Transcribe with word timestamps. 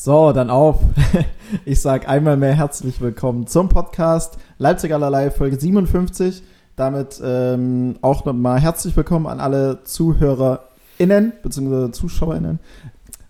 So, 0.00 0.30
dann 0.30 0.48
auf. 0.48 0.78
Ich 1.64 1.80
sage 1.80 2.08
einmal 2.08 2.36
mehr 2.36 2.54
herzlich 2.54 3.00
willkommen 3.00 3.48
zum 3.48 3.68
Podcast 3.68 4.36
Leipzig 4.58 4.92
allerlei 4.92 5.30
Folge 5.32 5.58
57. 5.58 6.42
Damit 6.76 7.20
ähm, 7.24 7.96
auch 8.00 8.24
nochmal 8.24 8.60
herzlich 8.60 8.96
willkommen 8.96 9.26
an 9.26 9.40
alle 9.40 9.82
ZuhörerInnen 9.82 11.32
bzw. 11.42 11.90
ZuschauerInnen. 11.90 12.60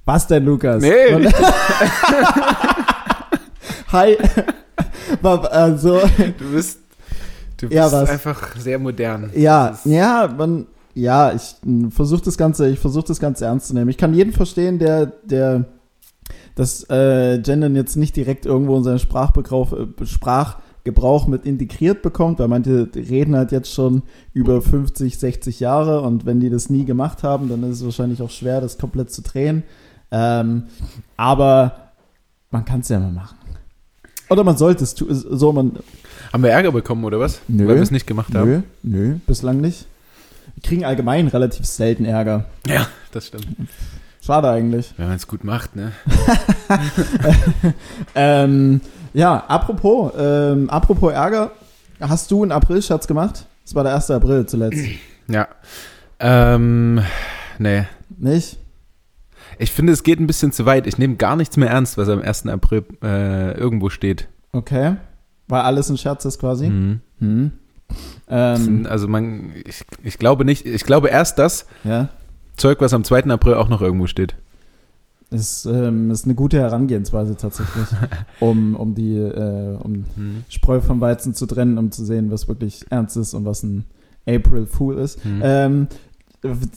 Was 0.04 0.26
denn, 0.26 0.44
Lukas? 0.44 0.82
Nee. 0.82 1.30
Hi. 3.92 4.18
also, 5.22 6.00
Du 6.38 6.52
bist, 6.52 6.80
du 7.56 7.68
bist 7.68 7.72
Ja, 7.72 7.88
einfach 7.88 8.56
sehr 8.58 8.78
modern. 8.78 9.30
Ja, 9.34 9.78
ja, 9.84 10.28
man, 10.36 10.66
ja, 10.92 11.32
ich 11.32 11.54
versuche 11.90 12.24
das 12.24 12.36
Ganze, 12.36 12.68
ich 12.68 12.78
versuche 12.78 13.06
das 13.06 13.20
Ganze 13.20 13.46
ernst 13.46 13.68
zu 13.68 13.74
nehmen. 13.74 13.88
Ich 13.88 13.96
kann 13.96 14.12
jeden 14.12 14.34
verstehen, 14.34 14.78
der, 14.78 15.06
der 15.06 15.64
das 16.58 16.90
äh, 16.90 17.38
Gendern 17.38 17.76
jetzt 17.76 17.94
nicht 17.96 18.16
direkt 18.16 18.44
irgendwo 18.44 18.76
in 18.76 18.82
seinen 18.82 18.98
Sprachgebrauch, 18.98 19.72
äh, 19.72 20.06
Sprachgebrauch 20.06 21.28
mit 21.28 21.46
integriert 21.46 22.02
bekommt, 22.02 22.40
weil 22.40 22.48
manche 22.48 22.88
reden 22.96 23.36
halt 23.36 23.52
jetzt 23.52 23.72
schon 23.72 24.02
über 24.32 24.60
50, 24.60 25.18
60 25.18 25.60
Jahre 25.60 26.00
und 26.00 26.26
wenn 26.26 26.40
die 26.40 26.50
das 26.50 26.68
nie 26.68 26.84
gemacht 26.84 27.22
haben, 27.22 27.48
dann 27.48 27.62
ist 27.62 27.78
es 27.78 27.84
wahrscheinlich 27.84 28.20
auch 28.22 28.30
schwer, 28.30 28.60
das 28.60 28.76
komplett 28.76 29.12
zu 29.12 29.22
drehen. 29.22 29.62
Ähm, 30.10 30.64
aber 31.16 31.92
man 32.50 32.64
kann 32.64 32.80
es 32.80 32.88
ja 32.88 32.98
mal 32.98 33.12
machen. 33.12 33.36
Oder 34.28 34.42
man 34.42 34.56
sollte 34.56 34.82
es 34.82 34.96
tun, 34.96 35.08
so 35.10 35.52
man, 35.52 35.78
Haben 36.32 36.42
wir 36.42 36.50
Ärger 36.50 36.72
bekommen 36.72 37.04
oder 37.04 37.20
was? 37.20 37.40
Nö. 37.46 37.68
Weil 37.68 37.76
wir 37.76 37.82
es 37.82 37.92
nicht 37.92 38.08
gemacht 38.08 38.34
haben. 38.34 38.50
Nö, 38.50 38.62
nö, 38.82 39.14
bislang 39.28 39.60
nicht. 39.60 39.86
Wir 40.56 40.62
kriegen 40.64 40.84
allgemein 40.84 41.28
relativ 41.28 41.66
selten 41.66 42.04
Ärger. 42.04 42.46
Ja, 42.66 42.88
das 43.12 43.28
stimmt. 43.28 43.46
Schade 44.28 44.50
eigentlich. 44.50 44.92
Wenn 44.98 45.06
man 45.06 45.16
es 45.16 45.26
gut 45.26 45.42
macht, 45.42 45.74
ne? 45.74 45.92
Ähm, 48.14 48.82
ja, 49.14 49.38
apropos, 49.48 50.12
ähm, 50.18 50.68
apropos 50.68 51.14
Ärger, 51.14 51.52
hast 51.98 52.30
du 52.30 52.42
einen 52.42 52.52
April-Scherz 52.52 53.06
gemacht? 53.06 53.46
Das 53.64 53.74
war 53.74 53.84
der 53.84 53.94
1. 53.94 54.10
April 54.10 54.44
zuletzt. 54.44 54.84
Ja. 55.30 55.48
Ähm, 56.20 57.00
nee. 57.58 57.84
Nicht? 58.18 58.58
Ich 59.58 59.72
finde, 59.72 59.94
es 59.94 60.02
geht 60.02 60.20
ein 60.20 60.26
bisschen 60.26 60.52
zu 60.52 60.66
weit. 60.66 60.86
Ich 60.86 60.98
nehme 60.98 61.16
gar 61.16 61.34
nichts 61.36 61.56
mehr 61.56 61.70
ernst, 61.70 61.96
was 61.96 62.10
am 62.10 62.20
1. 62.20 62.48
April 62.48 62.84
äh, 63.02 63.52
irgendwo 63.52 63.88
steht. 63.88 64.28
Okay. 64.52 64.96
Weil 65.48 65.62
alles 65.62 65.88
ein 65.88 65.96
Scherz 65.96 66.26
ist 66.26 66.38
quasi. 66.38 66.68
Mhm. 66.68 67.00
Hm. 67.20 67.52
Das 68.26 68.66
Ähm, 68.66 68.86
Also 68.88 69.08
man, 69.08 69.52
ich, 69.66 69.84
ich 70.02 70.18
glaube 70.18 70.44
nicht, 70.44 70.66
ich 70.66 70.84
glaube 70.84 71.08
erst 71.08 71.38
das 71.38 71.66
ja, 71.84 72.08
Zeug, 72.58 72.80
was 72.80 72.92
am 72.92 73.04
2. 73.04 73.24
April 73.30 73.54
auch 73.54 73.68
noch 73.68 73.80
irgendwo 73.80 74.06
steht. 74.06 74.34
ist, 75.30 75.66
ähm, 75.66 76.10
ist 76.10 76.24
eine 76.24 76.34
gute 76.34 76.58
Herangehensweise 76.58 77.36
tatsächlich, 77.36 77.86
um, 78.40 78.74
um 78.76 78.94
die 78.94 79.16
äh, 79.16 79.76
um 79.82 80.04
Mhm. 80.16 80.44
Spreu 80.48 80.80
vom 80.80 81.00
Weizen 81.00 81.34
zu 81.34 81.46
trennen, 81.46 81.78
um 81.78 81.90
zu 81.90 82.04
sehen, 82.04 82.30
was 82.30 82.48
wirklich 82.48 82.84
ernst 82.90 83.16
ist 83.16 83.34
und 83.34 83.44
was 83.44 83.62
ein 83.62 83.84
April 84.26 84.66
Fool 84.66 84.98
ist. 84.98 85.24
Mhm. 85.24 85.40
Ähm, 85.44 85.88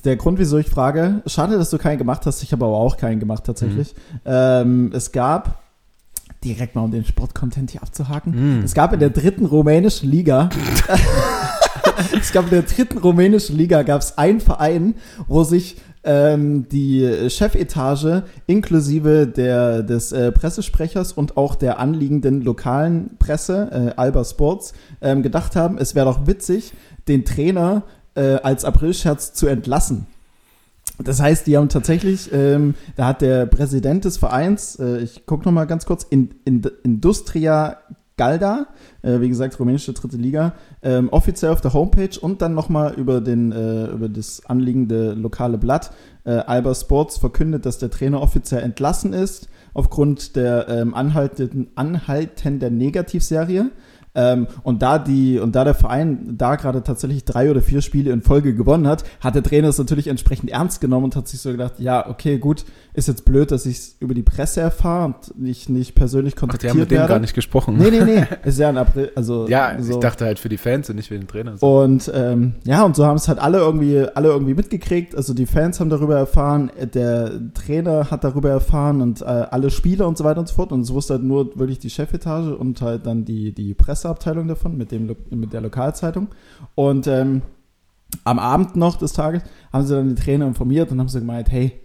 der 0.06 0.16
Grund, 0.16 0.40
wieso 0.40 0.58
ich 0.58 0.68
frage, 0.68 1.22
schade, 1.28 1.58
dass 1.58 1.70
du 1.70 1.78
keinen 1.78 1.98
gemacht 2.00 2.26
hast, 2.26 2.42
ich 2.44 2.52
habe 2.52 2.66
aber 2.66 2.76
auch 2.78 2.98
keinen 2.98 3.20
gemacht 3.20 3.44
tatsächlich. 3.46 3.94
Ähm, 4.26 4.90
es 4.94 5.12
gab, 5.12 5.62
direkt 6.44 6.74
mal 6.76 6.82
um 6.82 6.92
den 6.92 7.06
Sportcontent 7.06 7.70
hier 7.72 7.84
abzuhaken, 7.84 8.58
Mhm. 8.58 8.64
es 8.64 8.74
gab 8.74 8.92
in 8.94 9.00
der 9.00 9.12
dritten 9.12 9.46
rumänischen 9.46 10.10
Liga, 10.10 10.50
es 12.20 12.32
gab 12.32 12.46
in 12.46 12.52
der 12.52 12.62
dritten 12.64 12.98
rumänischen 12.98 13.58
Liga, 13.58 13.84
gab 13.84 14.02
es 14.02 14.18
einen 14.18 14.40
Verein, 14.40 14.96
wo 15.28 15.44
sich 15.44 15.78
ähm, 16.04 16.68
die 16.70 17.30
Chefetage 17.30 18.24
inklusive 18.48 19.28
der, 19.28 19.84
des 19.84 20.12
äh, 20.12 20.32
Pressesprechers 20.32 21.14
und 21.14 21.38
auch 21.38 21.56
der 21.56 21.80
anliegenden 21.80 22.42
lokalen 22.42 23.18
Presse, 23.20 23.94
äh, 23.96 24.00
Alba 24.00 24.24
Sports, 24.24 24.74
ähm, 25.02 25.22
gedacht 25.22 25.56
haben, 25.56 25.78
es 25.78 25.94
wäre 25.94 26.08
doch 26.08 26.26
witzig, 26.28 26.74
den 27.08 27.26
Trainer 27.26 27.84
äh, 28.16 28.36
als 28.36 28.66
Aprilscherz 28.66 29.34
zu 29.34 29.48
entlassen. 29.48 30.08
Das 31.04 31.20
heißt, 31.22 31.48
die 31.48 31.58
haben 31.58 31.70
tatsächlich, 31.70 32.32
ähm, 32.34 32.76
da 32.96 33.08
hat 33.08 33.22
der 33.22 33.46
Präsident 33.46 34.06
des 34.06 34.18
Vereins, 34.18 34.78
äh, 34.78 34.98
ich 35.00 35.26
gucke 35.26 35.46
noch 35.46 35.52
mal 35.52 35.66
ganz 35.66 35.86
kurz, 35.86 36.04
in, 36.04 36.36
in, 36.46 36.64
Industria 36.84 37.78
Galda, 38.22 38.68
äh, 39.02 39.20
wie 39.20 39.30
gesagt, 39.30 39.60
rumänische 39.60 39.94
dritte 39.94 40.16
Liga, 40.16 40.54
ähm, 40.84 41.10
offiziell 41.10 41.52
auf 41.52 41.60
der 41.60 41.74
Homepage 41.74 42.20
und 42.22 42.44
dann 42.44 42.54
noch 42.54 42.70
mal 42.70 42.94
über, 42.94 43.18
äh, 43.26 43.86
über 43.92 44.10
das 44.10 44.46
anliegende 44.46 45.14
lokale 45.14 45.58
Blatt 45.58 45.92
äh, 46.24 46.30
Alba 46.30 46.76
Sports 46.76 47.18
verkündet, 47.18 47.66
dass 47.66 47.80
der 47.80 47.90
Trainer 47.90 48.22
offiziell 48.22 48.62
entlassen 48.62 49.14
ist 49.14 49.50
aufgrund 49.74 50.36
der 50.36 50.68
ähm, 50.70 50.94
anhaltenden, 50.94 51.72
anhaltenden 51.74 52.78
Negativserie. 52.78 53.72
Ähm, 54.14 54.48
und 54.64 54.82
da 54.82 55.00
die 55.00 55.40
und 55.40 55.56
da 55.56 55.64
der 55.64 55.74
Verein 55.74 56.36
da 56.38 56.56
gerade 56.58 56.84
tatsächlich 56.84 57.24
drei 57.24 57.50
oder 57.50 57.62
vier 57.62 57.82
Spiele 57.82 58.12
in 58.12 58.22
Folge 58.22 58.54
gewonnen 58.54 58.86
hat, 58.88 59.04
hat 59.22 59.36
der 59.36 59.44
Trainer 59.44 59.70
es 59.70 59.78
natürlich 59.78 60.08
entsprechend 60.08 60.50
ernst 60.50 60.82
genommen 60.82 61.06
und 61.06 61.16
hat 61.16 61.30
sich 61.30 61.40
so 61.40 61.50
gedacht, 61.52 61.76
ja, 61.80 62.10
okay, 62.10 62.38
gut, 62.38 62.66
ist 62.94 63.08
jetzt 63.08 63.24
blöd, 63.24 63.52
dass 63.52 63.66
ich 63.66 63.78
es 63.78 63.96
über 64.02 64.14
die 64.14 64.22
Presse 64.24 64.60
erfahre 64.60 65.06
und 65.06 65.40
nicht, 65.40 65.70
nicht 65.70 65.96
persönlich 65.96 66.34
Ach, 66.34 66.36
die 66.36 66.40
kontaktiert 66.42 66.72
haben 66.74 66.80
mit 66.82 66.92
dem 66.92 66.98
werde. 66.98 67.08
gar 67.14 67.20
nicht 67.20 67.34
gesprochen. 67.34 67.78
Nee, 67.78 67.90
nee, 67.90 68.04
nee, 68.04 68.24
ist 68.44 68.60
ja 68.60 68.68
ein 68.68 68.78
April, 68.78 69.12
also 69.16 69.48
Ja, 69.48 69.76
so. 69.80 69.92
ich 69.94 69.98
dachte 70.00 70.26
halt 70.26 70.40
für 70.40 70.50
die 70.50 70.58
Fans 70.58 70.90
und 70.90 70.98
nicht 70.98 71.08
für 71.08 71.18
den 71.18 71.28
Trainer. 71.28 71.58
So. 71.58 71.80
Und 71.82 72.12
ähm, 72.14 72.56
ja, 72.66 72.84
und 72.84 72.98
so 72.98 73.06
haben 73.06 73.16
es 73.16 73.30
halt 73.30 73.40
alle 73.40 73.60
irgendwie, 73.60 74.06
alle 74.14 74.28
irgendwie 74.28 74.56
mitgekriegt. 74.56 75.16
Also 75.16 75.34
die 75.34 75.46
Fans 75.46 75.80
haben 75.80 75.90
darüber 75.90 76.18
erfahren, 76.18 76.70
der 76.94 77.32
Trainer 77.54 78.12
hat 78.12 78.26
darüber 78.26 78.50
erfahren 78.50 79.00
und 79.02 79.22
äh, 79.22 79.26
alle 79.26 79.70
Spieler 79.70 80.06
und 80.08 80.18
so 80.18 80.26
weiter 80.26 80.42
und 80.42 80.50
so 80.50 80.56
fort. 80.56 80.74
Und 80.74 80.82
es 80.82 80.92
wusste 80.92 81.14
halt 81.14 81.24
nur 81.24 81.58
wirklich 81.58 81.80
die 81.80 81.90
Chefetage 81.90 82.54
und 82.58 82.82
halt 82.82 83.06
dann 83.06 83.24
die, 83.24 83.54
die 83.54 83.74
Presseabteilung 84.02 84.48
davon 84.48 84.78
mit, 84.78 84.92
dem, 84.92 85.16
mit 85.30 85.54
der 85.54 85.62
Lokalzeitung. 85.62 86.30
Und 86.76 87.08
ähm, 87.08 87.44
am 88.24 88.40
Abend 88.40 88.76
noch 88.76 88.98
des 88.98 89.14
Tages 89.14 89.44
haben 89.72 89.86
sie 89.86 89.96
dann 89.96 90.08
den 90.08 90.16
Trainer 90.16 90.48
informiert 90.48 90.92
und 90.92 91.00
haben 91.00 91.08
so 91.08 91.20
gemeint, 91.20 91.52
hey, 91.52 91.80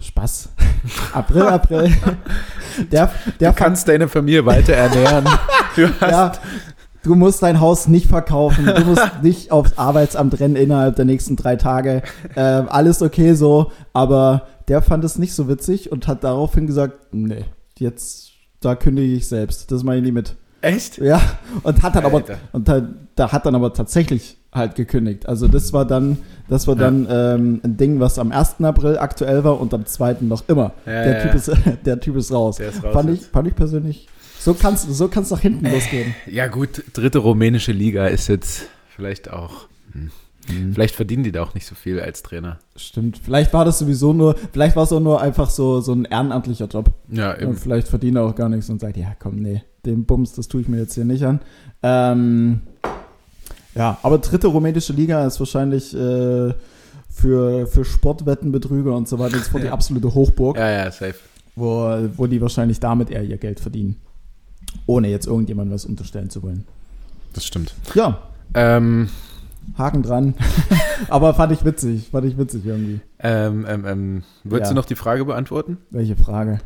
Spaß. 0.00 0.48
April, 1.12 1.42
April. 1.42 1.92
der, 2.90 3.10
der 3.38 3.52
du 3.52 3.56
kannst 3.56 3.86
deine 3.88 4.08
Familie 4.08 4.46
weiter 4.46 4.74
ernähren. 4.74 5.24
Du 5.76 5.82
ja, 6.00 6.32
du 7.04 7.14
musst 7.14 7.44
dein 7.44 7.60
Haus 7.60 7.86
nicht 7.86 8.08
verkaufen, 8.08 8.66
du 8.66 8.84
musst 8.84 9.22
nicht 9.22 9.52
aufs 9.52 9.78
Arbeitsamt 9.78 10.40
rennen 10.40 10.56
innerhalb 10.56 10.96
der 10.96 11.04
nächsten 11.04 11.36
drei 11.36 11.54
Tage. 11.54 12.02
Ähm, 12.34 12.66
alles 12.68 13.02
okay 13.02 13.34
so, 13.34 13.70
aber 13.92 14.48
der 14.66 14.82
fand 14.82 15.04
es 15.04 15.16
nicht 15.16 15.32
so 15.32 15.46
witzig 15.46 15.92
und 15.92 16.08
hat 16.08 16.24
daraufhin 16.24 16.66
gesagt, 16.66 17.14
nee, 17.14 17.44
jetzt, 17.78 18.32
da 18.58 18.74
kündige 18.74 19.14
ich 19.14 19.28
selbst, 19.28 19.70
das 19.70 19.84
mache 19.84 19.98
ich 19.98 20.02
nie 20.02 20.10
mit. 20.10 20.34
Echt? 20.62 20.98
Ja, 20.98 21.20
und 21.62 21.82
hat 21.82 21.94
dann 21.96 22.04
aber, 22.04 22.18
Alter. 22.18 22.38
und 22.52 22.68
da, 22.68 22.82
da 23.16 23.32
hat 23.32 23.46
dann 23.46 23.54
aber 23.54 23.72
tatsächlich 23.72 24.36
halt 24.52 24.74
gekündigt. 24.74 25.28
Also 25.28 25.46
das 25.48 25.72
war 25.72 25.84
dann, 25.84 26.18
das 26.48 26.66
war 26.66 26.74
Ja. 26.76 26.82
dann 26.82 27.06
ähm, 27.10 27.60
ein 27.64 27.76
Ding, 27.76 28.00
was 28.00 28.18
am 28.18 28.32
1. 28.32 28.56
April 28.62 28.98
aktuell 28.98 29.44
war 29.44 29.60
und 29.60 29.72
am 29.74 29.86
2. 29.86 30.16
noch 30.20 30.48
immer. 30.48 30.72
Ja, 30.86 31.04
der, 31.04 31.22
typ. 31.22 31.34
Ist, 31.34 31.52
der 31.86 32.00
Typ 32.00 32.16
ist 32.16 32.32
raus. 32.32 32.56
Der 32.56 32.70
ist 32.70 32.82
raus 32.82 32.92
fand, 32.92 33.10
ich, 33.10 33.20
fand 33.26 33.46
ich 33.48 33.54
persönlich, 33.54 34.08
so 34.40 34.54
kann's 34.54 34.82
so 34.82 35.08
kann's 35.08 35.30
nach 35.30 35.40
hinten 35.40 35.70
losgehen. 35.70 36.14
Ja 36.26 36.46
gut, 36.48 36.82
dritte 36.94 37.18
rumänische 37.18 37.72
Liga 37.72 38.06
ist 38.06 38.26
jetzt 38.28 38.66
vielleicht 38.96 39.30
auch. 39.30 39.68
Hm. 39.92 40.10
Vielleicht 40.72 40.96
verdienen 40.96 41.22
die 41.22 41.32
da 41.32 41.42
auch 41.42 41.54
nicht 41.54 41.66
so 41.66 41.74
viel 41.74 42.00
als 42.00 42.22
Trainer. 42.22 42.58
Stimmt. 42.74 43.18
Vielleicht 43.22 43.52
war 43.52 43.64
das 43.64 43.78
sowieso 43.78 44.12
nur, 44.12 44.34
vielleicht 44.52 44.74
war 44.74 44.82
es 44.84 44.92
auch 44.92 44.98
nur 45.00 45.20
einfach 45.20 45.48
so, 45.50 45.80
so 45.80 45.92
ein 45.92 46.06
ehrenamtlicher 46.06 46.66
Job. 46.66 46.90
Ja, 47.08 47.32
Und 47.34 47.42
eben. 47.42 47.56
vielleicht 47.56 47.86
verdient 47.88 48.16
er 48.16 48.24
auch 48.24 48.34
gar 48.34 48.48
nichts 48.48 48.68
und 48.70 48.80
sagt, 48.80 48.96
ja, 48.96 49.12
komm, 49.18 49.36
nee, 49.36 49.62
den 49.84 50.04
Bums, 50.06 50.32
das 50.32 50.48
tue 50.48 50.62
ich 50.62 50.68
mir 50.68 50.78
jetzt 50.78 50.94
hier 50.94 51.04
nicht 51.04 51.24
an. 51.24 51.40
Ähm, 51.82 52.60
ja, 53.74 53.98
aber 54.02 54.18
dritte 54.18 54.48
rumänische 54.48 54.92
Liga 54.92 55.24
ist 55.26 55.38
wahrscheinlich 55.38 55.94
äh, 55.94 56.52
für, 57.08 57.66
für 57.68 57.84
Sportwettenbetrüger 57.84 58.96
und 58.96 59.08
so 59.08 59.18
weiter 59.18 59.36
und 59.36 59.44
so 59.44 59.50
fort 59.52 59.62
die 59.62 59.68
absolute 59.70 60.12
Hochburg, 60.14 60.56
Ja, 60.56 60.70
ja, 60.70 60.90
safe. 60.90 61.14
wo, 61.54 61.96
wo 62.16 62.26
die 62.26 62.40
wahrscheinlich 62.40 62.80
damit 62.80 63.10
eher 63.10 63.22
ihr 63.22 63.36
Geld 63.38 63.60
verdienen. 63.60 63.96
Ohne 64.86 65.08
jetzt 65.08 65.26
irgendjemandem 65.26 65.74
was 65.74 65.84
unterstellen 65.84 66.30
zu 66.30 66.42
wollen. 66.42 66.64
Das 67.34 67.44
stimmt. 67.44 67.74
Ja, 67.94 68.22
Ähm, 68.54 69.08
Haken 69.76 70.02
dran. 70.02 70.34
aber 71.08 71.34
fand 71.34 71.52
ich 71.52 71.64
witzig, 71.64 72.08
fand 72.10 72.26
ich 72.26 72.36
witzig 72.38 72.64
irgendwie. 72.66 73.00
ähm, 73.20 73.64
ähm, 73.68 73.84
ähm, 73.86 74.22
würdest 74.44 74.70
Ja. 74.70 74.74
du 74.74 74.80
noch 74.80 74.86
die 74.86 74.94
Frage 74.94 75.24
beantworten? 75.24 75.78
Welche 75.90 76.16
Frage? 76.16 76.60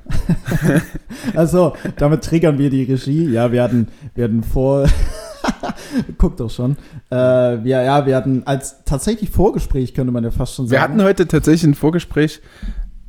also, 1.35 1.75
damit 1.97 2.25
triggern 2.25 2.59
wir 2.59 2.71
die 2.71 2.85
Regie. 2.85 3.29
Ja, 3.31 3.53
wir 3.53 3.62
hatten, 3.62 3.89
wir 4.15 4.25
hatten 4.25 4.43
vor. 4.43 4.87
Guck 6.19 6.37
doch 6.39 6.51
schon. 6.51 6.77
Äh, 7.11 7.17
wir, 7.17 7.83
ja, 7.83 8.06
wir 8.06 8.17
hatten 8.17 8.43
als 8.47 8.85
tatsächlich 8.85 9.31
Vorgespräch, 9.31 9.95
könnte 9.95 10.12
man 10.12 10.25
ja 10.25 10.31
fast 10.31 10.55
schon 10.55 10.67
sagen. 10.67 10.73
Wir 10.73 10.83
hatten 10.83 11.03
heute 11.03 11.29
tatsächlich 11.29 11.65
ein 11.71 11.75
Vorgespräch 11.75 12.41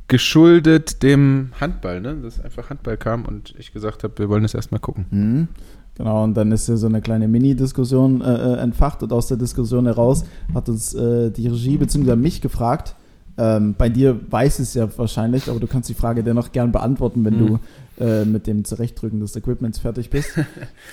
geschuldet 0.08 1.02
dem 1.02 1.50
Handball, 1.60 2.00
ne? 2.00 2.16
Dass 2.16 2.40
einfach 2.40 2.70
Handball 2.70 2.96
kam 2.96 3.24
und 3.24 3.54
ich 3.58 3.72
gesagt 3.72 4.04
habe, 4.04 4.18
wir 4.18 4.28
wollen 4.28 4.44
es 4.44 4.54
erstmal 4.54 4.80
gucken. 4.80 5.06
Mhm. 5.10 5.48
Genau, 5.96 6.24
und 6.24 6.34
dann 6.34 6.52
ist 6.52 6.66
hier 6.66 6.76
so 6.76 6.86
eine 6.86 7.00
kleine 7.00 7.26
Mini-Diskussion 7.26 8.20
äh, 8.20 8.24
äh, 8.34 8.56
entfacht 8.58 9.02
und 9.02 9.12
aus 9.12 9.28
der 9.28 9.36
Diskussion 9.38 9.86
heraus 9.86 10.24
hat 10.54 10.68
uns 10.68 10.92
äh, 10.94 11.30
die 11.30 11.48
Regie 11.48 11.78
bzw. 11.78 12.16
mich 12.16 12.40
gefragt, 12.40 12.94
Ähm, 13.38 13.74
bei 13.76 13.90
dir 13.90 14.18
weiß 14.32 14.60
es 14.60 14.72
ja 14.72 14.88
wahrscheinlich, 14.96 15.50
aber 15.50 15.60
du 15.60 15.66
kannst 15.66 15.90
die 15.90 15.94
Frage 15.94 16.24
dennoch 16.24 16.52
gern 16.52 16.72
beantworten, 16.72 17.22
wenn 17.22 17.34
Mhm. 17.34 17.58
du 17.98 18.02
äh, 18.02 18.24
mit 18.24 18.46
dem 18.46 18.64
Zurechtdrücken 18.64 19.20
des 19.20 19.36
Equipments 19.36 19.78
fertig 19.78 20.08
bist. 20.08 20.30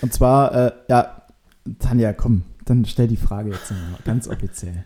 Und 0.01 0.11
zwar, 0.11 0.53
äh, 0.53 0.71
ja, 0.89 1.21
Tanja, 1.79 2.11
komm, 2.11 2.41
dann 2.65 2.83
stell 2.83 3.07
die 3.07 3.15
Frage 3.15 3.51
jetzt 3.51 3.71
mal 3.71 3.77
ganz 4.03 4.27
offiziell. 4.27 4.83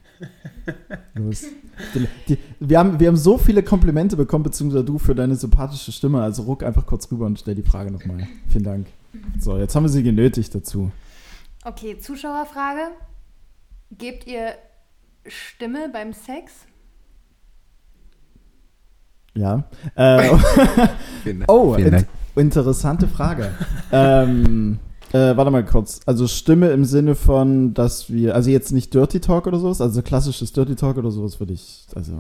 Los. 1.16 1.46
Die, 1.94 2.08
die, 2.28 2.38
wir, 2.60 2.80
haben, 2.80 3.00
wir 3.00 3.08
haben 3.08 3.18
so 3.18 3.38
viele 3.38 3.64
Komplimente 3.64 4.16
bekommen, 4.16 4.44
beziehungsweise 4.44 4.84
du 4.84 4.98
für 4.98 5.16
deine 5.16 5.36
sympathische 5.36 5.92
Stimme. 5.92 6.22
Also 6.22 6.44
ruck 6.44 6.64
einfach 6.64 6.86
kurz 6.86 7.12
rüber 7.12 7.26
und 7.26 7.40
stell 7.40 7.56
die 7.56 7.64
Frage 7.64 7.92
nochmal. 7.92 8.28
Vielen 8.50 8.64
Dank. 8.64 8.88
So, 9.40 9.58
jetzt 9.58 9.76
haben 9.76 9.84
wir 9.84 9.90
sie 9.90 10.04
genötigt 10.04 10.54
dazu. 10.54 10.92
Okay, 11.64 11.98
Zuschauerfrage. 12.00 12.92
Gebt 13.92 14.28
ihr 14.28 14.54
Stimme 15.26 15.90
beim 15.92 16.14
Sex? 16.14 16.54
Ja. 19.34 19.64
Äh, 19.96 20.30
oh, 21.48 21.76
in, 21.76 22.06
interessante 22.36 23.08
Frage. 23.08 23.52
ähm, 23.92 24.80
äh, 25.14 25.38
warte 25.38 25.52
mal 25.52 25.66
kurz. 25.66 26.00
Also 26.06 26.28
Stimme 26.28 26.70
im 26.70 26.86
Sinne 26.86 27.16
von, 27.16 27.74
dass 27.74 28.12
wir, 28.12 28.36
also 28.36 28.50
jetzt 28.50 28.72
nicht 28.72 28.94
Dirty 28.94 29.20
Talk 29.20 29.48
oder 29.48 29.60
sowas, 29.60 29.82
also 29.82 30.02
klassisches 30.02 30.54
Dirty 30.54 30.76
Talk 30.76 30.98
oder 30.98 31.12
sowas 31.12 31.40
würde 31.40 31.54
ich, 31.54 31.86
also 31.96 32.14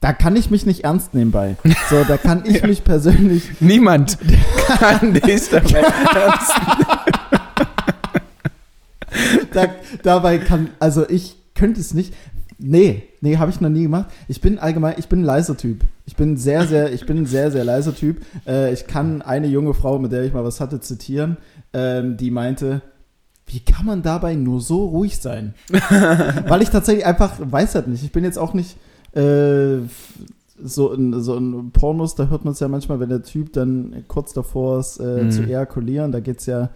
da 0.00 0.12
kann 0.12 0.36
ich 0.36 0.50
mich 0.50 0.64
nicht 0.64 0.84
ernst 0.84 1.14
nehmen 1.14 1.32
bei. 1.32 1.56
So, 1.90 2.04
da 2.04 2.16
kann 2.16 2.44
ich 2.46 2.62
mich 2.66 2.84
persönlich 2.84 3.60
Niemand 3.60 4.18
kann 4.66 5.12
dich 5.12 5.48
dabei 5.50 5.80
ernst 6.14 6.52
da, 9.52 9.68
dabei 10.02 10.38
kann, 10.38 10.70
also 10.78 11.08
ich 11.08 11.36
könnte 11.54 11.80
es 11.80 11.94
nicht. 11.94 12.14
Nee, 12.60 13.04
nee, 13.20 13.36
habe 13.36 13.52
ich 13.52 13.60
noch 13.60 13.68
nie 13.68 13.82
gemacht. 13.82 14.10
Ich 14.26 14.40
bin 14.40 14.58
allgemein, 14.58 14.96
ich 14.98 15.08
bin 15.08 15.20
ein 15.20 15.24
leiser 15.24 15.56
Typ. 15.56 15.84
Ich 16.06 16.16
bin 16.16 16.36
sehr, 16.36 16.66
sehr, 16.66 16.92
ich 16.92 17.06
bin 17.06 17.18
ein 17.18 17.26
sehr, 17.26 17.52
sehr 17.52 17.64
leiser 17.64 17.94
Typ. 17.94 18.20
Äh, 18.46 18.72
ich 18.72 18.88
kann 18.88 19.22
eine 19.22 19.46
junge 19.46 19.74
Frau, 19.74 19.98
mit 20.00 20.10
der 20.10 20.24
ich 20.24 20.32
mal 20.32 20.44
was 20.44 20.60
hatte, 20.60 20.80
zitieren, 20.80 21.36
ähm, 21.72 22.16
die 22.16 22.30
meinte, 22.30 22.82
wie 23.46 23.60
kann 23.60 23.86
man 23.86 24.02
dabei 24.02 24.34
nur 24.34 24.60
so 24.60 24.84
ruhig 24.86 25.18
sein? 25.18 25.54
Weil 26.48 26.62
ich 26.62 26.70
tatsächlich 26.70 27.06
einfach 27.06 27.32
weiß 27.38 27.74
halt 27.76 27.88
nicht. 27.88 28.04
Ich 28.04 28.12
bin 28.12 28.24
jetzt 28.24 28.38
auch 28.38 28.52
nicht 28.54 28.76
äh, 29.12 29.78
so 30.62 30.92
in, 30.92 31.20
so 31.22 31.36
in 31.36 31.70
Pornos, 31.70 32.14
da 32.14 32.26
hört 32.28 32.44
man 32.44 32.52
es 32.52 32.60
ja 32.60 32.68
manchmal, 32.68 33.00
wenn 33.00 33.08
der 33.08 33.22
Typ 33.22 33.52
dann 33.52 34.04
kurz 34.08 34.32
davor 34.32 34.80
ist, 34.80 34.98
äh, 34.98 35.24
Mhm. 35.24 35.30
zu 35.30 35.42
ejakulieren, 35.44 36.12
da 36.12 36.20
geht's 36.20 36.46
ja, 36.46 36.70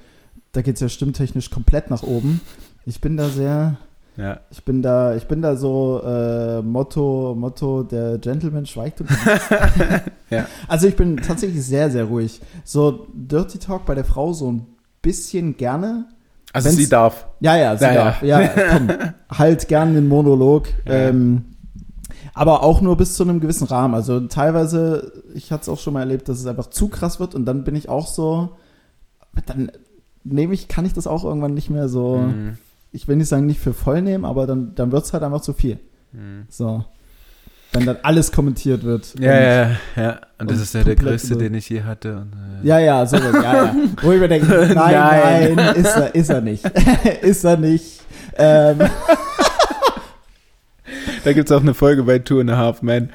da 0.53 0.63
geht's 0.63 0.81
ja 0.81 0.89
stimmtechnisch 0.89 1.51
komplett 1.51 1.91
nach 1.91 2.03
oben. 2.03 2.41
Ich 2.87 3.01
bin 3.01 3.17
da 3.17 3.29
sehr, 3.29 3.77
Ja. 4.17 4.41
ich 4.51 4.65
bin 4.65 4.83
da, 4.83 5.15
ich 5.17 5.27
bin 5.27 5.43
da 5.43 5.57
so 5.57 6.01
äh, 6.05 6.63
Motto, 6.63 7.35
Motto, 7.39 7.83
der 7.83 8.19
Gentleman 8.19 8.67
schweigt 8.67 9.01
und 9.01 9.11
Ja. 10.31 10.47
Also 10.69 10.87
ich 10.89 10.97
bin 10.97 11.17
tatsächlich 11.19 11.63
sehr, 11.65 11.91
sehr 11.91 12.05
ruhig. 12.05 12.41
So 12.65 13.07
Dirty 13.13 13.59
Talk 13.59 13.85
bei 13.85 13.95
der 13.95 14.05
Frau 14.05 14.33
so 14.33 14.51
ein 14.53 14.67
bisschen 15.03 15.57
gerne. 15.57 16.07
Also 16.53 16.71
sie 16.71 16.89
darf. 16.89 17.27
Ja, 17.41 17.57
ja, 17.57 17.77
sie 17.77 17.85
Ja, 17.85 17.93
ja. 17.93 18.05
darf. 18.05 18.23
Ja, 18.23 18.49
komm, 18.49 18.89
halt 19.39 19.69
gern 19.69 19.95
den 19.95 20.09
Monolog. 20.09 20.69
Ja. 20.87 20.93
Ähm, 21.09 21.45
aber 22.35 22.63
auch 22.63 22.81
nur 22.81 22.97
bis 22.97 23.15
zu 23.15 23.23
einem 23.25 23.41
gewissen 23.41 23.67
Rahmen. 23.67 23.95
Also 23.95 24.21
teilweise, 24.21 25.13
ich 25.35 25.51
hatte 25.53 25.63
es 25.63 25.69
auch 25.69 25.79
schon 25.79 25.93
mal 25.95 26.01
erlebt, 26.01 26.29
dass 26.29 26.39
es 26.41 26.47
einfach 26.47 26.69
zu 26.69 26.89
krass 26.89 27.21
wird 27.21 27.35
und 27.35 27.45
dann 27.45 27.65
bin 27.65 27.75
ich 27.75 27.89
auch 27.89 28.07
so, 28.07 28.51
dann 29.47 29.71
nehme 30.25 30.55
ich, 30.55 30.69
kann 30.69 30.85
ich 30.87 30.93
das 30.95 31.07
auch 31.07 31.25
irgendwann 31.25 31.55
nicht 31.55 31.69
mehr 31.71 31.89
so, 31.89 32.19
Mhm. 32.19 32.57
ich 32.93 33.09
will 33.09 33.17
nicht 33.17 33.29
sagen, 33.29 33.47
nicht 33.47 33.61
für 33.61 33.75
voll 33.75 34.03
nehmen, 34.03 34.25
aber 34.25 34.47
dann, 34.47 34.75
dann 34.75 34.93
wird 34.93 35.05
es 35.05 35.13
halt 35.13 35.23
einfach 35.23 35.41
zu 35.41 35.53
viel. 35.53 35.79
Mhm. 36.13 36.47
So. 36.49 36.85
Wenn 37.73 37.87
dann 37.87 37.97
alles 38.03 38.31
kommentiert 38.33 38.85
wird. 38.85 39.15
Ja, 39.19 39.33
ja, 39.41 39.71
ja. 39.97 40.21
Und 40.39 40.51
das 40.51 40.59
und 40.59 40.63
ist 40.65 40.75
ja 40.75 40.85
der 40.85 40.97
größte, 40.97 41.37
den 41.37 41.55
ich 41.55 41.69
je 41.71 41.83
hatte. 41.83 42.17
Und, 42.19 42.33
äh, 42.63 42.67
Ja, 42.69 42.79
ja, 42.79 43.07
so 43.07 43.17
ja, 43.17 43.43
ja. 43.43 43.75
Wo 44.03 44.13
ich 44.13 44.21
mir 44.21 44.29
denke, 44.29 44.47
nein, 44.75 44.93
nein, 44.95 45.55
Nein. 45.55 45.77
ist 45.77 45.97
er, 45.97 46.15
ist 46.15 46.29
er 46.31 46.41
nicht. 46.43 46.65
ist 47.23 47.45
er 47.45 47.57
nicht. 47.57 48.01
Ähm, 48.37 48.79
Da 51.25 51.33
gibt 51.33 51.49
es 51.51 51.57
auch 51.57 51.61
eine 51.61 51.75
Folge 51.75 52.03
bei 52.03 52.19
Two 52.19 52.41
and 52.41 52.51
a 52.51 52.57
Half 52.57 52.83
Men, 52.83 53.11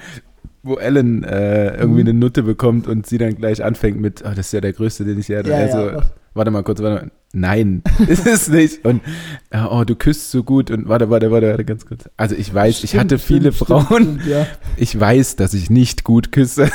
wo 0.64 0.76
Ellen 0.76 1.24
äh, 1.24 1.76
irgendwie 1.78 2.02
Mhm. 2.04 2.10
eine 2.10 2.20
Nutte 2.20 2.44
bekommt 2.44 2.88
und 2.88 3.06
sie 3.06 3.18
dann 3.18 3.36
gleich 3.36 3.64
anfängt 3.64 4.00
mit, 4.00 4.22
oh, 4.26 4.30
das 4.30 4.48
ist 4.48 4.54
ja 4.54 4.62
der 4.62 4.74
größte, 4.74 5.04
den 5.06 5.20
ich 5.20 5.28
je 5.28 5.38
hatte. 5.38 5.50
ja, 5.50 5.58
also, 5.58 5.90
ja. 5.90 6.02
Warte 6.38 6.52
mal 6.52 6.64
kurz, 6.64 6.82
warte 6.82 7.06
mal. 7.06 7.12
Nein, 7.34 7.84
ist 8.08 8.26
es 8.26 8.48
nicht. 8.48 8.86
Und 8.86 9.02
ja, 9.54 9.70
oh, 9.70 9.84
du 9.84 9.96
küsst 9.96 10.32
so 10.32 10.44
gut 10.44 10.72
und 10.72 10.88
warte, 10.88 11.10
warte, 11.10 11.30
warte, 11.32 11.50
warte 11.50 11.66
ganz 11.66 11.86
kurz. 11.86 12.10
Also 12.16 12.36
ich 12.36 12.54
weiß, 12.54 12.84
ich 12.84 12.92
Stimmt, 12.92 13.04
hatte 13.04 13.20
viele 13.20 13.52
stimmt, 13.52 13.70
Frauen. 13.70 14.04
Stimmt, 14.04 14.26
ja. 14.26 14.48
Ich 14.78 14.98
weiß, 14.98 15.36
dass 15.36 15.54
ich 15.54 15.70
nicht 15.70 16.04
gut 16.04 16.32
küsse. 16.32 16.70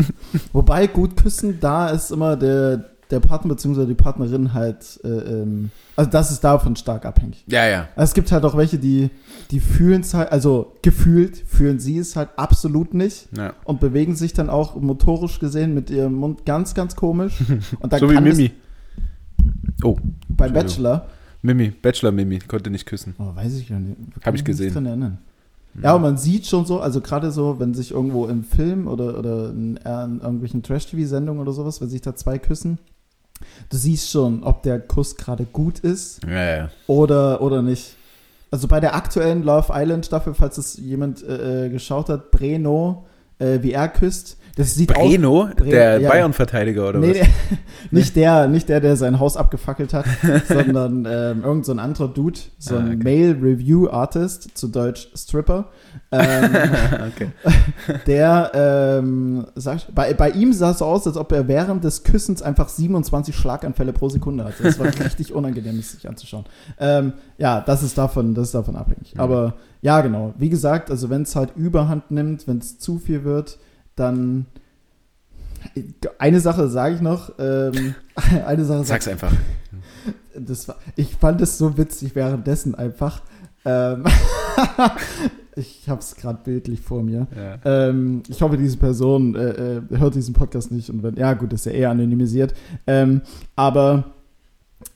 Wobei 0.52 0.86
gut 0.86 1.16
küssen, 1.16 1.58
da 1.60 1.90
ist 1.90 2.10
immer 2.10 2.36
der, 2.36 2.86
der 3.10 3.20
Partner 3.20 3.54
bzw. 3.54 3.86
die 3.86 3.94
Partnerin 3.94 4.54
halt, 4.54 5.00
äh, 5.04 5.08
ähm, 5.08 5.70
also 5.96 6.10
das 6.10 6.30
ist 6.30 6.42
davon 6.42 6.76
stark 6.76 7.04
abhängig. 7.04 7.44
Ja, 7.46 7.66
ja. 7.66 7.88
Also 7.96 8.10
es 8.10 8.14
gibt 8.14 8.32
halt 8.32 8.44
auch 8.44 8.56
welche, 8.56 8.78
die, 8.78 9.10
die 9.50 9.60
fühlen 9.60 10.00
es 10.00 10.14
halt, 10.14 10.32
also 10.32 10.72
gefühlt 10.82 11.36
fühlen 11.36 11.78
sie 11.80 11.98
es 11.98 12.16
halt 12.16 12.30
absolut 12.36 12.94
nicht 12.94 13.28
ja. 13.36 13.54
und 13.64 13.80
bewegen 13.80 14.14
sich 14.14 14.32
dann 14.32 14.50
auch 14.50 14.76
motorisch 14.76 15.38
gesehen 15.38 15.74
mit 15.74 15.90
ihrem 15.90 16.14
Mund 16.14 16.44
ganz, 16.46 16.74
ganz 16.74 16.96
komisch. 16.96 17.34
Und 17.80 17.92
dann 17.92 18.00
So 18.00 18.10
wie 18.10 18.14
kann 18.14 18.26
es 18.26 18.36
Mimi. 18.36 18.52
Oh, 19.84 19.96
beim. 20.28 20.52
Bachelor, 20.52 21.06
Mimi, 21.42 21.70
Bachelor 21.70 22.12
Mimi, 22.12 22.38
konnte 22.40 22.70
nicht 22.70 22.86
küssen. 22.86 23.14
Oh, 23.18 23.34
weiß 23.34 23.54
ich 23.56 23.68
gar 23.68 23.78
nicht. 23.78 23.96
Kann 24.14 24.22
Hab 24.24 24.34
ich 24.34 24.44
gesehen. 24.44 24.72
dran 24.72 24.86
erinnern. 24.86 25.18
Ja, 25.80 25.94
und 25.94 26.02
man 26.02 26.16
sieht 26.16 26.46
schon 26.46 26.64
so, 26.66 26.80
also 26.80 27.00
gerade 27.00 27.30
so, 27.30 27.60
wenn 27.60 27.72
sich 27.74 27.92
irgendwo 27.92 28.26
im 28.26 28.42
Film 28.42 28.88
oder, 28.88 29.16
oder 29.18 29.50
in, 29.50 29.76
äh, 29.76 30.04
in 30.04 30.20
irgendwelchen 30.20 30.62
Trash-TV-Sendungen 30.62 31.40
oder 31.40 31.52
sowas, 31.52 31.80
wenn 31.80 31.88
sich 31.88 32.00
da 32.00 32.16
zwei 32.16 32.38
küssen, 32.38 32.78
du 33.70 33.76
siehst 33.76 34.10
schon, 34.10 34.42
ob 34.42 34.64
der 34.64 34.80
Kuss 34.80 35.14
gerade 35.14 35.44
gut 35.44 35.78
ist 35.80 36.20
Ja, 36.24 36.56
ja. 36.56 36.70
oder, 36.88 37.40
oder 37.42 37.62
nicht. 37.62 37.94
Also 38.50 38.66
bei 38.66 38.80
der 38.80 38.96
aktuellen 38.96 39.44
Love 39.44 39.72
Island 39.72 40.06
Staffel, 40.06 40.34
falls 40.34 40.58
es 40.58 40.78
jemand 40.78 41.22
äh, 41.22 41.66
äh, 41.66 41.68
geschaut 41.68 42.08
hat, 42.08 42.32
Breno, 42.32 43.06
äh, 43.38 43.58
wie 43.62 43.72
er 43.72 43.88
küsst, 43.88 44.36
das 44.58 44.74
sieht 44.74 44.94
aus. 44.94 45.02
Breno, 45.02 45.48
Bre- 45.56 45.64
der 45.70 46.00
ja. 46.00 46.08
Bayern-Verteidiger 46.10 46.88
oder 46.90 46.98
Nee, 46.98 47.10
was? 47.10 47.16
der, 47.18 47.26
nicht 47.90 48.16
der, 48.16 48.48
nicht 48.48 48.68
der, 48.68 48.80
der 48.80 48.96
sein 48.96 49.18
Haus 49.18 49.36
abgefackelt 49.38 49.94
hat, 49.94 50.04
sondern 50.48 51.06
ähm, 51.10 51.42
irgend 51.44 51.64
so 51.64 51.72
ein 51.72 51.78
anderer 51.78 52.08
Dude, 52.08 52.38
so 52.58 52.76
Ah, 52.76 52.80
ein 52.80 53.00
okay. 53.00 53.32
Male 53.32 53.42
Review 53.42 53.88
Artist, 53.88 54.56
zu 54.58 54.68
Deutsch 54.68 55.08
Stripper. 55.16 55.68
Ähm, 56.12 56.50
okay. 57.14 57.28
der, 58.06 58.50
ähm, 58.54 59.46
sagt, 59.54 59.94
bei, 59.94 60.12
bei 60.14 60.30
ihm 60.30 60.52
sah 60.52 60.70
es 60.72 60.78
so 60.78 60.84
aus, 60.84 61.06
als 61.06 61.16
ob 61.16 61.32
er 61.32 61.48
während 61.48 61.84
des 61.84 62.02
Küssens 62.02 62.42
einfach 62.42 62.68
27 62.68 63.34
Schlaganfälle 63.34 63.92
pro 63.92 64.08
Sekunde 64.08 64.44
hatte. 64.44 64.62
Das 64.62 64.78
war 64.78 64.86
richtig 64.86 65.32
unangenehm, 65.32 65.76
das 65.76 65.92
sich 65.92 66.08
anzuschauen. 66.08 66.44
Ähm, 66.78 67.12
ja, 67.38 67.60
das 67.60 67.82
ist 67.82 67.96
davon, 67.96 68.34
das 68.34 68.48
ist 68.48 68.54
davon 68.54 68.76
abhängig. 68.76 69.14
Mhm. 69.14 69.20
Aber 69.20 69.54
ja, 69.82 70.00
genau. 70.00 70.34
Wie 70.38 70.48
gesagt, 70.48 70.90
also 70.90 71.10
wenn 71.10 71.22
es 71.22 71.36
halt 71.36 71.54
Überhand 71.56 72.10
nimmt, 72.10 72.46
wenn 72.48 72.58
es 72.58 72.78
zu 72.78 72.98
viel 72.98 73.24
wird, 73.24 73.58
dann 73.98 74.46
eine 76.18 76.40
Sache 76.40 76.68
sage 76.68 76.96
ich 76.96 77.00
noch. 77.00 77.32
Ähm, 77.38 77.94
eine 78.46 78.64
Sache 78.64 78.84
sag, 78.84 79.02
Sag's 79.02 79.08
einfach. 79.08 79.32
das 80.34 80.68
war, 80.68 80.76
ich 80.96 81.16
fand 81.16 81.40
es 81.40 81.58
so 81.58 81.76
witzig 81.76 82.14
währenddessen 82.14 82.74
einfach. 82.74 83.22
Ähm, 83.64 84.04
ich 85.56 85.88
habe 85.88 86.00
es 86.00 86.16
gerade 86.16 86.40
bildlich 86.44 86.80
vor 86.80 87.02
mir. 87.02 87.26
Ja. 87.36 87.88
Ähm, 87.88 88.22
ich 88.28 88.40
hoffe, 88.42 88.56
diese 88.56 88.76
Person 88.76 89.34
äh, 89.34 89.76
äh, 89.76 89.82
hört 89.90 90.14
diesen 90.14 90.34
Podcast 90.34 90.70
nicht 90.70 90.90
und 90.90 91.02
wenn, 91.02 91.16
ja 91.16 91.34
gut, 91.34 91.52
ist 91.52 91.66
ja 91.66 91.72
eher 91.72 91.90
anonymisiert. 91.90 92.54
Ähm, 92.86 93.22
aber, 93.56 94.12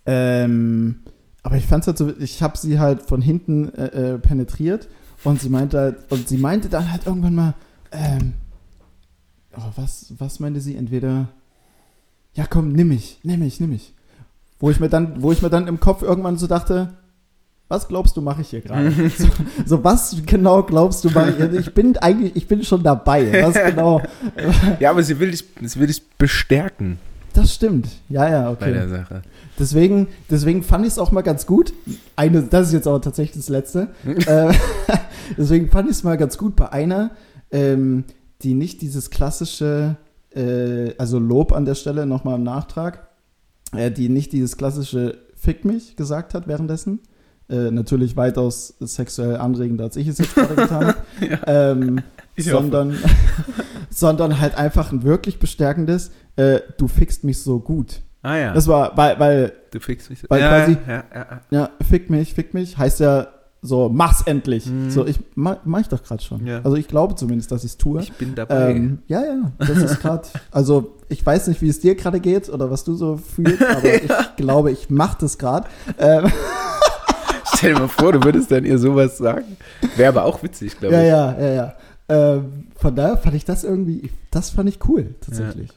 ähm, 0.07 1.01
aber 1.43 1.57
ich 1.57 1.67
fand 1.67 1.83
es 1.83 1.89
halt 1.89 1.99
so, 1.99 2.13
ich 2.19 2.43
habe 2.43 2.57
sie 2.57 2.79
halt 2.79 3.03
von 3.03 3.21
hinten 3.21 3.75
äh, 3.75 4.15
äh, 4.15 4.19
penetriert 4.19 4.89
und 5.25 5.41
sie 5.41 5.49
meinte 5.49 5.79
halt, 5.79 5.97
und 6.11 6.29
sie 6.29 6.39
meinte 6.39 6.69
dann 6.69 6.91
halt 6.91 7.07
irgendwann 7.07 7.35
mal, 7.35 7.55
ähm, 7.91 8.35
oh, 9.57 9.73
was, 9.77 10.13
was 10.19 10.41
meinte 10.41 10.61
sie? 10.61 10.77
Entweder, 10.77 11.29
ja 12.35 12.47
komm, 12.47 12.73
nimm 12.73 12.89
mich, 12.89 13.21
nimm 13.23 13.41
mich, 13.41 13.61
nimm 13.61 13.71
mich. 13.71 13.95
Wo 14.59 14.71
ich 14.71 14.81
mir 14.81 14.89
dann, 14.89 15.23
wo 15.23 15.33
ich 15.33 15.43
mir 15.43 15.51
dann 15.51 15.67
im 15.67 15.81
Kopf 15.81 16.03
irgendwann 16.03 16.39
so 16.39 16.47
dachte, 16.47 16.95
was 17.73 17.89
glaubst 17.89 18.17
du, 18.19 18.21
mache 18.21 18.43
ich 18.43 18.51
hier 18.51 18.61
gerade? 18.61 18.93
so, 19.19 19.29
so, 19.65 19.83
was 19.83 20.17
genau 20.27 20.63
glaubst 20.63 21.05
du, 21.05 21.11
mache 21.11 21.31
ich 21.31 21.37
hier? 21.37 21.55
Ich 21.55 21.73
bin 21.73 21.97
eigentlich, 21.97 22.37
ich 22.37 22.47
bin 22.47 22.63
schon 22.63 22.83
dabei. 22.83 23.43
Was 23.43 23.55
genau? 23.55 24.03
ja, 24.81 24.91
aber 24.91 25.03
sie 25.03 25.19
will 25.19 25.31
dich, 25.31 25.45
sie 25.63 25.81
will 25.81 25.87
dich 25.87 26.07
bestärken 26.19 26.99
Das 27.33 27.55
stimmt. 27.55 27.89
Ja, 28.11 28.29
ja, 28.29 28.53
bei 28.53 28.71
der 28.71 28.85
okay. 28.85 28.91
Sache. 28.91 29.23
Deswegen, 29.59 30.09
deswegen 30.31 30.63
fand 30.63 30.85
ich 30.85 30.93
es 30.93 30.99
auch 30.99 31.13
mal 31.13 31.23
ganz 31.23 31.47
gut. 31.47 31.73
Eine, 32.15 32.43
das 32.43 32.69
ist 32.69 32.75
jetzt 32.75 32.87
aber 32.87 33.01
tatsächlich 33.01 33.37
das 33.37 33.49
Letzte. 33.49 33.89
äh, 34.27 34.53
deswegen 35.39 35.71
fand 35.71 35.89
ich 35.89 35.97
es 35.97 36.05
mal 36.05 36.19
ganz 36.19 36.37
gut 36.37 36.55
bei 36.57 36.71
einer, 36.71 37.13
ähm, 37.51 38.05
die 38.43 38.55
nicht 38.55 38.83
dieses 38.83 39.11
klassische, 39.11 39.97
äh, 40.35 40.95
also 40.99 41.19
Lob 41.19 41.53
an 41.53 41.65
der 41.65 41.75
Stelle 41.75 42.07
nochmal 42.07 42.37
im 42.37 42.43
Nachtrag, 42.43 43.09
äh, 43.77 43.91
die 43.91 44.09
nicht 44.09 44.33
dieses 44.33 44.57
klassische 44.57 45.19
Fick 45.37 45.65
mich 45.65 45.97
gesagt 45.97 46.35
hat 46.35 46.47
währenddessen. 46.49 47.01
Äh, 47.49 47.71
natürlich 47.71 48.17
weitaus 48.17 48.75
sexuell 48.81 49.37
anregender, 49.37 49.85
als 49.85 49.97
ich 49.97 50.07
es 50.09 50.19
jetzt 50.19 50.35
gerade 50.35 50.55
getan 50.55 50.87
habe. 50.87 50.97
ähm, 51.47 52.01
Ich 52.35 52.47
hoffe. 52.51 52.63
sondern, 52.63 52.97
sondern 53.91 54.41
halt 54.41 54.57
einfach 54.57 54.91
ein 54.93 55.03
wirklich 55.03 55.39
bestärkendes, 55.39 56.13
äh, 56.37 56.61
du 56.79 56.89
fickst 56.89 57.25
mich 57.25 57.43
so 57.43 57.59
gut. 57.61 58.01
Ah 58.23 58.37
ja, 58.39 58.55
Das 58.55 58.69
war, 58.69 58.97
weil, 58.97 59.19
weil, 59.21 59.53
du 59.71 59.81
fixst 59.81 60.09
mich. 60.09 60.21
so- 60.21 60.27
weil 60.31 60.41
ja, 60.41 60.49
quasi- 60.49 60.79
ja, 60.87 60.93
ja, 60.93 61.05
ja. 61.15 61.41
ja, 61.51 61.71
fick 61.87 62.09
mich, 62.09 62.33
fick 62.35 62.55
mich, 62.55 62.79
heißt 62.79 63.01
ja 63.01 63.27
so, 63.65 63.89
mach's 63.89 64.23
endlich. 64.23 64.67
Mhm. 64.67 64.91
So, 64.91 65.07
ich 65.07 65.21
mach, 65.37 65.59
mach 65.65 65.81
ich 65.81 65.89
doch 65.89 66.03
gerade 66.03 66.21
schon. 66.21 66.45
Ja. 66.45 66.61
Also 66.65 66.77
ich 66.77 66.89
glaube 66.89 67.15
zumindest, 67.15 67.53
dass 67.53 67.63
ich 67.63 67.71
es 67.71 67.79
tue. 67.79 68.03
Ich 68.03 68.13
bin 68.13 68.35
dabei. 68.35 68.73
Ähm, 68.73 68.99
ja, 69.07 69.23
ja, 69.23 69.53
das 69.59 69.79
ist 69.79 70.01
gerade, 70.01 70.27
also 70.51 70.97
ich 71.09 71.25
weiß 71.25 71.47
nicht, 71.47 71.63
wie 71.63 71.69
es 71.69 71.79
dir 71.79 71.95
gerade 71.95 72.19
geht 72.19 72.49
oder 72.49 72.73
was 72.73 72.83
du 72.83 72.95
so 72.95 73.17
fühlst, 73.17 73.65
aber 73.65 73.95
ich 73.95 74.11
glaube, 74.37 74.73
ich 74.73 74.91
mache 74.91 75.19
das 75.21 75.39
gerade. 75.39 75.69
Ähm, 75.97 76.25
Stell 77.55 77.75
dir 77.75 77.81
mal 77.81 77.89
vor, 77.89 78.13
du 78.13 78.25
würdest 78.25 78.51
dann 78.51 78.65
ihr 78.65 78.79
sowas 78.79 79.19
sagen. 79.19 79.57
Wäre 79.97 80.09
aber 80.09 80.25
auch 80.25 80.43
witzig, 80.43 80.79
glaube 80.81 80.97
ja, 80.97 81.03
ich. 81.03 81.09
ja, 81.09 81.41
ja, 81.41 81.55
ja. 81.55 81.75
Ähm, 82.09 82.67
von 82.75 82.97
daher 82.97 83.17
fand 83.17 83.37
ich 83.37 83.45
das 83.45 83.63
irgendwie, 83.63 84.11
das 84.33 84.51
fand 84.51 84.69
ich 84.69 84.81
cool, 84.89 85.15
tatsächlich. 85.21 85.71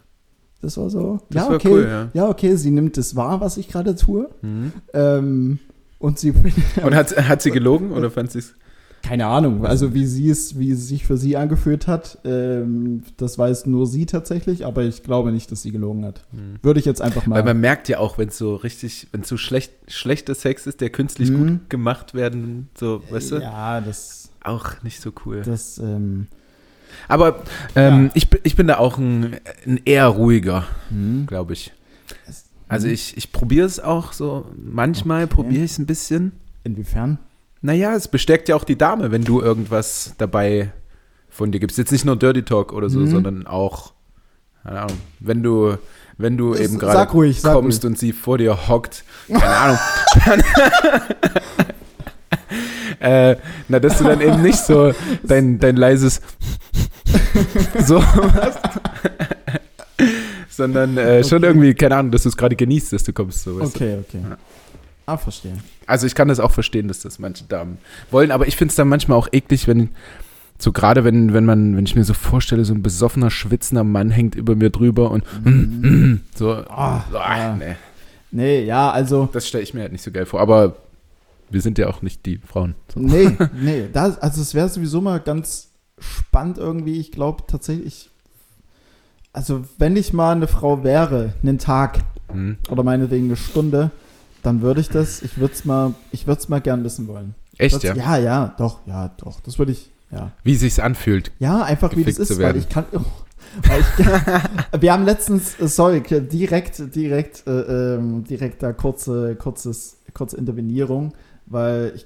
Das 0.61 0.77
war 0.77 0.89
so, 0.89 1.19
Das 1.29 1.43
ja, 1.43 1.49
war 1.49 1.55
okay, 1.57 1.69
cool, 1.69 2.09
ja. 2.13 2.27
okay, 2.27 2.55
sie 2.55 2.71
nimmt 2.71 2.97
es 2.97 3.15
wahr, 3.15 3.41
was 3.41 3.57
ich 3.57 3.67
gerade 3.67 3.95
tue. 3.95 4.27
Mhm. 4.41 4.73
Ähm, 4.93 5.59
und 6.05 6.19
sie, 6.19 6.33
Und 6.83 6.95
hat, 6.95 7.15
hat 7.27 7.41
sie 7.41 7.51
gelogen 7.51 7.91
oder 7.91 8.09
fand 8.11 8.31
sie 8.31 8.39
es? 8.39 8.53
keine 9.03 9.27
Ahnung, 9.27 9.67
also 9.67 9.93
wie 9.93 10.07
sie 10.07 10.31
es, 10.31 10.57
wie 10.57 10.71
es 10.71 10.87
sich 10.87 11.05
für 11.05 11.15
sie 11.15 11.37
angefühlt 11.37 11.85
hat, 11.85 12.17
ähm, 12.25 13.03
das 13.17 13.37
weiß 13.37 13.67
nur 13.67 13.85
sie 13.85 14.07
tatsächlich, 14.07 14.65
aber 14.65 14.81
ich 14.81 15.03
glaube 15.03 15.31
nicht, 15.31 15.51
dass 15.51 15.61
sie 15.61 15.71
gelogen 15.71 16.03
hat. 16.05 16.23
Würde 16.63 16.79
ich 16.79 16.87
jetzt 16.87 17.03
einfach 17.03 17.27
mal. 17.27 17.35
Weil 17.35 17.43
man 17.43 17.59
merkt 17.61 17.87
ja 17.87 17.99
auch, 17.99 18.17
wenn 18.17 18.29
es 18.29 18.37
so 18.39 18.55
richtig, 18.55 19.07
wenn 19.11 19.21
es 19.21 19.27
so 19.29 19.37
schlecht, 19.37 19.73
schlechter 19.89 20.33
Sex 20.33 20.65
ist, 20.65 20.81
der 20.81 20.89
künstlich 20.89 21.29
Mhm. 21.29 21.37
gut 21.59 21.69
gemacht 21.69 22.15
werden, 22.15 22.69
so, 22.79 23.03
weißt 23.11 23.33
du, 23.33 23.35
Ja, 23.41 23.79
das, 23.79 24.31
auch 24.43 24.81
nicht 24.81 24.99
so 24.99 25.11
cool. 25.27 25.43
das, 25.45 25.77
ähm, 25.77 26.25
Aber 27.07 27.43
ähm, 27.75 28.05
Ja. 28.05 28.11
ich, 28.15 28.29
bin- 28.31 28.39
ich 28.41 28.55
bin 28.55 28.65
da 28.65 28.79
auch 28.79 28.97
ein, 28.97 29.35
ein 29.67 29.79
eher 29.85 30.07
ruhiger, 30.07 30.63
hm. 30.89 31.25
glaube 31.27 31.53
ich. 31.53 31.73
Es- 32.27 32.44
Also 32.67 32.87
ich, 32.87 33.15
ich 33.17 33.31
probiere 33.31 33.65
es 33.67 33.79
auch 33.79 34.11
so, 34.13 34.45
manchmal 34.57 35.25
Okay. 35.25 35.33
probiere 35.35 35.63
ich 35.65 35.71
es 35.71 35.77
ein 35.77 35.85
bisschen. 35.85 36.31
inwiefern? 36.63 37.19
Naja, 37.61 37.93
es 37.95 38.07
bestärkt 38.07 38.49
ja 38.49 38.55
auch 38.55 38.63
die 38.63 38.77
Dame, 38.77 39.11
wenn 39.11 39.23
du 39.23 39.41
irgendwas 39.41 40.13
dabei 40.17 40.71
von 41.29 41.51
dir 41.51 41.59
gibst. 41.59 41.77
Jetzt 41.77 41.91
nicht 41.91 42.05
nur 42.05 42.15
Dirty 42.15 42.43
Talk 42.43 42.73
oder 42.73 42.89
so, 42.89 42.99
Mhm. 42.99 43.07
sondern 43.07 43.47
auch, 43.47 43.93
keine 44.63 44.81
Ahnung, 44.81 44.97
wenn 45.19 45.43
du, 45.43 45.77
wenn 46.17 46.37
du 46.37 46.55
eben 46.55 46.79
gerade 46.79 47.11
ruhig, 47.11 47.41
kommst 47.43 47.83
und 47.85 47.97
sie 47.99 48.13
vor 48.13 48.37
dir 48.37 48.67
hockt, 48.67 49.03
keine 49.27 49.45
Ahnung. 49.45 49.77
äh, 52.99 53.35
na, 53.67 53.79
dass 53.79 53.97
du 53.97 54.03
dann 54.05 54.21
eben 54.21 54.41
nicht 54.41 54.57
so 54.59 54.93
dein, 55.23 55.59
dein 55.59 55.75
leises 55.75 56.21
so 57.85 57.99
machst, 57.99 58.59
sondern 60.55 60.97
äh, 60.97 61.23
schon 61.23 61.39
Okay. 61.39 61.47
irgendwie, 61.47 61.73
keine 61.73 61.95
Ahnung, 61.97 62.11
dass 62.11 62.23
du 62.23 62.29
es 62.29 62.37
gerade 62.37 62.55
genießt, 62.55 62.93
dass 62.93 63.03
du 63.03 63.13
kommst. 63.13 63.43
So? 63.43 63.59
Okay, 63.61 63.97
okay. 63.99 64.19
Ja. 64.29 64.37
Ah, 65.05 65.17
verstehe. 65.17 65.53
Also 65.85 66.07
ich 66.07 66.15
kann 66.15 66.27
das 66.27 66.39
auch 66.39 66.51
verstehen, 66.51 66.87
dass 66.87 67.01
das 67.01 67.19
manche 67.19 67.43
Damen 67.45 67.77
wollen, 68.11 68.31
aber 68.31 68.47
ich 68.47 68.55
finde 68.57 68.71
es 68.71 68.75
dann 68.75 68.87
manchmal 68.87 69.17
auch 69.17 69.27
eklig, 69.31 69.67
wenn 69.67 69.89
so 70.57 70.71
gerade 70.71 71.03
wenn 71.03 71.33
wenn 71.33 71.45
man 71.45 71.75
wenn 71.77 71.85
ich 71.85 71.95
mir 71.95 72.03
so 72.05 72.13
vorstelle, 72.13 72.65
so 72.65 72.73
ein 72.73 72.81
besoffener 72.81 73.29
schwitzender 73.29 73.83
Mann 73.83 74.09
hängt 74.09 74.33
über 74.35 74.55
mir 74.55 74.69
drüber 74.71 75.11
und 75.11 75.23
so 76.35 76.51
Ah, 76.69 77.03
so, 77.09 77.17
ja. 77.17 77.21
ah, 77.23 77.55
nee, 77.55 77.75
Nee, 78.31 78.63
ja, 78.65 78.91
also, 78.91 79.29
das 79.31 79.47
stelle 79.47 79.63
ich 79.63 79.73
mir 79.73 79.81
halt 79.81 79.91
nicht 79.93 80.01
so 80.03 80.11
geil 80.11 80.25
vor, 80.25 80.41
aber 80.41 80.75
wir 81.49 81.61
sind 81.61 81.77
ja 81.77 81.87
auch 81.87 82.01
nicht 82.01 82.25
die 82.25 82.39
Frauen. 82.39 82.75
So. 82.93 82.99
nee, 82.99 83.31
nee, 83.61 83.87
das, 83.93 84.17
also 84.17 84.41
es 84.41 84.53
wäre 84.55 84.67
sowieso 84.67 84.99
mal 84.99 85.19
ganz 85.19 85.69
spannend 85.99 86.57
irgendwie. 86.57 86.99
Ich 86.99 87.11
glaube 87.11 87.43
tatsächlich, 87.47 88.09
also 89.35 89.63
wenn 89.77 89.95
ich 89.95 90.13
mal 90.13 90.31
eine 90.31 90.47
Frau 90.47 90.83
wäre, 90.83 91.33
einen 91.43 91.57
Tag 91.59 91.99
Hm. 92.31 92.57
oder 92.69 92.83
meinetwegen 92.83 93.25
eine 93.25 93.35
Stunde, 93.35 93.91
dann 94.43 94.61
würde 94.61 94.81
ich 94.81 94.89
das, 94.89 95.21
ich 95.21 95.37
würde 95.37 95.53
es 95.53 95.65
mal, 95.65 95.93
ich 96.11 96.27
würde 96.27 96.41
es 96.41 96.49
mal 96.49 96.59
gern 96.61 96.83
wissen 96.83 97.07
wollen. 97.07 97.35
Echt, 97.57 97.83
ja? 97.83 97.93
Ja, 97.95 98.17
ja, 98.17 98.55
doch, 98.57 98.79
ja, 98.85 99.09
doch, 99.17 99.39
das 99.41 99.57
würde 99.59 99.71
ich, 99.71 99.91
ja. 100.11 100.31
Wie 100.43 100.55
sich's 100.55 100.79
anfühlt. 100.79 101.31
Ja, 101.39 101.63
einfach 101.63 101.95
wie 101.95 102.03
das 102.03 102.17
ist, 102.17 102.39
weil 102.39 102.57
ich 102.57 102.67
kann. 102.67 102.85
Oh, 102.93 103.01
weil 103.63 103.81
ich, 103.81 104.05
wir 104.81 104.91
haben 104.91 105.05
letztens, 105.05 105.59
äh, 105.59 105.67
sorry, 105.67 106.01
direkt, 106.01 106.95
direkt, 106.95 107.45
äh, 107.47 107.95
ähm, 107.95 108.23
direkt 108.23 108.61
da 108.63 108.73
kurze, 108.73 109.35
kurzes, 109.35 109.97
kurze 110.13 110.37
Intervenierung, 110.37 111.13
weil 111.45 111.93
ich, 111.95 112.05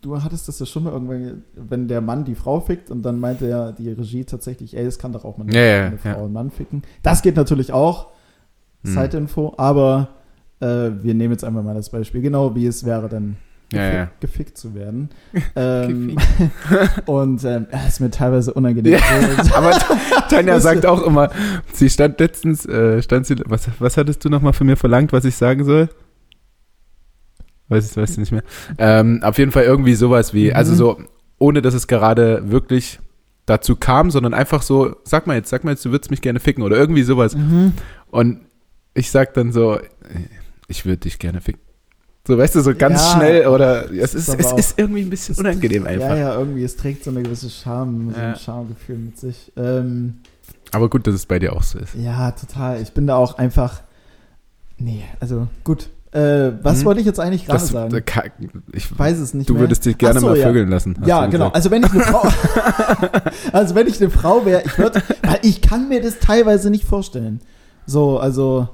du 0.00 0.22
hattest 0.22 0.48
das 0.48 0.58
ja 0.58 0.66
schon 0.66 0.84
mal 0.84 0.92
irgendwann, 0.92 1.42
wenn 1.54 1.88
der 1.88 2.00
Mann 2.00 2.24
die 2.24 2.34
Frau 2.34 2.60
fickt 2.60 2.90
und 2.90 3.02
dann 3.02 3.20
meinte 3.20 3.48
ja 3.48 3.72
die 3.72 3.90
Regie 3.90 4.24
tatsächlich, 4.24 4.76
ey, 4.76 4.84
das 4.84 4.98
kann 4.98 5.12
doch 5.12 5.24
auch 5.24 5.36
mal 5.38 5.44
eine, 5.44 5.54
Ja, 5.54 5.62
ja, 5.62 5.86
eine 5.86 5.98
Frau 5.98 6.08
ja. 6.08 6.14
und 6.16 6.32
Mann 6.32 6.50
ficken. 6.50 6.82
Das 7.02 7.22
geht 7.22 7.36
natürlich 7.36 7.72
auch, 7.72 8.08
Hm. 8.82 8.94
Zeitinfo, 8.94 9.54
aber 9.58 10.08
äh, 10.60 10.66
wir 10.66 11.12
nehmen 11.14 11.32
jetzt 11.32 11.44
einfach 11.44 11.62
mal 11.62 11.74
das 11.74 11.90
Beispiel, 11.90 12.22
genau 12.22 12.54
wie 12.54 12.66
es 12.66 12.84
wäre 12.86 13.08
dann 13.10 13.36
Ja, 13.72 13.78
gefick, 13.78 13.94
ja. 13.94 14.10
gefickt 14.20 14.58
zu 14.58 14.74
werden. 14.74 15.10
ähm, 15.56 16.16
und 17.06 17.44
ähm, 17.44 17.66
ja, 17.70 17.86
ist 17.86 18.00
mir 18.00 18.10
teilweise 18.10 18.54
unangenehm. 18.54 18.98
Aber 19.54 19.72
Tanja 20.30 20.60
sagt 20.60 20.86
auch 20.86 21.02
immer, 21.02 21.30
sie 21.74 21.90
stand 21.90 22.18
letztens, 22.20 22.64
äh, 22.66 23.02
stand 23.02 23.26
sie, 23.26 23.36
was, 23.46 23.68
was 23.78 23.96
hattest 23.98 24.24
du 24.24 24.30
nochmal 24.30 24.54
von 24.54 24.66
mir 24.66 24.76
verlangt, 24.76 25.12
was 25.12 25.24
ich 25.26 25.36
sagen 25.36 25.64
soll? 25.64 25.88
Weiß, 27.70 27.96
weißt 27.96 28.16
du 28.16 28.20
nicht 28.20 28.32
mehr. 28.32 28.42
Ähm, 28.76 29.22
auf 29.22 29.38
jeden 29.38 29.52
Fall 29.52 29.64
irgendwie 29.64 29.94
sowas 29.94 30.34
wie, 30.34 30.48
Mhm. 30.50 30.56
also 30.56 30.74
so, 30.74 31.00
ohne 31.38 31.62
dass 31.62 31.72
es 31.72 31.86
gerade 31.86 32.50
wirklich 32.50 33.00
dazu 33.46 33.74
kam, 33.76 34.10
sondern 34.10 34.34
einfach 34.34 34.60
so, 34.62 34.96
sag 35.04 35.26
mal 35.26 35.36
jetzt, 35.36 35.48
sag 35.48 35.64
mal 35.64 35.70
jetzt, 35.70 35.84
du 35.84 35.90
würdest 35.90 36.10
mich 36.10 36.20
gerne 36.20 36.38
ficken 36.40 36.62
oder 36.62 36.76
irgendwie 36.76 37.02
sowas. 37.02 37.34
Mhm. 37.34 37.72
Und 38.10 38.40
ich 38.92 39.10
sag 39.10 39.32
dann 39.34 39.52
so, 39.52 39.78
ich 40.68 40.84
würde 40.84 40.98
dich 40.98 41.18
gerne 41.18 41.40
ficken. 41.40 41.60
So, 42.26 42.36
weißt 42.36 42.54
du, 42.54 42.60
so 42.60 42.74
ganz 42.74 43.00
Ja, 43.00 43.16
schnell 43.16 43.46
oder 43.46 43.90
es 43.90 44.14
ist, 44.14 44.28
es 44.28 44.52
ist 44.52 44.78
irgendwie 44.78 45.00
ein 45.00 45.10
bisschen 45.10 45.36
unangenehm 45.36 45.86
einfach. 45.86 46.10
Ja, 46.10 46.16
ja, 46.16 46.38
irgendwie, 46.38 46.62
es 46.62 46.76
trägt 46.76 47.02
so 47.04 47.10
eine 47.10 47.22
gewisse 47.22 47.48
Scham, 47.48 48.12
so 48.12 48.20
Ja. 48.20 48.30
ein 48.32 48.36
Schamgefühl 48.36 48.98
mit 48.98 49.18
sich. 49.18 49.50
Ähm, 49.56 50.18
Aber 50.72 50.90
gut, 50.90 51.06
dass 51.06 51.14
es 51.14 51.24
bei 51.26 51.38
dir 51.38 51.54
auch 51.54 51.62
so 51.62 51.78
ist. 51.78 51.94
ja, 51.94 52.30
total. 52.32 52.80
Ich 52.82 52.92
bin 52.92 53.06
da 53.06 53.16
auch 53.16 53.38
einfach. 53.38 53.80
Nee, 54.78 55.02
also 55.18 55.48
gut. 55.64 55.88
Äh, 56.12 56.52
was 56.62 56.80
Mhm. 56.80 56.84
wollte 56.86 57.00
ich 57.00 57.06
jetzt 57.06 57.20
eigentlich 57.20 57.46
gerade 57.46 57.60
Das, 57.60 57.68
sagen? 57.68 58.02
kann- 58.04 58.30
ich 58.72 58.98
weiß 58.98 59.18
es 59.20 59.32
nicht 59.32 59.48
Du 59.48 59.54
mehr. 59.54 59.62
würdest 59.62 59.86
dich 59.86 59.96
gerne 59.96 60.18
so, 60.18 60.26
mal 60.26 60.36
ja. 60.38 60.46
vögeln 60.48 60.68
lassen. 60.68 60.96
Ja, 61.06 61.26
genau. 61.26 61.50
gesagt. 61.50 61.54
Also 61.56 61.70
wenn 61.70 61.82
ich 61.84 61.92
eine 61.92 62.02
Frau, 62.02 62.28
also 63.52 63.74
wenn 63.76 63.86
ich 63.86 64.00
eine 64.00 64.10
Frau 64.10 64.44
wäre, 64.44 64.62
ich 64.66 64.76
würde, 64.76 65.02
weil 65.22 65.38
ich 65.42 65.60
kann 65.62 65.88
mir 65.88 66.00
das 66.02 66.18
teilweise 66.18 66.70
nicht 66.70 66.84
vorstellen. 66.84 67.40
So, 67.86 68.18
also 68.18 68.68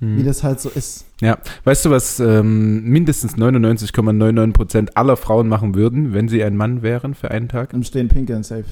Hm. 0.00 0.16
wie 0.16 0.22
das 0.22 0.42
halt 0.44 0.60
so 0.60 0.68
ist. 0.70 1.04
Ja, 1.20 1.38
weißt 1.64 1.84
du, 1.84 1.90
was 1.90 2.20
ähm, 2.20 2.84
mindestens 2.84 3.36
99,99% 3.36 4.90
aller 4.94 5.16
Frauen 5.16 5.48
machen 5.48 5.74
würden, 5.74 6.12
wenn 6.14 6.28
sie 6.28 6.42
ein 6.44 6.56
Mann 6.56 6.82
wären 6.82 7.14
für 7.14 7.30
einen 7.30 7.48
Tag? 7.48 7.72
Im 7.74 7.82
Stehen 7.82 8.08
pinkeln 8.08 8.44
safe. 8.44 8.64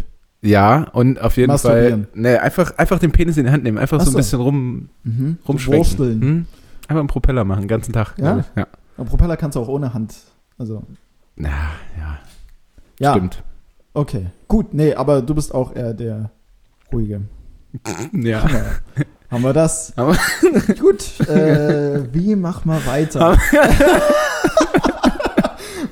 Ja, 0.43 0.83
und 0.93 1.21
auf 1.21 1.37
jeden 1.37 1.57
Fall, 1.59 2.07
ne, 2.15 2.41
einfach, 2.41 2.79
einfach 2.79 2.99
den 3.01 3.11
Penis 3.11 3.37
in 3.37 3.45
die 3.47 3.51
Hand 3.51 3.65
nehmen, 3.65 3.79
einfach 3.79 3.99
Ach 3.99 4.05
so 4.05 4.11
ein 4.11 4.13
so. 4.13 4.19
bisschen 4.19 4.41
rum, 4.41 4.89
Mhm. 5.03 5.39
rumschwenken. 5.49 6.47
Einfach 6.89 7.01
einen 7.01 7.09
Propeller 7.09 7.45
machen, 7.45 7.63
den 7.63 7.69
ganzen 7.69 7.93
Tag. 7.93 8.15
Ja? 8.19 8.45
Ja. 8.57 8.67
Aber 8.97 9.09
Propeller 9.09 9.37
kannst 9.37 9.57
du 9.57 9.61
auch 9.61 9.69
ohne 9.69 9.93
Hand. 9.93 10.15
Also, 10.59 10.83
Na, 11.37 11.49
ja, 11.99 12.19
ja. 12.99 13.13
stimmt. 13.13 13.43
Okay. 13.93 14.27
Gut, 14.49 14.73
nee, 14.75 14.95
aber 14.95 15.23
du 15.23 15.35
bist 15.35 15.55
auch 15.55 15.75
eher 15.75 15.95
der 15.95 16.31
ruhige. 16.93 17.23
Ja. 18.13 18.43
Haben 18.43 18.53
wir, 18.53 18.65
haben 19.31 19.43
wir 19.43 19.53
das? 19.53 19.93
Aber- 19.97 20.17
Gut, 20.81 21.21
äh, 21.29 22.13
wie 22.15 22.37
machen 22.37 22.71
wir 22.71 22.87
weiter? 22.87 23.37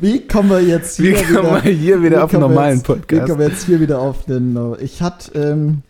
wie 0.00 0.26
kommen 0.26 0.50
wir 0.50 0.62
jetzt 0.62 0.98
Wie 1.00 1.14
hier 1.14 1.28
wir 1.28 1.42
wieder, 1.42 1.60
hier 1.62 2.02
wieder 2.02 2.16
wie 2.18 2.22
auf 2.22 2.32
einen 2.34 2.42
wir 2.42 2.48
normalen 2.48 2.76
jetzt, 2.78 2.88
Wie 2.88 2.92
Podcast? 2.94 3.26
kommen 3.26 3.38
wir 3.40 3.48
jetzt 3.48 3.66
hier 3.66 3.80
wieder 3.80 3.98
auf 4.00 4.24
den. 4.24 4.58
Ich 4.80 5.02
hatte. 5.02 5.32
Ähm, 5.38 5.82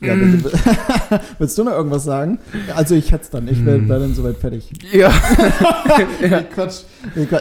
ja, 0.00 0.14
Mm. 0.14 0.32
bitte, 0.42 0.50
willst 1.38 1.58
du 1.58 1.64
noch 1.64 1.72
irgendwas 1.72 2.04
sagen? 2.04 2.38
Also 2.76 2.94
ich 2.94 3.10
hätte 3.12 3.24
es 3.24 3.30
dann. 3.30 3.48
Ich 3.48 3.64
wäre 3.66 3.78
Mm. 3.78 3.88
dann 3.88 4.14
soweit 4.14 4.36
fertig. 4.36 4.70
Ja. 4.92 5.10
Nee, 6.20 6.28
Quatsch. 6.54 6.82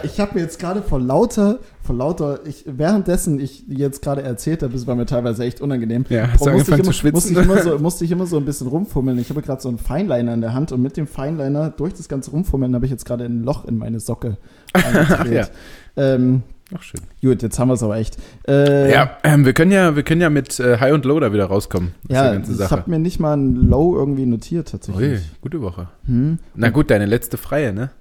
Ich 0.03 0.19
habe 0.19 0.35
mir 0.35 0.41
jetzt 0.41 0.59
gerade 0.59 0.81
vor 0.81 0.99
lauter, 0.99 1.59
vor 1.83 1.95
lauter, 1.95 2.39
ich, 2.45 2.63
währenddessen 2.67 3.39
ich 3.39 3.65
jetzt 3.67 4.01
gerade 4.01 4.21
erzählt 4.23 4.63
habe, 4.63 4.73
das 4.73 4.87
war 4.87 4.95
mir 4.95 5.05
teilweise 5.05 5.43
echt 5.43 5.61
unangenehm. 5.61 6.05
Ja, 6.09 6.29
hast 6.31 6.45
du 6.45 6.49
musste, 6.51 6.57
ich 6.59 6.65
zu 6.65 6.73
immer, 6.73 6.85
musste, 6.85 6.93
schwitzen? 7.01 7.31
ich 7.37 7.43
immer 7.43 7.61
so, 7.63 7.79
musste 7.79 8.05
ich 8.05 8.11
immer 8.11 8.25
so 8.25 8.37
ein 8.37 8.45
bisschen 8.45 8.67
rumfummeln. 8.67 9.17
Ich 9.19 9.29
habe 9.29 9.41
gerade 9.41 9.61
so 9.61 9.69
einen 9.69 9.77
Feinliner 9.77 10.33
in 10.33 10.41
der 10.41 10.53
Hand 10.53 10.71
und 10.71 10.81
mit 10.81 10.97
dem 10.97 11.07
Feinliner 11.07 11.69
durch 11.69 11.93
das 11.93 12.07
ganze 12.09 12.31
Rumfummeln 12.31 12.73
habe 12.75 12.85
ich 12.85 12.91
jetzt 12.91 13.05
gerade 13.05 13.25
ein 13.25 13.43
Loch 13.43 13.65
in 13.65 13.77
meine 13.77 13.99
Socke 13.99 14.37
eingedreht. 14.73 15.51
ähm, 15.95 16.43
Ach, 16.75 16.81
schön. 16.81 16.99
gut, 17.21 17.41
jetzt 17.41 17.57
haben 17.59 17.69
wir 17.69 17.75
es 17.75 17.83
aber 17.83 17.95
echt. 17.97 18.17
Äh, 18.47 18.91
Ja, 18.91 19.17
ähm, 19.23 19.45
wir 19.45 19.53
können 19.53 19.71
ja, 19.71 19.95
wir 19.95 20.03
können 20.03 20.19
ja 20.19 20.29
mit 20.29 20.59
äh, 20.59 20.77
High 20.79 20.93
und 20.93 21.05
Low 21.05 21.19
da 21.19 21.31
wieder 21.31 21.45
rauskommen. 21.45 21.93
ja 22.09 22.33
ich 22.37 22.71
habe 22.71 22.89
mir 22.89 22.99
nicht 22.99 23.19
mal 23.19 23.37
ein 23.37 23.55
Low 23.69 23.95
irgendwie 23.95 24.25
notiert 24.25 24.67
Ui, 24.67 24.71
tatsächlich. 24.71 25.21
gute 25.41 25.61
Woche. 25.61 25.87
Hm? 26.05 26.39
Na 26.55 26.69
gut, 26.69 26.89
deine 26.91 27.05
letzte 27.05 27.37
freie, 27.37 27.71
ne? 27.71 27.91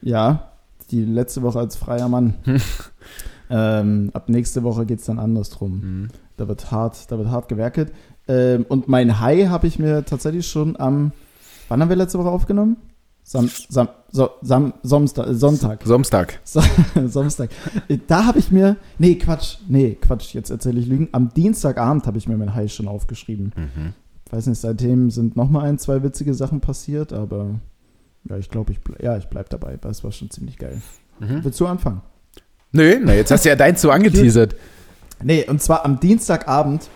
Ja, 0.00 0.52
die 0.90 1.04
letzte 1.04 1.42
Woche 1.42 1.60
als 1.60 1.76
freier 1.76 2.08
Mann. 2.08 2.34
ähm, 3.50 4.10
ab 4.14 4.28
nächste 4.28 4.62
Woche 4.62 4.84
geht 4.86 4.98
es 5.00 5.06
dann 5.06 5.18
andersrum. 5.18 5.80
Mhm. 5.80 6.08
da 6.36 6.48
wird 6.48 6.70
hart, 6.70 7.10
da 7.10 7.18
wird 7.18 7.28
hart 7.28 7.48
gewerkelt. 7.48 7.92
Ähm, 8.26 8.66
und 8.68 8.88
mein 8.88 9.20
High 9.20 9.48
habe 9.48 9.66
ich 9.66 9.78
mir 9.78 10.04
tatsächlich 10.04 10.46
schon 10.46 10.78
am, 10.78 11.12
wann 11.68 11.80
haben 11.80 11.88
wir 11.88 11.96
letzte 11.96 12.18
Woche 12.18 12.30
aufgenommen? 12.30 12.76
Sam, 13.22 13.48
Sam, 13.68 13.88
so, 14.10 14.30
Sam, 14.40 14.72
Samstag, 14.82 15.26
Sonntag. 15.32 15.82
Samstag. 15.84 16.40
So, 16.44 16.62
Samstag. 17.08 17.50
Da 18.06 18.24
habe 18.24 18.38
ich 18.38 18.50
mir, 18.50 18.76
nee, 18.98 19.16
Quatsch, 19.16 19.58
nee, 19.68 19.98
Quatsch, 20.00 20.34
jetzt 20.34 20.50
erzähle 20.50 20.80
ich 20.80 20.86
Lügen. 20.86 21.08
Am 21.12 21.32
Dienstagabend 21.34 22.06
habe 22.06 22.16
ich 22.16 22.26
mir 22.26 22.36
mein 22.36 22.54
High 22.54 22.72
schon 22.72 22.88
aufgeschrieben. 22.88 23.52
Mhm. 23.54 23.92
Weiß 24.30 24.46
nicht, 24.46 24.60
seitdem 24.60 25.10
sind 25.10 25.36
noch 25.36 25.50
mal 25.50 25.64
ein, 25.64 25.78
zwei 25.78 26.02
witzige 26.02 26.34
Sachen 26.34 26.60
passiert, 26.60 27.12
aber 27.12 27.60
ja, 28.28 28.36
ich 28.38 28.48
glaube, 28.48 28.72
ich, 28.72 28.78
ja, 29.02 29.16
ich 29.16 29.26
bleib 29.26 29.50
dabei. 29.50 29.76
Das 29.76 30.02
war 30.04 30.12
schon 30.12 30.30
ziemlich 30.30 30.56
geil. 30.58 30.80
Mhm. 31.20 31.44
Willst 31.44 31.60
du 31.60 31.66
anfangen? 31.66 32.00
Nö, 32.72 32.98
na 33.02 33.14
jetzt 33.14 33.30
hast 33.30 33.44
du 33.44 33.50
ja 33.50 33.56
deins 33.56 33.80
so 33.80 33.90
angeteasert. 33.92 34.54
Nee, 35.22 35.46
und 35.48 35.62
zwar 35.62 35.84
am 35.84 36.00
Dienstagabend. 36.00 36.88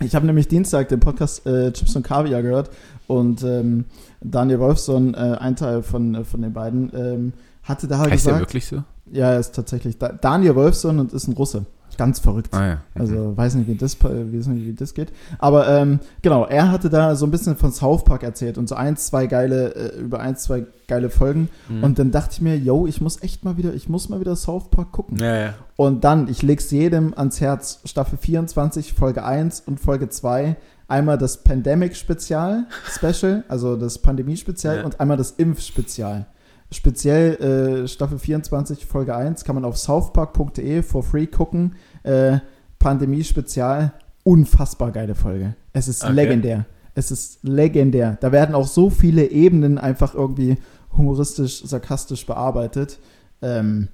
Ich 0.00 0.14
habe 0.14 0.26
nämlich 0.26 0.48
Dienstag 0.48 0.88
den 0.90 1.00
Podcast 1.00 1.46
äh, 1.46 1.72
Chips 1.72 1.96
und 1.96 2.02
Kaviar 2.02 2.42
gehört 2.42 2.70
und 3.06 3.42
ähm, 3.42 3.84
Daniel 4.20 4.60
Wolfson, 4.60 5.14
äh, 5.14 5.36
ein 5.38 5.56
Teil 5.56 5.82
von, 5.82 6.14
äh, 6.14 6.24
von 6.24 6.42
den 6.42 6.52
beiden, 6.52 6.90
ähm, 6.94 7.32
hatte 7.62 7.88
da 7.88 7.98
halt 7.98 8.12
Heißt 8.12 8.26
der 8.26 8.34
gesagt, 8.34 8.48
wirklich 8.50 8.66
so? 8.66 8.82
ja, 9.12 9.32
er 9.32 9.40
ist 9.40 9.54
tatsächlich 9.54 9.98
da, 9.98 10.08
Daniel 10.08 10.54
Wolfson 10.54 10.98
und 10.98 11.12
ist 11.12 11.28
ein 11.28 11.34
Russe. 11.34 11.66
Ganz 11.96 12.18
verrückt. 12.18 12.52
Ah 12.54 12.66
ja. 12.66 12.74
Mhm. 12.94 13.00
Also 13.00 13.36
weiß 13.36 13.54
nicht, 13.54 13.68
wie 13.68 13.74
das, 13.74 14.02
weiß 14.02 14.46
nicht, 14.48 14.66
wie 14.66 14.72
das 14.74 14.94
geht. 14.94 15.12
Aber 15.38 15.68
ähm, 15.68 16.00
genau, 16.22 16.44
er 16.44 16.70
hatte 16.70 16.90
da 16.90 17.14
so 17.16 17.26
ein 17.26 17.30
bisschen 17.30 17.56
von 17.56 17.72
South 17.72 18.04
Park 18.04 18.22
erzählt 18.22 18.58
und 18.58 18.68
so 18.68 18.74
ein, 18.74 18.96
zwei 18.96 19.26
geile, 19.26 19.74
äh, 19.74 19.98
über 19.98 20.20
ein, 20.20 20.36
zwei 20.36 20.66
geile 20.88 21.10
Folgen. 21.10 21.48
Mhm. 21.68 21.84
Und 21.84 21.98
dann 21.98 22.10
dachte 22.10 22.30
ich 22.32 22.40
mir, 22.40 22.56
yo, 22.56 22.86
ich 22.86 23.00
muss 23.00 23.22
echt 23.22 23.44
mal 23.44 23.56
wieder, 23.56 23.74
ich 23.74 23.88
muss 23.88 24.08
mal 24.08 24.20
wieder 24.20 24.36
South 24.36 24.70
Park 24.70 24.92
gucken. 24.92 25.18
ja, 25.18 25.34
ja. 25.34 25.54
Und 25.76 26.04
dann, 26.04 26.28
ich 26.28 26.42
leg's 26.42 26.70
jedem 26.70 27.12
ans 27.14 27.40
Herz, 27.40 27.80
Staffel 27.84 28.16
24, 28.18 28.94
Folge 28.94 29.24
1 29.24 29.60
und 29.66 29.78
Folge 29.78 30.08
2. 30.08 30.56
Einmal 30.88 31.18
das 31.18 31.42
Pandemic-Spezial, 31.42 32.64
Special, 32.88 33.44
also 33.48 33.76
das 33.76 33.98
Pandemie-Spezial 33.98 34.78
Ja. 34.78 34.84
und 34.84 35.00
einmal 35.00 35.16
das 35.16 35.32
Impf-Spezial. 35.32 36.26
Speziell 36.72 37.84
äh, 37.84 37.88
Staffel 37.88 38.18
24, 38.18 38.86
Folge 38.86 39.14
1 39.14 39.44
kann 39.44 39.54
man 39.54 39.64
auf 39.64 39.76
southpark.de 39.76 40.82
for 40.82 41.02
free 41.02 41.26
gucken. 41.26 41.76
Äh, 42.02 42.38
Pandemie-Spezial, 42.78 43.92
unfassbar 44.24 44.90
geile 44.90 45.14
Folge. 45.14 45.54
Es 45.72 45.88
ist 45.88 46.02
Okay. 46.02 46.12
legendär. 46.12 46.66
Es 46.94 47.10
ist 47.10 47.38
legendär. 47.42 48.18
Da 48.20 48.32
werden 48.32 48.54
auch 48.54 48.66
so 48.66 48.90
viele 48.90 49.30
Ebenen 49.30 49.78
einfach 49.78 50.14
irgendwie 50.14 50.56
humoristisch, 50.96 51.62
sarkastisch 51.64 52.26
bearbeitet. 52.26 52.98
Ähm, 53.42 53.88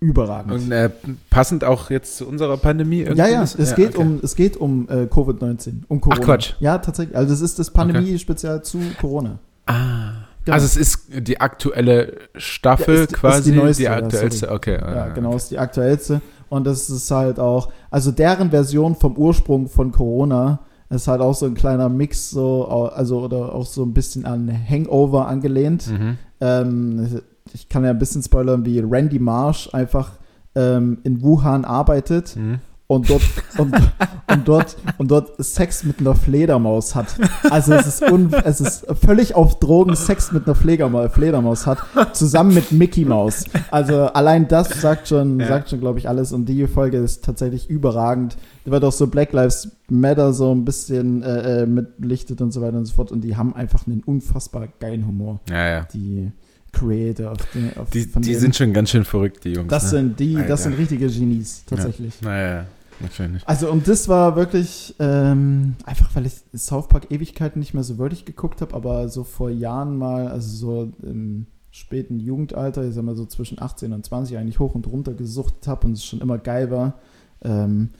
überragend. 0.00 0.52
Und 0.52 0.72
äh, 0.72 0.90
passend 1.30 1.64
auch 1.64 1.90
jetzt 1.90 2.16
zu 2.16 2.28
unserer 2.28 2.56
Pandemie 2.58 3.00
irgendwie? 3.00 3.18
Ja, 3.18 3.28
ja, 3.28 3.42
es 3.42 3.74
geht 3.74 3.96
okay. 3.96 3.98
um, 3.98 4.20
es 4.22 4.36
geht 4.36 4.56
um 4.56 4.88
äh, 4.88 5.04
Covid-19, 5.04 5.84
um 5.88 6.00
Corona. 6.00 6.24
Quatsch. 6.24 6.54
Ja, 6.60 6.78
tatsächlich. 6.78 7.16
Also 7.16 7.32
es 7.32 7.40
ist 7.40 7.58
das 7.58 7.70
Pandemie-Spezial 7.70 8.62
zu 8.62 8.80
Corona. 9.00 9.38
Ah. 9.66 10.23
Genau. 10.44 10.54
Also 10.54 10.66
es 10.66 10.76
ist 10.76 11.06
die 11.26 11.40
aktuelle 11.40 12.12
Staffel 12.36 12.94
Ja, 12.96 13.02
ist- 13.04 13.12
ist 13.12 13.18
quasi, 13.18 13.52
die 13.52 13.56
neueste, 13.58 13.82
ja, 13.84 13.94
aktuellste. 13.96 14.50
okay. 14.50 14.74
Ja, 14.80 15.04
ah, 15.04 15.08
genau, 15.08 15.34
ist 15.36 15.50
die 15.50 15.58
aktuellste. 15.58 16.20
Und 16.50 16.66
das 16.66 16.90
ist 16.90 17.10
halt 17.10 17.40
auch, 17.40 17.70
also 17.90 18.10
deren 18.12 18.50
Version 18.50 18.94
vom 18.94 19.16
Ursprung 19.16 19.68
von 19.68 19.90
Corona 19.90 20.60
ist 20.90 21.08
halt 21.08 21.20
auch 21.22 21.34
so 21.34 21.46
ein 21.46 21.54
kleiner 21.54 21.88
Mix, 21.88 22.30
so, 22.30 22.66
also 22.66 23.22
oder 23.24 23.54
auch 23.54 23.66
so 23.66 23.82
ein 23.84 23.94
bisschen 23.94 24.26
an 24.26 24.52
Hangover 24.68 25.26
angelehnt. 25.26 25.86
Mhm. 25.90 26.18
Ähm, 26.40 27.20
ich 27.52 27.68
kann 27.68 27.82
ja 27.84 27.90
ein 27.90 27.98
bisschen 27.98 28.22
spoilern, 28.22 28.64
wie 28.66 28.80
Randy 28.80 29.18
Marsh 29.18 29.70
einfach 29.72 30.12
ähm, 30.54 30.98
in 31.04 31.22
Wuhan 31.22 31.64
arbeitet 31.64 32.36
Mhm. 32.36 32.60
Und 32.86 33.08
dort 33.08 33.22
und, 33.56 33.74
und 34.30 34.48
dort 34.48 34.76
und 34.98 35.10
dort 35.10 35.42
Sex 35.42 35.84
mit 35.84 36.00
einer 36.00 36.14
Fledermaus 36.14 36.94
hat. 36.94 37.16
Also 37.50 37.72
es 37.72 37.86
ist 37.86 38.02
un, 38.02 38.32
es 38.44 38.60
ist 38.60 38.86
völlig 39.04 39.34
auf 39.34 39.58
Drogen 39.58 39.96
Sex 39.96 40.32
mit 40.32 40.44
einer 40.46 40.54
Fledermaus, 40.54 41.10
Fledermaus 41.12 41.66
hat 41.66 41.78
zusammen 42.12 42.54
mit 42.54 42.72
Mickey 42.72 43.04
Maus. 43.04 43.44
Also 43.70 44.06
allein 44.06 44.48
das 44.48 44.80
sagt 44.80 45.08
schon 45.08 45.40
Ja. 45.40 45.48
sagt 45.48 45.70
schon 45.70 45.80
glaube 45.80 45.98
ich 45.98 46.08
alles 46.08 46.32
und 46.32 46.46
die 46.46 46.66
Folge 46.66 46.98
ist 46.98 47.24
tatsächlich 47.24 47.70
überragend. 47.70 48.36
Da 48.64 48.70
wird 48.70 48.84
auch 48.84 48.92
so 48.92 49.06
Black 49.06 49.32
Lives 49.32 49.70
Matter 49.88 50.32
so 50.32 50.54
ein 50.54 50.64
bisschen 50.64 51.22
äh, 51.22 51.62
äh, 51.62 51.66
mitbelichtet 51.66 52.40
und 52.42 52.52
so 52.52 52.60
weiter 52.60 52.76
und 52.76 52.84
so 52.84 52.94
fort 52.94 53.12
und 53.12 53.22
die 53.22 53.36
haben 53.36 53.54
einfach 53.54 53.86
einen 53.86 54.02
unfassbar 54.04 54.68
geilen 54.78 55.06
Humor. 55.06 55.40
Ja, 55.48 55.68
ja. 55.68 55.88
Die 55.92 56.30
Creator 56.72 57.32
auf 57.32 57.38
den, 57.54 57.76
auf 57.76 57.90
Die, 57.90 58.06
die 58.06 58.34
sind 58.34 58.56
schon 58.56 58.72
ganz 58.72 58.90
schön 58.90 59.04
verrückt, 59.04 59.44
die 59.44 59.52
Jungs. 59.52 59.68
das 59.68 59.84
ne? 59.84 59.88
sind 59.90 60.20
die, 60.20 60.36
Alter. 60.36 60.48
das 60.48 60.62
sind 60.64 60.76
richtige 60.76 61.06
Genies 61.06 61.64
tatsächlich. 61.66 62.20
Naja, 62.20 62.66
wahrscheinlich. 63.00 63.46
Also 63.46 63.70
und 63.70 63.86
das 63.88 64.08
war 64.08 64.36
wirklich 64.36 64.94
ähm, 64.98 65.76
einfach, 65.84 66.14
weil 66.14 66.26
ich 66.26 66.34
South 66.56 66.88
Park 66.88 67.10
Ewigkeiten 67.10 67.58
nicht 67.60 67.74
mehr 67.74 67.82
so 67.84 67.98
wirklich 67.98 68.24
geguckt 68.24 68.60
habe, 68.60 68.74
aber 68.74 69.08
so 69.08 69.24
vor 69.24 69.50
Jahren 69.50 69.96
mal, 69.96 70.28
also 70.28 70.48
so 70.56 70.92
im 71.02 71.46
späten 71.70 72.20
Jugendalter, 72.20 72.86
ich 72.86 72.94
sag 72.94 73.02
mal 73.04 73.16
so 73.16 73.26
zwischen 73.26 73.60
18 73.60 73.92
und 73.92 74.04
20 74.04 74.38
eigentlich 74.38 74.58
hoch 74.60 74.74
und 74.74 74.86
runter 74.86 75.12
gesucht 75.14 75.66
habe 75.66 75.86
und 75.88 75.94
es 75.94 76.04
schon 76.04 76.20
immer 76.20 76.38
geil 76.38 76.70
war. 76.70 76.94
Ähm, 77.42 77.90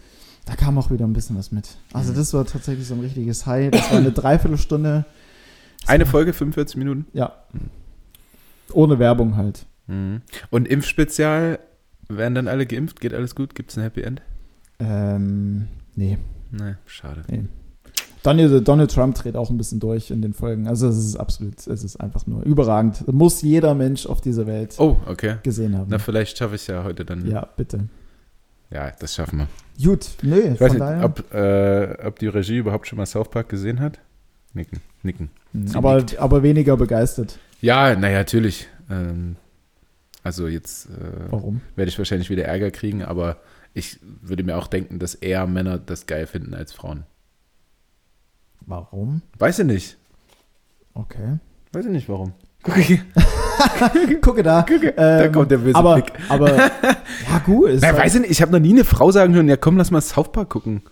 da 0.47 0.55
kam 0.55 0.79
auch 0.79 0.91
wieder 0.91 1.07
ein 1.07 1.13
bisschen 1.13 1.37
was 1.37 1.51
mit. 1.53 1.77
Also 1.93 2.13
Mhm. 2.13 2.17
das 2.17 2.33
war 2.35 2.45
tatsächlich 2.47 2.87
so 2.87 2.95
ein 2.95 3.01
richtiges 3.01 3.47
High. 3.47 3.71
Das 3.71 3.91
war 3.91 3.99
eine 3.99 4.13
Dreiviertelstunde. 4.13 5.05
Eine 5.87 6.07
Folge, 6.07 6.33
45 6.33 6.77
Minuten. 6.77 7.07
Ja. 7.13 7.33
Ohne 8.73 8.99
Werbung 8.99 9.37
halt. 9.37 9.67
Mhm. 9.87 10.23
Und 10.51 10.69
Impfspezial, 10.69 11.59
werden 12.09 12.35
dann 12.35 12.49
alle 12.49 12.67
geimpft? 12.67 13.01
Geht 13.01 13.15
alles 13.15 13.35
gut? 13.35 13.55
Gibt 13.55 13.71
es 13.71 13.79
ein 13.79 13.83
Happy 13.83 14.03
End? 14.03 14.23
Ähm, 14.79 15.69
nee. 15.95 16.19
Nee, 16.51 16.75
schade. 16.87 17.23
Donald, 18.23 18.67
Donald 18.67 18.91
Trump 18.91 19.17
dreht 19.17 19.37
auch 19.37 19.51
ein 19.51 19.59
bisschen 19.59 19.81
durch 19.81 20.11
in 20.11 20.23
den 20.23 20.33
Folgen. 20.33 20.67
Also 20.67 20.89
es 20.89 20.97
ist 20.99 21.17
absolut, 21.17 21.59
es 21.67 21.85
ist 21.85 21.97
einfach 21.97 22.27
nur 22.27 22.43
überragend. 22.45 23.07
Muss 23.13 23.43
jeder 23.43 23.75
Mensch 23.75 24.07
auf 24.07 24.21
dieser 24.21 24.47
Welt 24.47 24.75
Oh, 24.79 24.97
okay. 25.07 25.37
gesehen 25.43 25.77
haben. 25.77 25.89
Na, 25.91 25.99
vielleicht 25.99 26.39
schaffe 26.39 26.55
ich 26.55 26.63
es 26.63 26.67
ja 26.69 26.85
heute 26.85 27.05
dann. 27.05 27.27
ja, 27.29 27.47
bitte. 27.57 27.89
Ja, 28.71 28.93
das 28.99 29.15
schaffen 29.15 29.41
wir. 29.41 29.49
Gut, 29.85 30.09
nö, 30.23 30.37
Ich 30.55 30.61
weiß 30.61 30.73
nicht, 30.73 30.81
daher. 30.81 31.05
ob, 31.05 31.35
äh, 31.35 32.07
ob 32.07 32.19
die 32.19 32.29
Regie 32.29 32.57
überhaupt 32.59 32.87
schon 32.89 32.97
mal 32.97 33.07
South 33.07 33.31
Park 33.31 33.49
gesehen 33.51 33.79
hat. 33.81 34.01
Nicken, 34.55 34.81
nicken. 35.03 35.31
Hm, 35.53 35.69
sie 35.69 35.77
aber, 35.77 35.97
nickt. 35.99 36.19
aber 36.19 36.43
weniger 36.43 36.77
begeistert. 36.77 37.39
Ja, 37.61 37.95
naja, 37.95 38.19
natürlich. 38.19 38.69
Ähm, 38.91 39.37
also 40.23 40.49
jetzt 40.49 40.87
äh, 40.87 41.31
Warum? 41.31 41.61
werde 41.77 41.89
ich 41.91 41.99
wahrscheinlich 41.99 42.31
wieder 42.31 42.45
Ärger 42.45 42.71
kriegen, 42.71 43.03
aber 43.03 43.37
ich 43.75 43.99
würde 44.23 44.43
mir 44.45 44.57
auch 44.57 44.67
denken, 44.69 44.99
dass 44.99 45.15
eher 45.15 45.47
Männer 45.47 45.79
das 45.79 46.07
geil 46.07 46.27
finden 46.27 46.55
als 46.55 46.73
Frauen. 46.73 47.05
Warum? 48.67 49.23
Weiß 49.39 49.59
ich 49.59 49.67
nicht. 49.67 49.97
Okay. 50.95 51.39
Weiß 51.73 51.85
ich 51.85 51.91
nicht 51.91 52.09
warum. 52.09 52.33
Gucke 54.23 54.43
da. 54.43 54.63
da 54.63 55.21
Ähm, 55.25 55.33
kommt 55.33 55.51
der 55.51 55.59
böse 55.59 55.75
aber, 55.77 55.95
Blick. 55.97 56.13
aber, 56.29 56.57
ja 56.57 57.39
gut. 57.45 57.69
Ist 57.71 57.83
Na, 57.83 57.89
halt- 57.89 57.99
weiß 57.99 58.15
ich 58.17 58.21
nicht, 58.23 58.31
ich 58.31 58.43
habe 58.43 58.53
noch 58.53 58.59
nie 58.61 58.73
eine 58.73 58.85
Frau 58.85 59.11
sagen 59.11 59.35
hören, 59.35 59.49
ja 59.49 59.57
komm, 59.57 59.77
lass 59.77 59.91
mal 59.91 60.01
South 60.01 60.33
Park 60.33 60.51
gucken. 60.51 60.83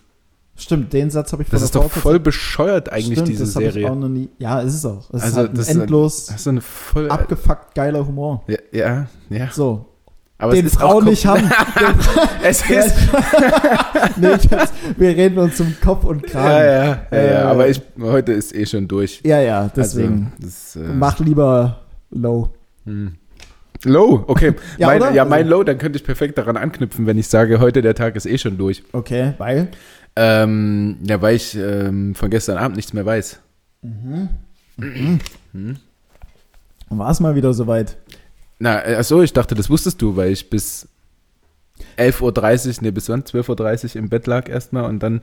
Stimmt, 0.55 0.93
den 0.93 1.09
Satz 1.09 1.33
habe 1.33 1.41
ich 1.41 1.49
Das 1.49 1.63
ist 1.63 1.73
doch 1.75 1.89
voll 1.89 2.19
bescheuert 2.19 2.89
eigentlich, 2.91 3.13
Stimmt, 3.13 3.27
diese 3.29 3.45
das 3.45 3.55
hab 3.55 3.63
Ich 3.63 3.69
auch 3.69 3.73
Serie. 3.73 3.95
noch 3.95 4.07
nie, 4.09 4.29
ja, 4.37 4.59
ist 4.61 4.75
es 4.75 4.85
auch. 4.85 5.09
Es 5.11 5.23
Also, 5.23 5.27
ist 5.27 5.35
halt 5.37 5.57
das 5.57 5.59
ist 5.67 5.75
ein- 5.75 5.81
endlos 5.81 6.25
Das 6.27 6.35
ist 6.41 6.47
eine 6.47 6.61
voll. 6.61 7.09
abgefuckt 7.09 7.73
geiler 7.73 8.05
Humor. 8.05 8.43
ja, 8.47 8.57
ja, 8.71 9.07
ja. 9.29 9.49
So, 9.51 9.87
Aber 10.37 10.53
den 10.53 10.69
Frauen 10.69 11.05
nicht 11.05 11.25
haben. 11.25 11.49
Es 12.43 12.69
ist. 12.69 12.95
nee, 14.17 14.27
hab's, 14.27 14.73
wir 14.97 15.09
reden 15.09 15.37
uns 15.39 15.55
zum 15.55 15.75
Kopf 15.81 16.03
und 16.03 16.23
Kragen. 16.23 16.49
Ja, 16.49 16.63
ja, 16.65 16.83
ja, 16.83 17.07
Äh, 17.11 17.33
ja, 17.33 17.45
aber 17.51 17.69
ich, 17.69 17.81
heute 18.01 18.33
ist 18.33 18.53
eh 18.53 18.65
schon 18.65 18.87
durch. 18.87 19.21
Ja, 19.23 19.39
ja, 19.39 19.69
deswegen. 19.73 20.33
Also, 20.35 20.45
das, 20.45 20.75
äh, 20.75 20.93
Mach 20.93 21.19
lieber 21.19 21.79
low. 22.11 22.49
hm. 22.85 23.13
Low, 23.85 24.23
okay. 24.27 24.53
Ja, 24.77 24.87
mein, 24.87 25.01
oder? 25.01 25.11
ja, 25.11 25.25
mein 25.25 25.45
Low, 25.47 25.63
dann 25.63 25.77
könnte 25.77 25.97
ich 25.97 26.05
perfekt 26.05 26.37
daran 26.37 26.55
anknüpfen, 26.55 27.05
wenn 27.05 27.17
ich 27.17 27.27
sage, 27.27 27.59
heute 27.59 27.81
der 27.81 27.95
Tag 27.95 28.15
ist 28.15 28.25
eh 28.25 28.37
schon 28.37 28.57
durch. 28.57 28.81
Okay, 28.93 29.33
weil. 29.37 29.67
Ähm, 30.15 30.99
ja, 31.03 31.21
weil 31.21 31.35
ich 31.35 31.57
ähm, 31.57 32.15
von 32.15 32.29
gestern 32.29 32.57
Abend 32.57 32.77
nichts 32.77 32.93
mehr 32.93 33.05
weiß. 33.05 33.39
War 36.89 37.09
es 37.11 37.19
mal 37.19 37.35
wieder 37.35 37.53
soweit. 37.53 37.97
Na, 38.63 38.79
äh, 38.87 38.95
achso, 38.95 39.21
ich 39.21 39.33
dachte, 39.33 39.55
das 39.55 39.69
wusstest 39.69 40.01
du, 40.01 40.15
weil 40.15 40.31
ich 40.31 40.49
bis 40.49 40.87
11.30 41.97 42.67
Uhr, 42.67 42.73
nee, 42.79 42.91
bis 42.91 43.09
wann? 43.09 43.23
12.30 43.23 43.89
Uhr 43.89 43.95
im 43.97 44.07
Bett 44.07 44.25
lag 44.25 44.47
erstmal 44.47 44.85
und 44.85 45.03
dann 45.03 45.19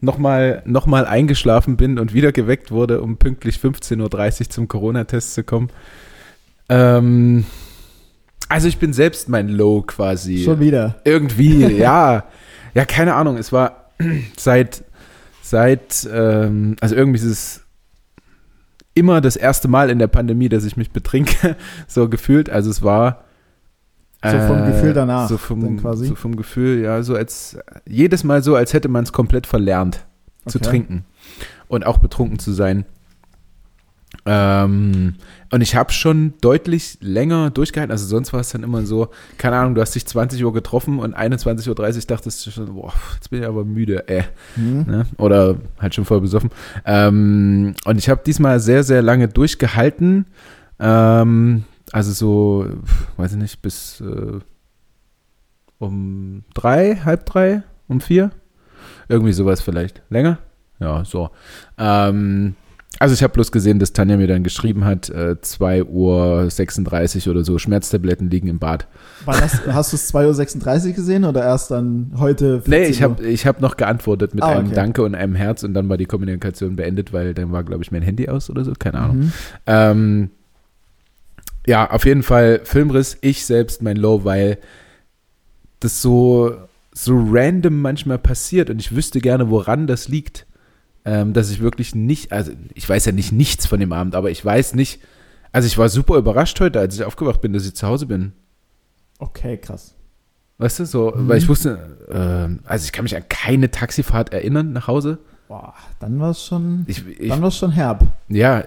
nochmal 0.00 0.60
noch 0.66 0.86
mal 0.86 1.06
eingeschlafen 1.06 1.76
bin 1.76 2.00
und 2.00 2.14
wieder 2.14 2.32
geweckt 2.32 2.72
wurde, 2.72 3.00
um 3.00 3.16
pünktlich 3.16 3.58
15.30 3.58 4.40
Uhr 4.40 4.50
zum 4.50 4.66
Corona-Test 4.66 5.34
zu 5.34 5.44
kommen. 5.44 5.70
Ähm, 6.68 7.44
also 8.48 8.66
ich 8.66 8.78
bin 8.78 8.92
selbst 8.92 9.28
mein 9.28 9.48
Low 9.48 9.82
quasi. 9.82 10.42
Schon 10.42 10.58
wieder. 10.58 11.00
Irgendwie, 11.04 11.64
ja. 11.78 12.24
Ja, 12.74 12.84
keine 12.86 13.14
Ahnung. 13.14 13.36
Es 13.36 13.52
war 13.52 13.92
seit, 14.36 14.82
seit, 15.42 16.08
ähm, 16.12 16.74
also 16.80 16.96
irgendwie 16.96 17.20
ist 17.20 17.24
es 17.24 17.65
immer 18.96 19.20
das 19.20 19.36
erste 19.36 19.68
Mal 19.68 19.90
in 19.90 19.98
der 20.00 20.08
Pandemie, 20.08 20.48
dass 20.48 20.64
ich 20.64 20.76
mich 20.76 20.90
betrinke, 20.90 21.56
so 21.86 22.08
gefühlt. 22.08 22.50
Also 22.50 22.70
es 22.70 22.82
war, 22.82 23.24
So 24.24 24.38
vom 24.40 24.64
Äh, 24.64 24.66
Gefühl 24.72 24.92
danach 24.94 25.28
So 25.28 25.36
vom, 25.38 25.78
so 25.78 26.14
vom 26.16 26.34
Gefühl, 26.36 26.80
ja, 26.82 27.02
so 27.02 27.14
als 27.14 27.58
jedes 27.86 28.24
Mal 28.24 28.42
so, 28.42 28.56
als 28.56 28.72
hätte 28.72 28.88
man 28.88 29.04
es 29.04 29.12
komplett 29.12 29.46
verlernt 29.46 30.04
zu 30.46 30.58
Okay. 30.58 30.68
trinken 30.68 31.04
und 31.68 31.86
auch 31.86 31.98
betrunken 31.98 32.38
zu 32.38 32.52
sein. 32.52 32.84
Ähm, 34.24 35.14
und 35.52 35.60
ich 35.60 35.76
habe 35.76 35.92
schon 35.92 36.34
deutlich 36.40 36.98
länger 37.00 37.50
durchgehalten. 37.50 37.92
Also 37.92 38.06
sonst 38.06 38.32
war 38.32 38.40
es 38.40 38.50
dann 38.50 38.62
immer 38.62 38.84
so, 38.84 39.08
keine 39.38 39.56
Ahnung, 39.56 39.74
du 39.74 39.80
hast 39.80 39.94
dich 39.94 40.06
20 40.06 40.44
Uhr 40.44 40.52
getroffen 40.52 40.98
und 40.98 41.16
21.30 41.16 41.68
Uhr 41.68 42.06
dachtest 42.06 42.46
du 42.46 42.50
schon, 42.50 42.74
boah, 42.74 42.92
jetzt 43.14 43.30
bin 43.30 43.42
ich 43.42 43.48
aber 43.48 43.64
müde, 43.64 44.08
äh. 44.08 44.24
Hm. 44.54 44.84
Ne? 44.86 45.06
Oder 45.18 45.56
halt 45.78 45.94
schon 45.94 46.04
voll 46.04 46.20
besoffen. 46.20 46.50
Ähm, 46.84 47.74
und 47.84 47.98
ich 47.98 48.08
habe 48.08 48.22
diesmal 48.26 48.60
sehr, 48.60 48.82
sehr 48.82 49.02
lange 49.02 49.28
durchgehalten. 49.28 50.26
Ähm, 50.78 51.64
also 51.92 52.12
so, 52.12 52.66
weiß 53.16 53.32
ich 53.32 53.38
nicht, 53.38 53.62
bis 53.62 54.00
äh, 54.00 54.40
um 55.78 56.44
drei, 56.54 56.96
halb 56.96 57.26
drei, 57.26 57.62
um 57.88 58.00
vier. 58.00 58.30
Irgendwie 59.08 59.32
sowas 59.32 59.60
vielleicht. 59.60 60.02
Länger? 60.10 60.38
Ja, 60.80 61.04
so. 61.04 61.30
Ähm, 61.78 62.56
also 62.98 63.14
ich 63.14 63.22
habe 63.22 63.32
bloß 63.32 63.52
gesehen, 63.52 63.78
dass 63.78 63.92
Tanja 63.92 64.16
mir 64.16 64.26
dann 64.26 64.42
geschrieben 64.42 64.84
hat, 64.84 65.10
äh, 65.10 65.40
2 65.40 65.84
Uhr 65.84 66.50
36 66.50 67.28
oder 67.28 67.44
so, 67.44 67.58
Schmerztabletten 67.58 68.30
liegen 68.30 68.48
im 68.48 68.58
Bad. 68.58 68.86
Das, 69.26 69.66
hast 69.66 69.92
du 69.92 69.96
es 69.96 70.14
2.36 70.14 70.88
Uhr 70.88 70.92
gesehen 70.94 71.24
oder 71.24 71.42
erst 71.42 71.70
dann 71.70 72.12
heute? 72.18 72.62
14 72.62 72.70
Nee, 72.70 72.86
ich 72.88 73.02
habe 73.02 73.24
ich 73.24 73.46
hab 73.46 73.60
noch 73.60 73.76
geantwortet 73.76 74.34
mit 74.34 74.44
Ah, 74.44 74.52
einem 74.52 74.66
okay. 74.66 74.74
Danke 74.74 75.02
und 75.02 75.14
einem 75.14 75.34
Herz 75.34 75.62
und 75.62 75.74
dann 75.74 75.88
war 75.88 75.96
die 75.96 76.06
Kommunikation 76.06 76.76
beendet, 76.76 77.12
weil 77.12 77.34
dann 77.34 77.52
war, 77.52 77.64
glaube 77.64 77.82
ich, 77.82 77.92
mein 77.92 78.02
Handy 78.02 78.28
aus 78.28 78.48
oder 78.50 78.64
so, 78.64 78.72
keine 78.78 78.98
Ahnung. 78.98 79.16
Mhm. 79.18 79.32
Ähm, 79.66 80.30
ja, 81.66 81.90
auf 81.90 82.06
jeden 82.06 82.22
Fall 82.22 82.60
Filmriss, 82.64 83.18
ich 83.20 83.44
selbst 83.44 83.82
mein 83.82 83.96
Low, 83.96 84.24
weil 84.24 84.58
das 85.80 86.00
so, 86.00 86.54
so 86.92 87.12
random 87.30 87.82
manchmal 87.82 88.18
passiert 88.18 88.70
und 88.70 88.80
ich 88.80 88.94
wüsste 88.94 89.20
gerne, 89.20 89.50
woran 89.50 89.86
das 89.86 90.08
liegt. 90.08 90.45
Ähm, 91.08 91.32
dass 91.32 91.50
ich 91.50 91.60
wirklich 91.60 91.94
nicht, 91.94 92.32
also 92.32 92.50
ich 92.74 92.88
weiß 92.88 93.04
ja 93.06 93.12
nicht 93.12 93.30
nichts 93.30 93.64
von 93.66 93.78
dem 93.78 93.92
Abend, 93.92 94.16
aber 94.16 94.28
ich 94.30 94.44
weiß 94.44 94.74
nicht, 94.74 95.00
also 95.52 95.66
ich 95.66 95.78
war 95.78 95.88
super 95.88 96.16
überrascht 96.16 96.58
heute, 96.58 96.80
als 96.80 96.96
ich 96.96 97.04
aufgewacht 97.04 97.40
bin, 97.40 97.52
dass 97.52 97.64
ich 97.64 97.74
zu 97.76 97.86
Hause 97.86 98.06
bin. 98.06 98.32
Okay, 99.20 99.56
krass. 99.56 99.94
Weißt 100.58 100.80
du, 100.80 100.84
so, 100.86 101.12
Mhm. 101.14 101.28
weil 101.28 101.38
ich 101.38 101.48
wusste, 101.48 101.78
ähm, 102.10 102.58
also 102.64 102.84
ich 102.84 102.92
kann 102.92 103.04
mich 103.04 103.14
an 103.14 103.22
keine 103.28 103.70
Taxifahrt 103.70 104.32
erinnern 104.32 104.72
nach 104.72 104.88
Hause. 104.88 105.18
Boah, 105.46 105.74
dann 106.00 106.18
war 106.18 106.30
es 106.30 106.44
schon, 106.44 106.84
Ich, 106.88 107.06
ich, 107.06 107.28
dann 107.28 107.40
war's 107.40 107.56
schon 107.56 107.70
herb. 107.70 108.04
ja, 108.28 108.64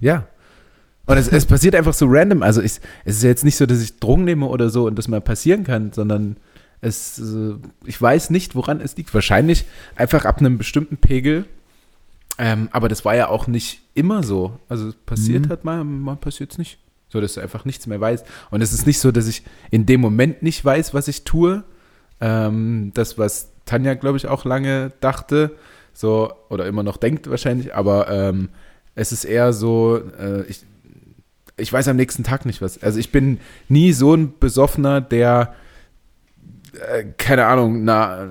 ja. 0.00 0.26
Und 1.06 1.16
es, 1.16 1.28
es 1.28 1.46
passiert 1.46 1.74
einfach 1.74 1.94
so 1.94 2.06
random. 2.08 2.42
Also 2.42 2.60
ich, 2.60 2.80
es 3.04 3.16
ist 3.16 3.22
ja 3.22 3.28
jetzt 3.30 3.44
nicht 3.44 3.56
so, 3.56 3.66
dass 3.66 3.80
ich 3.82 3.98
Drogen 4.00 4.24
nehme 4.24 4.46
oder 4.46 4.68
so 4.70 4.86
und 4.86 4.96
das 4.96 5.08
mal 5.08 5.20
passieren 5.20 5.64
kann, 5.64 5.92
sondern 5.92 6.36
es, 6.80 7.18
äh, 7.18 7.54
ich 7.84 8.00
weiß 8.00 8.30
nicht, 8.30 8.54
woran 8.54 8.80
es 8.80 8.96
liegt. 8.96 9.12
Wahrscheinlich 9.14 9.64
einfach 9.96 10.24
ab 10.24 10.38
einem 10.38 10.58
bestimmten 10.58 10.96
Pegel. 10.96 11.44
Ähm, 12.38 12.68
aber 12.72 12.88
das 12.88 13.04
war 13.04 13.14
ja 13.14 13.28
auch 13.28 13.46
nicht 13.46 13.82
immer 13.94 14.22
so. 14.22 14.58
Also 14.68 14.88
es 14.88 14.94
passiert 14.94 15.46
Mhm. 15.46 15.48
halt 15.50 15.64
mal, 15.64 15.84
mal 15.84 16.16
passiert 16.16 16.52
es 16.52 16.58
nicht. 16.58 16.78
So, 17.10 17.20
dass 17.20 17.34
du 17.34 17.40
einfach 17.40 17.64
nichts 17.64 17.86
mehr 17.86 18.00
weißt. 18.00 18.24
Und 18.50 18.62
es 18.62 18.72
ist 18.72 18.86
nicht 18.86 18.98
so, 19.00 19.10
dass 19.10 19.26
ich 19.26 19.42
in 19.70 19.84
dem 19.84 20.00
Moment 20.00 20.42
nicht 20.42 20.64
weiß, 20.64 20.94
was 20.94 21.08
ich 21.08 21.24
tue. 21.24 21.64
Ähm, 22.20 22.92
das, 22.94 23.18
was 23.18 23.50
Tanja, 23.66 23.94
glaube 23.94 24.16
ich, 24.16 24.26
auch 24.28 24.44
lange 24.44 24.92
dachte, 25.00 25.56
so, 25.92 26.32
oder 26.48 26.66
immer 26.66 26.82
noch 26.82 26.96
denkt 26.96 27.28
wahrscheinlich, 27.28 27.74
aber 27.74 28.08
ähm, 28.10 28.48
es 28.94 29.12
ist 29.12 29.24
eher 29.24 29.52
so, 29.52 30.00
äh, 30.18 30.42
ich, 30.44 30.62
ich 31.56 31.72
weiß 31.72 31.88
am 31.88 31.96
nächsten 31.96 32.22
Tag 32.24 32.46
nicht 32.46 32.62
was. 32.62 32.82
Also 32.82 32.98
ich 32.98 33.10
bin 33.12 33.38
nie 33.68 33.92
so 33.92 34.14
ein 34.14 34.32
Besoffener, 34.38 35.00
der, 35.00 35.54
äh, 36.74 37.04
keine 37.16 37.46
Ahnung, 37.46 37.82
einer, 37.82 38.28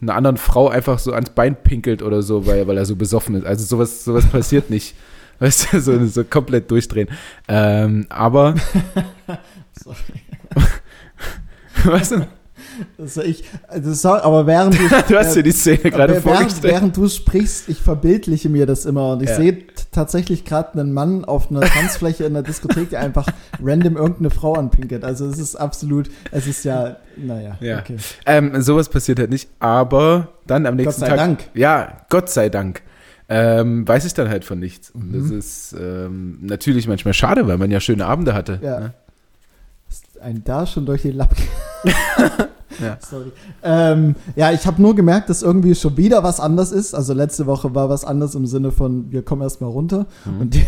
einer 0.00 0.14
anderen 0.14 0.36
Frau 0.36 0.68
einfach 0.68 0.98
so 0.98 1.12
ans 1.12 1.30
Bein 1.30 1.56
pinkelt 1.56 2.02
oder 2.02 2.22
so, 2.22 2.46
weil, 2.46 2.66
weil 2.66 2.76
er 2.76 2.84
so 2.84 2.96
besoffen 2.96 3.34
ist. 3.34 3.46
Also 3.46 3.64
sowas, 3.64 4.04
sowas 4.04 4.26
passiert 4.26 4.70
nicht. 4.70 4.94
Weißt 5.38 5.72
du, 5.72 5.80
so, 5.80 6.06
so 6.06 6.24
komplett 6.24 6.70
durchdrehen. 6.70 7.08
Ähm, 7.48 8.06
aber, 8.08 8.54
Sorry. 9.72 9.96
was 11.84 12.10
denn? 12.10 12.26
War 12.98 13.24
ich, 13.24 13.44
das 13.74 14.04
war, 14.04 14.24
aber 14.24 14.46
während 14.46 14.74
du, 14.78 14.82
Du 15.08 15.18
hast 15.18 15.34
dir 15.34 15.42
die 15.42 15.52
Szene 15.52 15.78
gerade 15.90 16.24
während, 16.24 16.62
während 16.62 16.96
du 16.96 17.08
sprichst, 17.08 17.68
ich 17.68 17.78
verbildliche 17.80 18.48
mir 18.48 18.66
das 18.66 18.84
immer 18.84 19.12
und 19.12 19.22
ich 19.22 19.28
Ja. 19.30 19.36
sehe 19.36 19.58
tatsächlich 19.90 20.44
gerade 20.44 20.78
einen 20.80 20.92
Mann 20.92 21.24
auf 21.24 21.50
einer 21.50 21.60
Tanzfläche 21.60 22.24
in 22.24 22.34
der 22.34 22.42
Diskothek, 22.42 22.90
der 22.90 23.00
einfach 23.00 23.26
random 23.62 23.96
irgendeine 23.96 24.30
Frau 24.30 24.54
anpinkelt. 24.54 25.04
Also 25.04 25.26
es 25.26 25.38
ist 25.38 25.56
absolut, 25.56 26.10
es 26.30 26.46
ist 26.46 26.64
ja, 26.64 26.96
naja, 27.16 27.56
Ja. 27.60 27.78
okay. 27.80 27.96
Ähm, 28.26 28.60
sowas 28.62 28.88
passiert 28.88 29.18
halt 29.18 29.30
nicht, 29.30 29.48
aber 29.60 30.28
dann 30.46 30.66
am 30.66 30.76
nächsten 30.76 31.00
sei 31.00 31.08
Tag. 31.08 31.16
Dank. 31.18 31.40
Ja, 31.54 31.98
Gott 32.08 32.30
sei 32.30 32.48
Dank. 32.48 32.82
Ähm, 33.28 33.86
weiß 33.88 34.04
ich 34.04 34.12
dann 34.14 34.28
halt 34.28 34.44
von 34.44 34.58
nichts. 34.58 34.90
Und 34.90 35.10
Mhm. 35.12 35.22
das 35.22 35.30
ist 35.30 35.74
ähm, 35.80 36.38
natürlich 36.42 36.86
manchmal 36.88 37.14
schade, 37.14 37.46
weil 37.46 37.56
man 37.56 37.70
ja 37.70 37.80
schöne 37.80 38.04
Abende 38.06 38.34
hatte. 38.34 38.58
Ja. 38.62 38.80
ne? 38.80 38.94
Ist 39.88 40.20
ein 40.20 40.42
da 40.44 40.66
schon 40.66 40.84
durch 40.86 41.02
die 41.02 41.12
Lappe. 41.12 41.36
Ja. 42.80 42.98
Sorry. 43.10 43.32
Ähm, 43.62 44.14
ja, 44.36 44.52
ich 44.52 44.66
habe 44.66 44.80
nur 44.80 44.94
gemerkt, 44.94 45.28
dass 45.30 45.42
irgendwie 45.42 45.74
schon 45.74 45.96
wieder 45.96 46.22
was 46.22 46.40
anders 46.40 46.72
ist. 46.72 46.94
Also 46.94 47.12
letzte 47.12 47.46
Woche 47.46 47.74
war 47.74 47.88
was 47.88 48.04
anders 48.04 48.34
im 48.34 48.46
Sinne 48.46 48.70
von, 48.70 49.10
wir 49.10 49.22
kommen 49.22 49.42
erstmal 49.42 49.70
runter. 49.70 50.06
Mhm. 50.24 50.40
Und, 50.40 50.54
die 50.54 50.66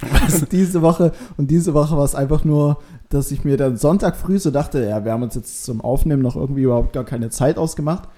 und 0.40 0.52
diese 0.52 0.82
Woche 0.82 1.12
und 1.36 1.50
diese 1.50 1.74
Woche 1.74 1.96
war 1.96 2.04
es 2.04 2.14
einfach 2.14 2.44
nur, 2.44 2.78
dass 3.08 3.30
ich 3.30 3.44
mir 3.44 3.56
dann 3.56 3.76
Sonntag 3.76 4.16
früh 4.16 4.38
so 4.38 4.50
dachte, 4.50 4.84
ja, 4.84 5.04
wir 5.04 5.12
haben 5.12 5.22
uns 5.22 5.34
jetzt 5.34 5.64
zum 5.64 5.80
Aufnehmen 5.80 6.22
noch 6.22 6.36
irgendwie 6.36 6.62
überhaupt 6.62 6.92
gar 6.92 7.04
keine 7.04 7.30
Zeit 7.30 7.58
ausgemacht. 7.58 8.08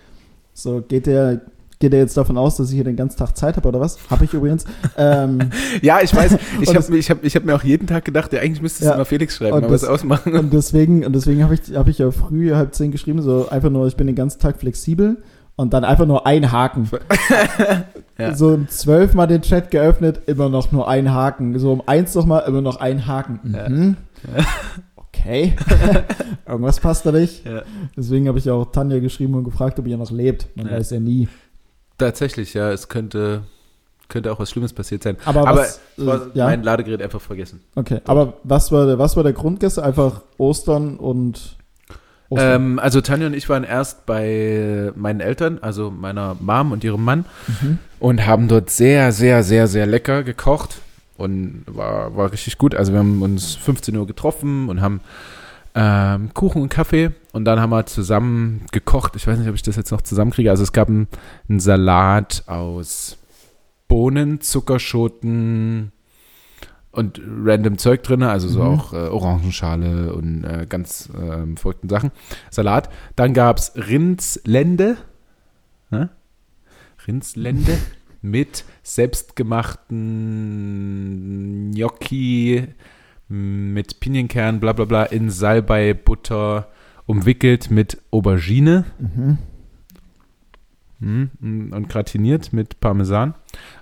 So 0.52 0.82
geht 0.86 1.06
der 1.06 1.40
Geht 1.80 1.94
er 1.94 1.98
jetzt 2.00 2.16
davon 2.16 2.36
aus, 2.38 2.56
dass 2.56 2.68
ich 2.68 2.74
hier 2.74 2.84
den 2.84 2.94
ganzen 2.96 3.16
Tag 3.18 3.36
Zeit 3.36 3.56
habe 3.56 3.66
oder 3.66 3.80
was? 3.80 3.98
Habe 4.10 4.24
ich 4.26 4.34
übrigens. 4.34 4.64
ähm, 4.98 5.38
Ja, 5.82 6.00
ich 6.02 6.14
weiß, 6.14 6.36
ich 6.60 6.74
habe 6.76 6.96
ich 6.98 7.10
hab, 7.10 7.24
ich 7.24 7.34
hab 7.34 7.44
mir 7.44 7.54
auch 7.56 7.62
jeden 7.64 7.86
Tag 7.86 8.04
gedacht, 8.04 8.32
ja, 8.34 8.40
eigentlich 8.40 8.60
müsstest 8.60 8.84
Ja. 8.84 8.92
du 8.92 8.98
mal 8.98 9.04
Felix 9.06 9.36
schreiben, 9.36 9.62
was 9.70 9.80
das- 9.80 9.90
ausmachen. 9.90 10.34
Und 10.34 10.52
deswegen, 10.52 11.04
und 11.06 11.14
deswegen 11.14 11.42
habe 11.42 11.54
ich, 11.54 11.74
hab 11.74 11.88
ich 11.88 11.98
ja 11.98 12.10
früh 12.10 12.52
halb 12.54 12.74
zehn 12.74 12.90
geschrieben, 12.92 13.22
so 13.22 13.48
einfach 13.48 13.70
nur, 13.70 13.86
ich 13.86 13.96
bin 13.96 14.06
den 14.06 14.14
ganzen 14.16 14.38
Tag 14.40 14.58
flexibel 14.60 15.22
und 15.56 15.72
dann 15.72 15.84
einfach 15.84 16.06
nur 16.06 16.26
ein 16.26 16.52
Haken. 16.52 16.88
Ja. 18.18 18.34
So 18.34 18.48
um 18.48 18.68
zwölf 18.68 19.14
Mal 19.14 19.26
den 19.28 19.40
Chat 19.40 19.70
geöffnet, 19.70 20.20
immer 20.26 20.50
noch 20.50 20.72
nur 20.72 20.86
ein 20.86 21.10
Haken. 21.14 21.58
So 21.58 21.72
um 21.72 21.82
eins 21.86 22.14
noch 22.14 22.26
mal, 22.26 22.40
immer 22.40 22.60
noch 22.60 22.76
ein 22.78 23.06
Haken. 23.06 23.40
Ja. 23.54 23.66
Mhm. 23.70 23.96
Okay. 24.94 25.54
Irgendwas 26.46 26.80
passt 26.80 27.06
da 27.06 27.12
nicht. 27.12 27.46
Ja. 27.46 27.62
Deswegen 27.96 28.28
habe 28.28 28.38
ich 28.38 28.44
ja 28.44 28.52
auch 28.52 28.70
Tanja 28.72 28.98
geschrieben 28.98 29.34
und 29.36 29.44
gefragt, 29.44 29.78
ob 29.78 29.86
ihr 29.86 29.96
noch 29.96 30.10
lebt. 30.10 30.48
Man 30.54 30.66
Ja. 30.66 30.72
weiß 30.72 30.90
ja 30.90 31.00
nie. 31.00 31.28
Tatsächlich, 32.00 32.54
ja, 32.54 32.70
es 32.72 32.88
könnte, 32.88 33.42
könnte 34.08 34.32
auch 34.32 34.38
was 34.40 34.50
Schlimmes 34.50 34.72
passiert 34.72 35.02
sein. 35.02 35.16
Aber, 35.24 35.46
Aber 35.46 35.60
was, 35.60 35.80
äh, 35.98 36.20
ja, 36.34 36.46
mein 36.46 36.62
Ladegerät 36.62 37.02
einfach 37.02 37.20
vergessen. 37.20 37.60
okay. 37.76 38.00
Aber 38.06 38.34
was 38.42 38.72
war, 38.72 38.86
der, 38.86 38.98
was 38.98 39.16
war 39.16 39.22
der 39.22 39.32
Grund 39.32 39.60
gestern? 39.60 39.84
Einfach 39.84 40.22
Ostern 40.38 40.96
und 40.96 41.56
Ostern. 42.28 42.62
Ähm, 42.62 42.78
also 42.78 43.00
Tanja 43.00 43.26
und 43.26 43.34
ich 43.34 43.48
waren 43.48 43.64
erst 43.64 44.06
bei 44.06 44.92
meinen 44.96 45.20
Eltern, 45.20 45.58
also 45.62 45.90
meiner 45.90 46.36
Mom 46.40 46.72
und 46.72 46.84
ihrem 46.84 47.04
Mann, 47.04 47.24
Mhm. 47.60 47.78
und 47.98 48.26
haben 48.26 48.48
dort 48.48 48.70
sehr, 48.70 49.12
sehr, 49.12 49.42
sehr, 49.42 49.66
sehr 49.66 49.86
lecker 49.86 50.22
gekocht 50.22 50.80
und 51.16 51.64
war, 51.66 52.16
war 52.16 52.32
richtig 52.32 52.56
gut. 52.56 52.74
Also 52.74 52.92
wir 52.92 53.00
haben 53.00 53.20
uns 53.22 53.54
15 53.56 53.96
Uhr 53.96 54.06
getroffen 54.06 54.68
und 54.68 54.80
haben 54.80 55.00
ähm, 55.74 56.34
Kuchen 56.34 56.62
und 56.62 56.68
Kaffee 56.68 57.10
und 57.32 57.44
dann 57.44 57.60
haben 57.60 57.70
wir 57.70 57.86
zusammen 57.86 58.66
gekocht. 58.72 59.16
Ich 59.16 59.26
weiß 59.26 59.38
nicht, 59.38 59.48
ob 59.48 59.54
ich 59.54 59.62
das 59.62 59.76
jetzt 59.76 59.90
noch 59.92 60.02
zusammenkriege. 60.02 60.50
Also 60.50 60.62
es 60.62 60.72
gab 60.72 60.88
einen, 60.88 61.08
einen 61.48 61.60
Salat 61.60 62.44
aus 62.46 63.18
Bohnen, 63.88 64.40
Zuckerschoten 64.40 65.92
und 66.92 67.20
random 67.24 67.78
Zeug 67.78 68.02
drin, 68.02 68.22
also 68.24 68.48
so 68.48 68.62
Mhm. 68.62 68.66
auch 68.66 68.92
äh, 68.92 68.96
Orangenschale 68.96 70.12
und 70.12 70.42
äh, 70.44 70.66
ganz 70.68 71.08
ähm, 71.16 71.56
verrückten 71.56 71.88
Sachen. 71.88 72.10
Salat. 72.50 72.90
Dann 73.14 73.32
gab 73.32 73.58
es 73.58 73.72
Rindslende. 73.76 74.96
Ne? 75.90 76.10
Rindslende 77.06 77.78
mit 78.22 78.64
selbstgemachten 78.82 81.70
Gnocchi 81.74 82.66
mit 83.30 84.00
Pinienkern, 84.00 84.58
bla 84.60 84.72
bla 84.72 84.84
bla, 84.84 85.04
in 85.04 85.30
Salbei, 85.30 85.94
Butter, 85.94 86.66
umwickelt 87.06 87.70
mit 87.70 87.98
Aubergine 88.10 88.84
Mhm. 88.98 89.38
mm, 91.40 91.72
und 91.72 91.88
gratiniert 91.88 92.52
mit 92.52 92.80
Parmesan. 92.80 93.34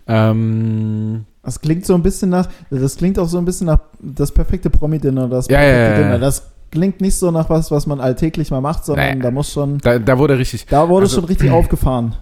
Ähm, 0.06 1.24
Das 1.42 1.60
klingt 1.60 1.86
so 1.86 1.94
ein 1.94 2.02
bisschen 2.02 2.28
nach, 2.30 2.48
das 2.70 2.96
klingt 2.96 3.18
auch 3.18 3.26
so 3.28 3.38
ein 3.38 3.44
bisschen 3.46 3.66
nach 3.68 3.80
das 4.00 4.30
perfekte 4.32 4.68
Promi-Dinner, 4.70 5.28
das 5.28 5.48
Ja, 5.48 5.58
perfekte 5.58 5.78
ja, 5.80 5.88
ja, 5.88 5.90
ja. 5.98 6.02
Dinner. 6.04 6.18
Das 6.18 6.50
klingt 6.70 7.00
nicht 7.00 7.16
so 7.16 7.30
nach 7.30 7.48
was, 7.48 7.70
was 7.70 7.86
man 7.86 8.00
alltäglich 8.00 8.50
mal 8.50 8.60
macht, 8.60 8.84
sondern 8.84 9.16
Nee. 9.16 9.22
da 9.22 9.30
muss 9.30 9.50
schon, 9.52 9.78
da, 9.78 9.98
da 9.98 10.18
wurde 10.18 10.36
richtig, 10.38 10.66
da 10.66 10.88
wurde 10.90 11.04
Also- 11.04 11.16
schon 11.16 11.24
richtig 11.24 11.50
aufgefahren. 11.50 12.14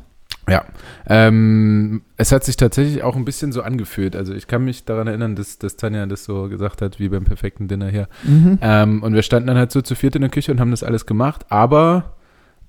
Ja, 0.49 0.65
ähm, 1.09 2.03
es 2.17 2.31
hat 2.31 2.45
sich 2.45 2.57
tatsächlich 2.57 3.03
auch 3.03 3.17
ein 3.17 3.25
bisschen 3.25 3.51
so 3.51 3.63
angefühlt. 3.63 4.15
Also 4.15 4.33
ich 4.33 4.47
kann 4.47 4.65
mich 4.65 4.85
daran 4.85 5.09
erinnern, 5.09 5.35
dass, 5.35 5.59
dass 5.59 5.77
Tanja 5.77 6.07
das 6.07 6.25
so 6.25 6.49
gesagt 6.49 6.83
hat, 6.83 7.01
wie 7.01 7.09
beim 7.09 7.25
perfekten 7.25 7.67
Dinner 7.67 7.89
hier. 7.89 8.09
Mhm. 8.23 8.59
Ähm, 8.61 9.03
und 9.03 9.15
wir 9.15 9.23
standen 9.23 9.49
dann 9.49 9.57
halt 9.59 9.73
so 9.73 9.83
zu 9.83 9.95
viert 9.97 10.15
in 10.15 10.23
der 10.23 10.31
Küche 10.31 10.53
und 10.53 10.61
haben 10.61 10.71
das 10.71 10.85
alles 10.85 11.05
gemacht. 11.07 11.47
Aber 11.49 12.15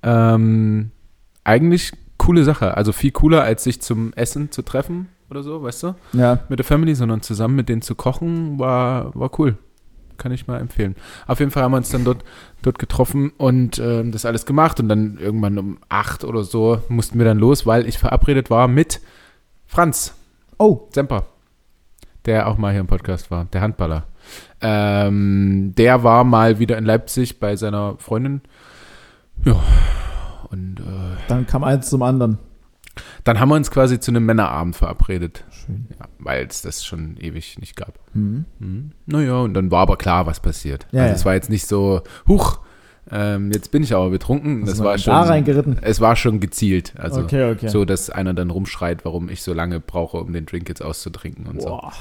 ähm, 0.02 0.90
eigentlich 1.44 1.92
coole 2.16 2.44
Sache. 2.44 2.76
Also 2.76 2.92
viel 2.92 3.12
cooler, 3.12 3.42
als 3.42 3.64
sich 3.64 3.80
zum 3.80 4.12
Essen 4.14 4.50
zu 4.50 4.62
treffen 4.62 5.08
oder 5.30 5.42
so, 5.42 5.62
weißt 5.62 5.82
du, 5.84 5.94
Ja. 6.14 6.40
mit 6.48 6.58
der 6.58 6.64
Family, 6.66 6.94
sondern 6.94 7.20
zusammen 7.22 7.54
mit 7.56 7.68
denen 7.68 7.82
zu 7.82 7.94
kochen, 7.94 8.58
war, 8.58 9.14
war 9.14 9.30
cool. 9.38 9.56
Kann 10.18 10.32
ich 10.32 10.46
mal 10.46 10.60
empfehlen. 10.60 10.96
Auf 11.26 11.38
jeden 11.38 11.50
Fall 11.50 11.62
haben 11.62 11.72
wir 11.72 11.78
uns 11.78 11.90
dann 11.90 12.04
dort, 12.04 12.24
dort 12.62 12.78
getroffen 12.78 13.32
und 13.38 13.78
ähm, 13.78 14.12
das 14.12 14.26
alles 14.26 14.44
gemacht. 14.44 14.80
Und 14.80 14.88
dann 14.88 15.16
irgendwann 15.18 15.58
um 15.58 15.78
acht 15.88 16.24
oder 16.24 16.42
so 16.42 16.82
mussten 16.88 17.18
wir 17.18 17.24
dann 17.24 17.38
los, 17.38 17.64
weil 17.66 17.86
ich 17.86 17.98
verabredet 17.98 18.50
war 18.50 18.68
mit 18.68 19.00
Franz 19.66 20.14
Oh, 20.58 20.88
Semper, 20.90 21.26
der 22.26 22.48
auch 22.48 22.58
mal 22.58 22.72
hier 22.72 22.80
im 22.80 22.88
Podcast 22.88 23.30
war, 23.30 23.44
der 23.44 23.60
Handballer. 23.60 24.06
Ähm, 24.60 25.72
der 25.76 26.02
war 26.02 26.24
mal 26.24 26.58
wieder 26.58 26.76
in 26.76 26.84
Leipzig 26.84 27.38
bei 27.38 27.54
seiner 27.54 27.96
Freundin. 27.98 28.40
Ja. 29.44 29.54
Und 30.50 30.80
äh, 30.80 31.16
dann 31.28 31.46
kam 31.46 31.62
eins 31.62 31.88
zum 31.88 32.02
anderen. 32.02 32.38
Dann 33.24 33.40
haben 33.40 33.48
wir 33.48 33.56
uns 33.56 33.70
quasi 33.70 34.00
zu 34.00 34.10
einem 34.10 34.24
Männerabend 34.26 34.76
verabredet. 34.76 35.44
Ja, 35.68 36.06
weil 36.18 36.46
es 36.46 36.62
das 36.62 36.84
schon 36.84 37.16
ewig 37.18 37.58
nicht 37.58 37.76
gab. 37.76 37.98
Mhm. 38.14 38.44
Mhm. 38.58 38.92
Naja, 39.06 39.36
und 39.38 39.54
dann 39.54 39.70
war 39.70 39.80
aber 39.80 39.96
klar, 39.96 40.26
was 40.26 40.40
passiert. 40.40 40.86
Ja, 40.92 41.02
also 41.02 41.10
ja. 41.10 41.16
es 41.16 41.24
war 41.24 41.34
jetzt 41.34 41.50
nicht 41.50 41.66
so, 41.66 42.02
huch, 42.26 42.60
ähm, 43.10 43.50
jetzt 43.52 43.70
bin 43.70 43.82
ich 43.82 43.94
aber 43.94 44.10
betrunken. 44.10 44.62
Das 44.62 44.70
Also 44.70 44.84
war 44.84 44.92
da 44.92 44.98
schon, 44.98 45.14
reingeritten. 45.14 45.78
es 45.80 46.00
war 46.00 46.16
schon 46.16 46.40
gezielt. 46.40 46.92
Also 46.98 47.22
okay, 47.22 47.50
okay. 47.52 47.68
so, 47.68 47.84
dass 47.84 48.10
einer 48.10 48.34
dann 48.34 48.50
rumschreit, 48.50 49.04
warum 49.04 49.28
ich 49.28 49.42
so 49.42 49.54
lange 49.54 49.80
brauche, 49.80 50.18
um 50.18 50.32
den 50.32 50.46
Drink 50.46 50.68
jetzt 50.68 50.82
auszutrinken 50.82 51.46
und 51.46 51.58
Boah. 51.58 51.92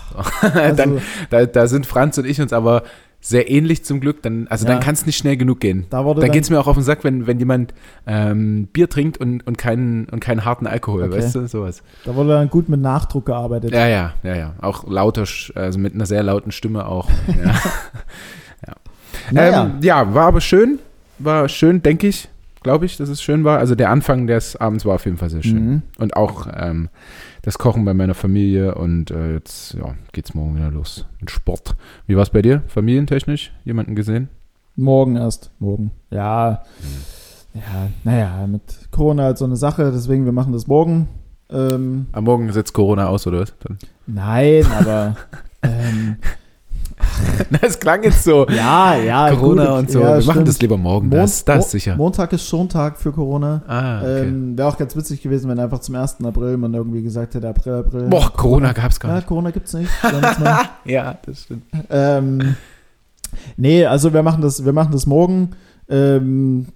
so. 0.42 0.50
dann, 0.54 0.80
Also, 0.80 1.02
da, 1.30 1.46
da 1.46 1.68
sind 1.68 1.86
Franz 1.86 2.18
und 2.18 2.26
ich 2.26 2.42
uns 2.42 2.52
aber 2.54 2.84
sehr 3.28 3.50
ähnlich 3.52 3.84
zum 3.84 4.00
Glück. 4.00 4.22
Dann, 4.22 4.48
also 4.48 4.66
Ja. 4.66 4.72
dann 4.74 4.82
kann 4.82 4.94
es 4.94 5.06
nicht 5.06 5.18
schnell 5.18 5.36
genug 5.36 5.60
gehen. 5.60 5.86
da 5.90 6.02
Da 6.14 6.28
geht 6.30 6.44
es 6.44 6.50
mir 6.50 6.60
auch 6.60 6.68
auf 6.68 6.76
den 6.76 6.84
Sack, 6.84 7.04
wenn, 7.04 7.28
wenn 7.28 7.40
jemand 7.40 7.74
ähm, 8.06 8.68
Bier 8.72 8.90
trinkt 8.90 9.18
und, 9.18 9.46
und, 9.46 9.58
keinen, 9.58 10.06
und 10.06 10.22
keinen 10.22 10.46
harten 10.46 10.66
Alkohol, 10.66 11.04
Okay. 11.04 11.18
weißt 11.18 11.36
du, 11.36 11.48
sowas. 11.48 11.84
da 12.06 12.16
wurde 12.16 12.30
dann 12.30 12.50
gut 12.50 12.70
mit 12.70 12.80
Nachdruck 12.80 13.26
gearbeitet. 13.26 13.72
Ja, 13.72 13.88
ja, 13.88 14.14
ja, 14.24 14.36
ja. 14.36 14.54
Auch 14.62 14.88
lauter, 14.88 15.26
also 15.56 15.78
mit 15.80 15.94
einer 15.94 16.06
sehr 16.06 16.24
lauten 16.24 16.52
Stimme 16.52 16.86
auch. 16.88 17.10
Ja, 18.66 18.74
Naja, 19.32 19.66
ähm, 19.66 19.72
ja 19.82 20.14
war 20.14 20.28
aber 20.28 20.42
schön. 20.42 20.80
War 21.20 21.50
schön, 21.50 21.82
denke 21.84 22.08
ich. 22.08 22.30
Glaube 22.64 22.86
ich, 22.86 22.98
dass 22.98 23.10
es 23.10 23.22
schön 23.22 23.44
war. 23.44 23.60
Also 23.60 23.76
der 23.76 23.90
Anfang 23.92 24.28
des 24.28 24.56
Abends 24.56 24.86
war 24.86 24.96
auf 24.96 25.06
jeden 25.06 25.18
Fall 25.18 25.30
sehr 25.30 25.44
schön. 25.44 25.66
Mhm. 25.66 25.82
Und 26.00 26.16
auch 26.16 26.48
ähm, 26.56 26.90
das 27.48 27.58
Kochen 27.58 27.86
bei 27.86 27.94
meiner 27.94 28.14
Familie. 28.14 28.76
Und 28.76 29.10
äh, 29.10 29.36
jetzt 29.36 29.74
ja, 29.74 29.96
geht's 30.12 30.34
morgen 30.34 30.58
wieder 30.58 30.70
los 30.70 31.06
mit 31.22 31.32
Sport. 31.32 31.78
Wie 32.06 32.18
war 32.18 32.24
es 32.24 32.30
bei 32.30 32.42
dir? 32.42 32.62
Familientechnisch? 32.68 33.54
Jemanden 33.64 33.96
gesehen? 33.96 34.28
morgen 34.76 35.16
erst. 35.16 35.50
Morgen. 35.58 35.92
Ja. 36.12 36.64
Ja, 37.54 37.90
naja, 38.04 38.46
mit 38.48 38.62
Corona 38.92 39.24
halt 39.24 39.38
so 39.38 39.46
eine 39.46 39.56
Sache, 39.56 39.92
deswegen 39.92 40.26
wir 40.26 40.34
machen 40.34 40.52
das 40.52 40.68
morgen. 40.68 41.08
Ähm, 41.50 42.08
Am 42.12 42.26
Morgen 42.26 42.52
setzt 42.52 42.74
Corona 42.74 43.08
aus, 43.08 43.26
oder 43.26 43.40
was? 43.40 43.54
Dann. 43.60 43.78
nein, 44.06 44.66
aber 44.78 45.16
ähm, 45.64 46.18
Das 47.62 47.80
klang 47.80 48.04
jetzt 48.04 48.24
so. 48.24 48.46
ja, 48.48 48.96
ja. 48.96 49.30
Corona 49.36 49.66
gut, 49.66 49.74
und 49.80 49.92
so. 49.92 50.00
ja, 50.00 50.06
Wir 50.06 50.14
machen 50.16 50.32
stimmt. 50.32 50.48
das 50.48 50.60
lieber 50.62 50.78
morgen. 50.78 51.10
Mon- 51.10 51.18
Das, 51.20 51.44
das 51.46 51.58
Mo- 51.66 51.70
sicher. 51.72 51.96
Montag 51.96 52.34
ist 52.34 52.48
schon 52.48 52.70
Tag 52.70 52.98
für 53.00 53.12
Corona. 53.12 53.62
Ah, 53.68 54.00
okay. 54.02 54.22
Ähm, 54.24 54.58
Wäre 54.58 54.68
auch 54.68 54.78
ganz 54.78 54.96
witzig 54.96 55.22
gewesen, 55.22 55.50
wenn 55.50 55.60
einfach 55.60 55.80
zum 55.80 55.96
1. 55.96 56.18
April 56.24 56.58
man 56.58 56.74
irgendwie 56.74 57.02
gesagt 57.04 57.36
hätte, 57.36 57.48
April, 57.50 57.74
April. 57.76 58.04
Boah, 58.04 58.32
Corona 58.34 58.72
gab's 58.74 59.00
gar 59.00 59.12
Ja, 59.12 59.16
nicht. 59.18 59.28
Corona 59.28 59.52
gibt's 59.52 59.74
nicht. 59.74 59.90
Ja, 60.86 61.18
das 61.26 61.44
stimmt. 61.44 61.64
ähm, 61.90 62.56
nee, 63.58 63.86
also 63.86 64.14
wir 64.14 64.24
machen 64.24 64.42
das, 64.42 64.64
wir 64.66 64.74
machen 64.74 64.92
das 64.92 65.06
morgen. 65.06 65.52
Ähm, 65.90 66.68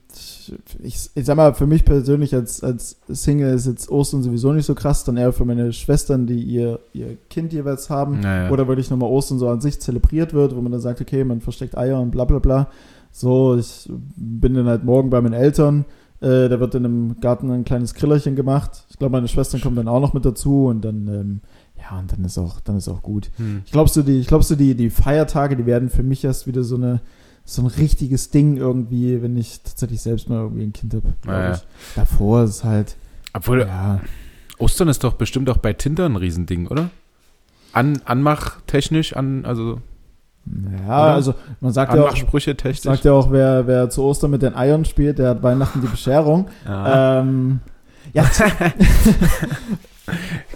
ich, 0.82 1.10
ich 1.14 1.26
sag 1.26 1.36
mal, 1.36 1.54
für 1.54 1.68
mich 1.68 1.86
persönlich 1.86 2.34
als, 2.34 2.64
als 2.64 3.00
Single 3.08 3.54
ist 3.54 3.68
jetzt 3.68 3.90
Ostern 3.90 4.24
sowieso 4.24 4.54
nicht 4.54 4.66
so 4.66 4.76
krass, 4.76 5.04
dann 5.04 5.18
eher 5.18 5.34
für 5.34 5.46
meine 5.46 5.74
Schwestern, 5.74 6.28
die 6.28 6.42
ihr, 6.42 6.80
ihr 6.94 7.18
Kind 7.30 7.54
jeweils 7.54 7.90
haben. 7.90 8.20
Naja. 8.20 8.50
Oder 8.52 8.68
wirklich 8.68 8.90
nochmal 8.90 9.10
Ostern 9.10 9.40
so 9.40 9.50
an 9.50 9.62
sich 9.62 9.80
zelebriert 9.80 10.34
wird, 10.34 10.56
wo 10.56 10.62
man 10.62 10.72
dann 10.72 10.82
sagt, 10.82 11.02
okay, 11.02 11.24
man 11.24 11.42
versteckt 11.42 11.78
Eier 11.78 12.00
und 12.00 12.12
bla 12.12 12.26
bla 12.26 12.40
bla. 12.40 12.70
So, 13.12 13.56
ich 13.56 13.90
bin 14.16 14.54
dann 14.54 14.68
halt 14.68 14.84
morgen 14.84 15.10
bei 15.10 15.22
meinen 15.22 15.34
Eltern. 15.34 15.86
Äh, 16.22 16.50
da 16.50 16.60
wird 16.60 16.76
in 16.76 16.86
einem 16.86 17.20
Garten 17.20 17.50
ein 17.52 17.64
kleines 17.64 17.94
Grillerchen 17.94 18.36
gemacht. 18.36 18.86
Ich 18.90 19.00
glaube, 19.00 19.12
meine 19.14 19.28
Schwestern 19.28 19.60
kommen 19.60 19.76
dann 19.76 19.88
auch 19.88 20.00
noch 20.00 20.14
mit 20.14 20.24
dazu 20.24 20.68
und 20.68 20.86
dann, 20.86 21.08
ähm, 21.08 21.42
ja, 21.80 21.98
und 21.98 22.12
dann 22.12 22.24
ist 22.24 22.38
auch, 22.38 22.60
dann 22.62 22.78
ist 22.78 22.88
auch 22.88 23.02
gut. 23.02 23.32
Hm. 23.38 23.64
Ich 23.66 23.72
glaube, 23.72 23.90
so 23.90 24.04
die, 24.04 24.20
ich 24.20 24.28
glaub, 24.28 24.44
so 24.44 24.56
die, 24.56 24.76
die 24.76 24.92
Feiertage, 24.92 25.56
die 25.56 25.66
werden 25.66 25.90
für 25.90 26.04
mich 26.04 26.24
erst 26.24 26.46
wieder 26.46 26.64
so 26.64 26.76
eine, 26.76 27.02
so 27.46 27.62
ein 27.64 27.68
richtiges 27.68 28.30
Ding 28.30 28.58
irgendwie, 28.58 29.22
wenn 29.22 29.38
ich 29.38 29.62
tatsächlich 29.62 30.02
selbst 30.02 30.30
mal 30.30 30.40
irgendwie 30.40 30.64
ein 30.64 30.74
Kind 30.74 30.94
habe. 30.94 31.14
Ja, 31.26 31.52
ja. 31.52 31.62
Davor 31.96 32.44
ist 32.44 32.50
es 32.52 32.64
halt, 32.64 32.96
Obwohl, 33.34 33.62
ja, 33.62 34.00
Ostern 34.58 34.88
ist 34.88 35.04
doch 35.04 35.14
bestimmt 35.14 35.50
auch 35.50 35.58
bei 35.58 35.74
Tinder 35.74 36.06
ein 36.06 36.16
Riesending, 36.16 36.68
oder? 36.68 36.90
An, 37.74 38.02
anmachtechnisch, 38.06 39.16
an, 39.16 39.46
also 39.46 39.80
ja, 40.46 40.86
Oder? 40.86 41.14
also 41.14 41.36
man 41.60 41.72
sagt 41.72 41.94
ja 41.94 42.04
auch, 42.04 42.14
technisch. 42.14 42.82
sagt 42.82 43.06
ja 43.06 43.14
auch, 43.14 43.32
wer, 43.32 43.68
wer 43.68 43.90
zu 43.90 44.04
Ostern 44.04 44.32
mit 44.32 44.42
den 44.42 44.56
Eiern 44.56 44.86
spielt, 44.86 45.20
der 45.20 45.30
hat 45.30 45.44
Weihnachten 45.44 45.82
die 45.82 45.88
Bescherung. 45.88 46.50
ja. 46.66 47.20
Ähm, 47.20 47.60
ja, 48.14 48.24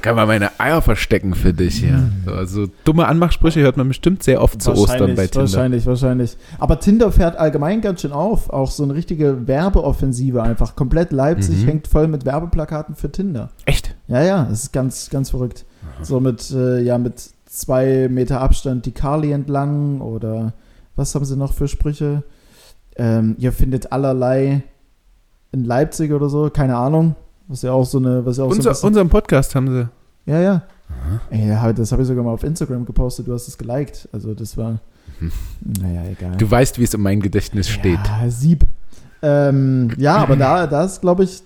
Kann 0.01 0.15
man 0.15 0.27
meine 0.27 0.59
Eier 0.59 0.81
verstecken 0.81 1.33
für 1.33 1.53
dich 1.53 1.75
hier. 1.77 2.09
So, 2.25 2.31
also 2.31 2.67
dumme 2.83 3.07
Anmachsprüche 3.07 3.61
hört 3.61 3.77
man 3.77 3.87
bestimmt 3.87 4.23
sehr 4.23 4.41
oft 4.41 4.61
zu 4.61 4.71
Ostern 4.73 5.15
bei 5.15 5.27
Tinder. 5.27 5.41
Wahrscheinlich, 5.41 5.85
wahrscheinlich. 5.85 6.37
Aber 6.59 6.79
Tinder 6.79 7.11
fährt 7.11 7.37
allgemein 7.37 7.81
ganz 7.81 8.01
schön 8.01 8.11
auf. 8.11 8.49
Auch 8.49 8.69
so 8.71 8.83
eine 8.83 8.93
richtige 8.93 9.47
Werbeoffensive 9.47 10.41
einfach. 10.43 10.75
Komplett 10.75 11.11
Leipzig 11.11 11.63
Mhm. 11.63 11.67
hängt 11.67 11.87
voll 11.87 12.07
mit 12.07 12.25
Werbeplakaten 12.25 12.95
für 12.95 13.11
Tinder. 13.11 13.49
Echt? 13.65 13.95
Ja, 14.07 14.21
ja, 14.23 14.43
das 14.49 14.63
ist 14.63 14.73
ganz, 14.73 15.09
ganz 15.09 15.29
verrückt. 15.31 15.65
So 16.01 16.19
mit, 16.19 16.51
äh, 16.51 16.81
ja, 16.81 16.97
mit 16.97 17.29
zwei 17.45 18.07
Meter 18.09 18.41
Abstand 18.41 18.85
die 18.85 18.91
Carly 18.91 19.31
entlang 19.31 20.01
oder 20.01 20.53
was 20.95 21.15
haben 21.15 21.25
sie 21.25 21.35
noch 21.37 21.53
für 21.53 21.67
Sprüche? 21.67 22.23
Ähm, 22.97 23.35
ihr 23.39 23.51
findet 23.51 23.91
allerlei 23.91 24.63
in 25.51 25.63
Leipzig 25.63 26.11
oder 26.11 26.29
so, 26.29 26.49
keine 26.49 26.75
Ahnung. 26.77 27.15
Was 27.47 27.61
ja 27.61 27.71
auch 27.71 27.85
so 27.85 27.97
eine, 27.99 28.25
was 28.25 28.37
ja 28.37 28.43
auch 28.43 28.49
so 28.49 28.55
ein 28.55 28.57
Unser, 28.57 28.69
bisschen, 28.71 28.87
unseren 28.87 29.09
Podcast 29.09 29.53
haben 29.55 29.67
sie. 29.67 29.89
Ja, 30.25 30.39
ja. 30.41 30.63
Ey, 31.29 31.47
ja, 31.49 31.73
das 31.73 31.91
habe 31.91 32.01
ich 32.01 32.07
sogar 32.07 32.23
mal 32.23 32.31
auf 32.31 32.43
Instagram 32.43 32.85
gepostet, 32.85 33.27
du 33.27 33.33
hast 33.33 33.47
es 33.47 33.57
geliked. 33.57 34.07
Also 34.11 34.33
das 34.33 34.55
war, 34.57 34.79
Mhm. 35.19 35.31
naja, 35.81 36.03
egal. 36.11 36.37
Du 36.37 36.49
weißt, 36.49 36.77
wie 36.79 36.83
es 36.83 36.93
in 36.93 37.01
meinem 37.01 37.21
Gedächtnis 37.21 37.69
steht. 37.69 37.99
Ja, 38.05 38.29
Sieb. 38.29 38.65
Ähm, 39.21 39.91
ja, 39.97 40.17
aber 40.23 40.35
da, 40.35 40.67
da 40.67 40.83
ist, 40.83 41.01
glaube 41.01 41.23
ich, 41.23 41.41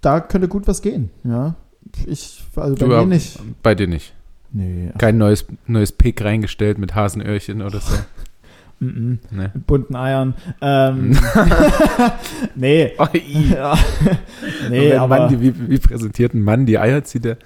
da 0.00 0.20
könnte 0.20 0.48
gut 0.48 0.66
was 0.66 0.80
gehen. 0.82 1.10
Ja, 1.24 1.54
ich, 2.06 2.44
also 2.56 2.74
bei 2.74 2.86
Du, 2.86 2.86
mir 2.86 3.06
nicht. 3.06 3.38
Bei 3.62 3.74
dir 3.74 3.86
nicht. 3.88 4.14
Nee, 4.52 4.90
ach, 4.94 4.98
Kein 4.98 5.18
neues, 5.18 5.44
neues 5.66 5.92
Pick 5.92 6.22
reingestellt 6.24 6.78
mit 6.78 6.94
Hasenöhrchen 6.94 7.60
oder 7.62 7.80
so. 7.80 7.92
Mm 8.80 8.86
-mm. 8.86 9.18
Ne. 9.30 9.50
mit 9.54 9.66
bunten 9.66 9.96
Eiern. 9.96 10.34
Ähm, 10.60 11.18
nee. 12.54 12.92
Oh, 12.98 13.06
nee, 14.70 14.94
aber. 14.94 15.18
Mann 15.18 15.28
die, 15.28 15.40
wie, 15.40 15.70
wie 15.70 15.78
präsentiert 15.78 16.34
ein 16.34 16.42
Mann 16.42 16.66
die 16.66 16.78
Eier 16.78 17.04
zieht, 17.04 17.24
der, 17.24 17.38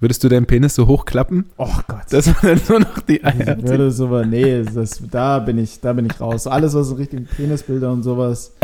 würdest 0.00 0.22
du 0.24 0.28
deinen 0.28 0.46
Penis 0.46 0.74
so 0.74 0.86
hochklappen, 0.86 1.46
oh 1.56 1.68
Gott. 1.88 2.04
dass 2.10 2.26
man 2.26 2.36
dann 2.42 2.60
nur 2.68 2.80
noch 2.80 2.98
die 3.00 3.24
Eier 3.24 3.58
Ich 3.58 3.64
würde 3.64 3.90
so, 3.90 4.22
nee, 4.24 4.62
das, 4.62 5.02
da 5.10 5.38
bin 5.38 5.58
ich, 5.58 5.80
da 5.80 5.92
bin 5.92 6.06
ich 6.06 6.20
raus. 6.20 6.46
Alles, 6.46 6.74
was 6.74 6.90
in 6.90 6.96
Richtung 6.96 7.24
Penisbilder 7.24 7.90
und 7.90 8.02
sowas. 8.02 8.54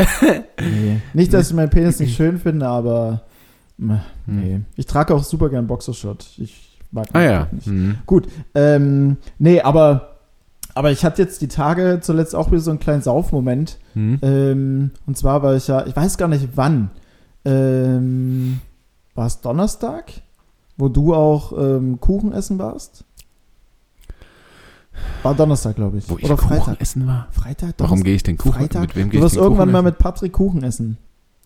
Nee. 0.59 0.99
Nicht, 1.13 1.33
dass 1.33 1.49
ich 1.49 1.55
meinen 1.55 1.69
Penis 1.69 1.99
nicht 1.99 2.15
schön 2.15 2.37
finde, 2.37 2.67
aber 2.67 3.23
meh, 3.77 3.99
nee. 4.25 4.61
Ich 4.75 4.85
trage 4.85 5.13
auch 5.13 5.23
super 5.23 5.49
gern 5.49 5.67
Boxershot. 5.67 6.25
Ich 6.37 6.79
mag 6.93 7.07
Ah 7.13 7.21
ja. 7.21 7.47
nicht. 7.51 7.67
Mhm. 7.67 7.97
Gut, 8.05 8.27
ähm, 8.55 9.17
nee, 9.39 9.59
aber, 9.61 10.12
aber 10.75 10.91
ich 10.91 11.03
hatte 11.05 11.21
jetzt 11.21 11.41
die 11.41 11.47
Tage 11.47 11.99
zuletzt 12.01 12.35
auch 12.35 12.51
wieder 12.51 12.61
so 12.61 12.71
einen 12.71 12.79
kleinen 12.79 13.01
Saufmoment. 13.01 13.77
Mhm. 13.93 14.19
Ähm, 14.21 14.91
und 15.05 15.17
zwar 15.17 15.43
war 15.43 15.55
ich 15.55 15.67
ja, 15.67 15.85
ich 15.85 15.95
weiß 15.95 16.17
gar 16.17 16.27
nicht 16.27 16.49
wann. 16.55 16.89
Ähm, 17.45 18.61
war 19.15 19.27
es 19.27 19.41
Donnerstag, 19.41 20.11
wo 20.77 20.89
du 20.89 21.13
auch 21.13 21.51
ähm, 21.57 21.99
Kuchen 21.99 22.31
essen 22.33 22.57
warst? 22.59 23.03
War 25.23 25.33
Donnerstag, 25.35 25.75
glaube 25.75 25.97
ich. 25.97 26.09
Wo 26.09 26.17
ich 26.17 26.25
Oder 26.25 26.35
Kuchen 26.37 26.57
Freitag. 26.57 26.81
essen 26.81 27.07
war? 27.07 27.27
Freitag, 27.31 27.73
Warum 27.77 27.89
Donnerstag. 27.99 28.05
gehe 28.05 28.15
ich 28.15 28.23
den 28.23 28.37
Kuchen? 28.37 28.53
Freitag? 28.53 28.81
Mit 28.81 28.95
wem 28.95 29.09
gehe 29.09 29.11
Du 29.11 29.17
ich 29.17 29.23
wirst 29.23 29.35
den 29.35 29.39
Kuchen 29.39 29.51
irgendwann 29.53 29.71
mal 29.71 29.81
mit 29.81 29.97
Patrick 29.97 30.33
Kuchen 30.33 30.63
essen. 30.63 30.97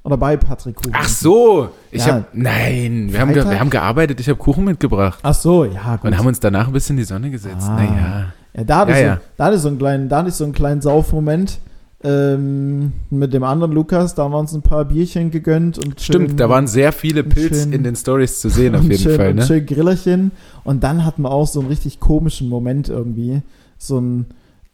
Oder 0.04 0.18
bei 0.18 0.38
Patrick 0.38 0.76
Kuchen. 0.76 0.94
Ach 0.96 1.08
so, 1.08 1.70
ich 1.92 2.06
Ja. 2.06 2.13
habe 2.16 2.26
nein, 2.34 3.12
wir 3.12 3.20
haben, 3.20 3.34
wir 3.36 3.60
haben 3.60 3.70
gearbeitet, 3.70 4.20
ich 4.22 4.30
habe 4.30 4.38
Kuchen 4.40 4.63
mitgebracht 4.63 5.20
Ach 5.24 5.34
so, 5.34 5.66
ja, 5.66 5.98
gut. 5.98 6.06
und 6.06 6.18
haben 6.18 6.28
uns 6.28 6.40
danach 6.40 6.68
ein 6.68 6.74
bisschen 6.74 6.94
in 6.96 6.98
die 7.00 7.04
Sonne 7.04 7.30
gesetzt. 7.30 7.68
Ah. 7.68 7.76
Naja, 7.76 8.34
Ja, 8.58 8.63
da 8.63 8.78
hatte, 8.80 8.91
Ja, 8.91 8.98
ich 8.98 9.04
ja. 9.04 9.15
So, 9.15 9.22
da 9.38 9.46
hatte 9.46 9.60
so 9.60 9.67
einen 9.70 9.78
kleinen, 9.78 10.10
da 10.10 10.17
hatte 10.20 10.30
ich 10.30 10.36
so 10.36 10.43
einen 10.43 10.54
kleinen 10.54 10.82
Saufmoment. 10.82 11.60
ähm, 12.04 12.91
mit 13.10 13.34
dem 13.34 13.43
anderen 13.43 13.72
Lukas, 13.72 14.13
da 14.13 14.24
haben 14.24 14.32
wir 14.32 14.38
uns 14.38 14.54
ein 14.54 14.62
paar 14.62 14.86
Bierchen 14.86 15.32
gegönnt 15.32 15.80
und 15.80 16.00
Stimmt, 16.00 16.30
schön- 16.30 16.38
da 16.38 16.48
waren 16.48 16.67
sehr 16.67 16.91
viele 16.91 17.24
und 17.24 17.30
Pilz 17.30 17.63
schön- 17.63 17.74
in 17.74 17.84
den 17.84 17.96
Stories 17.96 18.39
zu 18.39 18.50
sehen, 18.50 18.76
auf 18.76 18.82
und 18.82 18.91
jeden 18.91 19.02
schön, 19.02 19.15
Fall. 19.15 19.30
und 19.32 19.36
Ne? 19.38 19.41
schön 19.48 19.65
Grillerchen. 19.65 20.32
Und 20.63 20.84
dann 20.84 21.04
hatten 21.06 21.24
wir 21.24 21.32
auch 21.32 21.48
so 21.48 21.60
einen 21.60 21.70
richtig 21.70 22.00
komischen 22.00 22.50
Moment 22.50 22.88
irgendwie. 22.89 23.41
So 23.80 24.00
ein, 24.00 24.26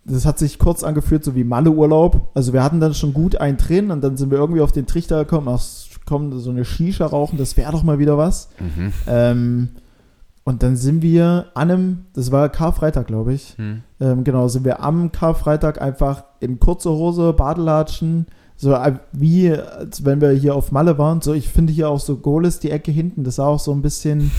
das 0.04 0.26
hat 0.26 0.38
sich 0.38 0.60
kurz 0.60 0.84
angefühlt, 0.84 1.24
so 1.24 1.34
wie 1.34 1.46
Malle-Urlaub. 1.46 2.28
Also 2.34 2.52
wir 2.52 2.62
hatten 2.62 2.82
dann 2.82 2.93
schon 2.93 3.13
gut 3.13 3.38
einen 3.38 3.56
drin 3.56 3.89
und 3.91 4.04
dann 4.04 4.17
sind 4.17 4.30
wir 4.30 4.38
irgendwie 4.38 4.62
auf 4.62 4.74
den 4.74 4.86
Trichter 4.86 5.19
gekommen, 5.24 5.48
ach, 5.50 5.63
komm, 6.06 6.38
so 6.39 6.50
eine 6.50 6.65
Shisha 6.65 7.06
rauchen, 7.06 7.38
das 7.38 7.56
wäre 7.56 7.72
doch 7.72 7.84
mal 7.84 8.00
wieder 8.00 8.17
was. 8.17 8.50
Mhm. 8.60 8.91
Ähm, 9.08 9.69
und 10.45 10.62
dann 10.62 10.75
sind 10.75 11.01
wir 11.01 11.45
an 11.53 11.71
einem, 11.71 12.06
das 12.13 12.32
war 12.32 12.49
Karfreitag, 12.49 13.08
glaube 13.08 13.34
ich. 13.34 13.56
Hm. 13.58 13.82
Ähm, 14.01 14.23
genau, 14.23 14.47
sind 14.49 14.65
wir 14.65 14.82
am 14.84 15.12
Karfreitag 15.12 15.82
einfach 15.82 16.25
in 16.41 16.60
kurzer 16.60 16.91
Hose, 16.91 17.32
Badelatschen, 17.34 18.27
so 18.58 18.75
wie 19.13 19.51
als 19.51 20.03
wenn 20.06 20.19
wir 20.21 20.32
hier 20.32 20.56
auf 20.56 20.71
Malle 20.71 20.97
waren. 20.97 21.21
So, 21.21 21.34
ich 21.34 21.49
finde 21.49 21.71
hier 21.71 21.89
auch 21.89 21.99
so 21.99 22.17
Goles, 22.17 22.60
die 22.60 22.71
Ecke 22.71 22.91
hinten, 22.91 23.23
das 23.23 23.36
sah 23.38 23.45
auch 23.47 23.60
so 23.60 23.71
ein 23.71 23.82
bisschen, 23.82 24.32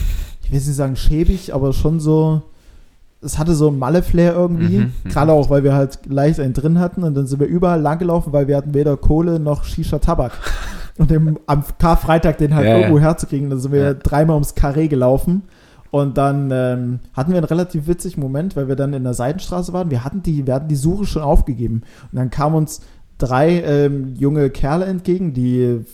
ich 0.42 0.50
will 0.52 0.58
nicht 0.58 0.74
sagen 0.74 0.96
schäbig, 0.96 1.54
aber 1.54 1.72
schon 1.72 2.00
so, 2.00 2.42
es 3.22 3.38
hatte 3.38 3.54
so 3.54 3.68
ein 3.68 3.78
Malle-Flair 3.78 4.34
irgendwie. 4.34 4.78
Mhm, 4.78 4.92
mhm. 5.04 5.08
Gerade 5.08 5.32
auch, 5.32 5.48
weil 5.48 5.64
wir 5.64 5.72
halt 5.74 6.00
leicht 6.06 6.38
einen 6.38 6.52
drin 6.52 6.78
hatten 6.78 7.02
und 7.02 7.14
dann 7.14 7.26
sind 7.26 7.40
wir 7.40 7.46
überall 7.46 7.80
lang 7.80 7.98
gelaufen, 7.98 8.32
weil 8.34 8.46
wir 8.46 8.56
hatten 8.58 8.74
weder 8.74 8.98
Kohle 8.98 9.40
noch 9.40 9.64
Shisha-Tabak. 9.64 10.32
Und 10.96 11.10
dem, 11.10 11.40
am 11.46 11.64
Karfreitag 11.76 12.38
den 12.38 12.54
halt 12.54 12.66
Ja, 12.66 12.74
ja. 12.74 12.78
irgendwo 12.78 13.00
herzukriegen, 13.00 13.50
dann 13.50 13.58
sind 13.58 13.72
wir 13.72 13.82
Ja. 13.82 13.94
dreimal 13.94 14.34
ums 14.34 14.54
Karree 14.54 14.86
gelaufen. 14.86 15.42
Und 15.94 16.18
dann 16.18 16.50
ähm, 16.50 16.98
hatten 17.12 17.30
wir 17.30 17.36
einen 17.38 17.46
relativ 17.46 17.86
witzigen 17.86 18.20
Moment, 18.20 18.56
weil 18.56 18.66
wir 18.66 18.74
dann 18.74 18.94
in 18.94 19.04
der 19.04 19.14
Seitenstraße 19.14 19.72
waren. 19.72 19.92
Wir 19.92 20.02
hatten 20.02 20.24
die, 20.24 20.44
wir 20.44 20.52
hatten 20.54 20.66
die 20.66 20.74
Suche 20.74 21.06
schon 21.06 21.22
aufgegeben. 21.22 21.82
Und 22.10 22.18
dann 22.18 22.30
kamen 22.30 22.56
uns 22.56 22.80
drei 23.16 23.62
ähm, 23.62 24.16
junge 24.16 24.50
Kerle 24.50 24.86
entgegen, 24.86 25.34
die, 25.34 25.84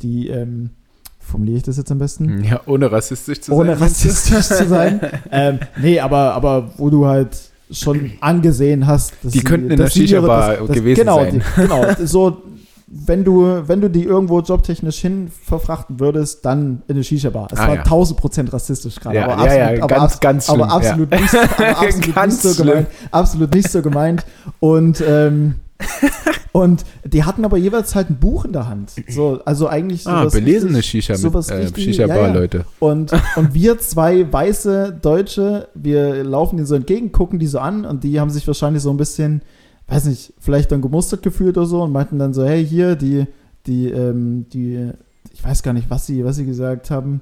die 0.00 0.28
ähm, 0.28 0.70
formuliere 1.18 1.56
ich 1.56 1.62
das 1.64 1.76
jetzt 1.76 1.90
am 1.90 1.98
besten? 1.98 2.44
Ja, 2.44 2.60
ohne 2.66 2.92
rassistisch 2.92 3.40
zu 3.40 3.52
Ohne 3.52 3.70
sein. 3.70 3.78
du? 3.78 3.84
rassistisch 3.84 4.46
zu 4.46 4.68
sein. 4.68 5.00
ähm, 5.32 5.58
nee, 5.82 5.98
aber, 5.98 6.34
aber 6.34 6.70
wo 6.76 6.88
du 6.88 7.04
halt 7.04 7.36
schon 7.72 8.12
angesehen 8.20 8.86
hast, 8.86 9.12
dass 9.24 9.32
Die 9.32 9.38
sie- 9.38 9.44
könnten 9.44 9.72
in 9.72 9.76
dass 9.78 9.92
der 9.92 10.02
sie 10.02 10.06
Shisha-Bar 10.06 10.68
gewesen 10.68 11.00
genau, 11.00 11.16
sein. 11.24 11.42
Die, 11.56 11.60
genau, 11.62 11.84
so 12.04 12.42
wenn 12.88 13.24
du, 13.24 13.66
wenn 13.66 13.80
du 13.80 13.90
die 13.90 14.04
irgendwo 14.04 14.40
jobtechnisch 14.40 14.98
hin 14.98 15.30
verfrachten 15.44 15.98
würdest, 15.98 16.44
dann 16.44 16.82
in 16.86 16.94
eine 16.94 17.02
Shisha-Bar. 17.04 17.48
Es 17.52 17.58
Ah, 17.58 17.66
war 17.68 17.74
ja. 17.76 17.80
1000 17.82 18.18
Prozent 18.20 18.52
rassistisch 18.52 19.00
gerade. 19.00 19.16
Ja, 19.16 19.28
aber 19.28 19.46
ja, 19.46 19.54
ja, 19.54 19.64
absolut, 19.64 19.82
aber, 19.82 19.88
ganz, 19.96 20.02
abs- 20.12 20.20
ganz 20.20 20.50
aber 20.50 20.58
schlimm, 20.58 20.68
ja. 20.70 20.76
absolut, 20.76 21.10
nicht, 21.10 21.34
aber 21.58 21.68
absolut 21.78 22.14
Ganz 22.14 22.34
nicht 22.34 22.42
so 22.42 22.54
schlimm. 22.54 22.66
gemeint. 22.68 22.88
Absolut 23.10 23.54
nicht 23.54 23.70
so 23.72 23.82
gemeint. 23.82 24.26
Und, 24.60 25.02
ähm, 25.06 25.54
und 26.52 26.84
die 27.04 27.24
hatten 27.24 27.44
aber 27.44 27.56
jeweils 27.58 27.94
halt 27.94 28.08
ein 28.10 28.16
Buch 28.16 28.44
in 28.44 28.52
der 28.52 28.68
Hand. 28.68 28.92
So, 29.08 29.40
also 29.44 29.66
eigentlich 29.68 30.06
Ah, 30.06 30.20
sowas 30.20 30.32
belesene 30.34 30.78
richtig- 30.78 30.90
Shisha 31.04 31.12
mit 31.14 31.20
sowas 31.22 31.50
äh, 31.50 31.54
richtig- 31.56 31.84
Shisha-Bar, 31.84 32.16
ja, 32.16 32.26
ja. 32.28 32.32
Leute. 32.32 32.64
Und, 32.78 33.12
und 33.36 33.52
wir 33.52 33.78
zwei 33.78 34.32
weiße 34.32 34.98
Deutsche, 35.02 35.68
wir 35.74 36.24
laufen 36.24 36.56
ihnen 36.58 36.66
so 36.66 36.74
entgegen, 36.76 37.12
gucken 37.12 37.38
die 37.38 37.46
so 37.46 37.58
an 37.58 37.84
und 37.84 38.04
die 38.04 38.20
haben 38.20 38.30
sich 38.30 38.46
wahrscheinlich 38.46 38.82
so 38.82 38.90
ein 38.90 38.96
bisschen, 38.96 39.42
weiß 39.88 40.06
nicht, 40.06 40.32
vielleicht 40.38 40.72
dann 40.72 40.82
gemustert 40.82 41.22
gefühlt 41.22 41.56
oder 41.56 41.66
so 41.66 41.82
und 41.82 41.92
meinten 41.92 42.18
dann 42.18 42.34
so, 42.34 42.44
hey, 42.44 42.64
hier, 42.66 42.96
die, 42.96 43.26
die, 43.66 43.90
ähm, 43.90 44.46
die, 44.52 44.90
ich 45.32 45.44
weiß 45.44 45.62
gar 45.62 45.72
nicht, 45.72 45.90
was 45.90 46.06
sie, 46.06 46.24
was 46.24 46.36
sie 46.36 46.46
gesagt 46.46 46.90
haben, 46.90 47.20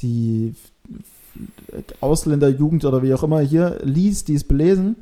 die 0.00 0.54
Ausländerjugend 2.00 2.84
oder 2.84 3.02
wie 3.02 3.14
auch 3.14 3.22
immer 3.22 3.40
hier 3.40 3.78
liest, 3.82 4.28
die 4.28 4.34
ist 4.34 4.48
belesen. 4.48 4.96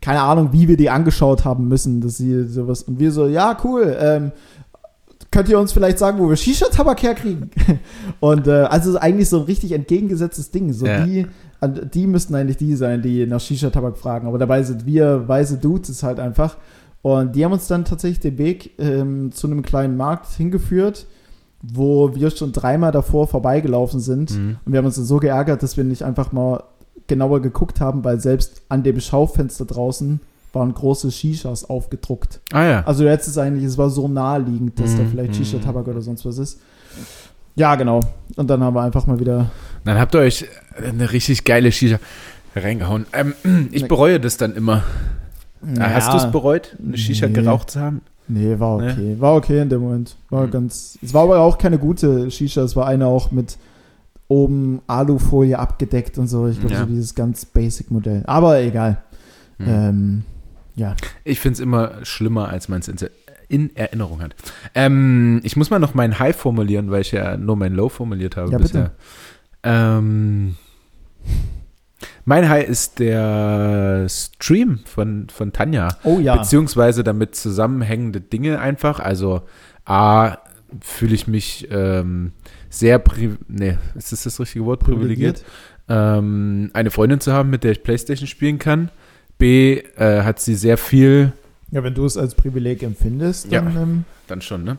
Keine 0.00 0.20
Ahnung, 0.20 0.52
wie 0.52 0.68
wir 0.68 0.76
die 0.76 0.90
angeschaut 0.90 1.44
haben 1.44 1.66
müssen, 1.68 2.00
dass 2.00 2.18
sie 2.18 2.46
sowas, 2.46 2.82
und 2.82 2.98
wir 2.98 3.12
so, 3.12 3.26
ja, 3.26 3.56
cool, 3.64 3.96
ähm, 3.98 4.32
könnt 5.30 5.48
ihr 5.48 5.58
uns 5.58 5.72
vielleicht 5.72 5.98
sagen, 5.98 6.18
wo 6.18 6.28
wir 6.28 6.36
Shisha-Tabak 6.36 7.02
herkriegen? 7.02 7.50
Und 8.20 8.46
äh, 8.46 8.62
also 8.62 8.98
eigentlich 8.98 9.28
so 9.28 9.38
ein 9.38 9.44
richtig 9.44 9.72
entgegengesetztes 9.72 10.50
Ding. 10.50 10.72
So 10.72 10.86
Ja. 10.86 11.04
die, 11.04 11.26
die 11.94 12.06
müssten 12.06 12.34
eigentlich 12.34 12.56
die 12.56 12.74
sein, 12.74 13.02
die 13.02 13.26
nach 13.26 13.40
Shisha-Tabak 13.40 13.96
fragen. 13.96 14.26
Aber 14.26 14.38
dabei 14.38 14.62
sind 14.62 14.86
wir 14.86 15.28
weiße 15.28 15.58
Dudes 15.58 16.02
halt 16.02 16.18
einfach. 16.18 16.56
Und 17.02 17.34
die 17.36 17.44
haben 17.44 17.52
uns 17.52 17.66
dann 17.66 17.84
tatsächlich 17.84 18.20
den 18.20 18.38
Weg 18.38 18.72
ähm, 18.78 19.32
zu 19.32 19.46
einem 19.46 19.62
kleinen 19.62 19.96
Markt 19.96 20.30
hingeführt, 20.32 21.06
wo 21.62 22.14
wir 22.14 22.30
schon 22.30 22.52
dreimal 22.52 22.92
davor 22.92 23.26
vorbeigelaufen 23.26 24.00
sind. 24.00 24.36
Mhm. 24.36 24.56
Und 24.64 24.72
wir 24.72 24.78
haben 24.78 24.86
uns 24.86 24.96
dann 24.96 25.04
so 25.04 25.18
geärgert, 25.18 25.62
dass 25.62 25.76
wir 25.76 25.84
nicht 25.84 26.02
einfach 26.02 26.32
mal 26.32 26.64
genauer 27.06 27.40
geguckt 27.40 27.80
haben, 27.80 28.04
weil 28.04 28.20
selbst 28.20 28.62
an 28.68 28.82
dem 28.82 29.00
Schaufenster 29.00 29.64
draußen 29.64 30.20
waren 30.52 30.72
große 30.74 31.10
Shishas 31.10 31.64
aufgedruckt. 31.68 32.40
Ah 32.52 32.64
ja. 32.64 32.82
Also 32.86 33.04
jetzt 33.04 33.26
ist 33.28 33.38
eigentlich, 33.38 33.64
es 33.64 33.78
war 33.78 33.90
so 33.90 34.08
naheliegend, 34.08 34.78
dass 34.80 34.96
da 34.96 35.02
Mhm, 35.02 35.08
vielleicht 35.10 35.30
mhm. 35.30 35.34
Shisha-Tabak 35.44 35.86
oder 35.88 36.00
sonst 36.02 36.24
was 36.24 36.38
ist. 36.38 36.60
Ja, 37.56 37.74
genau. 37.74 38.00
Und 38.36 38.48
dann 38.48 38.62
haben 38.62 38.74
wir 38.74 38.82
einfach 38.82 39.06
mal 39.06 39.18
wieder. 39.20 39.50
Dann 39.84 39.98
habt 39.98 40.14
ihr 40.14 40.20
euch 40.20 40.46
eine 40.82 41.12
richtig 41.12 41.44
geile 41.44 41.70
Shisha 41.72 41.98
reingehauen. 42.56 43.06
Ähm, 43.12 43.34
ich 43.72 43.82
Ne- 43.82 43.88
bereue 43.88 44.18
das 44.20 44.36
dann 44.36 44.54
immer. 44.54 44.82
Äh, 45.76 45.80
Hast 45.80 46.12
du 46.12 46.16
es 46.16 46.30
bereut, 46.30 46.76
eine 46.84 46.96
Shisha 46.96 47.26
Nee. 47.26 47.32
geraucht 47.34 47.70
zu 47.70 47.80
haben? 47.80 48.00
Nee, 48.28 48.58
war 48.58 48.80
Ne? 48.80 48.92
okay. 48.92 49.16
War 49.18 49.34
okay 49.34 49.60
in 49.60 49.68
dem 49.68 49.80
Moment. 49.82 50.16
War 50.30 50.46
Mhm. 50.46 50.50
ganz. 50.52 50.98
Es 51.02 51.12
war 51.12 51.24
aber 51.24 51.40
auch 51.40 51.58
keine 51.58 51.78
gute 51.78 52.30
Shisha. 52.30 52.62
Es 52.62 52.76
war 52.76 52.86
eine 52.86 53.06
auch 53.06 53.30
mit 53.30 53.58
oben 54.28 54.80
Alufolie 54.86 55.58
abgedeckt 55.58 56.16
und 56.18 56.28
so. 56.28 56.46
Ich 56.46 56.60
glaube, 56.60 56.74
Ja. 56.74 56.80
so 56.80 56.86
dieses 56.86 57.14
ganz 57.14 57.44
Basic-Modell. 57.44 58.22
Aber 58.26 58.60
egal. 58.60 58.98
Mhm. 59.58 59.66
Ähm, 59.68 60.22
ja. 60.80 60.96
Ich 61.24 61.40
finde 61.40 61.54
es 61.54 61.60
immer 61.60 62.04
schlimmer, 62.04 62.48
als 62.48 62.68
man 62.68 62.80
es 62.80 62.88
in, 62.88 62.96
in 63.48 63.76
Erinnerung 63.76 64.22
hat. 64.22 64.34
Ähm, 64.74 65.40
ich 65.44 65.56
muss 65.56 65.68
mal 65.68 65.78
noch 65.78 65.92
mein 65.92 66.18
High 66.18 66.34
formulieren, 66.34 66.90
weil 66.90 67.02
ich 67.02 67.12
ja 67.12 67.36
nur 67.36 67.56
mein 67.56 67.74
Low 67.74 67.90
formuliert 67.90 68.36
habe 68.36 68.50
Ja, 68.50 68.58
bisher. 68.58 68.92
Ähm, 69.62 70.56
mein 72.24 72.48
High 72.48 72.66
ist 72.66 72.98
der 72.98 74.06
Stream 74.08 74.80
von, 74.86 75.28
von 75.28 75.52
Tanja. 75.52 75.88
Oh 76.04 76.18
ja. 76.18 76.36
Beziehungsweise 76.36 77.04
damit 77.04 77.34
zusammenhängende 77.34 78.22
Dinge 78.22 78.58
einfach. 78.58 79.00
Also 79.00 79.42
A, 79.84 80.38
fühle 80.80 81.14
ich 81.14 81.26
mich 81.26 81.68
ähm, 81.70 82.32
sehr, 82.70 82.98
pri 83.00 83.36
nee, 83.48 83.76
ist 83.96 84.12
das 84.12 84.22
das 84.22 84.40
richtige 84.40 84.64
Wort? 84.64 84.80
Privilegiert. 84.80 85.44
Ähm, 85.90 86.70
eine 86.72 86.90
Freundin 86.90 87.20
zu 87.20 87.34
haben, 87.34 87.50
mit 87.50 87.64
der 87.64 87.72
ich 87.72 87.82
Playstation 87.82 88.28
spielen 88.28 88.58
kann. 88.58 88.90
B, 89.40 89.78
äh, 89.96 90.22
hat 90.22 90.38
sie 90.38 90.54
sehr 90.54 90.76
viel, 90.76 91.32
Ja, 91.72 91.82
wenn 91.82 91.94
du 91.94 92.04
es 92.04 92.16
als 92.16 92.34
Privileg 92.34 92.82
empfindest, 92.82 93.52
dann 93.52 93.76
ähm, 93.76 94.04
dann 94.28 94.40
schon, 94.40 94.64
ne? 94.64 94.78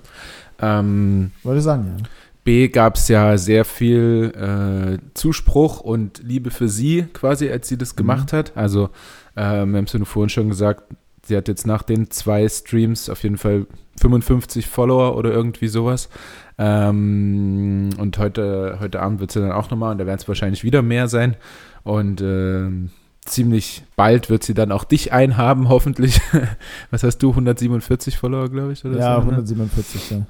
Ähm, 0.61 1.31
ich 1.43 1.63
sagen, 1.63 1.97
ja. 1.97 2.03
B 2.43 2.69
gab 2.69 2.95
es 2.95 3.07
ja 3.07 3.37
sehr 3.37 3.65
viel 3.65 4.31
äh, 4.35 4.97
Zuspruch 5.13 5.79
und 5.79 6.21
Liebe 6.23 6.51
für 6.51 6.69
sie 6.69 7.05
quasi, 7.13 7.49
als 7.49 7.67
sie 7.67 7.77
das 7.77 7.95
gemacht 7.95 8.33
hat. 8.33 8.53
Also, 8.55 8.89
ähm, 9.35 9.71
wir 9.71 9.77
haben 9.77 9.85
es 9.85 9.93
ja 9.93 9.99
nur 9.99 10.07
vorhin 10.07 10.29
schon 10.29 10.49
gesagt, 10.49 10.83
sie 11.23 11.37
hat 11.37 11.47
jetzt 11.47 11.67
nach 11.67 11.83
den 11.83 12.09
zwei 12.09 12.47
Streams 12.47 13.09
auf 13.09 13.23
jeden 13.23 13.37
Fall 13.37 13.67
55 13.99 14.67
Follower 14.67 15.15
oder 15.17 15.31
irgendwie 15.31 15.67
sowas. 15.67 16.09
Ähm, 16.57 17.89
und 17.97 18.17
heute, 18.17 18.77
heute 18.79 19.01
Abend 19.01 19.19
wird 19.19 19.31
sie 19.31 19.39
dann 19.39 19.51
auch 19.51 19.69
nochmal 19.69 19.91
und 19.91 19.97
da 19.97 20.05
werden 20.05 20.19
es 20.19 20.27
wahrscheinlich 20.27 20.63
wieder 20.63 20.81
mehr 20.81 21.07
sein. 21.07 21.35
Und 21.83 22.21
ähm, 22.21 22.89
ziemlich 23.25 23.83
bald 23.95 24.29
wird 24.29 24.43
sie 24.43 24.53
dann 24.53 24.71
auch 24.71 24.83
dich 24.83 25.13
einhaben, 25.13 25.69
hoffentlich. 25.69 26.19
Was 26.91 27.03
hast 27.03 27.19
du? 27.19 27.29
147 27.31 28.17
Follower, 28.17 28.49
glaube 28.49 28.73
ich, 28.73 28.83
oder 28.85 28.97
Ja, 28.97 29.15
so? 29.15 29.21
ne? 29.21 29.31
147, 29.31 30.11
ja. 30.11 30.21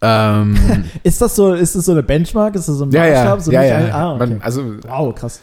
Ähm, 0.00 0.56
Ist 1.02 1.20
das 1.20 1.34
so, 1.34 1.54
ist 1.54 1.74
das 1.74 1.84
so 1.86 1.92
eine 1.92 2.02
Benchmark? 2.04 2.54
Ist 2.54 2.68
das 2.68 2.76
so 2.76 2.84
ein 2.84 2.90
ja, 2.92 3.04
ja, 3.06 3.14
Maßstab? 3.14 3.40
So 3.40 3.52
ja, 3.52 3.62
ja. 3.64 3.94
Ah, 3.94 4.14
okay. 4.14 4.26
Man, 4.28 4.42
also 4.42 4.62
wow, 4.86 5.12
krass. 5.14 5.40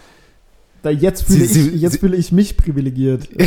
Da, 0.82 0.91
jetzt 0.91 1.24
fühle 1.26 1.39
Sie- 1.39 1.45
ich, 1.45 1.52
sie- 1.74 1.78
jetzt 1.78 1.93
sie- 1.93 2.00
fühle 2.00 2.15
ich 2.15 2.32
mich 2.32 2.56
privilegiert. 2.58 3.28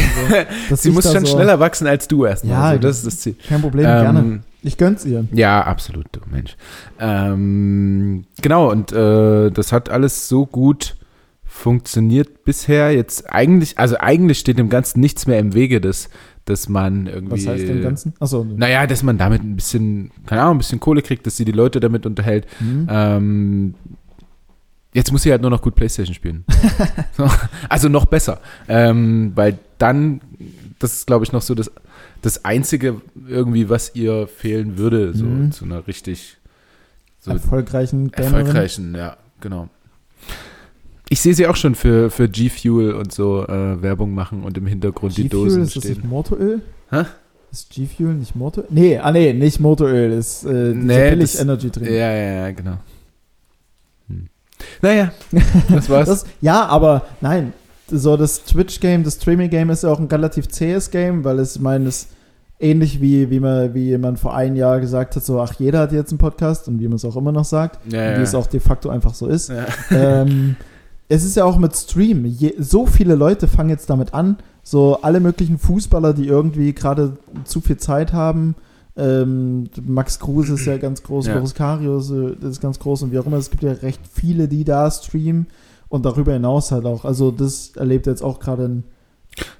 Also, 0.71 0.83
Sie 0.83 0.91
muss 0.91 1.11
schon 1.11 1.25
so- 1.25 1.33
schneller 1.35 1.59
wachsen 1.61 1.87
als 1.87 2.09
du 2.09 2.27
erstmal. 2.27 2.53
Ja, 2.53 2.63
also 2.65 2.81
das 2.83 2.97
ist 2.99 3.07
das 3.07 3.21
Ziel. 3.21 3.37
Kein 3.49 3.63
Problem, 3.63 3.87
Ähm, 3.87 4.01
gerne. 4.03 4.41
Ich 4.63 4.77
gönn's 4.77 5.05
ihr. 5.07 5.25
Ja, 5.33 5.63
absolut, 5.63 6.07
du 6.13 6.21
Mensch. 6.31 6.57
Ähm, 7.01 8.25
genau, 8.43 8.71
und 8.71 8.93
äh, 8.93 9.51
das 9.51 9.73
hat 9.73 9.89
alles 9.89 10.29
so 10.29 10.45
gut 10.47 10.97
funktioniert 11.49 12.45
bisher. 12.45 12.93
Jetzt 12.95 13.31
eigentlich, 13.33 13.79
also 13.79 13.97
eigentlich 13.99 14.39
steht 14.39 14.59
dem 14.59 14.69
Ganzen 14.69 15.01
nichts 15.01 15.27
mehr 15.27 15.39
im 15.39 15.55
Wege, 15.55 15.81
dass, 15.81 16.09
dass 16.45 16.69
man 16.69 17.07
irgendwie. 17.07 17.33
Was 17.45 17.47
heißt 17.47 17.67
dem 17.67 17.83
Ganzen? 17.83 18.13
Achso. 18.21 18.45
Naja, 18.45 18.87
dass 18.87 19.03
man 19.03 19.19
damit 19.19 19.43
ein 19.43 19.57
bisschen, 19.57 20.11
keine 20.27 20.43
Ahnung, 20.43 20.57
ein 20.57 20.59
bisschen 20.59 20.79
Kohle 20.79 21.03
kriegt, 21.03 21.27
dass 21.27 21.37
sie 21.37 21.45
die 21.45 21.53
Leute 21.53 21.81
damit 21.81 22.07
unterhält. 22.07 22.47
Hm. 22.59 22.87
Ähm, 22.91 23.75
jetzt 24.95 25.11
muss 25.11 25.23
sie 25.23 25.31
halt 25.31 25.43
nur 25.43 25.51
noch 25.51 25.63
gut 25.63 25.75
Playstation 25.75 26.15
spielen. 26.15 26.45
so, 27.17 27.29
also 27.69 27.89
noch 27.89 28.05
besser. 28.07 28.41
Ähm, 28.69 29.33
weil 29.35 29.59
dann, 29.79 30.21
das 30.79 30.93
ist 30.95 31.07
glaube 31.07 31.25
ich 31.25 31.33
noch 31.33 31.43
so 31.43 31.55
das, 31.55 31.71
das 32.23 32.45
Einzige 32.45 33.01
irgendwie, 33.27 33.69
was 33.69 33.95
ihr 33.95 34.29
fehlen 34.29 34.77
würde, 34.79 35.15
so 35.15 35.25
Mhm. 35.25 35.51
zu 35.53 35.65
einer 35.65 35.87
richtig 35.87 36.37
so 37.21 37.31
Erfolgreichen 37.33 38.11
Gamerin. 38.11 38.35
erfolgreichen, 38.35 38.95
ja, 38.95 39.17
genau. 39.41 39.69
Ich 41.11 41.21
sehe 41.21 41.35
sie 41.35 41.47
auch 41.47 41.57
schon 41.57 41.75
für, 41.75 42.11
für 42.11 42.29
G-Fuel 42.29 42.93
und 42.95 43.13
so 43.13 43.45
äh, 43.47 43.81
Werbung 43.83 44.13
machen 44.15 44.43
und 44.43 44.59
im 44.59 44.67
Hintergrund 44.67 45.17
die 45.17 45.23
G-Fuel, 45.25 45.45
Dosen 45.45 45.63
ist 45.63 45.77
das 45.77 45.85
nicht. 45.85 46.05
Motoröl? 46.05 46.61
Hä? 46.91 47.05
Ist 47.51 47.71
G-Fuel 47.71 48.15
nicht 48.15 48.37
Motoröl? 48.37 48.69
Nee, 48.71 48.99
ah 48.99 49.11
nee, 49.11 49.33
nicht 49.33 49.59
Motoröl, 49.59 50.13
ist 50.13 50.45
äh, 50.45 50.73
Nee, 50.75 51.11
billig 51.11 51.33
das- 51.33 51.41
Energy 51.41 51.71
Drink. 51.71 51.89
Ja, 51.89 52.13
ja, 52.13 52.33
ja, 52.47 52.51
genau. 52.51 52.77
Hm. 54.09 54.27
Naja, 54.83 55.13
das 55.71 55.89
war's. 55.91 56.09
Das, 56.09 56.27
ja, 56.43 56.67
aber 56.67 57.07
nein, 57.23 57.55
so 57.91 58.19
das 58.19 58.45
Twitch-Game, 58.45 59.03
das 59.03 59.15
Streaming-Game 59.15 59.71
ist 59.71 59.85
ja 59.85 59.91
auch 59.91 59.99
ein 60.01 60.09
relativ 60.09 60.49
zähes 60.49 60.91
Game, 60.91 61.25
weil 61.25 61.39
es, 61.39 61.57
ich 61.57 61.63
meine, 61.63 61.89
es 61.89 62.09
ähnlich 62.61 63.01
wie, 63.01 63.31
wie, 63.31 63.41
man, 63.41 63.73
wie 63.73 63.97
man 63.97 64.19
vor 64.19 64.35
einem 64.37 64.57
Jahr 64.57 64.79
gesagt 64.81 65.17
hat, 65.17 65.25
so, 65.25 65.41
ach, 65.41 65.55
jeder 65.59 65.79
hat 65.79 65.93
jetzt 65.93 66.11
einen 66.11 66.19
Podcast 66.19 66.69
und 66.69 66.81
wie 66.81 66.89
man 66.89 66.97
es 66.97 67.05
auch 67.07 67.17
immer 67.17 67.33
noch 67.33 67.47
sagt, 67.47 67.79
ja, 67.91 68.11
und 68.13 68.19
wie 68.19 68.23
es 68.25 68.35
auch 68.35 68.47
de 68.47 68.61
facto 68.61 68.91
einfach 68.91 69.15
so 69.15 69.27
ist. 69.27 69.49
ja. 69.49 69.65
ähm, 69.91 70.57
es 71.09 71.25
ist 71.25 71.37
ja 71.37 71.45
auch 71.45 71.59
mit 71.59 71.75
Stream. 71.75 72.25
Je, 72.27 72.55
so 72.59 72.87
viele 72.87 73.15
Leute 73.15 73.49
fangen 73.49 73.71
jetzt 73.71 73.89
damit 73.91 74.15
an. 74.15 74.37
So 74.63 75.01
alle 75.03 75.21
möglichen 75.21 75.59
Fußballer, 75.59 76.13
die 76.13 76.27
irgendwie 76.27 76.75
gerade 76.75 77.17
zu 77.45 77.61
viel 77.61 77.79
Zeit 77.79 78.13
haben. 78.13 78.55
Ähm, 78.97 79.71
Max 79.87 80.19
Kruse 80.19 80.55
ist 80.55 80.67
ja 80.67 80.77
ganz 80.79 81.03
groß, 81.03 81.27
Ja. 81.29 81.35
Boris 81.35 81.55
Karius 81.55 82.11
äh, 82.11 82.33
ist 82.47 82.61
ganz 82.61 82.79
groß 82.79 83.03
und 83.03 83.13
wie 83.13 83.19
auch 83.19 83.27
immer. 83.27 83.37
Es 83.39 83.51
gibt 83.51 83.63
ja 83.63 83.73
recht 83.73 84.01
viele, 84.13 84.49
die 84.49 84.65
da 84.65 84.91
streamen 84.91 85.47
und 85.89 86.05
darüber 86.05 86.33
hinaus 86.33 86.73
halt 86.73 86.85
auch. 86.85 87.05
Also 87.05 87.31
das 87.31 87.73
erlebt 87.77 88.07
jetzt 88.07 88.23
auch 88.23 88.41
gerade 88.41 88.65
einen 88.67 88.85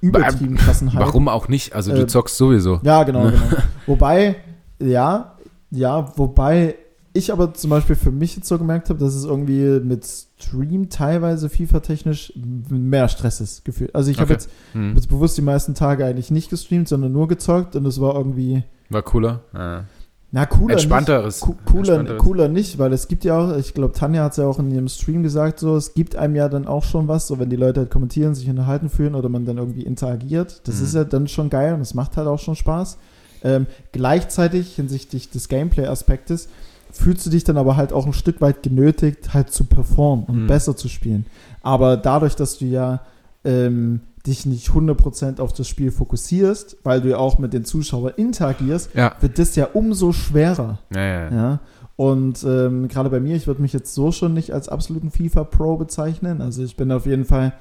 übertrieben 0.01 0.57
krassen 0.57 0.93
Hype. 0.93 0.99
Warum 1.01 1.27
auch 1.29 1.47
nicht? 1.47 1.73
Also 1.73 1.91
du 1.91 2.01
Äh, 2.01 2.07
zockst 2.07 2.37
sowieso. 2.37 2.79
Ja, 2.83 3.03
genau, 3.03 3.23
genau. 3.31 3.41
wobei, 3.87 4.35
ja, 4.79 5.37
ja, 5.71 6.11
wobei 6.17 6.75
ich 7.13 7.31
aber 7.31 7.53
zum 7.53 7.69
Beispiel 7.69 7.95
für 7.95 8.11
mich 8.11 8.35
jetzt 8.35 8.47
so 8.47 8.57
gemerkt 8.57 8.89
habe, 8.89 8.99
dass 8.99 9.15
es 9.15 9.25
irgendwie 9.25 9.79
mit 9.79 10.05
Stream 10.39 10.89
teilweise 10.89 11.49
FIFA-technisch 11.49 12.33
mehr 12.69 13.07
Stress 13.09 13.41
ist, 13.41 13.65
gefühlt. 13.65 13.93
Also 13.95 14.11
ich 14.11 14.17
habe 14.19 14.25
Okay. 14.33 14.33
jetzt, 14.33 14.49
Hm. 14.73 14.95
jetzt 14.95 15.07
bewusst 15.09 15.37
die 15.37 15.41
meisten 15.41 15.73
Tage 15.75 16.05
eigentlich 16.05 16.31
nicht 16.31 16.49
gestreamt, 16.49 16.87
sondern 16.87 17.11
nur 17.11 17.27
gezockt 17.27 17.75
und 17.75 17.85
es 17.85 17.99
war 17.99 18.15
irgendwie, 18.15 18.63
War 18.89 19.01
cooler. 19.01 19.41
Ja. 19.53 19.85
na 20.31 20.45
cooler 20.45 20.73
Entspannteres. 20.73 21.45
nicht. 21.45 21.57
Cooler, 21.65 21.77
Entspannteres. 21.79 22.21
cooler 22.21 22.47
nicht, 22.47 22.77
weil 22.77 22.93
es 22.93 23.07
gibt 23.07 23.23
ja 23.25 23.37
auch, 23.39 23.57
ich 23.57 23.73
glaube, 23.73 23.93
Tanja 23.93 24.23
hat 24.23 24.31
es 24.33 24.37
ja 24.37 24.45
auch 24.45 24.59
in 24.59 24.69
ihrem 24.69 24.87
Stream 24.87 25.23
gesagt, 25.23 25.59
so, 25.59 25.75
es 25.75 25.95
gibt 25.95 26.15
einem 26.15 26.35
ja 26.35 26.47
dann 26.49 26.67
auch 26.67 26.83
schon 26.83 27.07
was, 27.07 27.27
so 27.27 27.39
wenn 27.39 27.49
die 27.49 27.55
Leute 27.55 27.79
halt 27.81 27.89
kommentieren, 27.91 28.35
sich 28.35 28.47
unterhalten 28.49 28.89
fühlen 28.89 29.15
oder 29.15 29.29
man 29.29 29.45
dann 29.45 29.57
irgendwie 29.57 29.81
interagiert. 29.83 30.61
Das 30.67 30.77
Mhm. 30.79 30.83
ist 30.85 30.93
ja 30.95 31.03
dann 31.03 31.27
schon 31.27 31.49
geil 31.49 31.73
und 31.73 31.81
es 31.81 31.95
macht 31.95 32.17
halt 32.17 32.27
auch 32.27 32.39
schon 32.39 32.55
Spaß. 32.55 32.97
Ähm, 33.43 33.67
gleichzeitig 33.93 34.75
hinsichtlich 34.75 35.29
des 35.29 35.47
Gameplay-Aspektes 35.47 36.49
fühlst 36.91 37.25
du 37.25 37.29
dich 37.29 37.43
dann 37.43 37.57
aber 37.57 37.75
halt 37.77 37.93
auch 37.93 38.05
ein 38.05 38.13
Stück 38.13 38.41
weit 38.41 38.63
genötigt, 38.63 39.33
halt 39.33 39.51
zu 39.51 39.63
performen 39.65 40.25
und 40.25 40.43
Mhm. 40.43 40.47
besser 40.47 40.75
zu 40.75 40.87
spielen. 40.89 41.25
Aber 41.61 41.97
dadurch, 41.97 42.35
dass 42.35 42.57
du 42.57 42.65
ja 42.65 43.01
ähm, 43.45 44.01
dich 44.27 44.45
nicht 44.45 44.69
100% 44.69 45.39
auf 45.39 45.53
das 45.53 45.67
Spiel 45.67 45.91
fokussierst, 45.91 46.77
weil 46.83 46.99
du 47.01 47.09
ja 47.09 47.17
auch 47.17 47.39
mit 47.39 47.53
den 47.53 47.63
Zuschauern 47.63 48.13
interagierst, 48.17 48.89
Ja. 48.93 49.13
wird 49.21 49.39
das 49.39 49.55
ja 49.55 49.67
umso 49.73 50.11
schwerer. 50.11 50.79
Ja, 50.93 51.01
ja, 51.01 51.31
ja. 51.33 51.59
Und 51.95 52.43
ähm, 52.43 52.87
gerade 52.89 53.09
bei 53.09 53.19
mir, 53.19 53.35
ich 53.35 53.47
würde 53.47 53.61
mich 53.61 53.73
jetzt 53.73 53.93
so 53.93 54.11
schon 54.11 54.33
nicht 54.33 54.53
als 54.53 54.67
absoluten 54.69 55.11
FIFA-Pro 55.11 55.77
bezeichnen. 55.77 56.41
Also 56.41 56.63
ich 56.63 56.75
bin 56.75 56.91
auf 56.91 57.05
jeden 57.05 57.25
Fall 57.25 57.53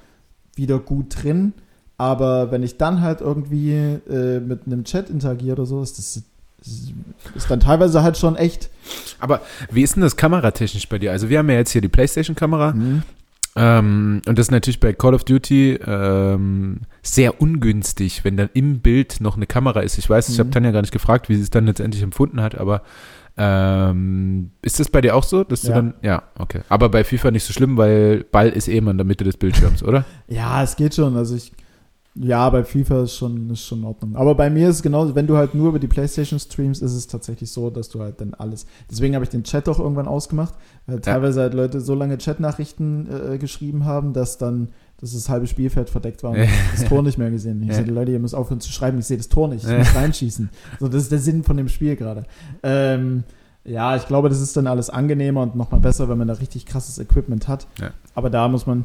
wieder 0.56 0.78
gut 0.78 1.22
drin. 1.22 1.52
Aber 1.96 2.50
wenn 2.52 2.62
ich 2.62 2.76
dann 2.78 3.00
halt 3.02 3.20
irgendwie 3.20 3.72
äh, 3.74 4.38
mit 4.40 4.66
einem 4.66 4.84
Chat 4.84 5.10
interagiere 5.10 5.54
oder 5.54 5.66
so, 5.66 5.82
ist 5.82 5.98
das 5.98 6.22
ist, 6.60 7.50
dann 7.50 7.60
teilweise 7.60 8.02
halt 8.02 8.16
schon 8.16 8.36
echt. 8.36 8.70
Aber 9.20 9.40
wie 9.70 9.82
ist 9.82 9.94
denn 9.96 10.02
das 10.02 10.16
kameratechnisch 10.16 10.88
bei 10.88 10.98
dir? 10.98 11.12
Also 11.12 11.28
wir 11.28 11.38
haben 11.38 11.48
ja 11.50 11.56
jetzt 11.56 11.70
hier 11.72 11.80
die 11.82 11.88
Playstation-Kamera 11.88 12.74
ähm, 13.56 14.22
und 14.26 14.38
das 14.38 14.46
ist 14.46 14.50
natürlich 14.50 14.78
bei 14.80 14.92
Call 14.92 15.14
of 15.14 15.24
Duty 15.24 15.80
ähm, 15.84 16.80
sehr 17.02 17.40
ungünstig, 17.40 18.24
wenn 18.24 18.36
dann 18.36 18.50
im 18.54 18.80
Bild 18.80 19.20
noch 19.20 19.36
eine 19.36 19.46
Kamera 19.46 19.80
ist. 19.80 19.98
Ich 19.98 20.08
weiß, 20.08 20.28
ich 20.28 20.38
habe 20.38 20.48
Mhm. 20.48 20.52
Tanja 20.52 20.70
gar 20.70 20.82
nicht 20.82 20.92
gefragt, 20.92 21.28
wie 21.28 21.34
sie 21.36 21.42
es 21.42 21.50
dann 21.50 21.66
letztendlich 21.66 22.02
empfunden 22.02 22.40
hat, 22.40 22.56
aber 22.56 22.82
ähm, 23.36 24.50
ist 24.62 24.80
das 24.80 24.88
bei 24.90 25.00
dir 25.00 25.14
auch 25.16 25.22
so, 25.24 25.44
dass 25.44 25.62
du 25.62 25.68
Ja. 25.68 25.74
dann, 25.76 25.94
ja, 26.02 26.22
okay. 26.38 26.60
Aber 26.68 26.88
bei 26.88 27.04
FIFA 27.04 27.30
nicht 27.30 27.44
so 27.44 27.52
schlimm, 27.52 27.76
weil 27.76 28.24
Ball 28.24 28.48
ist 28.48 28.68
eh 28.68 28.76
immer 28.76 28.90
in 28.90 28.98
der 28.98 29.06
Mitte 29.06 29.24
des 29.24 29.36
Bildschirms, 29.36 29.82
oder? 29.82 30.04
Ja, 30.28 30.62
es 30.62 30.76
geht 30.76 30.94
schon. 30.94 31.16
Also 31.16 31.36
ich. 31.36 31.52
Ja, 32.20 32.50
bei 32.50 32.64
FIFA 32.64 33.02
ist 33.04 33.14
schon, 33.14 33.48
ist 33.50 33.64
schon 33.64 33.80
in 33.80 33.84
Ordnung. 33.84 34.16
Aber 34.16 34.34
bei 34.34 34.50
mir 34.50 34.68
ist 34.68 34.76
es 34.76 34.82
genauso, 34.82 35.14
wenn 35.14 35.26
du 35.26 35.36
halt 35.36 35.54
nur 35.54 35.68
über 35.68 35.78
die 35.78 35.86
Playstation 35.86 36.40
streamst, 36.40 36.82
ist 36.82 36.94
es 36.94 37.06
tatsächlich 37.06 37.50
so, 37.50 37.70
dass 37.70 37.88
du 37.90 38.00
halt 38.00 38.20
dann 38.20 38.34
alles. 38.34 38.66
Deswegen 38.90 39.14
habe 39.14 39.24
ich 39.24 39.30
den 39.30 39.44
Chat 39.44 39.68
auch 39.68 39.78
irgendwann 39.78 40.08
ausgemacht, 40.08 40.54
weil 40.86 41.00
teilweise 41.00 41.40
halt 41.42 41.54
Leute 41.54 41.80
so 41.80 41.94
lange 41.94 42.18
Chatnachrichten 42.18 43.08
äh, 43.34 43.38
geschrieben 43.38 43.84
haben, 43.84 44.12
dass 44.12 44.38
dann 44.38 44.68
dass 45.00 45.12
das 45.12 45.28
halbe 45.28 45.46
Spielfeld 45.46 45.90
verdeckt 45.90 46.24
war 46.24 46.32
und 46.32 46.38
Ja. 46.38 46.42
ich 46.74 46.80
das 46.80 46.88
Tor 46.88 47.04
nicht 47.04 47.18
mehr 47.18 47.30
gesehen. 47.30 47.62
Ich 47.62 47.68
Ja. 47.68 47.74
sehe 47.74 47.84
die 47.84 47.92
Leute, 47.92 48.10
ihr 48.10 48.18
müsst 48.18 48.34
aufhören 48.34 48.58
zu 48.60 48.72
schreiben, 48.72 48.98
ich 48.98 49.04
sehe 49.06 49.16
das 49.16 49.28
Tor 49.28 49.46
nicht, 49.46 49.62
ich 49.62 49.70
Ja. 49.70 49.78
muss 49.78 49.94
reinschießen. 49.94 50.50
So, 50.80 50.88
das 50.88 51.04
ist 51.04 51.12
der 51.12 51.20
Sinn 51.20 51.44
von 51.44 51.56
dem 51.56 51.68
Spiel 51.68 51.94
gerade. 51.94 52.24
Ähm, 52.64 53.22
ja, 53.64 53.94
ich 53.94 54.06
glaube, 54.08 54.28
das 54.28 54.40
ist 54.40 54.56
dann 54.56 54.66
alles 54.66 54.90
angenehmer 54.90 55.42
und 55.42 55.54
nochmal 55.54 55.80
besser, 55.80 56.08
wenn 56.08 56.18
man 56.18 56.26
da 56.26 56.34
richtig 56.34 56.66
krasses 56.66 56.98
Equipment 56.98 57.46
hat. 57.46 57.68
Ja. 57.80 57.90
Aber 58.16 58.28
da 58.28 58.48
muss 58.48 58.66
man, 58.66 58.84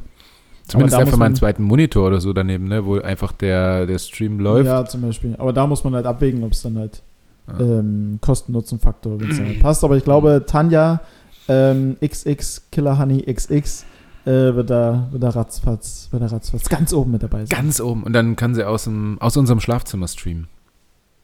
Zumindest 0.67 0.97
einfach 0.97 1.17
mal 1.17 1.25
einen 1.25 1.35
zweiten 1.35 1.63
Monitor 1.63 2.07
oder 2.07 2.21
so 2.21 2.31
daneben, 2.33 2.67
ne, 2.67 2.85
wo 2.85 2.99
einfach 2.99 3.31
der, 3.33 3.85
der 3.85 3.99
Stream 3.99 4.39
läuft. 4.39 4.65
Ja, 4.65 4.85
zum 4.85 5.01
Beispiel. 5.01 5.35
Aber 5.37 5.51
da 5.53 5.67
muss 5.67 5.83
man 5.83 5.93
halt 5.95 6.05
abwägen, 6.05 6.43
ob 6.43 6.53
es 6.53 6.61
dann 6.61 6.77
halt 6.77 7.01
Ja. 7.47 7.59
ähm, 7.59 8.17
Kosten-Nutzen-Faktor, 8.21 9.19
halt 9.19 9.59
passt. 9.61 9.83
Aber 9.83 9.97
ich 9.97 10.03
glaube, 10.05 10.43
Tanja 10.47 11.01
ähm, 11.49 11.97
XX, 12.01 12.69
Killer 12.71 12.97
Honey 12.97 13.21
XX 13.31 13.85
äh, 14.25 14.29
wird, 14.31 14.69
da, 14.69 15.07
wird 15.11 15.21
da 15.21 15.29
ratzfatz, 15.31 16.07
wird 16.11 16.23
da 16.23 16.27
ratzfatz 16.27 16.69
ganz 16.69 16.93
oben 16.93 17.11
mit 17.11 17.23
dabei 17.23 17.39
sein. 17.45 17.49
Ganz 17.49 17.81
oben. 17.81 18.03
Und 18.03 18.13
dann 18.13 18.37
kann 18.37 18.55
sie 18.55 18.63
aus, 18.65 18.85
dem, 18.85 19.17
aus 19.19 19.35
unserem 19.35 19.59
Schlafzimmer 19.59 20.07
streamen. 20.07 20.47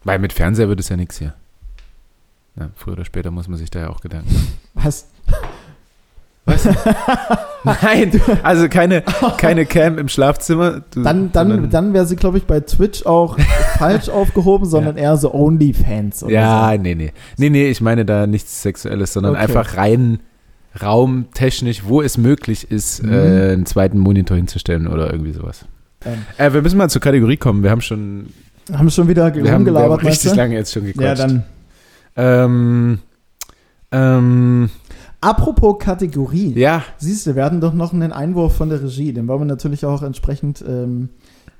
Weil 0.03 0.19
mit 0.19 0.33
Fernseher 0.33 0.67
wird 0.67 0.81
es 0.81 0.89
ja 0.89 0.97
nichts 0.97 1.17
hier. 1.17 1.33
Ja, 2.57 2.69
früher 2.75 2.93
oder 2.93 3.05
später 3.05 3.31
muss 3.31 3.47
man 3.47 3.57
sich 3.57 3.69
da 3.71 3.79
ja 3.79 3.89
auch 3.89 4.01
Gedanken 4.01 4.33
machen. 4.33 4.47
Was? 4.73 5.07
Nein, 7.63 8.21
also 8.43 8.69
keine, 8.69 9.03
keine 9.37 9.65
Cam 9.65 9.97
im 9.97 10.07
Schlafzimmer. 10.07 10.81
Du, 10.93 11.01
Dann, 11.03 11.31
dann, 11.31 11.69
dann 11.69 11.93
wäre 11.93 12.05
sie, 12.05 12.15
glaube 12.15 12.37
ich, 12.37 12.45
bei 12.45 12.61
Twitch 12.61 13.05
auch 13.05 13.37
falsch 13.77 14.09
aufgehoben, 14.09 14.65
sondern 14.65 14.95
eher 14.97 15.17
so 15.17 15.33
Onlyfans. 15.33 16.23
oder 16.23 16.33
Ja, 16.33 16.71
so. 16.75 16.81
nee, 16.81 16.95
nee. 16.95 17.11
Nee, 17.37 17.49
nee, 17.49 17.67
ich 17.69 17.81
meine 17.81 18.05
da 18.05 18.27
nichts 18.27 18.61
Sexuelles, 18.61 19.13
sondern 19.13 19.33
Okay. 19.33 19.43
einfach 19.43 19.77
rein 19.77 20.19
raumtechnisch, 20.81 21.83
wo 21.85 22.01
es 22.01 22.17
möglich 22.17 22.69
ist, 22.71 23.03
Mhm. 23.03 23.11
äh, 23.13 23.51
einen 23.53 23.65
zweiten 23.65 23.97
Monitor 23.99 24.37
hinzustellen 24.37 24.87
oder 24.87 25.11
irgendwie 25.11 25.33
sowas. 25.33 25.65
Ähm, 26.05 26.19
Äh, 26.37 26.53
wir 26.53 26.61
müssen 26.61 26.77
mal 26.77 26.89
zur 26.89 27.01
Kategorie 27.01 27.37
kommen. 27.37 27.63
Wir 27.63 27.71
haben 27.71 27.81
schon 27.81 28.27
haben 28.71 28.89
schon 28.91 29.07
wieder 29.07 29.33
wir 29.33 29.51
haben, 29.51 29.65
wir 29.65 29.73
haben 29.73 29.93
richtig 29.95 30.31
du? 30.31 30.37
lange 30.37 30.53
jetzt 30.55 30.71
schon 30.71 30.85
Ja, 30.85 30.91
gequatscht. 30.91 31.21
dann. 31.23 31.43
Ähm, 32.15 32.99
ähm, 33.91 34.69
Apropos 35.21 35.77
Kategorie. 35.79 36.53
ja, 36.57 36.83
Siehst 36.97 37.27
du, 37.27 37.35
wir 37.35 37.43
hatten 37.43 37.59
doch 37.59 37.73
noch 37.73 37.93
einen 37.93 38.13
Einwurf 38.13 38.55
von 38.55 38.69
der 38.69 38.81
Regie. 38.81 39.11
Den 39.11 39.27
wollen 39.27 39.41
wir 39.41 39.45
natürlich 39.45 39.85
auch 39.85 40.01
entsprechend 40.01 40.63
ähm, 40.65 41.09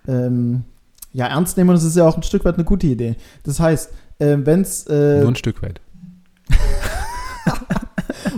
ähm, 0.08 0.64
ja, 1.12 1.28
ernst 1.28 1.58
nehmen 1.58 1.72
und 1.72 1.76
es 1.76 1.84
ist 1.84 1.98
ja 1.98 2.08
auch 2.08 2.16
ein 2.16 2.24
Stück 2.24 2.46
weit 2.46 2.56
eine 2.56 2.64
gute 2.64 2.88
Idee. 2.88 3.16
Das 3.44 3.60
heißt, 3.60 3.92
äh, 4.20 4.38
wenn 4.40 4.62
es. 4.62 4.88
Äh, 4.88 5.20
nur 5.22 5.32
ein 5.32 5.36
Stück 5.36 5.62
weit. 5.62 5.82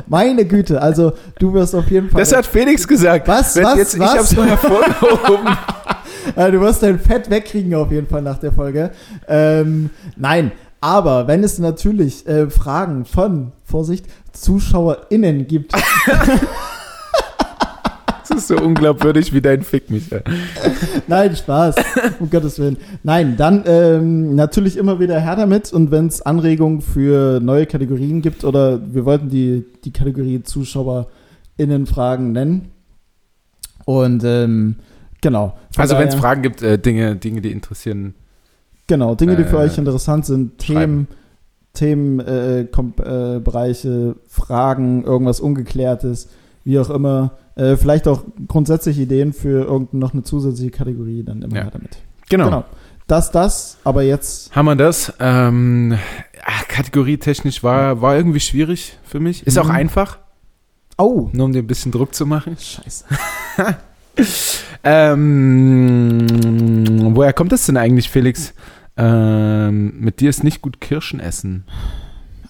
meine 0.07 0.45
Güte, 0.45 0.81
also 0.81 1.13
du 1.39 1.53
wirst 1.53 1.75
auf 1.75 1.89
jeden 1.91 2.09
Fall. 2.09 2.21
Das 2.21 2.33
hat 2.35 2.45
Felix 2.45 2.87
gesagt. 2.87 3.27
Was, 3.27 3.55
Wenn 3.55 3.63
was, 3.63 3.77
jetzt, 3.77 3.99
was? 3.99 4.13
Ich 4.13 4.19
hab's 4.19 4.35
nur 4.35 4.45
hervorgehoben. 4.45 5.57
du 6.35 6.61
wirst 6.61 6.83
dein 6.83 6.99
Fett 6.99 7.29
wegkriegen 7.29 7.73
auf 7.75 7.91
jeden 7.91 8.07
Fall 8.07 8.21
nach 8.21 8.37
der 8.37 8.51
Folge. 8.51 8.91
Ähm, 9.27 9.89
nein, 10.15 10.51
aber 10.81 11.27
wenn 11.27 11.43
es 11.43 11.59
natürlich 11.59 12.27
äh, 12.27 12.49
Fragen 12.49 13.05
von, 13.05 13.53
Vorsicht, 13.63 14.05
ZuschauerInnen 14.33 15.47
gibt, 15.47 15.73
Das 18.31 18.43
ist 18.43 18.47
so 18.47 18.55
unglaubwürdig 18.55 19.33
wie 19.33 19.41
dein 19.41 19.61
Fick 19.61 19.89
mich. 19.89 20.11
ey. 20.11 20.21
Nein, 21.07 21.35
Spaß. 21.35 21.75
Um 22.19 22.29
Gottes 22.29 22.59
Willen. 22.59 22.77
Nein, 23.03 23.35
dann 23.35 23.63
ähm, 23.65 24.35
natürlich 24.35 24.77
immer 24.77 24.99
wieder 24.99 25.19
her 25.19 25.35
damit. 25.35 25.73
Und 25.73 25.91
wenn 25.91 26.07
es 26.07 26.21
Anregungen 26.21 26.81
für 26.81 27.41
neue 27.41 27.65
Kategorien 27.65 28.21
gibt 28.21 28.45
oder 28.45 28.79
wir 28.93 29.03
wollten 29.05 29.29
die, 29.29 29.65
die 29.83 29.91
Kategorie 29.91 30.43
ZuschauerInnen-Fragen 30.43 32.31
nennen. 32.31 32.71
Und 33.85 34.23
ähm, 34.23 34.75
genau. 35.19 35.57
Von 35.73 35.81
Also 35.81 35.97
wenn 35.97 36.07
es 36.07 36.15
Fragen 36.15 36.41
gibt, 36.41 36.61
äh, 36.61 36.79
Dinge, 36.79 37.17
Dinge, 37.17 37.41
die 37.41 37.51
interessieren. 37.51 38.13
Genau, 38.91 39.15
Dinge, 39.15 39.37
die 39.37 39.45
für 39.45 39.55
äh, 39.55 39.59
euch 39.67 39.77
interessant 39.77 40.25
sind, 40.25 40.57
Themen, 40.57 40.75
schreiben. 40.75 41.07
Themen, 41.73 42.19
äh, 42.19 42.65
äh, 43.85 44.13
Fragen, 44.27 45.05
irgendwas 45.05 45.39
Ungeklärtes, 45.39 46.27
wie 46.65 46.77
auch 46.77 46.89
immer. 46.89 47.37
Äh, 47.55 47.77
vielleicht 47.77 48.05
auch 48.09 48.23
grundsätzlich 48.49 48.99
Ideen 48.99 49.31
für 49.31 49.63
irgendeine 49.63 50.01
noch 50.01 50.11
eine 50.13 50.23
zusätzliche 50.23 50.71
Kategorie, 50.71 51.23
dann 51.23 51.41
immer 51.41 51.55
Ja. 51.55 51.69
damit. 51.69 51.99
Genau. 52.29 52.45
Genau. 52.45 52.65
Das, 53.07 53.31
das, 53.31 53.77
aber 53.85 54.03
jetzt 54.03 54.53
Haben 54.53 54.65
wir 54.65 54.75
das? 54.75 55.13
Ähm, 55.21 55.97
ah, 56.43 56.63
Kategorie 56.67 57.15
technisch 57.17 57.63
war, 57.63 58.01
war 58.01 58.17
irgendwie 58.17 58.41
schwierig 58.41 58.97
für 59.03 59.21
mich. 59.21 59.47
Ist 59.47 59.57
auch 59.57 59.65
Mhm. 59.69 59.71
einfach. 59.71 60.17
Oh, 60.97 61.29
nur 61.31 61.45
um 61.45 61.53
dir 61.53 61.59
ein 61.63 61.67
bisschen 61.67 61.93
Druck 61.93 62.13
zu 62.13 62.25
machen. 62.25 62.57
scheiße. 62.59 63.05
Ähm, 64.83 66.27
woher 67.15 67.33
kommt 67.33 67.51
das 67.51 67.65
denn 67.67 67.77
eigentlich, 67.77 68.09
Felix? 68.09 68.53
Ähm, 68.97 69.99
mit 69.99 70.19
dir 70.19 70.29
ist 70.29 70.43
nicht 70.43 70.61
gut 70.61 70.81
Kirschen 70.81 71.19
essen. 71.19 71.65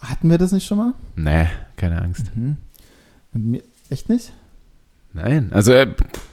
Hatten 0.02 0.30
wir 0.30 0.38
das 0.38 0.52
nicht 0.52 0.66
schon 0.66 0.78
mal? 0.80 0.94
Nee, 1.16 1.48
keine 1.78 2.02
Angst. 2.02 2.36
Mhm. 2.36 2.58
Mit 3.34 3.44
mir, 3.44 3.64
echt 3.90 4.10
nicht? 4.10 4.34
Nein, 5.14 5.52
also 5.54 5.74
äh, 5.74 5.88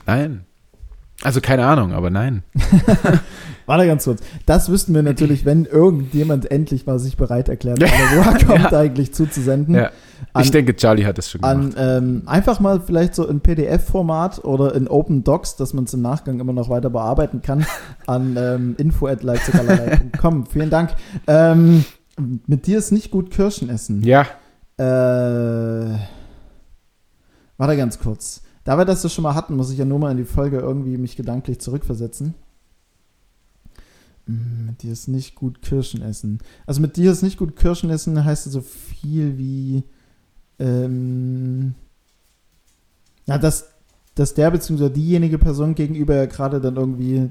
nein. 0.07 0.45
Also 1.23 1.41
keine 1.41 1.65
Ahnung, 1.67 1.93
aber 1.93 2.11
nein. 2.11 2.43
Warte 3.67 3.87
ganz 3.87 4.05
kurz. 4.05 4.23
Das 4.47 4.71
wüssten 4.71 4.95
wir 4.95 5.03
natürlich, 5.03 5.45
wenn 5.45 5.65
irgendjemand 5.67 6.51
endlich 6.51 6.87
mal 6.87 6.99
sich 6.99 7.17
bereit 7.17 7.49
erklärt, 7.49 7.83
aber 7.83 7.93
woher 8.25 8.45
kommt 8.47 8.73
eigentlich 8.73 9.13
zuzusenden. 9.13 9.75
Ja. 9.75 9.91
An- 10.33 10.45
ich 10.45 10.51
denke, 10.51 10.75
Charlie 10.77 11.05
hat 11.05 11.19
das 11.19 11.29
schon 11.31 11.43
An 11.43 11.71
gemacht. 11.71 11.77
ähm, 11.79 12.23
einfach 12.27 12.61
mal 12.61 12.81
vielleicht 12.81 13.15
so 13.15 13.27
in 13.27 13.41
PDF-Format 13.41 14.45
oder 14.45 14.75
in 14.75 14.89
Open 14.89 15.23
Docs, 15.25 15.57
dass 15.57 15.75
man 15.75 15.85
es 15.85 15.93
im 15.95 16.03
Nachgang 16.03 16.41
immer 16.41 16.53
noch 16.53 16.69
weiter 16.71 16.89
bearbeiten 16.89 17.43
kann, 17.43 17.67
an 18.07 18.37
ähm, 18.39 18.75
info.leipzigerlei.com. 18.79 20.47
Vielen 20.47 20.71
Dank. 20.71 20.91
Ähm, 21.27 21.85
mit 22.47 22.67
dir 22.67 22.79
ist 22.79 22.91
nicht 22.93 23.11
gut 23.11 23.31
Kirschen 23.31 23.69
essen. 23.71 24.03
Ja, 24.03 24.23
Äh, 24.79 24.85
warte 27.57 27.77
ganz 27.77 27.99
kurz. 27.99 28.43
Da 28.69 28.77
wir 28.77 28.85
das 28.85 29.01
so 29.01 29.09
schon 29.09 29.23
mal 29.23 29.35
hatten, 29.35 29.57
muss 29.57 29.71
ich 29.71 29.79
ja 29.79 29.87
nur 29.87 29.99
mal 29.99 30.11
in 30.11 30.19
die 30.19 30.27
Folge 30.27 30.59
irgendwie 30.59 30.99
mich 30.99 31.17
gedanklich 31.17 31.59
zurückversetzen. 31.59 32.35
Mm, 34.27 34.67
Mit 34.67 34.83
dir 34.83 34.93
ist 34.93 35.09
nicht 35.09 35.37
gut 35.37 35.63
Kirschen 35.63 36.03
essen. 36.03 36.41
Also 36.67 36.83
mit 36.83 36.99
dir 36.99 37.11
ist 37.11 37.23
nicht 37.23 37.39
gut 37.39 37.57
Kirschen 37.57 37.89
essen 37.89 38.23
heißt 38.23 38.45
so 38.45 38.61
viel 38.61 39.39
wie 39.39 39.85
ähm, 40.59 41.77
ja, 43.25 43.39
dass, 43.39 43.71
dass 44.15 44.35
der 44.35 44.51
bzw. 44.51 44.91
diejenige 44.91 45.39
Person 45.39 45.75
gegenüber 45.75 46.17
ja 46.17 46.27
gerade 46.27 46.61
dann 46.61 46.77
irgendwie 46.77 47.31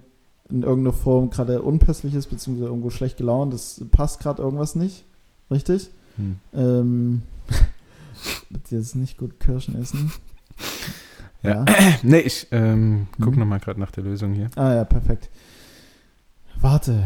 in 0.50 0.64
irgendeiner 0.64 0.94
Form 0.94 1.30
gerade 1.30 1.62
unpässlich 1.62 2.16
ist, 2.16 2.32
beziehungsweise 2.32 2.70
irgendwo 2.70 2.90
schlecht 2.90 3.18
gelaunt, 3.18 3.54
das 3.54 3.86
passt 3.92 4.22
gerade 4.22 4.42
irgendwas 4.42 4.74
nicht. 4.74 5.06
Richtig? 5.52 5.92
Hm. 6.16 6.38
Ähm, 6.56 7.22
mit 8.50 8.72
dir 8.72 8.80
ist 8.80 8.96
nicht 8.96 9.20
gut 9.20 9.40
Kirschen 9.40 9.80
essen. 9.80 10.12
Ja. 11.44 11.66
nee, 12.04 12.20
ich 12.20 12.48
ähm, 12.52 13.08
guck 13.22 13.34
Mhm. 13.34 13.40
noch 13.40 13.46
mal 13.46 13.60
gerade 13.60 13.80
nach 13.80 13.92
der 13.92 14.04
Lösung 14.04 14.34
hier. 14.34 14.50
Ah 14.56 14.74
ja, 14.74 14.84
perfekt. 14.84 15.30
Warte. 16.60 17.04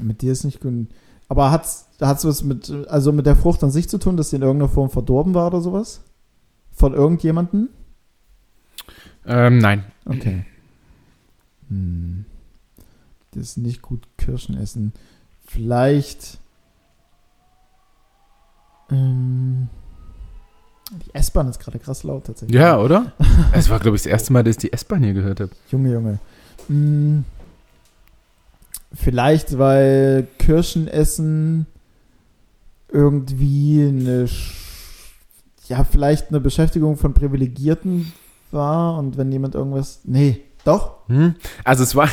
Mit 0.00 0.22
dir 0.22 0.32
ist 0.32 0.44
nicht 0.44 0.60
gut. 0.60 0.88
Aber 1.28 1.50
hat's, 1.50 1.86
hat's 2.00 2.24
was 2.24 2.42
mit, 2.44 2.70
also 2.88 3.12
mit 3.12 3.26
der 3.26 3.36
Frucht 3.36 3.64
an 3.64 3.70
sich 3.70 3.88
zu 3.88 3.98
tun, 3.98 4.16
dass 4.16 4.30
sie 4.30 4.36
in 4.36 4.42
irgendeiner 4.42 4.70
Form 4.70 4.90
verdorben 4.90 5.34
war 5.34 5.46
oder 5.46 5.60
sowas? 5.60 6.02
Von 6.72 6.92
irgendjemandem? 6.92 7.68
Ähm, 9.26 9.58
nein. 9.58 9.84
Okay. 10.04 10.44
Hm. 11.68 12.26
Das 13.30 13.42
ist 13.42 13.56
nicht 13.56 13.80
gut 13.82 14.06
Kirschen 14.18 14.56
essen. 14.58 14.92
Vielleicht. 15.46 16.38
Ähm, 18.90 19.68
die 21.04 21.14
S-Bahn 21.14 21.48
ist 21.48 21.58
gerade 21.58 21.78
krass 21.78 22.02
laut 22.02 22.24
tatsächlich. 22.26 22.58
Ja, 22.58 22.78
oder? 22.78 23.12
Es 23.52 23.70
war, 23.70 23.78
glaube 23.80 23.96
ich, 23.96 24.02
das 24.02 24.10
erste 24.10 24.32
Mal, 24.32 24.42
dass 24.44 24.52
ich 24.52 24.60
die 24.62 24.72
S-Bahn 24.72 25.02
hier 25.02 25.14
gehört 25.14 25.40
habe. 25.40 25.50
Junge, 25.70 25.92
Junge. 25.92 26.18
Hm, 26.68 27.24
vielleicht, 28.92 29.58
weil 29.58 30.26
Kirschen 30.38 30.88
essen 30.88 31.66
irgendwie 32.90 33.86
eine, 33.88 34.26
ja, 35.68 35.84
vielleicht 35.84 36.28
eine 36.28 36.40
Beschäftigung 36.40 36.96
von 36.96 37.14
Privilegierten 37.14 38.12
war 38.50 38.98
und 38.98 39.16
wenn 39.16 39.32
jemand 39.32 39.54
irgendwas, 39.54 40.00
nee, 40.04 40.40
doch, 40.64 40.94
Hm? 41.08 41.34
Also 41.64 41.82
es 41.82 41.94
war, 41.94 42.08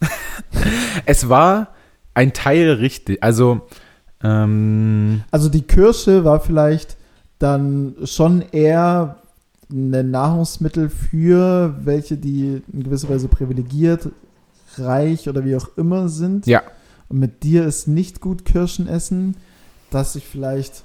es 1.06 1.28
war 1.28 1.74
ein 2.14 2.32
Teil 2.32 2.70
richtig. 2.72 3.22
Also 3.22 3.62
ähm, 4.22 5.22
also 5.30 5.48
die 5.48 5.62
Kirsche 5.62 6.24
war 6.24 6.40
vielleicht 6.40 6.96
dann 7.40 7.96
schon 8.04 8.42
eher 8.52 9.16
ein 9.72 10.10
Nahrungsmittel 10.10 10.88
für 10.88 11.74
welche, 11.82 12.16
die 12.16 12.62
in 12.72 12.84
gewisser 12.84 13.08
Weise 13.08 13.28
privilegiert, 13.28 14.08
reich 14.76 15.28
oder 15.28 15.44
wie 15.44 15.56
auch 15.56 15.68
immer 15.76 16.08
sind. 16.08 16.46
Ja. 16.46 16.62
Und 17.08 17.18
mit 17.18 17.42
dir 17.42 17.64
ist 17.64 17.88
nicht 17.88 18.20
gut 18.20 18.44
Kirschen 18.44 18.86
essen, 18.86 19.36
dass 19.90 20.14
ich 20.16 20.26
vielleicht, 20.26 20.84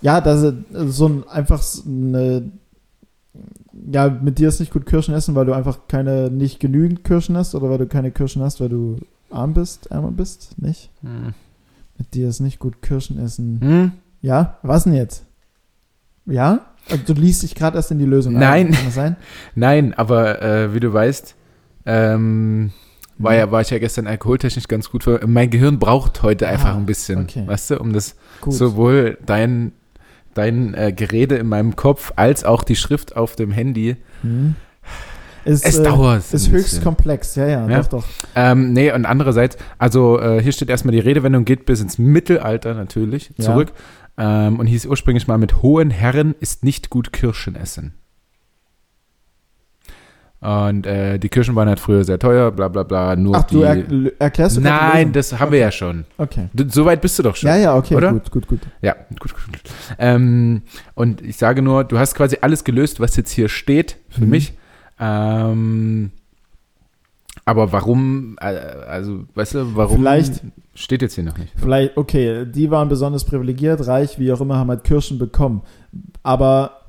ja, 0.00 0.20
dass 0.20 0.40
es 0.42 0.96
so 0.96 1.08
ein, 1.08 1.28
einfach 1.28 1.62
eine, 1.86 2.50
ja, 3.92 4.08
mit 4.08 4.38
dir 4.38 4.48
ist 4.48 4.60
nicht 4.60 4.72
gut 4.72 4.86
Kirschen 4.86 5.14
essen, 5.14 5.34
weil 5.34 5.46
du 5.46 5.52
einfach 5.52 5.80
keine, 5.86 6.30
nicht 6.30 6.58
genügend 6.58 7.04
Kirschen 7.04 7.36
hast 7.36 7.54
oder 7.54 7.70
weil 7.70 7.78
du 7.78 7.86
keine 7.86 8.10
Kirschen 8.10 8.42
hast, 8.42 8.60
weil 8.60 8.70
du 8.70 8.98
arm 9.30 9.54
bist, 9.54 9.90
ärmer 9.90 10.10
bist, 10.10 10.60
nicht? 10.60 10.90
hm. 11.02 11.34
Mit 11.98 12.14
dir 12.14 12.30
ist 12.30 12.40
nicht 12.40 12.58
gut 12.58 12.80
Kirschen 12.80 13.18
essen. 13.18 13.60
Hm? 13.60 13.92
Ja, 14.22 14.56
was 14.62 14.84
denn 14.84 14.94
jetzt? 14.94 15.26
Ja? 16.30 16.60
Also 16.90 17.02
Du 17.12 17.20
liest 17.20 17.42
dich 17.42 17.54
gerade 17.54 17.76
erst 17.76 17.90
in 17.90 17.98
die 17.98 18.04
Lösung 18.06 18.32
Nein. 18.34 18.68
ein. 18.68 18.72
Kann 18.72 18.84
das 18.86 18.94
sein? 18.94 19.16
Nein, 19.54 19.94
aber 19.94 20.40
äh, 20.42 20.74
wie 20.74 20.80
du 20.80 20.92
weißt, 20.92 21.34
ähm, 21.86 22.70
war, 23.18 23.34
ja, 23.34 23.50
war 23.50 23.60
ich 23.60 23.70
ja 23.70 23.78
gestern 23.78 24.06
alkoholtechnisch 24.06 24.66
ganz 24.68 24.90
gut. 24.90 25.04
Für, 25.04 25.20
mein 25.26 25.50
Gehirn 25.50 25.78
braucht 25.78 26.22
heute 26.22 26.48
einfach 26.48 26.70
Ah, 26.74 26.76
ein 26.76 26.86
bisschen, 26.86 27.22
okay. 27.24 27.42
weißt 27.46 27.70
du, 27.72 27.78
um 27.78 27.92
das 27.92 28.16
Gut. 28.40 28.54
sowohl 28.54 29.18
dein, 29.26 29.72
dein 30.34 30.74
äh, 30.74 30.92
Gerede 30.92 31.36
in 31.36 31.46
meinem 31.48 31.76
Kopf 31.76 32.12
als 32.16 32.44
auch 32.44 32.62
die 32.64 32.76
Schrift 32.76 33.16
auf 33.16 33.36
dem 33.36 33.50
Handy. 33.50 33.96
Hm. 34.22 34.54
Ist, 35.44 35.64
Es 35.66 35.78
äh, 35.78 35.84
dauert. 35.84 36.18
Ist 36.32 36.50
höchst 36.50 36.64
bisschen. 36.70 36.84
komplex, 36.84 37.34
ja, 37.34 37.46
ja, 37.46 37.68
Ja. 37.68 37.78
doch, 37.80 37.88
doch. 37.88 38.04
Ähm, 38.34 38.72
nee, 38.74 38.92
und 38.92 39.06
andererseits, 39.06 39.56
also 39.78 40.20
äh, 40.20 40.42
hier 40.42 40.52
steht 40.52 40.68
erstmal 40.68 40.92
die 40.92 40.98
Redewendung, 41.00 41.46
geht 41.46 41.64
bis 41.64 41.80
ins 41.80 41.96
Mittelalter 41.98 42.74
natürlich 42.74 43.32
Ja. 43.38 43.44
zurück 43.46 43.72
ähm, 44.20 44.58
und 44.60 44.66
hieß 44.66 44.86
ursprünglich 44.86 45.26
mal 45.26 45.38
mit 45.38 45.62
hohen 45.62 45.90
Herren 45.90 46.34
ist 46.38 46.62
nicht 46.62 46.90
gut 46.90 47.12
Kirschen 47.12 47.56
essen. 47.56 47.94
Und 50.42 50.86
äh, 50.86 51.18
die 51.18 51.28
Kirschen 51.28 51.54
waren 51.54 51.68
halt 51.68 51.80
früher 51.80 52.02
sehr 52.02 52.18
teuer, 52.18 52.50
bla 52.50 52.68
bla 52.68 52.82
bla, 52.82 53.14
nur 53.14 53.36
Ach, 53.36 53.42
die... 53.42 53.56
du 53.56 53.62
er, 53.62 54.12
erklärst 54.18 54.56
du 54.56 54.62
Nein, 54.62 55.12
das 55.12 55.38
haben 55.38 55.52
wir 55.52 55.58
ja 55.58 55.70
schon. 55.70 56.06
Okay. 56.16 56.48
Du, 56.54 56.66
so 56.66 56.86
weit 56.86 57.02
bist 57.02 57.18
du 57.18 57.22
doch 57.22 57.36
schon. 57.36 57.48
Ja, 57.50 57.56
ja, 57.56 57.76
okay, 57.76 57.94
oder? 57.94 58.12
gut, 58.12 58.30
gut, 58.30 58.46
gut. 58.48 58.60
Ja, 58.80 58.94
gut, 59.18 59.34
gut, 59.34 59.46
gut. 59.48 59.60
Ähm, 59.98 60.62
und 60.94 61.20
ich 61.20 61.36
sage 61.36 61.60
nur, 61.60 61.84
du 61.84 61.98
hast 61.98 62.14
quasi 62.14 62.38
alles 62.40 62.64
gelöst, 62.64 63.00
was 63.00 63.16
jetzt 63.16 63.32
hier 63.32 63.50
steht 63.50 63.98
für 64.08 64.22
Mhm. 64.22 64.30
mich. 64.30 64.54
Ähm, 64.98 66.10
aber 67.44 67.70
warum, 67.72 68.36
äh, 68.40 68.44
also, 68.46 69.24
weißt 69.34 69.54
du, 69.54 69.76
warum 69.76 69.98
Vielleicht- 69.98 70.40
steht 70.80 71.02
jetzt 71.02 71.14
hier 71.14 71.24
noch 71.24 71.36
nicht? 71.36 71.52
Vielleicht, 71.56 71.96
okay, 71.96 72.46
die 72.46 72.70
waren 72.70 72.88
besonders 72.88 73.24
privilegiert, 73.24 73.86
reich, 73.86 74.18
wie 74.18 74.32
auch 74.32 74.40
immer, 74.40 74.56
haben 74.56 74.70
halt 74.70 74.84
Kirschen 74.84 75.18
bekommen. 75.18 75.62
Aber 76.22 76.80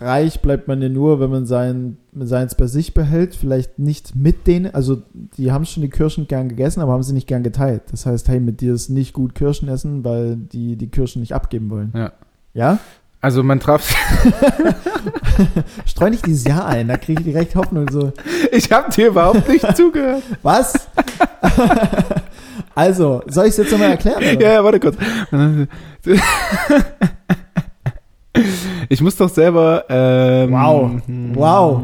reich 0.00 0.40
bleibt 0.40 0.68
man 0.68 0.82
ja 0.82 0.88
nur, 0.88 1.20
wenn 1.20 1.30
man 1.30 1.46
sein, 1.46 1.96
seins 2.14 2.54
bei 2.54 2.66
sich 2.66 2.94
behält, 2.94 3.34
vielleicht 3.34 3.78
nicht 3.78 4.14
mit 4.14 4.46
denen, 4.46 4.74
also 4.74 5.02
die 5.36 5.52
haben 5.52 5.64
schon 5.64 5.82
die 5.82 5.90
Kirschen 5.90 6.28
gern 6.28 6.48
gegessen, 6.48 6.80
aber 6.80 6.92
haben 6.92 7.02
sie 7.02 7.14
nicht 7.14 7.28
gern 7.28 7.42
geteilt. 7.42 7.82
Das 7.90 8.06
heißt, 8.06 8.28
hey, 8.28 8.40
mit 8.40 8.60
dir 8.60 8.74
ist 8.74 8.88
nicht 8.88 9.12
gut 9.12 9.34
Kirschen 9.34 9.68
essen, 9.68 10.04
weil 10.04 10.36
die 10.36 10.76
die 10.76 10.88
Kirschen 10.88 11.20
nicht 11.20 11.34
abgeben 11.34 11.70
wollen. 11.70 11.92
Ja. 11.94 12.12
Ja? 12.54 12.78
Also 13.20 13.42
man 13.42 13.60
traf, 13.60 13.92
Streu 15.86 16.10
nicht 16.10 16.26
dieses 16.26 16.44
Jahr 16.44 16.66
ein, 16.66 16.88
da 16.88 16.96
kriege 16.96 17.20
ich 17.20 17.26
direkt 17.26 17.56
Hoffnung 17.56 17.88
so. 17.90 18.12
ich 18.52 18.70
habe 18.70 18.90
dir 18.92 19.08
überhaupt 19.08 19.48
nicht 19.48 19.76
zugehört. 19.76 20.22
Was? 20.42 20.88
also, 22.76 23.22
soll 23.26 23.46
ich 23.46 23.50
es 23.50 23.56
jetzt 23.56 23.72
nochmal 23.72 23.90
erklären? 23.90 24.18
Oder? 24.18 24.40
Ja, 24.40 24.52
ja, 24.52 24.64
warte 24.64 24.78
kurz. 24.78 24.96
Ich 28.88 29.00
muss 29.00 29.16
doch 29.16 29.28
selber. 29.28 29.84
Ähm, 29.88 30.52
Wow. 30.52 30.90
Wow. 31.34 31.82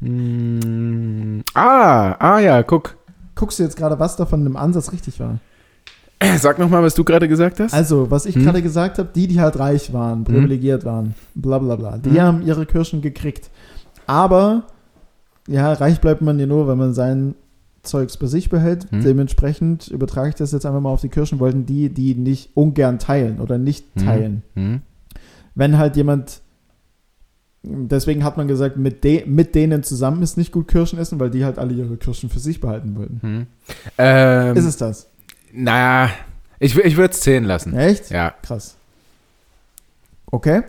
Mm, 0.00 1.40
Ah, 1.54 2.12
ah 2.18 2.38
ja, 2.38 2.62
guck. 2.62 2.96
Guckst 3.34 3.58
du 3.58 3.62
jetzt 3.64 3.76
gerade, 3.76 3.98
was 3.98 4.16
davon 4.16 4.46
im 4.46 4.56
Ansatz 4.56 4.92
richtig 4.92 5.18
war? 5.20 5.38
Sag 6.38 6.58
nochmal, 6.58 6.82
was 6.82 6.94
du 6.94 7.02
gerade 7.04 7.28
gesagt 7.28 7.60
hast. 7.60 7.72
Also, 7.74 8.10
was 8.10 8.26
ich 8.26 8.34
Hm? 8.34 8.42
gerade 8.44 8.62
gesagt 8.62 8.98
habe, 8.98 9.08
die, 9.14 9.26
die 9.26 9.40
halt 9.40 9.58
reich 9.58 9.92
waren, 9.92 10.24
privilegiert 10.24 10.84
waren, 10.84 11.14
bla 11.34 11.58
bla 11.58 11.76
bla, 11.76 11.96
die 11.98 12.10
Hm. 12.10 12.20
haben 12.20 12.42
ihre 12.42 12.66
Kirschen 12.66 13.00
gekriegt. 13.00 13.50
Aber, 14.06 14.64
ja, 15.48 15.72
reich 15.72 16.00
bleibt 16.00 16.20
man 16.22 16.38
ja 16.38 16.46
nur, 16.46 16.68
wenn 16.68 16.76
man 16.78 16.92
sein 16.94 17.34
Zeugs 17.82 18.16
bei 18.16 18.26
sich 18.26 18.48
behält. 18.50 18.90
Hm. 18.90 19.02
Dementsprechend 19.02 19.88
übertrage 19.88 20.28
ich 20.30 20.34
das 20.34 20.52
jetzt 20.52 20.66
einfach 20.66 20.80
mal 20.80 20.90
auf 20.90 21.00
die 21.00 21.08
Kirschen, 21.08 21.38
wollten 21.38 21.64
die, 21.66 21.88
die 21.88 22.14
nicht 22.14 22.50
ungern 22.54 22.98
teilen 22.98 23.40
oder 23.40 23.56
nicht 23.58 23.86
Hm. 23.96 24.04
teilen. 24.04 24.42
Hm. 24.54 24.80
Wenn 25.54 25.78
halt 25.78 25.96
jemand, 25.96 26.40
deswegen 27.62 28.22
hat 28.24 28.36
man 28.36 28.48
gesagt, 28.48 28.76
mit, 28.76 29.02
de, 29.04 29.24
mit 29.26 29.54
denen 29.54 29.82
zusammen 29.82 30.22
ist 30.22 30.36
nicht 30.36 30.52
gut 30.52 30.68
Kirschen 30.68 30.98
essen, 30.98 31.18
weil 31.20 31.30
die 31.30 31.44
halt 31.44 31.58
alle 31.58 31.72
ihre 31.74 31.96
Kirschen 31.96 32.28
für 32.30 32.38
sich 32.38 32.60
behalten 32.60 32.96
wollten. 32.96 33.18
Hm. 33.22 33.46
Ähm, 33.98 34.56
Ist 34.56 34.64
es 34.66 34.76
das? 34.76 35.06
naja, 35.52 36.10
ich, 36.58 36.76
ich 36.78 36.96
würde 36.96 37.14
es 37.14 37.20
zählen 37.20 37.44
lassen. 37.44 37.74
Echt? 37.74 38.10
Ja. 38.10 38.34
Krass. 38.42 38.76
Okay. 40.30 40.62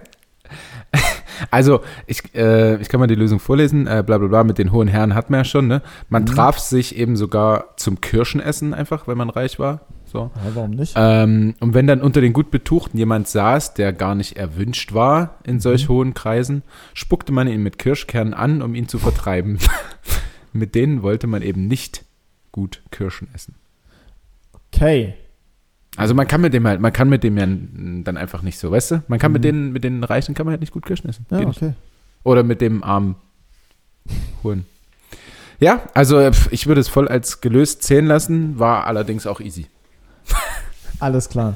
Also, 1.50 1.82
ich, 2.08 2.36
äh, 2.36 2.76
ich 2.82 2.90
kann 2.90 3.00
mal 3.00 3.08
die 3.08 3.16
Lösung 3.16 3.40
vorlesen. 3.40 3.88
Äh, 3.88 4.04
bla 4.06 4.18
bla 4.18 4.28
bla, 4.28 4.44
mit 4.44 4.58
den 4.58 4.72
hohen 4.72 4.88
Herren 4.88 5.16
hat 5.16 5.30
man 5.30 5.40
ja 5.42 5.44
schon, 5.46 5.68
ne? 5.68 5.82
Man 6.10 6.24
Mhm. 6.24 6.28
traf 6.28 6.60
sich 6.60 6.96
eben 6.98 7.16
sogar 7.16 7.76
zum 7.78 8.02
Kirschenessen 8.02 8.74
einfach, 8.74 9.08
wenn 9.08 9.18
man 9.18 9.30
reich 9.30 9.60
war. 9.60 9.82
So. 10.06 10.30
Ja, 10.36 10.52
warum 10.56 10.72
nicht? 10.72 10.94
Ähm, 10.98 11.56
und 11.62 11.74
wenn 11.74 11.88
dann 11.88 12.02
unter 12.02 12.20
den 12.20 12.34
gut 12.34 12.52
Betuchten 12.52 12.98
jemand 12.98 13.30
saß, 13.30 13.74
der 13.76 13.94
gar 13.94 14.14
nicht 14.14 14.36
erwünscht 14.36 14.94
war 14.94 15.38
in 15.46 15.62
solch 15.62 15.88
hohen 15.88 16.14
Kreisen, 16.14 16.64
spuckte 16.94 17.32
man 17.32 17.48
ihn 17.48 17.64
mit 17.64 17.80
Kirschkernen 17.80 18.34
an, 18.34 18.62
um 18.62 18.76
ihn 18.76 18.90
zu 18.90 19.00
vertreiben. 19.00 19.58
mit 20.54 20.76
denen 20.76 21.02
wollte 21.02 21.28
man 21.28 21.42
eben 21.42 21.68
nicht 21.68 22.04
gut 22.52 22.82
Kirschen 22.92 23.30
essen. 23.34 23.56
Okay. 24.74 25.14
Also 25.98 26.14
man 26.14 26.28
kann 26.28 26.42
mit 26.42 26.54
dem 26.54 26.66
halt, 26.68 26.80
man 26.80 26.94
kann 26.94 27.10
mit 27.10 27.24
dem 27.24 27.38
ja 27.38 27.46
dann 27.46 28.18
einfach 28.18 28.42
nicht 28.44 28.58
so, 28.58 28.72
weißt 28.72 28.92
du? 28.92 29.04
Man 29.08 29.20
kann 29.20 29.32
mit 29.34 29.42
Mhm. 29.42 29.46
denen, 29.48 29.72
mit 29.74 29.84
den 29.84 30.04
Reichen 30.04 30.34
kann 30.36 30.46
man 30.46 30.52
halt 30.54 30.62
nicht 30.62 30.72
gut 30.74 30.86
Kirschen 30.86 31.10
essen. 31.10 31.26
Ja, 31.30 31.40
Geht 31.40 31.48
nicht. 31.50 31.58
okay. 31.62 31.74
Oder 32.24 32.44
mit 32.44 32.62
dem 32.62 32.84
armen 32.84 33.16
Huren. 34.44 34.66
Ja, 35.60 35.82
also 35.94 36.18
äh, 36.18 36.32
ich 36.50 36.66
würde 36.68 36.82
es 36.82 36.88
voll 36.88 37.08
als 37.08 37.42
gelöst 37.42 37.84
zählen 37.84 38.06
lassen, 38.08 38.58
war 38.58 38.88
allerdings 38.88 39.28
auch 39.28 39.40
easy. 39.42 39.68
Alles 41.00 41.30
klar. 41.30 41.54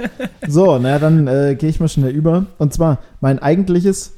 So, 0.47 0.77
na 0.79 0.97
dann 0.99 1.27
äh, 1.27 1.55
gehe 1.57 1.69
ich 1.69 1.79
mal 1.79 1.87
schnell 1.87 2.11
über. 2.11 2.45
Und 2.57 2.73
zwar, 2.73 2.99
mein 3.21 3.37
eigentliches, 3.39 4.13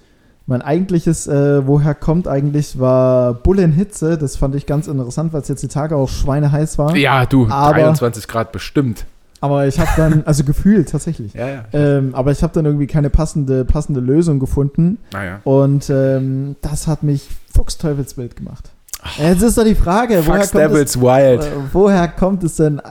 mein 0.45 0.61
eigentliches, 0.61 1.27
äh, 1.27 1.67
woher 1.67 1.93
kommt 1.93 2.27
eigentlich, 2.29 2.79
war 2.79 3.33
Bulle 3.33 3.63
in 3.63 3.73
Hitze. 3.73 4.17
Das 4.17 4.37
fand 4.37 4.55
ich 4.55 4.65
ganz 4.65 4.87
interessant, 4.87 5.33
weil 5.33 5.41
es 5.41 5.47
jetzt 5.49 5.63
die 5.63 5.67
Tage 5.67 5.95
auch 5.97 6.09
schweineheiß 6.09 6.77
war. 6.77 6.95
Ja, 6.95 7.25
du, 7.25 7.47
Aber- 7.49 7.73
23 7.77 8.27
Grad 8.27 8.51
bestimmt. 8.53 9.05
Aber 9.39 9.67
ich 9.67 9.79
habe 9.79 9.89
dann, 9.97 10.23
also 10.25 10.43
gefühlt 10.43 10.89
tatsächlich. 10.89 11.33
Ja, 11.33 11.47
ja. 11.47 11.63
Ähm, 11.73 12.15
aber 12.15 12.31
ich 12.31 12.41
habe 12.43 12.53
dann 12.53 12.65
irgendwie 12.65 12.87
keine 12.87 13.09
passende, 13.09 13.65
passende 13.65 13.99
Lösung 13.99 14.39
gefunden. 14.39 14.97
Naja. 15.13 15.41
Und 15.43 15.89
ähm, 15.89 16.55
das 16.61 16.87
hat 16.87 17.03
mich 17.03 17.27
Fuchsteufelswild 17.53 18.35
gemacht. 18.35 18.71
Jetzt 19.19 19.43
ist 19.43 19.57
doch 19.57 19.63
die 19.63 19.75
Frage, 19.75 20.23
woher 20.25 20.39
Fox 20.41 20.51
kommt, 20.51 20.73
es, 20.75 20.99
Wild. 20.99 21.41
äh, 21.43 21.47
woher 21.71 22.07
kommt 22.07 22.43
es 22.43 22.55
denn? 22.55 22.81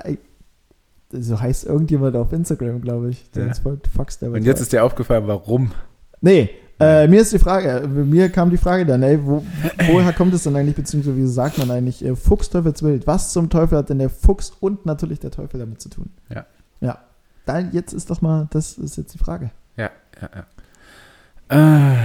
So 1.12 1.40
heißt 1.40 1.64
irgendjemand 1.66 2.16
auf 2.16 2.32
Instagram, 2.32 2.80
glaube 2.80 3.11
ich, 3.11 3.30
der 3.32 3.42
Ja. 3.44 3.49
uns 3.49 3.59
folgt. 3.61 3.88
Fox 3.88 4.18
Devils 4.18 4.36
Und 4.38 4.44
jetzt 4.44 4.57
Wild. 4.59 4.62
ist 4.62 4.72
dir 4.72 4.84
aufgefallen, 4.84 5.24
warum? 5.26 5.72
Nee, 6.20 6.51
äh, 6.79 7.09
mir 7.09 7.20
ist 7.22 7.33
die 7.33 7.39
Frage, 7.39 7.87
mir 7.89 8.29
kam 8.31 8.51
die 8.51 8.57
Frage 8.57 8.85
dann, 8.85 9.03
ey, 9.03 9.18
wo, 9.24 9.45
woher 9.87 10.12
kommt 10.12 10.35
es 10.35 10.43
denn 10.45 10.57
eigentlich, 10.57 10.77
beziehungsweise 10.77 11.16
wie 11.16 11.27
sagt 11.27 11.59
man 11.59 11.70
eigentlich, 11.70 12.05
äh, 12.05 12.14
Fuchs 12.16 12.51
Teufelswild? 12.51 13.07
Was 13.07 13.33
zum 13.33 13.49
Teufel 13.51 13.79
hat 13.79 13.89
denn 13.91 13.99
der 13.99 14.11
Fuchs 14.11 14.53
und 14.61 14.85
natürlich 14.87 15.20
der 15.20 15.31
Teufel 15.31 15.59
damit 15.61 15.81
zu 15.81 15.89
tun? 15.89 16.11
Ja. 16.29 16.45
Ja. 16.81 16.99
Dann 17.47 17.72
jetzt 17.72 17.93
ist 17.93 18.11
doch 18.11 18.20
mal, 18.20 18.49
das 18.51 18.77
ist 18.79 18.97
jetzt 18.97 19.14
die 19.14 19.18
Frage. 19.18 19.51
Ja, 19.77 19.91
ja, 20.20 20.31
ja. 20.35 21.93
Äh, 21.93 21.97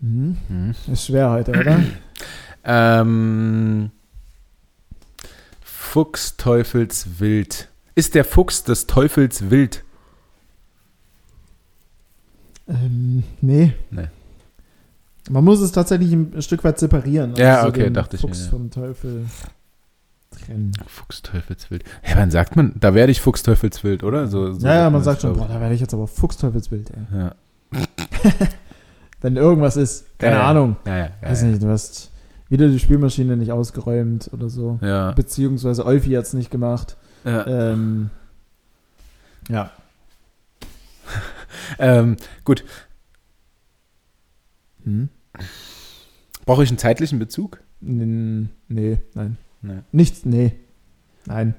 Mhm. 0.00 0.36
hm. 0.48 0.74
Ist 0.92 1.06
schwer 1.06 1.30
heute, 1.30 1.52
oder? 1.52 1.80
Ähm, 2.68 3.92
Fuchs 5.62 6.36
Teufels 6.36 7.20
Wild. 7.20 7.68
Ist 7.94 8.16
der 8.16 8.24
Fuchs 8.24 8.64
des 8.64 8.88
Teufels 8.88 9.50
wild? 9.50 9.84
Ähm, 12.68 13.22
nee. 13.40 13.72
Nee. 13.90 14.08
Man 15.28 15.44
muss 15.44 15.60
es 15.60 15.72
tatsächlich 15.72 16.12
ein 16.12 16.40
Stück 16.42 16.62
weit 16.64 16.78
separieren. 16.78 17.34
Ja, 17.36 17.66
okay, 17.66 17.84
den 17.84 17.94
dachte 17.94 18.16
ich 18.16 18.22
mir, 18.22 18.28
Fuchs 18.28 18.44
ja. 18.44 18.50
vom 18.50 18.70
Teufel 18.70 19.26
trennen. 20.30 20.72
Fuchs 20.86 21.22
Teufels 21.22 21.70
Wild. 21.70 21.84
Ja, 22.06 22.16
wann 22.16 22.30
sagt 22.30 22.54
man? 22.56 22.74
Da 22.78 22.94
werde 22.94 23.10
ich 23.10 23.20
Fuchs 23.20 23.42
Teufels 23.42 23.82
Wild, 23.82 24.04
oder? 24.04 24.28
So, 24.28 24.52
so 24.52 24.66
ja, 24.66 24.74
ja, 24.74 24.90
man 24.90 25.02
sagt 25.02 25.22
schon, 25.22 25.34
boah, 25.36 25.48
da 25.48 25.60
werde 25.60 25.74
ich 25.74 25.80
jetzt 25.80 25.94
aber 25.94 26.06
Fuchsteufelswild, 26.06 26.90
ey. 26.90 26.96
ich. 27.10 27.16
Ja. 27.16 27.34
Wenn 29.20 29.36
irgendwas 29.36 29.76
ist, 29.76 30.18
keine 30.18 30.36
Ja. 30.36 30.48
Ahnung. 30.50 30.76
Ja, 30.86 30.96
ja, 30.96 31.04
ja, 31.22 31.28
Weiß 31.30 31.42
nicht, 31.42 31.62
du 31.62 31.68
hast 31.68 32.10
wieder 32.48 32.68
die 32.68 32.78
Spielmaschine 32.78 33.36
nicht 33.36 33.50
ausgeräumt 33.50 34.30
oder 34.32 34.48
so. 34.48 34.78
Ja, 34.82 35.10
Beziehungsweise 35.12 35.84
Olfi 35.84 36.10
hat 36.12 36.24
es 36.26 36.34
nicht 36.34 36.50
gemacht. 36.50 36.96
ja. 37.24 37.44
Ähm, 37.46 38.10
ja. 39.48 39.70
Ähm, 41.78 42.16
gut, 42.44 42.64
Hm? 44.84 45.08
brauche 46.44 46.62
ich 46.62 46.68
einen 46.70 46.78
zeitlichen 46.78 47.18
Bezug? 47.18 47.60
N- 47.82 48.50
Nee, 48.68 48.98
nein. 49.14 49.36
Nee. 49.62 49.78
Nichts, 49.92 50.24
nee. 50.24 50.52
Nein. 51.26 51.54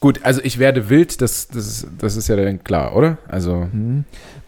Gut, 0.00 0.20
also 0.24 0.40
ich 0.42 0.58
werde 0.58 0.88
wild, 0.90 1.20
das, 1.20 1.48
das, 1.48 1.66
ist, 1.66 1.86
das 1.98 2.16
ist 2.16 2.28
ja 2.28 2.36
dann 2.36 2.62
klar, 2.64 2.94
oder? 2.96 3.18
Also, 3.28 3.62
Hm. 3.70 4.04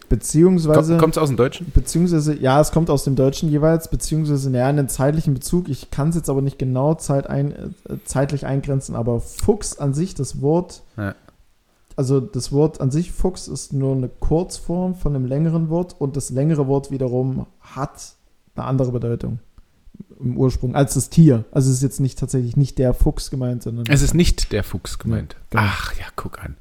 Beziehungsweise. 0.09 0.97
kommt 0.97 1.15
es 1.15 1.17
aus 1.21 1.29
dem 1.29 1.37
Deutschen? 1.37 1.71
Beziehungsweise, 1.73 2.35
ja, 2.37 2.59
es 2.59 2.71
kommt 2.71 2.89
aus 2.89 3.05
dem 3.05 3.15
Deutschen 3.15 3.49
jeweils, 3.49 3.87
beziehungsweise, 3.89 4.51
ja, 4.51 4.67
einen 4.67 4.89
zeitlichen 4.89 5.33
Bezug. 5.33 5.69
Ich 5.69 5.89
kann 5.89 6.09
es 6.09 6.15
jetzt 6.15 6.29
aber 6.29 6.41
nicht 6.41 6.59
genau 6.59 6.95
Zeit 6.95 7.27
ein, 7.27 7.51
äh, 7.53 7.69
zeitlich 8.05 8.45
eingrenzen, 8.45 8.95
aber 8.95 9.21
Fuchs 9.21 9.77
an 9.79 9.93
sich, 9.93 10.13
das 10.13 10.41
Wort, 10.41 10.83
Ja. 10.97 11.15
Also 11.95 12.19
das 12.19 12.51
Wort 12.51 12.81
an 12.81 12.91
sich, 12.91 13.11
Fuchs, 13.11 13.47
ist 13.47 13.73
nur 13.73 13.95
eine 13.95 14.09
Kurzform 14.09 14.95
von 14.95 15.15
einem 15.15 15.25
längeren 15.25 15.69
Wort 15.69 15.95
und 15.99 16.15
das 16.15 16.29
längere 16.29 16.67
Wort 16.67 16.91
wiederum 16.91 17.45
hat 17.59 18.13
eine 18.55 18.65
andere 18.65 18.91
Bedeutung 18.91 19.39
im 20.19 20.37
Ursprung 20.37 20.75
als 20.75 20.93
das 20.93 21.09
Tier. 21.09 21.45
Also 21.51 21.69
es 21.69 21.77
ist 21.77 21.83
jetzt 21.83 21.99
nicht 21.99 22.19
tatsächlich 22.19 22.57
nicht 22.57 22.77
der 22.77 22.93
Fuchs 22.93 23.29
gemeint, 23.29 23.63
sondern. 23.63 23.85
Es 23.89 24.01
ist 24.01 24.13
nicht 24.13 24.51
der 24.51 24.63
Fuchs 24.63 24.99
gemeint. 24.99 25.35
genau. 25.49 25.63
Ach 25.65 25.93
ja, 25.95 26.05
guck 26.15 26.43
an. 26.43 26.57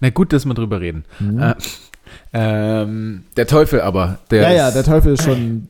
Na 0.00 0.10
gut, 0.10 0.32
dass 0.32 0.44
wir 0.44 0.54
drüber 0.54 0.80
reden. 0.80 1.04
Mhm. 1.20 1.38
Äh, 1.38 1.54
ähm, 2.32 3.24
der 3.36 3.46
Teufel 3.46 3.80
aber. 3.80 4.18
Der 4.30 4.42
ja, 4.42 4.52
ja, 4.52 4.70
der 4.70 4.84
Teufel 4.84 5.14
ist 5.14 5.24
schon 5.24 5.68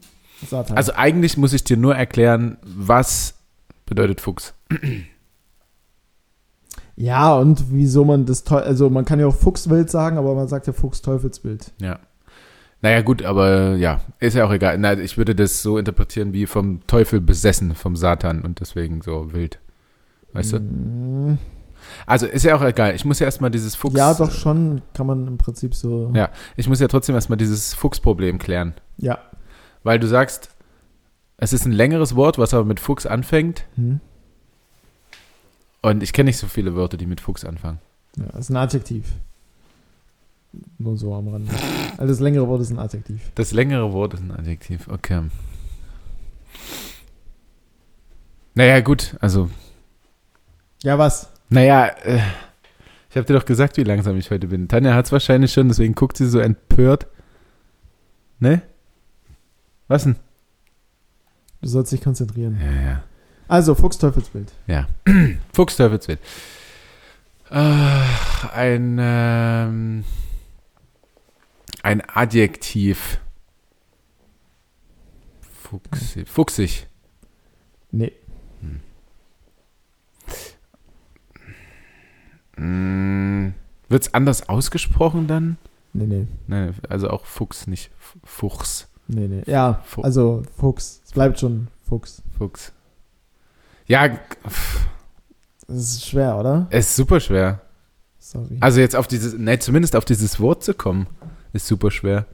Satan. 0.49 0.77
Also 0.77 0.93
eigentlich 0.95 1.37
muss 1.37 1.53
ich 1.53 1.65
dir 1.65 1.77
nur 1.77 1.95
erklären, 1.95 2.59
was 2.63 3.35
bedeutet 3.87 4.21
Fuchs. 4.21 4.55
Ja, 7.03 7.35
und 7.35 7.73
wieso 7.73 8.05
man 8.05 8.27
das 8.27 8.47
also 8.47 8.89
man 8.89 9.05
kann 9.05 9.19
ja 9.19 9.27
auch 9.27 9.35
Fuchswild 9.35 9.91
sagen, 9.91 10.19
aber 10.19 10.37
man 10.37 10.47
sagt 10.47 10.69
ja 10.69 10.73
Fuchs-Teufelswild. 10.73 11.73
Ja. 11.81 11.99
Naja, 12.81 13.01
gut, 13.01 13.25
aber 13.25 13.75
ja, 13.75 14.01
ist 14.21 14.37
ja 14.37 14.47
auch 14.47 14.53
egal. 14.53 14.79
Na, 14.79 14.93
ich 14.93 15.19
würde 15.19 15.35
das 15.35 15.63
so 15.63 15.79
interpretieren 15.79 16.33
wie 16.33 16.47
vom 16.47 16.87
Teufel 16.87 17.21
besessen, 17.21 17.75
vom 17.75 17.97
Satan 17.97 18.43
und 18.43 18.61
deswegen 18.61 19.03
so 19.03 19.33
wild. 19.33 19.59
Weißt 20.33 20.53
du? 20.53 20.61
Mhm. 20.61 21.39
Also 22.07 22.27
ist 22.27 22.45
ja 22.45 22.55
auch 22.55 22.63
egal. 22.63 22.95
Ich 22.95 23.05
muss 23.05 23.19
ja 23.19 23.27
erstmal 23.27 23.51
dieses 23.51 23.75
Fuchs. 23.75 23.97
Ja, 23.97 24.15
doch 24.15 24.31
schon 24.31 24.83
kann 24.95 25.09
man 25.09 25.27
im 25.27 25.39
Prinzip 25.39 25.75
so. 25.75 26.13
Ja. 26.15 26.31
Ich 26.55 26.69
muss 26.69 26.79
ja 26.79 26.87
trotzdem 26.87 27.17
erstmal 27.17 27.37
dieses 27.37 27.75
Fuchsproblem 27.75 28.39
klären. 28.39 28.75
Ja. 28.99 29.19
Weil 29.83 29.99
du 29.99 30.07
sagst, 30.07 30.51
es 31.37 31.53
ist 31.53 31.67
ein 31.67 31.73
längeres 31.73 32.15
Wort, 32.15 32.39
was 32.39 32.55
aber 32.55 32.65
mit 32.65 32.79
Fuchs 32.79 33.07
anfängt. 33.07 33.65
Hm. 33.75 33.99
Und 35.83 36.03
ich 36.03 36.13
kenne 36.13 36.29
nicht 36.29 36.39
so 36.39 36.47
viele 36.47 36.75
Wörter, 36.77 36.97
die 36.97 37.07
mit 37.07 37.21
Fuchs 37.21 37.45
anfangen. 37.45 37.79
ja. 38.17 38.25
Das 38.27 38.41
ist 38.47 38.51
ein 38.51 38.57
Adjektiv. 38.57 39.13
Nur 40.79 40.97
so 40.99 41.15
am 41.15 41.29
Rande. 41.29 41.51
Also 41.97 42.13
das 42.13 42.21
längere 42.21 42.47
Wort 42.47 42.61
ist 42.61 42.71
ein 42.71 42.79
Adjektiv. 42.79 43.21
Das 43.35 43.53
längere 43.53 43.93
Wort 43.93 44.15
ist 44.15 44.21
ein 44.21 44.31
Adjektiv. 44.33 44.87
Okay. 44.89 45.23
Naja, 48.55 48.81
gut. 48.81 49.17
Also, 49.21 49.51
Ja, 50.83 50.99
was? 50.99 51.31
naja, 51.49 51.87
äh, 52.05 52.21
ich 53.11 53.17
habe 53.17 53.27
dir 53.27 53.35
doch 53.35 53.45
gesagt, 53.45 53.77
wie 53.77 53.83
langsam 53.85 54.17
ich 54.19 54.31
heute 54.31 54.47
bin. 54.49 54.69
Tanja 54.69 54.95
hat 54.95 55.07
es 55.07 55.13
wahrscheinlich 55.13 55.53
schon, 55.53 55.69
deswegen 55.69 55.95
guckt 55.95 56.17
sie 56.17 56.29
so 56.29 56.39
empört. 56.39 57.07
Ne? 58.41 58.63
Was 59.89 60.05
denn? 60.05 60.17
Du 61.61 61.69
sollst 61.69 61.93
dich 61.93 62.03
konzentrieren. 62.03 62.59
Ja, 62.61 62.73
ja. 62.83 63.03
Also, 63.53 63.75
Fuchsteufelsbild. 63.75 64.51
Ja. 64.67 64.87
Fuchs 65.53 65.77
Teufelswild. 65.77 66.19
Ach, 67.51 68.49
ein, 68.55 68.97
ähm, 68.99 70.05
ein 71.83 72.01
Adjektiv. 72.09 73.21
Fuchsig. 75.63 76.27
Fuchsig. 76.31 76.87
Nee. 77.91 78.13
Mm, 82.57 83.51
wird's 83.89 84.15
anders 84.15 84.49
ausgesprochen 84.49 85.27
dann? 85.27 85.59
Nee, 85.93 86.07
nee. 86.07 86.27
Nein, 86.47 86.75
also 86.89 87.11
auch 87.11 87.27
Fuchs, 87.27 87.67
nicht 87.67 87.91
Fuchs. 88.25 88.89
Nee, 89.09 89.29
nee. 89.29 89.43
Ja, 89.47 89.83
Fu- 89.85 90.01
also 90.03 90.43
Fuchs. 90.57 91.03
Es 91.05 91.13
bleibt 91.13 91.39
schon 91.41 91.69
Fuchs. 91.87 92.23
Fuchs. 92.39 92.73
Ja, 93.93 94.09
Das 95.67 95.77
ist 95.77 96.07
schwer, 96.07 96.39
oder? 96.39 96.67
es 96.71 96.89
ist 96.89 96.97
super 96.97 97.21
schwer. 97.21 97.61
Sorry. 98.19 98.57
Also 98.61 98.81
jetzt 98.81 98.97
auf 98.97 99.07
dieses, 99.07 99.37
ne, 99.37 99.59
zumindest 99.59 99.97
auf 99.97 100.05
dieses 100.07 100.41
Wort 100.41 100.65
zu 100.65 100.73
kommen, 100.75 101.07
ist 101.53 101.67
super 101.67 101.91
schwer. 101.91 102.25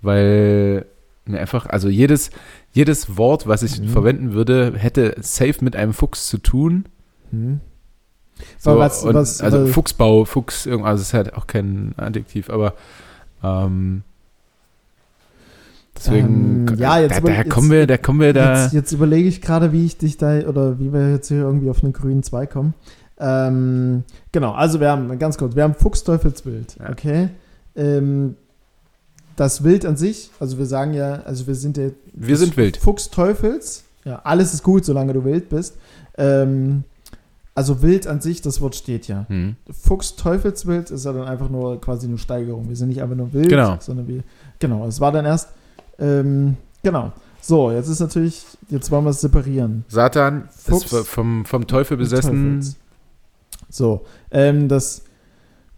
Weil 0.00 0.86
mir 1.26 1.38
einfach, 1.40 1.66
also 1.66 1.88
jedes, 1.88 2.30
jedes 2.72 3.16
Wort, 3.18 3.46
was 3.46 3.62
ich 3.62 3.80
Mhm. 3.80 3.88
verwenden 3.88 4.32
würde, 4.32 4.72
hätte 4.76 5.16
safe 5.20 5.56
mit 5.62 5.76
einem 5.76 5.92
Fuchs 5.92 6.28
zu 6.28 6.38
tun. 6.38 6.86
Hm. 7.30 7.60
So, 8.58 8.78
was- 8.78 9.04
was- 9.04 9.42
also 9.42 9.64
was- 9.64 9.70
Fuchsbau, 9.72 10.24
Fuchs, 10.24 10.64
irgendwas, 10.64 10.90
also 10.92 11.02
es 11.02 11.08
ist 11.08 11.14
halt 11.14 11.34
auch 11.34 11.46
kein 11.46 11.92
Adjektiv, 11.98 12.48
aber 12.48 12.72
ähm, 13.42 14.02
Deswegen, 16.02 16.66
Ähm, 16.68 16.78
ja, 16.78 16.98
jetzt 16.98 17.16
da, 17.16 17.20
da 17.20 17.32
jetzt- 17.32 17.50
kommen 17.50 17.70
wir, 17.70 17.86
da 17.86 17.98
kommen 17.98 18.20
wir 18.20 18.32
da. 18.32 18.62
Jetzt, 18.64 18.72
jetzt 18.72 18.92
überlege 18.92 19.28
ich 19.28 19.42
gerade, 19.42 19.70
wie 19.72 19.84
ich 19.84 19.98
dich 19.98 20.16
da, 20.16 20.40
oder 20.48 20.78
wie 20.78 20.92
wir 20.92 21.10
jetzt 21.12 21.28
hier 21.28 21.38
irgendwie 21.38 21.68
auf 21.68 21.84
einen 21.84 21.92
grünen 21.92 22.22
2 22.22 22.46
kommen. 22.46 22.72
Ähm, 23.18 24.04
genau, 24.32 24.52
also 24.52 24.80
wir 24.80 24.90
haben, 24.90 25.18
ganz 25.18 25.36
kurz, 25.36 25.54
wir 25.54 25.62
haben 25.62 25.74
Fuchsteufelswild, 25.74 26.76
Ja. 26.80 26.90
okay? 26.90 27.28
Ähm, 27.76 28.36
das 29.36 29.62
Wild 29.62 29.84
an 29.84 29.96
sich, 29.96 30.30
also 30.40 30.58
wir 30.58 30.66
sagen 30.66 30.94
ja, 30.94 31.20
also 31.24 31.46
wir 31.46 31.54
sind 31.54 31.76
ja 31.76 31.90
Wir 32.14 32.36
sind 32.36 32.56
wild. 32.56 32.76
Fuchsteufels, 32.78 33.84
ja, 34.04 34.20
alles 34.24 34.54
ist 34.54 34.62
gut, 34.62 34.84
solange 34.86 35.12
du 35.12 35.24
wild 35.24 35.48
bist. 35.50 35.76
Ähm, 36.16 36.84
also 37.54 37.82
wild 37.82 38.06
an 38.06 38.20
sich, 38.22 38.40
das 38.42 38.60
Wort 38.62 38.74
steht 38.74 39.06
ja. 39.08 39.26
Hm. 39.28 39.56
Fuchsteufelswild 39.70 40.90
ist 40.90 41.04
ja 41.04 41.12
dann 41.12 41.26
einfach 41.28 41.50
nur 41.50 41.80
quasi 41.80 42.06
eine 42.06 42.16
Steigerung. 42.18 42.68
Wir 42.68 42.76
sind 42.76 42.88
nicht 42.88 43.02
einfach 43.02 43.16
nur 43.16 43.32
wild, 43.34 43.48
Genau. 43.50 43.76
sondern 43.80 44.08
wir, 44.08 44.22
genau, 44.58 44.86
es 44.86 45.00
war 45.00 45.12
dann 45.12 45.26
erst, 45.26 45.48
ähm, 46.00 46.56
genau. 46.82 47.12
So, 47.42 47.70
jetzt 47.70 47.88
ist 47.88 48.00
natürlich, 48.00 48.44
jetzt 48.68 48.90
wollen 48.90 49.04
wir 49.04 49.10
es 49.10 49.20
separieren. 49.20 49.84
Satan 49.88 50.48
Fuchs. 50.54 50.92
ist 50.92 51.08
vom, 51.08 51.44
vom 51.44 51.66
Teufel 51.66 51.96
besessen. 51.96 52.60
So, 53.70 54.04
ähm, 54.30 54.68
das, 54.68 55.02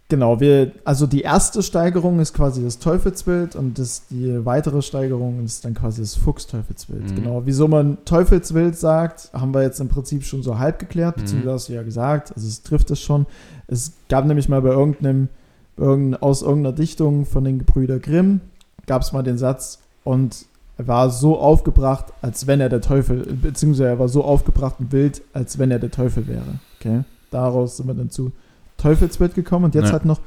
genau, 0.08 0.40
wir, 0.40 0.72
also 0.84 1.06
die 1.06 1.20
erste 1.20 1.62
Steigerung 1.62 2.18
ist 2.20 2.34
quasi 2.34 2.64
das 2.64 2.78
Teufelsbild 2.78 3.54
und 3.54 3.78
das, 3.78 4.06
die 4.10 4.44
weitere 4.44 4.82
Steigerung 4.82 5.44
ist 5.44 5.64
dann 5.64 5.74
quasi 5.74 6.00
das 6.00 6.16
Fuchsteufelsbild. 6.16 7.10
Mhm. 7.10 7.14
Genau, 7.14 7.42
wieso 7.44 7.68
man 7.68 7.98
Teufelsbild 8.04 8.76
sagt, 8.76 9.30
haben 9.32 9.54
wir 9.54 9.62
jetzt 9.62 9.78
im 9.80 9.88
Prinzip 9.88 10.24
schon 10.24 10.42
so 10.42 10.58
halb 10.58 10.78
geklärt, 10.78 11.16
Mhm. 11.16 11.20
beziehungsweise 11.20 11.54
hast 11.54 11.68
du 11.68 11.72
ja 11.74 11.82
gesagt, 11.82 12.32
also 12.34 12.48
es 12.48 12.62
trifft 12.62 12.90
es 12.90 13.00
schon. 13.00 13.26
Es 13.68 13.92
gab 14.08 14.24
nämlich 14.26 14.48
mal 14.48 14.62
bei 14.62 14.70
irgendeinem, 14.70 15.28
irgendein, 15.76 16.20
aus 16.22 16.42
irgendeiner 16.42 16.74
Dichtung 16.74 17.24
von 17.26 17.44
den 17.44 17.58
Gebrüder 17.58 17.98
Grimm, 17.98 18.40
gab 18.86 19.02
es 19.02 19.12
mal 19.12 19.22
den 19.22 19.38
Satz, 19.38 19.78
und 20.05 20.46
er 20.78 20.88
war 20.88 21.11
so 21.11 21.38
aufgebracht, 21.38 22.07
als 22.22 22.46
wenn 22.46 22.61
er 22.61 22.68
der 22.68 22.80
Teufel, 22.80 23.24
beziehungsweise 23.34 23.88
er 23.90 23.98
war 23.98 24.09
so 24.09 24.24
aufgebracht 24.24 24.76
und 24.78 24.90
wild, 24.92 25.22
als 25.32 25.59
wenn 25.59 25.70
er 25.70 25.78
der 25.78 25.90
Teufel 25.90 26.26
wäre. 26.26 26.59
Okay? 26.80 27.05
Daraus 27.30 27.76
sind 27.76 27.86
wir 27.86 27.94
dann 27.94 28.11
zu 28.11 28.32
Teufelsbild 28.78 29.34
gekommen 29.34 29.66
und 29.66 29.74
jetzt 29.74 29.86
Ja. 29.86 29.92
halt 29.92 30.05
noch 30.05 30.20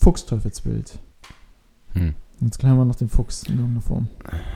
Fuchsteufelsbild. 0.00 0.98
Hm. 1.94 2.14
Jetzt 2.40 2.58
klären 2.58 2.76
wir 2.76 2.84
noch 2.84 2.96
den 2.96 3.08
Fuchs 3.08 3.44
in 3.44 3.54
irgendeiner 3.54 3.80
Form. 3.80 4.08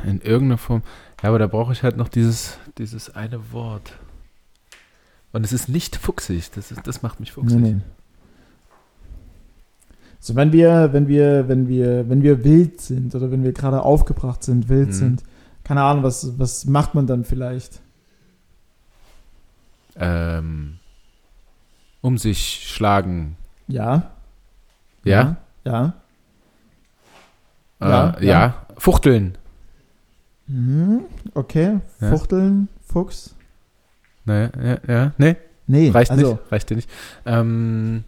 In 0.05 0.21
irgendeiner 0.21 0.59
Form. 0.59 0.83
Ja, 1.23 1.31
aber 1.31 1.39
da 1.39 1.47
brauche 1.47 1.73
ich 1.73 1.83
halt 1.83 1.97
noch 1.97 2.09
dieses, 2.09 2.59
dieses 2.77 3.15
eine 3.15 3.53
Wort. 3.53 3.95
Und 5.33 5.45
es 5.45 5.53
ist 5.53 5.69
nicht 5.69 5.97
fuchsig. 5.97 6.51
Das, 6.55 6.71
ist, 6.71 6.87
das 6.87 7.03
macht 7.03 7.21
mich 7.21 7.33
fuchsig. 7.33 7.59
Nee, 7.59 7.73
nee. 7.75 7.81
So, 10.23 10.35
wenn 10.37 10.53
wir, 10.53 10.93
wenn 10.93 11.09
wir, 11.09 11.49
wenn 11.49 11.67
wir, 11.67 12.09
wenn 12.09 12.23
wir 12.23 12.45
wild 12.45 12.81
sind 12.81 13.15
oder 13.15 13.31
wenn 13.31 13.43
wir 13.43 13.53
gerade 13.53 13.83
aufgebracht 13.83 14.43
sind, 14.45 14.69
wild 14.69 14.89
Mhm. 14.89 14.93
sind, 14.93 15.23
keine 15.65 15.83
Ahnung, 15.83 16.03
was, 16.03 16.39
was 16.39 16.67
macht 16.67 16.95
man 16.95 17.07
dann 17.07 17.25
vielleicht? 17.25 17.81
Ähm, 19.97 20.79
um 22.01 22.19
sich 22.19 22.69
schlagen. 22.69 23.37
Ja. 23.69 24.11
Ja? 25.05 25.37
Ja. 25.65 25.73
Ja. 25.73 25.95
Ja, 27.89 28.11
Äh, 28.19 28.27
ja. 28.27 28.67
Fuchteln. 28.77 29.39
Mhm. 30.47 31.01
Okay. 31.35 31.81
Ja. 32.01 32.09
Fuchteln, 32.11 32.69
Fuchs. 32.83 33.35
Naja, 34.25 34.51
ja, 34.63 34.79
ja. 34.87 35.13
Nee, 35.19 35.37
Nee, 35.67 35.91
reicht 35.91 36.11
also, 36.11 36.33
nicht. 36.33 36.53
Reicht 36.53 36.71
dir 36.71 36.77
nicht. 36.77 36.91
Ähm, 37.25 38.05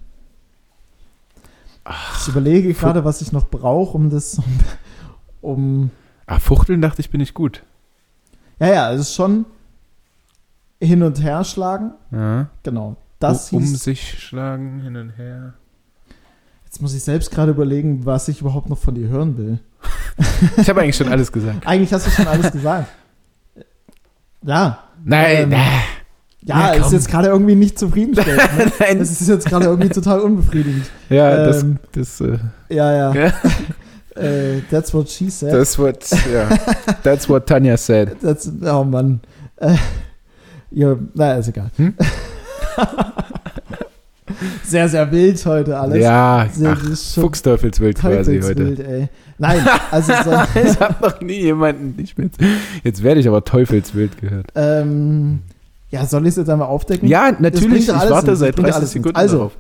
ich 2.21 2.29
überlege 2.29 2.73
gerade, 2.75 3.05
was 3.05 3.21
ich 3.23 3.33
noch 3.33 3.49
brauche, 3.49 3.97
um 3.97 4.11
das, 4.11 4.39
um, 4.39 4.45
um 5.41 5.91
ah, 6.27 6.39
Fuchteln 6.39 6.81
dachte 6.81 7.01
ich, 7.01 7.11
bin 7.11 7.21
ich 7.21 7.35
gut. 7.35 7.63
ja, 8.61 8.69
ja, 8.69 8.93
es 8.93 9.01
ist 9.03 9.15
schon 9.15 9.47
hin 10.81 11.03
und 11.03 11.23
her 11.23 11.45
schlagen. 11.45 11.93
Ja. 12.11 12.49
Genau. 12.63 12.97
Das 13.19 13.53
um 13.53 13.61
hieß, 13.61 13.85
sich 13.85 14.19
schlagen, 14.21 14.81
hin 14.81 14.97
und 14.97 15.11
her. 15.11 15.55
jetzt 16.65 16.83
muss 16.83 16.93
ich 16.95 17.05
selbst 17.05 17.31
gerade 17.31 17.53
überlegen, 17.53 18.05
was 18.05 18.27
ich 18.29 18.41
überhaupt 18.41 18.69
noch 18.69 18.79
von 18.79 18.95
dir 18.95 19.09
hören 19.09 19.37
will. 19.39 19.59
Ich 20.57 20.69
habe 20.69 20.83
eigentlich 20.83 20.97
schon 20.97 21.09
alles 21.09 21.33
gesagt. 21.33 21.67
Eigentlich 21.67 21.93
hast 21.93 22.07
du 22.07 22.11
schon 22.11 22.27
alles 22.29 22.53
gesagt. 22.53 22.89
Ja, 24.45 24.83
Nein, 25.05 25.37
Ähm, 25.45 25.49
na, 25.51 25.65
ja, 26.45 26.75
Ja, 26.75 26.85
ist 26.85 26.93
jetzt 26.93 27.09
gerade 27.09 27.29
irgendwie 27.29 27.55
nicht 27.55 27.79
zufriedenstellend. 27.79 28.41
Ne? 28.59 28.73
nein. 28.79 28.99
Das 28.99 29.11
ist 29.21 29.29
jetzt 29.29 29.47
gerade 29.47 29.67
irgendwie 29.67 29.89
total 29.89 30.21
unbefriedigend. 30.21 30.85
Ja, 31.09 31.45
das, 31.47 31.63
ähm, 31.63 31.79
das, 31.93 32.21
äh, 32.21 32.39
Ja, 32.69 33.13
ja. 33.13 33.33
Äh, 34.15 34.61
that's 34.71 34.93
what 34.93 35.09
she 35.09 35.31
said. 35.31 35.53
that's 35.53 35.79
what, 35.79 36.05
ja, 36.31 36.47
that's 37.03 37.31
what 37.31 37.47
Tanja 37.47 37.79
said. 37.79 38.15
that's, 38.21 38.47
oh 38.63 38.85
Mann. 38.85 39.21
Äh, 39.57 39.75
ja, 40.71 40.97
naja, 41.15 41.37
ist 41.39 41.49
egal. 41.49 41.71
Hm? 41.77 41.95
sehr, 44.65 44.89
sehr 44.89 45.11
wild 45.11 45.45
heute 45.47 45.79
alles. 45.79 45.99
Ja, 45.99 46.47
Sehr, 46.53 46.73
ach, 46.73 46.81
das 46.83 46.91
ist 46.91 47.15
schon 47.15 47.23
Fuchsteufelswild 47.25 47.99
quasi 47.99 48.41
heute. 48.41 48.55
teufelswild, 48.55 48.81
ey. 48.81 49.09
Nein, 49.39 49.67
also 49.91 50.13
so, 50.25 50.31
ich 50.63 50.79
habe 50.81 50.95
noch 51.03 51.21
nie 51.23 51.41
jemanden 51.41 51.95
nicht 51.97 52.19
mit. 52.19 52.33
Jetzt 52.85 53.03
werde 53.03 53.21
ich 53.21 53.29
aber 53.29 53.45
Teufelswild 53.45 54.19
gehört. 54.21 54.49
ähm, 54.55 55.41
ja, 55.93 56.07
soll 56.07 56.23
ich 56.23 56.31
es 56.31 56.37
jetzt 56.37 56.49
einmal 56.49 56.69
aufdecken? 56.69 57.07
Ja, 57.07 57.37
natürlich. 57.39 57.87
Ich 57.87 57.95
warte 57.95 58.35
seit 58.35 58.57
bringt 58.57 58.69
ja 58.69 58.73
30 58.73 58.75
alles 58.75 58.81
nichts. 58.81 58.93
Sekunden 58.93 59.17
Also, 59.17 59.37
darauf. 59.37 59.53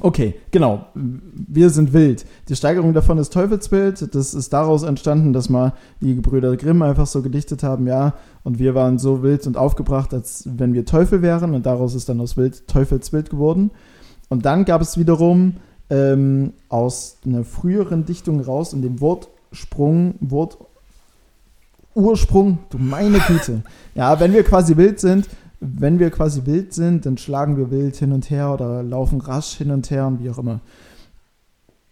Okay, 0.00 0.34
genau. 0.50 0.86
Wir 0.94 1.70
sind 1.70 1.92
wild. 1.92 2.26
Die 2.48 2.56
Steigerung 2.56 2.92
davon 2.92 3.16
ist 3.18 3.32
Teufelsbild. 3.32 4.14
Das 4.14 4.34
ist 4.34 4.52
daraus 4.52 4.82
entstanden, 4.82 5.32
dass 5.32 5.48
mal 5.48 5.72
die 6.00 6.16
Gebrüder 6.16 6.56
Grimm 6.56 6.82
einfach 6.82 7.06
so 7.06 7.22
gedichtet 7.22 7.62
haben, 7.62 7.86
ja, 7.86 8.14
und 8.42 8.58
wir 8.58 8.74
waren 8.74 8.98
so 8.98 9.22
wild 9.22 9.46
und 9.46 9.56
aufgebracht, 9.56 10.12
als 10.12 10.44
wenn 10.46 10.74
wir 10.74 10.84
Teufel 10.84 11.22
wären, 11.22 11.54
und 11.54 11.64
daraus 11.64 11.94
ist 11.94 12.08
dann 12.08 12.20
aus 12.20 12.36
Wild 12.36 12.66
Teufelsbild 12.68 13.30
geworden. 13.30 13.70
Und 14.28 14.44
dann 14.44 14.64
gab 14.64 14.82
es 14.82 14.98
wiederum 14.98 15.56
ähm, 15.88 16.52
aus 16.68 17.18
einer 17.24 17.44
früheren 17.44 18.04
Dichtung 18.04 18.40
raus, 18.40 18.72
in 18.72 18.82
dem 18.82 19.00
Wortsprung, 19.00 20.16
Wort 20.20 20.58
Ursprung, 21.94 22.58
du 22.70 22.78
meine 22.78 23.18
Güte. 23.20 23.62
Ja, 23.94 24.18
wenn 24.18 24.32
wir 24.32 24.42
quasi 24.44 24.76
wild 24.76 24.98
sind, 24.98 25.28
wenn 25.64 26.00
wir 26.00 26.10
quasi 26.10 26.44
wild 26.44 26.74
sind, 26.74 27.06
dann 27.06 27.16
schlagen 27.16 27.56
wir 27.56 27.70
wild 27.70 27.94
hin 27.94 28.12
und 28.12 28.30
her 28.30 28.52
oder 28.52 28.82
laufen 28.82 29.20
rasch 29.20 29.54
hin 29.54 29.70
und 29.70 29.90
her 29.90 30.08
und 30.08 30.22
wie 30.22 30.28
auch 30.28 30.38
immer. 30.38 30.60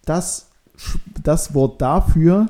Das, 0.04 0.48
das 1.22 1.54
Wort 1.54 1.80
dafür, 1.80 2.46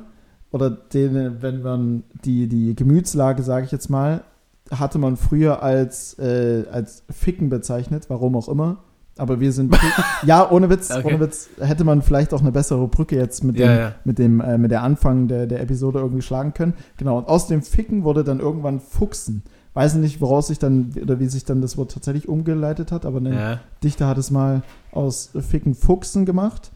oder 0.51 0.71
den, 0.71 1.43
wenn 1.43 1.62
man 1.62 2.05
die, 2.25 2.49
die 2.49 2.75
Gemütslage, 2.75 3.43
sage 3.43 3.66
ich 3.66 3.73
jetzt 3.73 3.91
mal, 3.91 4.23
hatte 4.71 4.99
man 4.99 5.16
früher 5.16 5.62
als, 5.62 6.18
äh, 6.18 6.64
als 6.73 7.03
Ficken 7.11 7.51
bezeichnet, 7.51 8.07
warum 8.09 8.35
auch 8.35 8.49
immer. 8.49 8.79
Aber 9.18 9.41
wir 9.41 9.53
sind. 9.53 9.77
ja, 10.25 10.51
ohne 10.51 10.71
Witz, 10.71 10.91
Okay. 10.91 11.07
ohne 11.07 11.21
Witz 11.21 11.51
hätte 11.61 11.85
man 11.85 12.01
vielleicht 12.01 12.33
auch 12.33 12.41
eine 12.41 12.53
bessere 12.53 12.89
Brücke 12.89 13.16
jetzt 13.16 13.45
mit 13.45 13.59
dem, 13.59 13.66
Ja, 13.66 13.79
ja. 13.79 13.95
mit 14.05 14.18
dem, 14.18 14.41
äh, 14.41 14.57
mit 14.57 14.71
der 14.71 14.83
Anfang 14.83 15.29
der, 15.29 15.47
der 15.47 15.61
Episode 15.61 15.99
irgendwie 15.99 16.23
schlagen 16.23 16.55
können. 16.55 16.73
Genau, 16.97 17.18
und 17.18 17.29
aus 17.29 17.47
dem 17.47 17.62
Ficken 17.62 18.05
wurde 18.05 18.25
dann 18.25 18.41
irgendwann 18.41 18.81
Fuchsen. 18.81 19.43
Weiß 19.75 19.95
nicht, 19.95 20.21
woraus 20.21 20.49
sich 20.49 20.59
dann, 20.59 20.93
oder 21.01 21.21
wie 21.21 21.27
sich 21.27 21.45
dann 21.45 21.62
das 21.62 21.77
Wort 21.77 21.93
tatsächlich 21.93 22.29
umgeleitet 22.29 22.91
hat, 22.91 23.07
aber 23.07 23.21
ein 23.21 23.33
Ja. 23.33 23.61
Dichter 23.85 24.09
hat 24.09 24.18
es 24.18 24.31
mal 24.31 24.62
aus 24.93 25.31
Ficken 25.39 25.75
Fuchsen 25.75 26.25
gemacht. 26.25 26.73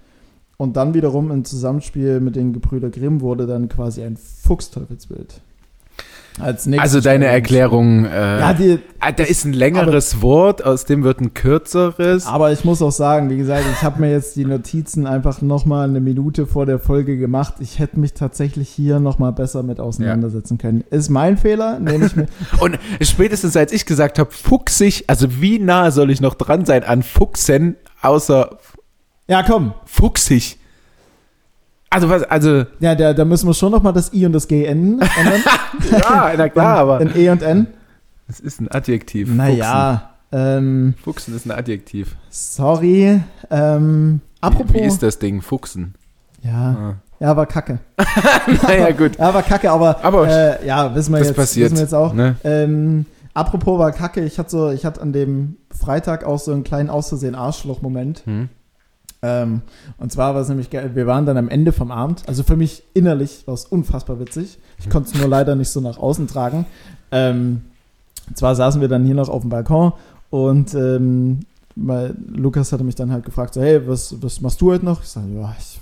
Und 0.56 0.76
dann 0.76 0.94
wiederum 0.94 1.32
im 1.32 1.44
Zusammenspiel 1.44 2.20
mit 2.20 2.36
den 2.36 2.52
Gebrüder 2.52 2.90
Grimm 2.90 3.20
wurde 3.20 3.46
dann 3.46 3.68
quasi 3.68 4.04
ein 4.04 4.16
Fuchsteufelsbild. 4.16 5.40
Als 6.40 6.66
nächstes 6.66 6.82
Also 6.94 7.00
deine 7.00 7.26
Erklärung, 7.26 8.06
äh, 8.06 8.40
Ja, 8.40 8.52
die, 8.54 8.80
ah, 8.98 9.12
da 9.12 9.22
ist 9.22 9.44
ein 9.44 9.52
längeres 9.52 10.20
Wort, 10.20 10.64
aus 10.64 10.84
dem 10.84 11.04
wird 11.04 11.20
ein 11.20 11.32
kürzeres. 11.32 12.26
aber 12.26 12.50
ich 12.50 12.64
muss 12.64 12.82
auch 12.82 12.90
sagen, 12.90 13.30
wie 13.30 13.36
gesagt, 13.36 13.62
ich 13.72 13.82
habe 13.82 14.00
mir 14.00 14.10
jetzt 14.10 14.34
die 14.34 14.44
Notizen 14.44 15.06
einfach 15.06 15.42
nochmal 15.42 15.88
eine 15.88 16.00
Minute 16.00 16.46
vor 16.46 16.66
der 16.66 16.80
Folge 16.80 17.18
gemacht. 17.18 17.54
Ich 17.60 17.78
hätte 17.78 18.00
mich 18.00 18.14
tatsächlich 18.14 18.68
hier 18.68 18.98
nochmal 18.98 19.32
besser 19.32 19.62
mit 19.62 19.78
auseinandersetzen 19.78 20.58
können. 20.58 20.82
Ist 20.90 21.08
mein 21.08 21.36
Fehler, 21.36 21.78
nehme 21.78 22.06
ich 22.06 22.16
mir. 22.16 22.26
Und 22.60 22.80
spätestens 23.00 23.56
als 23.56 23.72
ich 23.72 23.86
gesagt 23.86 24.18
habe, 24.18 24.32
fuchsig, 24.32 25.04
also 25.06 25.40
wie 25.40 25.60
nah 25.60 25.92
soll 25.92 26.10
ich 26.10 26.20
noch 26.20 26.34
dran 26.34 26.64
sein 26.64 26.82
an 26.82 27.04
Fuchsen, 27.04 27.76
außer 28.02 28.58
Ja, 29.28 29.44
komm. 29.44 29.74
fuchsig? 29.86 30.58
Also 31.94 32.08
was, 32.08 32.22
also, 32.24 32.64
Ja, 32.80 32.94
da, 32.94 33.12
da 33.14 33.24
müssen 33.24 33.46
wir 33.46 33.54
schon 33.54 33.70
nochmal 33.70 33.92
das 33.92 34.12
I 34.12 34.26
und 34.26 34.32
das 34.32 34.48
G 34.48 34.64
enden. 34.64 35.00
ändern. 35.00 35.42
ja, 35.90 36.32
na 36.36 36.48
klar, 36.48 36.78
aber 36.78 37.00
In 37.00 37.12
E 37.16 37.30
und 37.30 37.40
N. 37.42 37.68
es 38.28 38.40
ist 38.40 38.60
ein 38.60 38.68
Adjektiv. 38.70 39.32
Naja, 39.32 40.10
ähm, 40.32 40.94
Fuchsen. 40.96 41.04
Fuchsen 41.04 41.36
ist 41.36 41.46
ein 41.46 41.52
Adjektiv. 41.52 42.16
sorry. 42.30 43.20
Ähm, 43.50 44.20
apropos. 44.40 44.74
Wie, 44.74 44.80
wie 44.80 44.86
ist 44.86 45.02
das 45.04 45.18
Ding, 45.20 45.40
Fuchsen? 45.40 45.94
Ja, 46.42 46.50
Ah. 46.50 46.94
ja, 47.20 47.36
war 47.36 47.46
kacke. 47.46 47.78
naja, 48.66 48.90
gut. 48.90 49.16
Ja, 49.18 49.32
war 49.32 49.42
kacke, 49.42 49.70
aber, 49.70 50.04
Aber 50.04 50.28
äh, 50.28 50.66
ja, 50.66 50.94
wissen 50.96 51.12
wir 51.12 51.18
das 51.20 51.28
jetzt, 51.28 51.36
passiert. 51.36 51.66
wissen 51.70 51.76
wir 51.76 51.82
jetzt 51.84 51.94
auch. 51.94 52.12
Ne? 52.12 52.34
Ähm, 52.44 53.06
apropos 53.34 53.78
war 53.78 53.92
kacke, 53.92 54.24
ich 54.24 54.38
hatte 54.38 54.50
so, 54.50 54.70
ich 54.70 54.84
hatte 54.84 55.00
an 55.00 55.12
dem 55.12 55.56
Freitag 55.70 56.24
auch 56.24 56.38
so 56.40 56.50
einen 56.52 56.64
kleinen 56.64 56.90
Auszusehen 56.90 57.34
Arschloch-Moment. 57.36 58.22
Hm? 58.26 58.48
Ähm, 59.26 59.62
und 59.96 60.12
zwar 60.12 60.34
war 60.34 60.42
es 60.42 60.50
nämlich 60.50 60.68
geil, 60.68 60.90
wir 60.92 61.06
waren 61.06 61.24
dann 61.24 61.38
am 61.38 61.48
Ende 61.48 61.72
vom 61.72 61.90
Abend, 61.90 62.24
also 62.26 62.42
für 62.42 62.56
mich 62.56 62.82
innerlich 62.92 63.46
war 63.46 63.54
es 63.54 63.64
unfassbar 63.64 64.20
witzig. 64.20 64.58
Ich 64.78 64.90
konnte 64.90 65.08
es 65.08 65.18
nur 65.18 65.26
leider 65.26 65.56
nicht 65.56 65.70
so 65.70 65.80
nach 65.80 65.96
außen 65.96 66.26
tragen. 66.26 66.66
Ähm, 67.10 67.62
und 68.28 68.36
zwar 68.36 68.54
saßen 68.54 68.82
wir 68.82 68.88
dann 68.88 69.06
hier 69.06 69.14
noch 69.14 69.30
auf 69.30 69.40
dem 69.40 69.48
Balkon 69.48 69.94
und 70.28 70.74
ähm, 70.74 71.40
weil 71.74 72.14
Lukas 72.28 72.70
hatte 72.72 72.84
mich 72.84 72.96
dann 72.96 73.12
halt 73.12 73.24
gefragt, 73.24 73.54
so, 73.54 73.62
hey, 73.62 73.88
was, 73.88 74.14
was 74.22 74.42
machst 74.42 74.60
du 74.60 74.72
heute 74.72 74.84
noch? 74.84 75.02
Ich 75.02 75.08
sage, 75.08 75.28
ja, 75.34 75.54
ich 75.58 75.80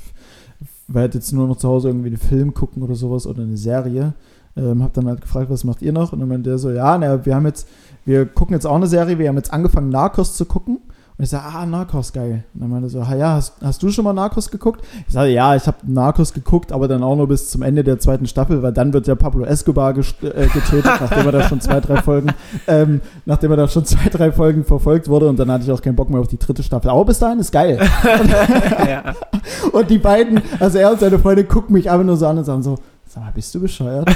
werde 0.87 1.19
jetzt 1.19 1.33
nur 1.33 1.49
noch 1.49 1.57
zu 1.57 1.69
Hause 1.69 1.89
irgendwie 1.89 2.09
einen 2.09 2.19
Film 2.19 2.55
gucken 2.55 2.81
oder 2.85 2.95
sowas 2.95 3.27
oder 3.27 3.43
eine 3.43 3.57
Serie. 3.57 4.15
Ähm, 4.57 4.85
hab 4.85 4.93
dann 4.93 5.09
halt 5.09 5.21
gefragt, 5.21 5.51
was 5.51 5.65
macht 5.65 5.83
ihr 5.83 5.93
noch? 5.93 6.13
Und 6.13 6.21
dann 6.21 6.29
meinte 6.29 6.51
der 6.51 6.59
so, 6.59 6.71
ja, 6.71 6.97
na, 6.97 7.27
wir 7.27 7.35
haben 7.35 7.47
jetzt, 7.47 7.67
wir 8.05 8.25
gucken 8.25 8.55
jetzt 8.55 8.67
auch 8.67 8.77
eine 8.77 8.87
Serie, 8.87 9.19
wir 9.19 9.29
haben 9.29 9.37
jetzt 9.37 9.53
angefangen, 9.53 9.89
Narcos 9.89 10.37
zu 10.37 10.45
gucken. 10.45 10.79
Und 11.19 11.25
ich 11.25 11.31
sage, 11.31 11.45
ah, 11.45 11.67
Narcos, 11.67 12.13
geil. 12.13 12.45
Und 12.55 12.63
dann 12.63 12.71
meinte 12.71 12.87
er 12.87 12.91
so, 12.91 13.01
ah, 13.01 13.15
ja, 13.15 13.35
hast, 13.35 13.55
hast 13.63 13.83
du 13.83 13.91
schon 13.91 14.05
mal 14.05 14.13
Narcos 14.13 14.51
geguckt? 14.51 14.85
Ich 15.07 15.13
sage, 15.13 15.31
ja, 15.31 15.55
ich 15.55 15.67
habe 15.67 15.77
Narcos 15.85 16.33
geguckt, 16.33 16.73
aber 16.73 16.89
dann 16.89 17.03
auch 17.03 17.17
nur 17.17 17.29
bis 17.29 17.51
zum 17.51 17.63
Ende 17.63 17.85
der 17.85 17.99
zweiten 17.99 18.27
Staffel, 18.27 18.63
weil 18.63 18.73
dann 18.73 18.93
wird 18.93 19.07
ja 19.07 19.15
Pablo 19.15 19.45
Escobar 19.45 19.91
äh, 19.91 19.95
getötet, 19.95 20.85
nachdem 21.01 21.27
er 21.27 21.33
da 21.33 21.49
schon 21.49 21.61
zwei, 21.61 21.81
drei 21.81 22.01
Folgen, 22.01 22.31
ähm, 22.67 23.01
nachdem 23.27 23.51
er 23.51 23.57
da 23.59 23.69
schon 23.69 23.85
zwei, 23.85 24.09
drei 24.09 24.33
Folgen 24.33 24.65
verfolgt 24.65 25.09
wurde. 25.09 25.29
Und 25.29 25.39
dann 25.39 25.51
hatte 25.51 25.65
ich 25.65 25.71
auch 25.71 25.83
keinen 25.83 25.97
Bock 25.97 26.11
mehr 26.11 26.21
auf 26.21 26.29
die 26.29 26.39
dritte 26.39 26.63
Staffel. 26.63 26.91
Aber 26.91 27.05
bis 27.05 27.19
dahin 27.19 27.39
ist 27.39 27.53
geil. 27.53 27.79
Und 29.73 29.91
die 29.91 29.99
beiden, 29.99 30.41
also 30.61 30.79
er 30.79 30.91
und 30.93 31.01
seine 31.01 31.19
Freundin, 31.19 31.49
gucken 31.49 31.75
mich 31.75 31.91
einfach 31.91 32.05
nur 32.05 32.17
so 32.17 32.27
an 32.27 32.39
und 32.39 32.45
sagen 32.45 32.63
so, 32.63 32.77
sag 33.13 33.25
mal, 33.25 33.33
bist 33.33 33.55
du 33.55 33.61
bescheuert? 33.61 34.09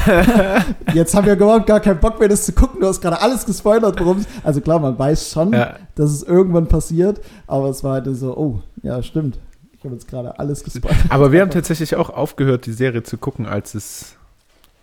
Jetzt 0.94 1.14
haben 1.14 1.26
wir 1.26 1.34
überhaupt 1.34 1.66
gar 1.66 1.80
keinen 1.80 2.00
Bock 2.00 2.18
mehr, 2.18 2.28
das 2.28 2.46
zu 2.46 2.52
gucken. 2.52 2.80
Du 2.80 2.86
hast 2.86 3.00
gerade 3.00 3.20
alles 3.20 3.44
gespoilert, 3.44 4.00
worum 4.00 4.18
es. 4.18 4.26
Also 4.42 4.60
klar, 4.60 4.78
man 4.78 4.98
weiß 4.98 5.30
schon, 5.30 5.52
Ja. 5.52 5.74
dass 5.94 6.10
es 6.10 6.22
irgendwann 6.22 6.66
passiert, 6.66 7.20
aber 7.46 7.68
es 7.68 7.84
war 7.84 7.94
halt 7.94 8.06
so, 8.16 8.36
oh, 8.36 8.62
ja, 8.82 9.02
stimmt. 9.02 9.38
Ich 9.76 9.84
habe 9.84 9.94
jetzt 9.94 10.08
gerade 10.08 10.38
alles 10.38 10.64
gespoilert. 10.64 10.98
Aber 11.10 11.30
wir 11.30 11.42
haben 11.42 11.50
tatsächlich 11.50 11.94
auch 11.96 12.08
aufgehört, 12.10 12.64
die 12.66 12.72
Serie 12.72 13.02
zu 13.02 13.18
gucken, 13.18 13.44
als 13.46 13.74
es. 13.74 14.14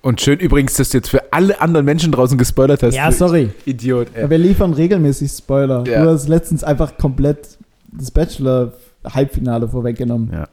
Und 0.03 0.21
schön 0.21 0.37
übrigens, 0.39 0.75
dass 0.75 0.89
du 0.89 0.97
jetzt 0.97 1.09
für 1.09 1.31
alle 1.33 1.59
anderen 1.61 1.85
Menschen 1.85 2.11
draußen 2.11 2.37
gespoilert 2.37 2.83
hast. 2.83 2.93
Ja, 2.93 3.11
sorry. 3.11 3.51
Idiot, 3.65 4.09
ey. 4.13 4.29
Wir 4.29 4.37
liefern 4.37 4.73
regelmäßig 4.73 5.31
Spoiler. 5.31 5.83
Ja. 5.87 6.03
Du 6.03 6.09
hast 6.11 6.27
letztens 6.27 6.63
einfach 6.63 6.97
komplett 6.97 7.57
das 7.91 8.11
Bachelor-Halbfinale 8.11 9.67
vorweggenommen. 9.69 10.29
Ja. 10.31 10.47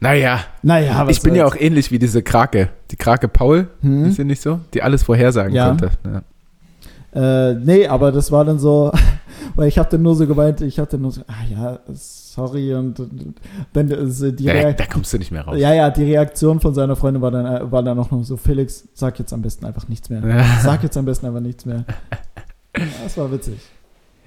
Naja, 0.00 0.40
Naja, 0.62 1.06
was 1.06 1.16
ich 1.16 1.22
bin 1.22 1.34
ja 1.34 1.42
soll's. 1.42 1.56
auch 1.56 1.60
ähnlich 1.60 1.90
wie 1.90 1.98
diese 1.98 2.22
Krake. 2.22 2.68
Die 2.90 2.96
Krake 2.96 3.26
Paul, 3.28 3.66
Hm? 3.80 4.06
ist 4.06 4.16
sie 4.16 4.24
nicht 4.24 4.40
so? 4.40 4.60
Die 4.74 4.82
alles 4.82 5.02
vorhersagen 5.02 5.52
Ja. 5.54 5.68
konnte. 5.68 5.90
Ja. 6.04 7.50
Äh, 7.50 7.54
nee, 7.54 7.86
aber 7.88 8.12
das 8.12 8.30
war 8.30 8.44
dann 8.44 8.58
so, 8.58 8.92
weil 9.56 9.66
ich 9.68 9.78
habe 9.78 9.88
dann 9.90 10.02
nur 10.02 10.14
so 10.14 10.26
gemeint, 10.26 10.60
ich 10.60 10.78
hatte 10.78 10.98
nur 10.98 11.10
so, 11.10 11.22
ah 11.26 11.32
ja, 11.50 11.78
sorry 11.92 12.74
und, 12.74 13.00
und 13.00 13.34
dann 13.72 13.90
äh, 13.90 14.32
die 14.32 14.44
Da, 14.44 14.52
Reaktion. 14.52 14.76
da 14.76 14.86
kommst 14.92 15.12
du 15.14 15.18
nicht 15.18 15.32
mehr 15.32 15.42
raus. 15.42 15.56
Ja, 15.58 15.72
ja, 15.74 15.90
die 15.90 16.04
Reaktion 16.04 16.60
von 16.60 16.74
seiner 16.74 16.94
Freundin 16.96 17.22
war 17.22 17.30
dann, 17.30 17.46
äh, 17.46 17.72
war 17.72 17.82
dann 17.82 17.96
noch 17.96 18.10
so, 18.22 18.36
Felix, 18.36 18.86
sag 18.94 19.18
jetzt 19.18 19.32
am 19.32 19.42
besten 19.42 19.64
einfach 19.66 19.88
nichts 19.88 20.10
mehr. 20.10 20.22
Sag 20.62 20.82
jetzt 20.82 20.96
am 20.96 21.06
besten 21.06 21.26
einfach 21.26 21.40
nichts 21.40 21.64
mehr. 21.66 21.84
Ja, 22.76 22.84
das 23.02 23.16
war 23.16 23.32
witzig. 23.32 23.58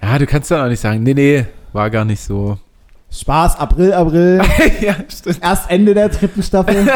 Ja, 0.02 0.18
du 0.18 0.26
kannst 0.26 0.50
dann 0.50 0.60
auch 0.60 0.68
nicht 0.68 0.80
sagen, 0.80 1.02
nee, 1.04 1.14
nee, 1.14 1.46
war 1.72 1.88
gar 1.88 2.04
nicht 2.04 2.20
so. 2.20 2.58
Spaß, 3.12 3.58
April, 3.58 3.92
April, 3.92 4.40
ja, 4.80 4.94
stimmt. 5.08 5.40
erst 5.42 5.70
Ende 5.70 5.92
der 5.94 6.08
dritten 6.08 6.42
Staffel. 6.42 6.86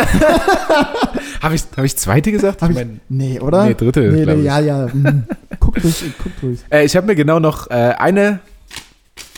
Habe 1.42 1.54
ich, 1.54 1.62
hab 1.76 1.84
ich 1.84 1.96
zweite 1.96 2.32
gesagt? 2.32 2.62
Hab 2.62 2.70
ich, 2.70 2.76
mein, 2.76 3.00
nee, 3.10 3.38
oder? 3.38 3.66
Nee, 3.66 3.74
dritte, 3.74 4.00
Nee, 4.10 4.24
nee, 4.24 4.32
ich. 4.34 4.44
ja, 4.44 4.58
ja. 4.58 4.88
hm. 4.90 5.24
Guck 5.60 5.74
durch, 5.80 6.02
guck 6.22 6.32
durch. 6.40 6.58
äh, 6.70 6.84
ich 6.84 6.96
habe 6.96 7.06
mir 7.06 7.14
genau 7.14 7.38
noch 7.38 7.70
äh, 7.70 7.74
eine, 7.98 8.40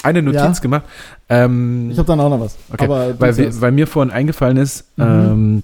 eine 0.05 0.22
Notiz 0.22 0.39
Ja. 0.41 0.53
gemacht. 0.61 0.85
Ähm, 1.29 1.91
Ich 1.91 1.99
habe 1.99 2.07
dann 2.07 2.20
auch 2.20 2.31
noch 2.31 2.41
was. 2.41 2.57
Okay, 2.72 2.89
weil, 2.89 3.37
wir, 3.37 3.61
weil 3.61 3.72
mir 3.72 3.87
vorhin 3.89 4.12
eingefallen 4.12 4.57
ist, 4.57 4.85
Mhm. 4.97 5.05
ähm, 5.05 5.62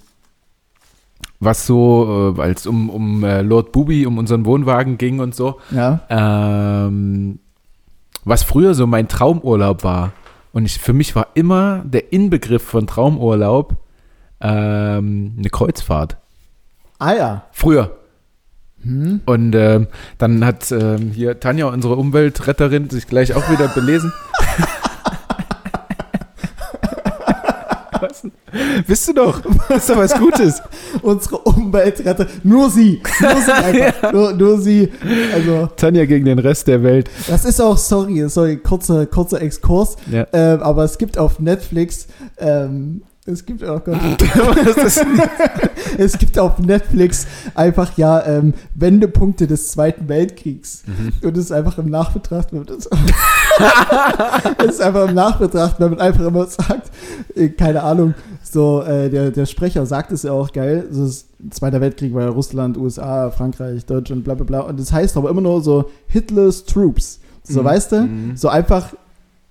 was 1.39 1.65
so, 1.65 2.35
äh, 2.37 2.51
es 2.51 2.67
um, 2.67 2.89
um 2.89 3.23
äh, 3.23 3.41
Lord 3.41 3.71
Bubi, 3.71 4.05
um 4.05 4.17
unseren 4.17 4.45
Wohnwagen 4.45 4.97
ging 4.97 5.19
und 5.21 5.33
so, 5.33 5.59
ja, 5.71 6.01
ähm, 6.09 7.39
was 8.25 8.43
früher 8.43 8.73
so 8.73 8.85
mein 8.85 9.07
Traumurlaub 9.07 9.83
war. 9.83 10.11
Und 10.55 10.63
ich, 10.63 10.79
für 10.79 10.93
mich 10.93 11.17
war 11.17 11.27
immer 11.33 11.83
der 11.83 12.13
Inbegriff 12.13 12.63
von 12.63 12.87
Traumurlaub 12.87 13.75
ähm, 14.39 15.33
eine 15.37 15.49
Kreuzfahrt. 15.49 16.15
ah 16.97 17.13
ja. 17.13 17.43
Früher. 17.51 17.97
Hm. 18.81 19.19
Und 19.25 19.53
ähm, 19.53 19.87
dann 20.17 20.45
hat 20.45 20.71
ähm, 20.71 21.11
hier 21.13 21.41
Tanja, 21.41 21.65
unsere 21.67 21.97
Umweltretterin, 21.97 22.89
sich 22.89 23.05
gleich 23.05 23.33
auch 23.33 23.49
wieder 23.49 23.67
belesen. 23.67 24.13
Bist 28.87 29.07
du 29.07 29.13
doch. 29.13 29.41
Ist 29.69 29.89
doch 29.89 29.97
was 29.97 30.13
Gutes. 30.13 30.61
Unsere 31.01 31.37
Umweltretter, 31.39 32.27
nur 32.43 32.69
sie. 32.69 33.01
Nur 33.19 33.41
sie 33.41 33.53
einfach. 33.53 34.13
nur, 34.13 34.33
nur 34.33 34.57
sie. 34.59 34.91
Also, 35.33 35.67
Tanja 35.75 36.05
gegen 36.05 36.25
den 36.25 36.39
Rest 36.39 36.67
der 36.67 36.83
Welt. 36.83 37.09
das 37.27 37.45
ist 37.45 37.61
auch, 37.61 37.77
sorry, 37.77 38.27
sorry, 38.29 38.57
kurzer, 38.57 39.05
kurzer 39.05 39.41
Exkurs. 39.41 39.95
Ja. 40.11 40.27
Ähm, 40.33 40.61
aber 40.61 40.83
es 40.83 40.97
gibt 40.97 41.17
auf 41.17 41.39
Netflix, 41.39 42.07
ähm, 42.37 43.01
es 43.27 43.43
gibt, 43.43 43.63
oh 43.63 43.79
Gott, 43.83 43.97
es 45.97 46.17
gibt 46.17 46.37
auf 46.37 46.59
Netflix 46.59 47.25
einfach 47.55 47.97
ja 47.97 48.23
ähm, 48.25 48.53
Wendepunkte 48.75 49.47
des 49.47 49.69
Zweiten 49.69 50.07
Weltkriegs. 50.07 50.83
Mhm. 50.85 51.27
Und 51.27 51.37
es 51.37 51.45
ist 51.45 51.51
einfach 51.51 51.77
im 51.79 51.89
Nachbetracht, 51.89 52.51
wenn 52.51 52.59
man 52.59 52.67
das, 52.67 52.87
es 54.59 54.65
ist 54.75 54.81
einfach 54.81 55.07
im 55.09 55.15
Nachbetracht, 55.15 55.79
wenn 55.79 55.91
man 55.91 55.99
einfach 55.99 56.25
immer 56.25 56.45
sagt, 56.45 56.91
äh, 57.35 57.49
keine 57.49 57.81
Ahnung, 57.83 58.13
so 58.43 58.83
äh, 58.83 59.09
der, 59.09 59.31
der 59.31 59.45
Sprecher 59.47 59.85
sagt 59.85 60.11
es 60.11 60.23
ja 60.23 60.31
auch 60.31 60.51
geil, 60.51 60.87
so 60.91 61.03
das 61.05 61.25
Zweiter 61.51 61.81
Weltkrieg 61.81 62.13
war 62.13 62.23
ja 62.23 62.29
Russland, 62.29 62.77
USA, 62.77 63.29
Frankreich, 63.31 63.85
Deutschland, 63.85 64.23
bla 64.23 64.35
bla 64.35 64.45
bla. 64.45 64.59
Und 64.61 64.79
das 64.79 64.91
heißt 64.91 65.17
aber 65.17 65.29
immer 65.29 65.41
nur 65.41 65.61
so 65.61 65.89
Hitler's 66.07 66.63
Troops. 66.65 67.19
So, 67.43 67.61
Mhm. 67.61 67.65
weißt 67.65 67.91
du? 67.91 68.01
Mhm. 68.01 68.37
So 68.37 68.49
einfach, 68.49 68.93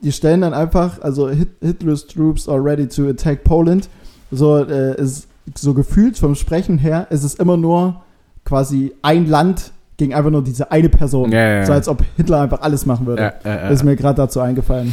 die 0.04 0.12
stellen 0.12 0.42
dann 0.42 0.54
einfach, 0.54 1.00
also 1.00 1.28
Hit, 1.30 1.48
Hitler's 1.60 2.06
Troops 2.06 2.48
are 2.48 2.62
ready 2.62 2.86
to 2.86 3.08
attack 3.08 3.42
Poland. 3.42 3.88
So, 4.30 4.58
äh, 4.58 5.00
ist 5.00 5.26
so 5.56 5.74
gefühlt 5.74 6.18
vom 6.18 6.34
Sprechen 6.34 6.78
her, 6.78 7.06
ist 7.10 7.24
es 7.24 7.34
immer 7.34 7.56
nur 7.56 8.02
quasi 8.44 8.92
ein 9.02 9.26
Land 9.26 9.72
gegen 9.96 10.14
einfach 10.14 10.30
nur 10.30 10.42
diese 10.44 10.70
eine 10.70 10.88
Person. 10.88 11.32
Ja, 11.32 11.38
ja, 11.40 11.54
ja. 11.56 11.66
So 11.66 11.72
als 11.72 11.88
ob 11.88 12.02
Hitler 12.16 12.40
einfach 12.40 12.60
alles 12.60 12.84
machen 12.86 13.06
würde. 13.06 13.22
Ja, 13.22 13.32
ja, 13.44 13.56
ja. 13.56 13.62
Das 13.68 13.80
ist 13.80 13.84
mir 13.84 13.96
gerade 13.96 14.16
dazu 14.16 14.40
eingefallen. 14.40 14.92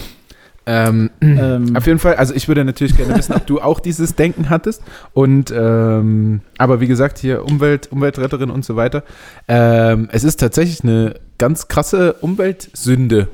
Ähm, 0.68 1.09
Ähm, 1.22 1.76
Auf 1.76 1.88
jeden 1.88 1.97
Fall, 1.97 2.16
also 2.16 2.36
ich 2.36 2.47
würde 2.47 2.64
natürlich 2.64 2.95
gerne 2.95 3.18
wissen, 3.18 3.34
ob 3.34 3.47
du 3.47 3.59
auch 3.59 3.80
dieses 3.80 4.16
Denken 4.16 4.49
hattest. 4.49 4.84
Und 5.14 5.51
ähm, 5.55 6.41
aber 6.57 6.80
wie 6.82 6.88
gesagt, 6.88 7.18
hier 7.18 7.43
Umwelt, 7.45 7.91
Umweltretterin 7.91 8.51
und 8.51 8.64
so 8.64 8.76
weiter. 8.76 9.03
Ähm, 9.47 10.07
es 10.12 10.24
ist 10.24 10.39
tatsächlich 10.39 10.84
eine 10.84 11.16
ganz 11.39 11.68
krasse 11.68 12.14
Umweltsünde. 12.14 13.28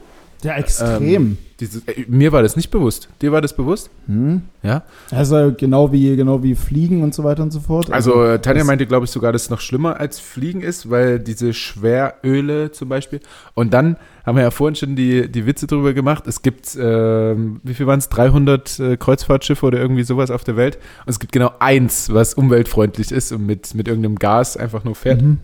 ja, 0.43 0.55
extrem. 0.55 1.37
Diese, 1.59 1.79
äh, 1.87 2.05
mir 2.07 2.31
war 2.31 2.43
das 2.43 2.55
nicht 2.55 2.69
bewusst. 2.69 3.09
Dir 3.21 3.31
war 3.31 3.41
das 3.41 3.55
bewusst? 3.55 3.89
Hm? 4.05 4.43
Ja. 4.61 4.83
Also 5.11 5.53
genau 5.57 5.91
wie, 5.91 6.15
genau 6.15 6.43
wie 6.43 6.55
Fliegen 6.55 7.03
und 7.03 7.15
so 7.15 7.23
weiter 7.23 7.41
und 7.41 7.51
so 7.51 7.59
fort. 7.59 7.91
Also 7.91 8.23
äh, 8.23 8.39
Tanja 8.39 8.63
meinte, 8.63 8.85
glaube 8.85 9.05
ich, 9.05 9.11
sogar, 9.11 9.31
dass 9.31 9.43
es 9.43 9.49
noch 9.49 9.59
schlimmer 9.59 9.99
als 9.99 10.19
Fliegen 10.19 10.61
ist, 10.61 10.89
weil 10.89 11.19
diese 11.19 11.53
Schweröle 11.53 12.71
zum 12.71 12.89
Beispiel. 12.89 13.21
Und 13.55 13.73
dann 13.73 13.97
haben 14.25 14.35
wir 14.35 14.43
ja 14.43 14.51
vorhin 14.51 14.75
schon 14.75 14.95
die, 14.95 15.31
die 15.31 15.45
Witze 15.45 15.67
drüber 15.67 15.93
gemacht. 15.93 16.27
Es 16.27 16.41
gibt, 16.41 16.77
ähm, 16.79 17.59
wie 17.63 17.73
viel 17.73 17.87
waren 17.87 17.99
es? 17.99 18.09
300 18.09 18.79
äh, 18.79 18.97
Kreuzfahrtschiffe 18.97 19.65
oder 19.65 19.79
irgendwie 19.79 20.03
sowas 20.03 20.29
auf 20.29 20.43
der 20.43 20.57
Welt. 20.57 20.75
Und 21.05 21.09
es 21.09 21.19
gibt 21.19 21.31
genau 21.31 21.51
eins, 21.59 22.13
was 22.13 22.33
umweltfreundlich 22.33 23.11
ist 23.11 23.31
und 23.31 23.45
mit, 23.45 23.73
mit 23.73 23.87
irgendeinem 23.87 24.17
Gas 24.17 24.57
einfach 24.57 24.83
nur 24.83 24.95
fährt. 24.95 25.21
Mhm. 25.21 25.39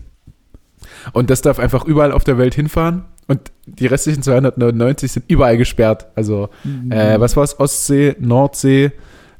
Und 1.12 1.30
das 1.30 1.42
darf 1.42 1.58
einfach 1.58 1.84
überall 1.84 2.12
auf 2.12 2.24
der 2.24 2.38
Welt 2.38 2.54
hinfahren. 2.54 3.04
Und 3.26 3.40
die 3.66 3.86
restlichen 3.86 4.22
299 4.22 5.12
sind 5.12 5.24
überall 5.28 5.56
gesperrt. 5.56 6.06
Also, 6.14 6.48
Mhm. 6.64 6.92
äh, 6.92 7.18
was 7.20 7.36
war 7.36 7.44
es? 7.44 7.58
Ostsee, 7.58 8.16
Nordsee 8.18 8.92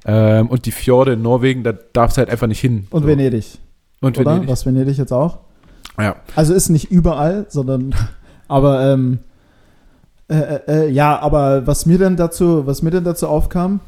ähm, 0.07 0.49
und 0.49 0.67
die 0.67 0.73
Fjorde 0.73 1.13
in 1.15 1.23
Norwegen, 1.23 1.65
da 1.65 1.73
darf 1.93 2.13
es 2.13 2.19
halt 2.19 2.31
einfach 2.31 2.47
nicht 2.47 2.61
hin. 2.61 2.87
Und 2.91 3.03
so. 3.03 3.09
Venedig, 3.09 3.59
Und 4.01 4.19
oder? 4.19 4.33
Venedig. 4.33 4.49
Was 4.51 4.65
Venedig 4.67 4.97
jetzt 4.99 5.13
auch? 5.13 5.39
Ja. 5.99 6.17
Also 6.35 6.55
ist 6.55 6.71
nicht 6.71 6.91
überall, 6.91 7.47
sondern 7.49 7.95
aber 8.49 8.93
ähm, 8.93 9.19
äh, 10.29 10.37
äh, 10.37 10.61
äh, 10.69 10.91
ja, 10.91 11.19
aber 11.19 11.67
was 11.67 11.85
mir 11.87 11.99
dann 11.99 12.17
dazu, 12.17 12.67
was 12.67 12.83
mir 12.83 12.91
dann 12.91 13.05
dazu 13.05 13.29
aufkam, 13.29 13.81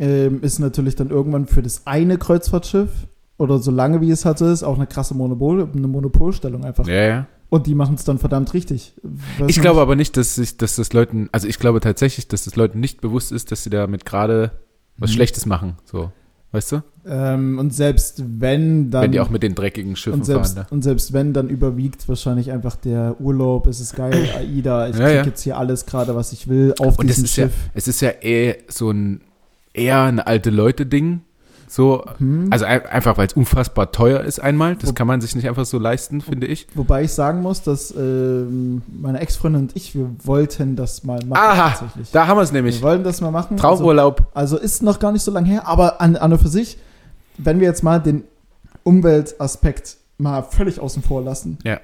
ähm, 0.00 0.40
ist 0.42 0.58
natürlich 0.58 0.96
dann 0.96 1.10
irgendwann 1.10 1.46
für 1.46 1.62
das 1.62 1.82
eine 1.86 2.18
Kreuzfahrtschiff 2.18 2.90
oder 3.38 3.58
so 3.58 3.70
lange 3.70 4.00
wie 4.00 4.10
es 4.10 4.22
so 4.22 4.46
ist, 4.46 4.62
auch 4.64 4.76
eine 4.76 4.86
krasse 4.86 5.14
Monopol, 5.14 5.68
eine 5.72 5.86
Monopolstellung 5.86 6.64
einfach. 6.64 6.86
Ja, 6.88 7.02
ja. 7.06 7.26
Und 7.54 7.66
die 7.66 7.74
machen 7.74 7.94
es 7.94 8.04
dann 8.04 8.18
verdammt 8.18 8.52
richtig. 8.54 8.94
Weiß 9.02 9.12
Ich 9.38 9.46
nicht. 9.56 9.60
glaube 9.62 9.80
aber 9.80 9.96
nicht, 9.96 10.16
dass, 10.16 10.36
ich, 10.38 10.56
dass 10.56 10.76
das 10.76 10.92
Leuten, 10.92 11.28
also 11.32 11.46
ich 11.48 11.58
glaube 11.58 11.80
tatsächlich, 11.80 12.26
dass 12.28 12.44
das 12.44 12.56
Leuten 12.56 12.80
nicht 12.80 13.00
bewusst 13.00 13.32
ist, 13.32 13.52
dass 13.52 13.62
sie 13.64 13.70
damit 13.70 14.04
gerade 14.04 14.50
was 14.98 15.10
Mhm. 15.10 15.14
Schlechtes 15.14 15.46
machen. 15.46 15.76
So, 15.84 16.10
weißt 16.52 16.72
du? 16.72 16.82
ähm, 17.06 17.58
und 17.58 17.74
selbst 17.74 18.22
wenn 18.40 18.90
dann 18.90 19.02
Wenn 19.02 19.12
die 19.12 19.20
auch 19.20 19.28
mit 19.30 19.42
den 19.42 19.54
dreckigen 19.54 19.94
Schiffen 19.96 20.20
und 20.20 20.24
selbst, 20.24 20.54
fahren. 20.56 20.66
und 20.70 20.82
selbst 20.82 21.12
wenn, 21.12 21.32
dann 21.34 21.48
überwiegt 21.48 22.08
wahrscheinlich 22.08 22.50
einfach 22.50 22.76
der 22.76 23.20
Urlaub, 23.20 23.66
es 23.66 23.78
ist 23.80 23.94
geil, 23.94 24.28
AIDA, 24.36 24.88
ich 24.88 24.96
Ja, 24.96 25.04
krieg 25.06 25.14
ja. 25.16 25.24
jetzt 25.24 25.42
hier 25.42 25.58
alles 25.58 25.84
gerade, 25.86 26.14
was 26.16 26.32
ich 26.32 26.48
will, 26.48 26.74
auf 26.78 26.98
Und 26.98 27.08
es 27.10 27.16
diesem 27.16 27.24
ist, 27.26 27.36
ja, 27.36 27.44
Schiff. 27.46 27.54
es 27.74 27.88
ist 27.88 28.00
ja 28.00 28.10
eh 28.22 28.56
so 28.68 28.90
ein 28.90 29.20
eher 29.74 30.02
ein 30.02 30.18
alte 30.20 30.50
Leute-Ding. 30.50 31.20
So, 31.74 32.04
Hm. 32.18 32.48
also 32.52 32.66
ein, 32.66 32.86
einfach, 32.86 33.16
weil 33.18 33.26
es 33.26 33.32
unfassbar 33.32 33.90
teuer 33.90 34.20
ist 34.20 34.38
einmal. 34.38 34.76
Das 34.76 34.90
Wo- 34.90 34.94
kann 34.94 35.08
man 35.08 35.20
sich 35.20 35.34
nicht 35.34 35.48
einfach 35.48 35.64
so 35.64 35.78
leisten, 35.80 36.20
finde 36.20 36.46
ich. 36.46 36.68
Wobei 36.76 37.02
ich 37.02 37.12
sagen 37.12 37.42
muss, 37.42 37.62
dass 37.62 37.92
ähm, 37.96 38.82
meine 39.00 39.18
Ex-Freundin 39.18 39.62
und 39.62 39.76
ich, 39.76 39.94
wir 39.96 40.08
wollten 40.22 40.76
das 40.76 41.02
mal 41.02 41.18
machen. 41.26 41.42
Aha, 41.42 41.70
tatsächlich. 41.70 42.12
Da 42.12 42.28
haben 42.28 42.36
wir 42.38 42.42
es 42.42 42.52
wir 42.52 42.58
nämlich. 42.62 42.80
wollten 42.80 43.02
das 43.02 43.20
mal 43.20 43.32
machen. 43.32 43.56
Traumurlaub. 43.56 44.20
Also, 44.34 44.54
also 44.56 44.58
ist 44.64 44.84
noch 44.84 45.00
gar 45.00 45.10
nicht 45.10 45.22
so 45.22 45.32
lange 45.32 45.48
her, 45.48 45.66
aber 45.66 46.00
an, 46.00 46.14
an 46.14 46.32
und 46.32 46.38
für 46.40 46.46
sich, 46.48 46.78
wenn 47.38 47.58
wir 47.58 47.66
jetzt 47.66 47.82
mal 47.82 47.98
den 47.98 48.22
Umweltaspekt 48.84 49.96
mal 50.18 50.42
völlig 50.42 50.78
außen 50.80 51.02
vor 51.02 51.22
lassen, 51.22 51.58
Ja. 51.64 51.80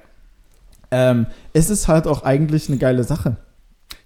ähm, 0.91 1.25
es 1.53 1.69
ist 1.69 1.87
halt 1.89 2.07
auch 2.07 2.23
eigentlich 2.23 2.69
eine 2.69 2.77
geile 2.77 3.03
Sache. 3.03 3.35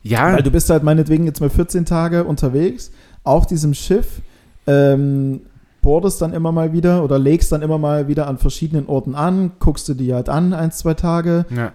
Ja, 0.01 0.33
Weil 0.33 0.43
du 0.43 0.51
bist 0.51 0.69
halt 0.69 0.81
meinetwegen 0.83 1.25
jetzt 1.25 1.41
mal 1.41 1.49
14 1.49 1.86
Tage 1.86 2.23
unterwegs 2.23 2.91
auf 3.23 3.45
diesem 3.45 3.73
Schiff, 3.73 4.21
ähm, 4.67 5.41
boardest 5.86 6.19
dann 6.19 6.33
immer 6.33 6.51
mal 6.51 6.73
wieder 6.73 7.03
oder 7.03 7.19
legst 7.19 7.51
dann 7.51 7.61
immer 7.61 7.77
mal 7.77 8.07
wieder 8.07 8.25
an 8.25 8.39
verschiedenen 8.39 8.88
Orten 8.88 9.13
an, 9.13 9.51
guckst 9.59 9.88
du 9.88 9.93
die 9.93 10.15
halt 10.15 10.29
an, 10.29 10.51
ein, 10.51 10.71
zwei 10.71 10.95
Tage. 10.95 11.45
ja. 11.55 11.73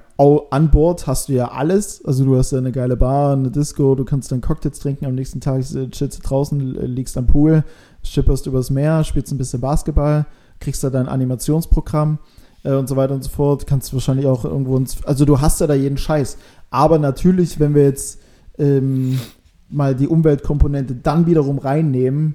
An 0.50 0.70
Bord 0.72 1.06
hast 1.06 1.28
du 1.28 1.32
ja 1.32 1.52
alles. 1.52 2.04
Also 2.04 2.24
du 2.24 2.36
hast 2.36 2.50
ja 2.50 2.58
eine 2.58 2.72
geile 2.72 2.96
Bar, 2.96 3.34
eine 3.34 3.52
Disco, 3.52 3.94
du 3.94 4.04
kannst 4.04 4.32
dann 4.32 4.40
Cocktails 4.40 4.80
trinken, 4.80 5.06
am 5.06 5.14
nächsten 5.14 5.40
Tag 5.40 5.62
chillst 5.62 6.18
du 6.18 6.22
draußen, 6.22 6.58
liegst 6.58 7.16
am 7.16 7.26
Pool, 7.26 7.62
schipperst 8.02 8.48
übers 8.48 8.68
Meer, 8.68 9.04
spielst 9.04 9.32
ein 9.32 9.38
bisschen 9.38 9.60
Basketball, 9.60 10.26
kriegst 10.58 10.82
da 10.82 10.90
dein 10.90 11.08
Animationsprogramm 11.08 12.18
äh, 12.64 12.72
und 12.72 12.88
so 12.88 12.96
weiter 12.96 13.14
und 13.14 13.22
so 13.22 13.30
fort. 13.30 13.68
Kannst 13.68 13.94
wahrscheinlich 13.94 14.26
auch 14.26 14.44
irgendwo 14.44 14.76
ins, 14.76 15.04
also 15.04 15.24
du 15.24 15.40
hast 15.40 15.60
ja 15.60 15.68
da 15.68 15.74
jeden 15.74 15.96
Scheiß. 15.96 16.36
Aber 16.70 16.98
natürlich, 16.98 17.60
wenn 17.60 17.76
wir 17.76 17.84
jetzt 17.84 18.18
ähm, 18.58 19.20
mal 19.68 19.94
die 19.94 20.08
Umweltkomponente 20.08 20.96
dann 20.96 21.26
wiederum 21.26 21.58
reinnehmen, 21.58 22.34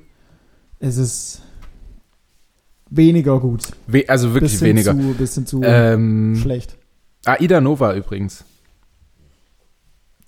ist 0.80 0.98
es 0.98 1.42
weniger 2.90 3.40
gut. 3.40 3.64
We 3.88 4.04
also 4.08 4.34
wirklich 4.34 4.52
bisschen 4.54 4.68
weniger. 4.68 4.92
Zu, 4.92 5.14
bisschen 5.16 5.46
zu 5.48 5.62
Ähm, 5.64 6.36
schlecht. 6.42 6.78
Aida 7.26 7.60
Nova 7.62 7.94
übrigens. 7.96 8.44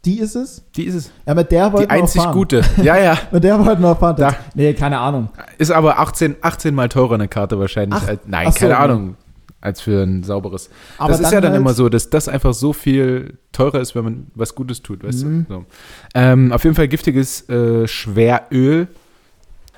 Die 0.05 0.19
ist 0.19 0.35
es? 0.35 0.63
Die 0.75 0.83
ist 0.85 0.95
es. 0.95 1.11
Ja, 1.25 1.33
mit 1.33 1.51
der 1.51 1.73
wollten 1.73 1.89
Die 1.89 1.93
einzig 1.95 2.21
fahren. 2.21 2.33
gute. 2.33 2.61
Ja, 2.81 2.97
ja. 2.97 3.17
Mit 3.31 3.43
der 3.43 3.63
wollten 3.65 3.81
wir 3.81 3.95
fahren. 3.95 4.15
Da. 4.17 4.35
Nee, 4.55 4.73
keine 4.73 4.99
Ahnung. 4.99 5.29
Ist 5.57 5.71
aber 5.71 5.99
18, 5.99 6.37
18 6.39 6.73
mal 6.73 6.87
teurer 6.87 7.15
eine 7.15 7.27
Karte 7.27 7.59
wahrscheinlich. 7.59 7.99
Ach, 8.01 8.07
als, 8.07 8.21
nein, 8.25 8.51
so, 8.51 8.59
keine 8.59 8.73
nee. 8.73 8.79
Ahnung. 8.79 9.15
Als 9.59 9.81
für 9.81 10.03
ein 10.03 10.23
sauberes. 10.23 10.69
Aber 10.97 11.09
das 11.09 11.19
ist 11.19 11.31
ja 11.33 11.41
dann 11.41 11.51
halt- 11.51 11.59
immer 11.61 11.73
so, 11.73 11.89
dass 11.89 12.09
das 12.09 12.29
einfach 12.29 12.53
so 12.53 12.71
viel 12.73 13.37
teurer 13.51 13.81
ist, 13.81 13.95
wenn 13.95 14.03
man 14.05 14.27
was 14.35 14.55
Gutes 14.55 14.81
tut, 14.81 15.03
weißt 15.03 15.25
Mhm. 15.25 15.45
du? 15.49 15.53
So. 15.55 15.65
Ähm, 16.13 16.53
auf 16.53 16.63
jeden 16.63 16.75
Fall 16.75 16.87
giftiges 16.87 17.49
äh, 17.49 17.85
Schweröl. 17.87 18.87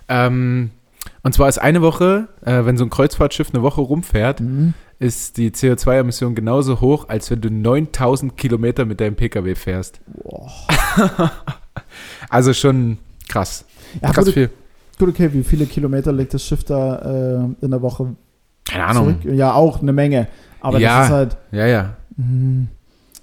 Ähm, 0.10 0.70
und 1.30 1.34
zwar 1.34 1.48
ist 1.48 1.60
eine 1.60 1.84
Woche, 1.84 2.28
äh, 2.44 2.66
wenn 2.66 2.76
so 2.76 2.84
ein 2.84 2.90
Kreuzfahrtschiff 2.90 3.52
eine 3.54 3.62
Woche 3.62 3.82
rumfährt, 3.82 4.40
Mhm. 4.40 4.74
ist 4.98 5.38
die 5.38 5.52
CO2-Emission 5.52 6.34
genauso 6.34 6.82
hoch, 6.82 7.08
als 7.08 7.30
wenn 7.30 7.40
du 7.40 7.52
9000 7.52 8.36
Kilometer 8.36 8.86
mit 8.86 9.00
deinem 9.00 9.16
Pkw 9.16 9.54
fährst. 9.54 10.00
Boah. 10.24 10.52
Also 12.30 12.54
schon 12.54 12.98
krass. 13.28 13.64
Ja, 14.02 14.12
krass 14.12 14.26
gut, 14.26 14.34
viel. 14.34 14.50
gut, 14.98 15.10
okay. 15.10 15.30
Wie 15.34 15.44
viele 15.44 15.66
Kilometer 15.68 16.12
legt 16.12 16.34
das 16.34 16.44
Schiff 16.44 16.64
da 16.64 16.96
äh, 16.98 17.66
in 17.66 17.70
der 17.72 17.82
Woche 17.82 18.16
Keine 18.68 18.86
Ahnung. 18.86 19.22
zurück? 19.22 19.36
Ja, 19.36 19.54
auch 19.54 19.82
eine 19.84 19.94
Menge. 19.94 20.28
Aber 20.62 20.80
Ja. 20.80 20.98
das 21.00 21.08
ist 21.08 21.14
halt. 21.14 21.38
Ja, 21.52 21.68
ja. 21.68 21.94
Mhm. 22.18 22.68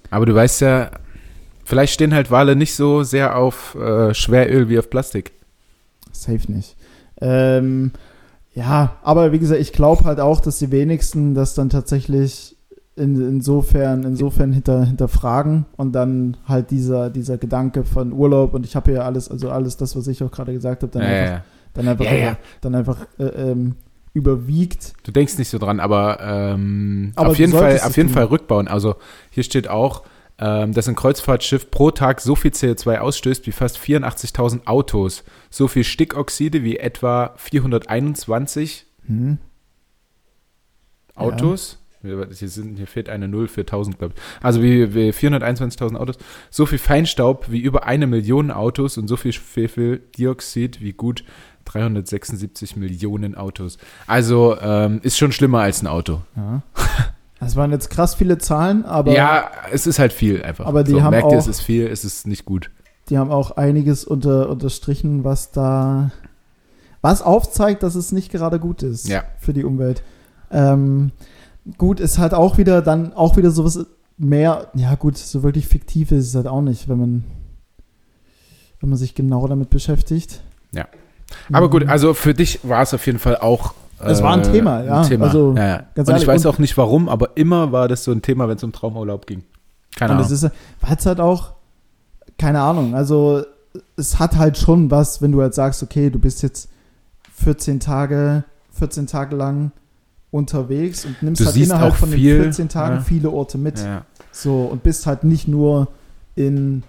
Aber 0.09 0.25
du 0.25 0.33
weißt 0.33 0.61
ja, 0.61 0.91
vielleicht 1.65 1.93
stehen 1.93 2.13
halt 2.13 2.31
Wale 2.31 2.55
nicht 2.55 2.73
so 2.75 3.03
sehr 3.03 3.35
auf 3.37 3.75
äh, 3.75 4.13
Schweröl 4.13 4.69
wie 4.69 4.79
auf 4.79 4.89
Plastik. 4.89 5.33
Safe 6.11 6.49
nicht. 6.51 6.75
Ähm, 7.21 7.91
ja, 8.53 8.97
aber 9.03 9.31
wie 9.31 9.39
gesagt, 9.39 9.61
ich 9.61 9.71
glaube 9.71 10.03
halt 10.05 10.19
auch, 10.19 10.39
dass 10.39 10.59
die 10.59 10.71
wenigsten 10.71 11.35
das 11.35 11.53
dann 11.53 11.69
tatsächlich 11.69 12.55
in, 12.95 13.15
insofern, 13.15 14.03
insofern 14.03 14.51
hinter, 14.51 14.85
hinterfragen 14.85 15.65
und 15.77 15.93
dann 15.93 16.37
halt 16.47 16.71
dieser, 16.71 17.11
dieser 17.11 17.37
Gedanke 17.37 17.83
von 17.83 18.11
Urlaub 18.11 18.53
und 18.55 18.65
ich 18.65 18.75
habe 18.75 18.91
ja 18.91 19.01
alles, 19.01 19.29
also 19.29 19.51
alles 19.51 19.77
das, 19.77 19.95
was 19.95 20.07
ich 20.07 20.23
auch 20.23 20.31
gerade 20.31 20.53
gesagt 20.53 20.81
habe, 20.81 20.91
dann 20.91 21.03
Ja, 21.03 21.07
einfach, 21.09 21.31
ja. 21.35 21.43
Dann 21.73 21.87
einfach, 21.87 22.05
Ja. 22.11 22.37
Dann 22.61 22.75
einfach 22.75 22.97
äh, 23.19 23.23
ähm, 23.25 23.75
überwiegt. 24.13 24.93
Du 25.03 25.11
denkst 25.11 25.37
nicht 25.37 25.49
so 25.49 25.59
dran, 25.59 25.79
aber, 25.79 26.17
ähm, 26.21 27.11
Aber 27.15 27.29
auf 27.29 27.37
jeden 27.37 27.53
Fall, 27.53 27.79
auf 27.79 27.95
jeden 27.95 28.09
tun. 28.09 28.15
Fall 28.15 28.25
rückbauen. 28.25 28.67
Also 28.67 28.95
hier 29.29 29.43
steht 29.43 29.67
auch, 29.67 30.01
ähm, 30.39 30.73
dass 30.73 30.87
ein 30.87 30.95
Kreuzfahrtschiff 30.95 31.71
pro 31.71 31.91
Tag 31.91 32.21
so 32.21 32.35
viel 32.35 32.51
CO2 32.51 32.99
ausstößt 32.99 33.47
wie 33.47 33.51
fast 33.51 33.77
84.000 33.77 34.67
Autos, 34.67 35.23
so 35.49 35.67
viel 35.67 35.83
Stickoxide 35.83 36.63
wie 36.63 36.77
etwa 36.77 37.33
421 37.37 38.87
Hm. 39.07 39.37
Ja. 41.15 41.21
Autos. 41.21 41.79
Hier, 42.03 42.27
sind, 42.31 42.77
hier 42.77 42.87
fehlt 42.87 43.09
eine 43.09 43.27
Null 43.27 43.47
für 43.47 43.61
1000, 43.61 43.97
glaube 43.97 44.13
ich. 44.15 44.45
Also 44.45 44.61
wie, 44.61 44.93
wie 44.93 45.09
421.000 45.09 45.95
Autos. 45.95 46.17
So 46.51 46.65
viel 46.65 46.77
Feinstaub 46.77 47.49
wie 47.49 47.59
über 47.59 47.85
eine 47.85 48.05
Million 48.07 48.51
Autos 48.51 48.97
und 48.97 49.07
so 49.07 49.17
viel 49.17 49.33
Schwefeldioxid 49.33 50.79
wie 50.79 50.93
gut 50.93 51.23
376 51.65 52.75
Millionen 52.75 53.35
Autos. 53.35 53.77
Also 54.05 54.57
ähm, 54.61 54.99
ist 55.01 55.17
schon 55.17 55.31
schlimmer 55.31 55.61
als 55.61 55.81
ein 55.81 55.87
Auto. 55.87 56.21
Ja. 56.35 56.61
Das 57.39 57.55
waren 57.55 57.71
jetzt 57.71 57.89
krass 57.89 58.15
viele 58.15 58.37
Zahlen, 58.39 58.83
aber 58.85 59.13
ja, 59.13 59.51
es 59.71 59.85
ist 59.85 59.99
halt 59.99 60.11
viel 60.13 60.41
einfach. 60.43 60.65
Aber 60.65 60.83
die 60.83 60.91
so, 60.91 61.03
haben 61.03 61.11
merkt 61.11 61.31
ihr, 61.31 61.37
auch- 61.37 61.41
es 61.41 61.47
ist 61.47 61.61
viel, 61.61 61.85
es 61.87 62.03
ist 62.03 62.25
nicht 62.27 62.45
gut. 62.45 62.71
die 63.09 63.17
haben 63.17 63.31
auch 63.31 63.51
einiges 63.51 64.03
unter, 64.05 64.49
unterstrichen, 64.49 65.23
was 65.23 65.51
da, 65.51 66.11
was 67.01 67.21
aufzeigt, 67.21 67.83
dass 67.83 67.95
es 67.95 68.11
nicht 68.11 68.31
gerade 68.31 68.59
gut 68.59 68.83
ist 68.83 69.07
Ja. 69.07 69.23
für 69.39 69.53
die 69.53 69.63
Umwelt. 69.63 70.01
Ähm, 70.51 71.11
gut, 71.77 71.99
ist 71.99 72.17
halt 72.17 72.33
auch 72.33 72.57
wieder 72.57 72.81
dann 72.81 73.13
auch 73.13 73.37
wieder 73.37 73.51
sowas 73.51 73.85
mehr, 74.17 74.69
ja 74.73 74.95
gut, 74.95 75.17
so 75.17 75.43
wirklich 75.43 75.67
fiktiv 75.67 76.11
ist 76.11 76.27
es 76.29 76.35
halt 76.35 76.47
auch 76.47 76.61
nicht, 76.61 76.89
wenn 76.89 76.97
man, 76.99 77.23
wenn 78.79 78.89
man 78.89 78.97
sich 78.97 79.15
genau 79.15 79.47
damit 79.47 79.69
beschäftigt. 79.69 80.41
Ja. 80.73 80.87
Aber 81.51 81.69
gut, 81.69 81.83
Mhm. 81.83 81.89
also 81.89 82.13
für 82.13 82.33
dich 82.33 82.59
war 82.63 82.81
es 82.81 82.93
auf 82.93 83.05
jeden 83.05 83.19
Fall 83.19 83.37
auch. 83.37 83.73
Äh, 83.99 84.11
Es 84.11 84.21
war 84.23 84.33
ein 84.33 84.43
Thema, 84.43 84.83
ja. 84.83 85.01
Also, 85.01 85.53
ja, 85.55 85.65
ja. 85.67 85.75
Und 85.95 86.03
ich 86.03 86.09
ehrlich, 86.09 86.27
weiß 86.27 86.45
und- 86.45 86.53
auch 86.53 86.59
nicht 86.59 86.77
warum, 86.77 87.09
aber 87.09 87.31
immer 87.35 87.71
war 87.71 87.87
das 87.87 88.03
so 88.03 88.11
ein 88.11 88.21
Thema, 88.21 88.47
wenn 88.47 88.57
es 88.57 88.63
um 88.63 88.71
Traumurlaub 88.71 89.25
ging. 89.27 89.43
Keine 89.95 90.13
Und 90.13 90.19
Ahnung. 90.19 90.41
weil 90.81 90.95
es 90.97 91.05
halt 91.05 91.19
auch, 91.19 91.53
keine 92.37 92.61
Ahnung, 92.61 92.93
also 92.95 93.43
es 93.95 94.19
hat 94.19 94.37
halt 94.37 94.57
schon 94.57 94.91
was, 94.91 95.21
wenn 95.21 95.31
du 95.31 95.41
halt 95.41 95.53
sagst, 95.53 95.81
okay, 95.83 96.09
du 96.09 96.19
bist 96.19 96.43
jetzt 96.43 96.69
14 97.33 97.79
Tage, 97.79 98.43
14 98.73 99.07
Tage 99.07 99.35
lang 99.35 99.71
unterwegs 100.31 101.05
und 101.05 101.21
nimmst 101.23 101.41
Du 101.41 101.45
halt 101.45 101.55
innerhalb 101.55 101.95
von 101.95 102.09
den 102.11 102.19
viel, 102.19 102.41
14 102.43 102.69
Tagen 102.69 102.95
ja. 102.97 103.01
viele 103.01 103.29
Orte 103.31 103.57
mit. 103.57 103.83
So, 104.31 104.65
und 104.65 104.83
bist 104.83 105.07
halt 105.07 105.23
nicht 105.23 105.47
nur 105.47 105.87
in, 106.35 106.79
äh, 106.79 106.81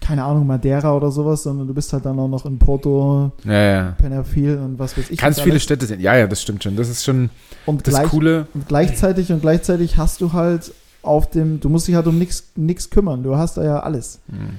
keine 0.00 0.24
Ahnung, 0.24 0.46
Madeira 0.46 0.94
oder 0.94 1.10
sowas, 1.10 1.42
sondern 1.42 1.66
du 1.66 1.74
bist 1.74 1.92
halt 1.92 2.04
dann 2.04 2.18
auch 2.18 2.28
noch 2.28 2.44
in 2.46 2.58
Porto, 2.58 3.32
ja, 3.44 3.52
ja. 3.52 3.90
Penerfil 3.92 4.58
und 4.58 4.78
was 4.78 4.96
weiß 4.96 5.10
ich. 5.10 5.18
Ganz 5.18 5.36
was 5.36 5.42
viele 5.42 5.54
alles. 5.54 5.62
Städte 5.62 5.86
sind. 5.86 6.00
Ja, 6.00 6.16
ja, 6.16 6.26
das 6.26 6.42
stimmt 6.42 6.62
schon. 6.64 6.76
Das 6.76 6.88
ist 6.88 7.04
schon 7.04 7.30
Und 7.66 7.86
das 7.86 7.94
gleich, 7.94 8.08
Coole. 8.08 8.46
und 8.54 8.68
gleichzeitig 8.68 9.32
und 9.32 9.40
gleichzeitig 9.40 9.96
hast 9.96 10.20
du 10.20 10.32
halt 10.32 10.72
auf 11.02 11.30
dem, 11.30 11.60
du 11.60 11.68
musst 11.68 11.88
dich 11.88 11.94
halt 11.94 12.06
um 12.06 12.18
nichts 12.18 12.90
kümmern. 12.90 13.22
Du 13.22 13.36
hast 13.36 13.56
da 13.56 13.64
ja 13.64 13.80
alles. 13.80 14.20
Hm. 14.28 14.58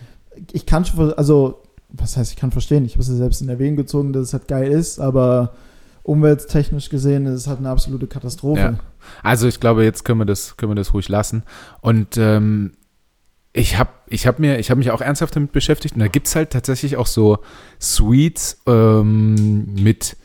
Ich 0.52 0.66
kann 0.66 0.86
schon, 0.86 1.14
also, 1.14 1.62
was 1.90 2.18
heißt, 2.18 2.32
ich 2.32 2.38
kann 2.38 2.52
verstehen, 2.52 2.86
ich 2.86 2.94
habe 2.94 3.02
es 3.02 3.10
ja 3.10 3.16
selbst 3.16 3.42
in 3.42 3.50
Erwägung 3.50 3.76
gezogen, 3.76 4.14
dass 4.14 4.24
es 4.24 4.34
halt 4.34 4.48
geil 4.48 4.72
ist, 4.72 5.00
aber 5.00 5.54
umwelttechnisch 6.04 6.90
gesehen 6.90 7.26
ist 7.26 7.42
es 7.42 7.48
halt 7.48 7.60
eine 7.60 7.70
absolute 7.70 8.08
Katastrophe. 8.08 8.60
Ja. 8.60 8.74
Also 9.22 9.48
ich 9.48 9.60
glaube, 9.60 9.84
jetzt 9.84 10.06
können 10.06 10.20
wir 10.20 10.26
das, 10.26 10.58
können 10.58 10.72
wir 10.72 10.76
das 10.76 10.94
ruhig 10.94 11.10
lassen. 11.10 11.44
Und 11.82 12.18
ähm, 12.18 12.72
ich 13.60 13.78
habe 13.78 13.90
ich 14.08 14.26
hab 14.26 14.40
mir, 14.40 14.58
ich 14.60 14.70
habe 14.72 14.80
mich 14.80 14.92
auch 14.92 15.02
ernsthaft 15.02 15.36
damit 15.36 15.52
beschäftigt 15.52 15.96
und 15.96 16.00
da 16.02 16.08
gibt 16.08 16.28
es 16.28 16.36
halt 16.36 16.50
tatsächlich 16.52 16.98
auch 16.98 17.08
so 17.08 17.40
Suites 17.80 18.62
ähm, 18.66 19.74
mit 19.76 20.16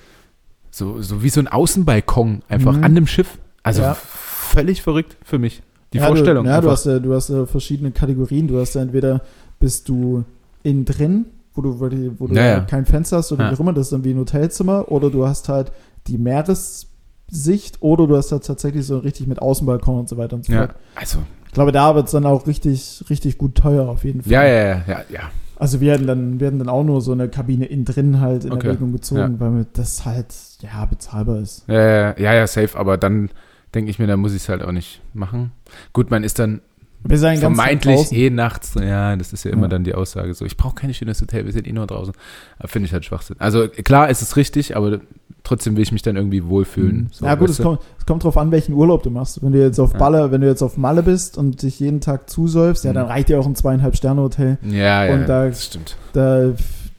so, 0.71 1.01
so 1.03 1.23
wie 1.23 1.29
so 1.31 1.41
ein 1.41 1.49
Außenbalkon 1.49 2.43
einfach 2.49 2.77
Mhm. 2.77 2.85
an 2.85 2.95
dem 2.95 3.07
Schiff. 3.07 3.39
Also 3.63 3.83
Ja. 3.83 3.95
völlig 3.95 4.83
verrückt 4.83 5.17
für 5.25 5.39
mich. 5.39 5.63
Die 5.93 5.99
ja, 5.99 6.07
Vorstellung. 6.07 6.45
Du, 6.45 6.51
ja, 6.51 6.61
du 6.61 6.67
einfach. 6.69 6.73
hast, 6.79 6.87
ja, 6.87 6.99
du 6.99 7.15
hast 7.15 7.29
ja 7.29 7.47
verschiedene 7.47 7.93
Kategorien. 7.93 8.49
Du 8.49 8.59
hast 8.59 8.75
ja 8.75 8.83
entweder 8.83 9.21
bist 9.61 9.89
du 9.89 10.25
innen 10.65 10.85
drin, 10.85 11.27
wo 11.55 11.63
du, 11.63 11.79
wo 11.79 11.89
du, 11.89 12.15
wo 12.19 12.27
du 12.27 12.35
Ja, 12.35 12.47
ja. 12.47 12.61
kein 12.61 12.85
Fenster 12.87 13.19
hast 13.19 13.31
oder 13.31 13.51
wie 13.51 13.55
auch 13.55 13.61
immer, 13.61 13.73
das 13.73 13.87
ist 13.87 13.93
dann 13.93 14.03
wie 14.05 14.11
ein 14.11 14.19
Hotelzimmer, 14.19 14.91
oder 14.91 15.09
du 15.11 15.25
hast 15.27 15.49
halt 15.49 15.71
die 16.09 16.19
Meeressicht, 16.19 17.77
oder 17.81 18.07
du 18.09 18.17
hast 18.17 18.33
halt 18.33 18.45
tatsächlich 18.45 18.85
so 18.87 18.99
richtig 18.99 19.27
mit 19.29 19.41
Außenbalkon 19.41 20.01
und 20.01 20.09
so 20.09 20.17
weiter 20.17 20.35
und 20.37 20.45
so 20.45 20.53
ja, 20.53 20.67
fort. 20.67 20.75
also, 20.97 21.19
glaube, 21.55 21.73
da 21.73 21.95
wird 21.95 22.07
es 22.07 22.13
dann 22.13 22.27
auch 22.27 22.47
richtig, 22.47 23.05
richtig 23.11 23.39
gut 23.39 23.55
teuer 23.55 23.89
auf 23.89 24.05
jeden 24.05 24.23
Fall. 24.23 24.33
ja, 24.33 24.45
ja, 24.45 24.55
ja, 24.65 24.83
ja, 24.87 25.01
ja. 25.09 25.21
Also 25.57 25.81
wir 25.81 25.95
hatten 25.95 26.07
dann, 26.07 26.41
wir 26.41 26.51
dann 26.51 26.69
auch 26.69 26.83
nur 26.85 27.01
so 27.01 27.13
eine 27.13 27.29
Kabine 27.29 27.67
innen 27.67 27.85
drin 27.85 28.21
halt 28.21 28.45
in 28.45 28.53
Okay. 28.53 28.67
Erwägung 28.69 28.93
gezogen, 28.93 29.39
weil 29.39 29.51
mir 29.51 29.67
das 29.73 30.05
halt, 30.05 30.27
ja, 30.61 30.85
bezahlbar 30.85 31.39
ist. 31.39 31.65
Ja, 31.69 31.81
ja, 31.81 32.15
ja, 32.19 32.35
ja, 32.35 32.47
safe, 32.47 32.77
aber 32.79 32.99
dann 32.99 33.31
denke 33.75 33.91
ich 33.91 33.99
mir, 33.99 34.07
da 34.09 34.17
muss 34.17 34.33
ich 34.33 34.43
es 34.43 34.49
halt 34.49 34.63
auch 34.63 34.73
nicht 34.73 35.01
machen. 35.15 35.53
Gut, 35.93 36.11
man 36.11 36.25
ist 36.25 36.39
dann, 36.41 36.61
Wir 37.05 37.19
sind 37.19 37.39
vermeintlich 37.39 38.13
eh 38.13 38.31
nachts. 38.31 38.75
Ja, 38.75 39.15
das 39.15 39.33
ist 39.33 39.45
ja 39.45 39.53
immer 39.53 39.63
Ja. 39.63 39.69
dann 39.69 39.85
die 39.85 39.95
Aussage. 39.95 40.35
So, 40.35 40.45
ich 40.45 40.57
brauche 40.57 40.75
kein 40.75 40.93
schönes 40.93 41.21
Hotel, 41.21 41.45
wir 41.45 41.53
sind 41.53 41.67
eh 41.69 41.73
nur 41.73 41.87
draußen. 41.87 42.15
Aber 42.59 42.69
Finde 42.69 42.87
ich 42.87 42.93
halt 42.93 43.05
Schwachsinn. 43.05 43.37
Also 43.39 43.69
klar 43.69 44.09
ist 44.11 44.23
es 44.23 44.37
richtig, 44.37 44.77
aber 44.77 45.01
trotzdem 45.45 45.77
will 45.77 45.83
ich 45.83 45.93
mich 45.93 46.03
dann 46.03 46.17
irgendwie 46.17 46.45
wohlfühlen. 46.47 47.09
So, 47.13 47.25
Mhm. 47.25 47.29
ja 47.29 47.35
gut, 47.37 47.51
es 47.51 47.59
kommt, 47.63 47.79
es 47.99 48.07
kommt 48.07 48.25
drauf 48.25 48.37
an, 48.37 48.51
welchen 48.51 48.73
Urlaub 48.73 49.03
du 49.03 49.11
machst. 49.11 49.43
Wenn 49.43 49.53
du 49.53 49.61
jetzt 49.61 49.79
auf 49.79 49.93
Ja. 49.93 49.99
Balle, 49.99 50.31
wenn 50.33 50.41
du 50.41 50.47
jetzt 50.49 50.63
auf 50.63 50.77
Malle 50.77 51.03
bist 51.03 51.39
und 51.39 51.63
dich 51.63 51.79
jeden 51.81 52.01
Tag 52.01 52.29
zusäufst, 52.31 52.85
ja, 52.85 52.91
Mhm. 52.91 52.95
dann 52.95 53.07
reicht 53.07 53.29
dir 53.29 53.39
auch 53.39 53.47
ein 53.47 53.55
zweieinhalb 53.55 53.95
Sterne 53.97 54.23
Hotel. 54.23 54.59
Ja, 54.63 55.05
ja, 55.05 55.15
Und 55.15 55.29
da- 55.29 55.47
das 55.47 55.65
stimmt. 55.67 55.97
Da 56.15 56.51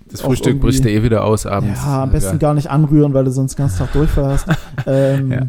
Das 0.09 0.21
Frühstück 0.21 0.61
brichst 0.61 0.85
du 0.85 0.89
eh 0.89 1.01
wieder 1.03 1.25
aus 1.25 1.45
abends. 1.45 1.81
Ja, 1.83 2.03
am 2.03 2.11
besten 2.11 2.29
Egal. 2.37 2.39
gar 2.39 2.53
nicht 2.53 2.69
anrühren, 2.69 3.13
weil 3.13 3.25
du 3.25 3.31
sonst 3.31 3.55
den 3.55 3.63
ganzen 3.63 3.79
Tag 3.79 3.91
Durchfall 3.93 4.25
hast. 4.25 4.47
ähm, 4.87 5.31
Ja. 5.31 5.41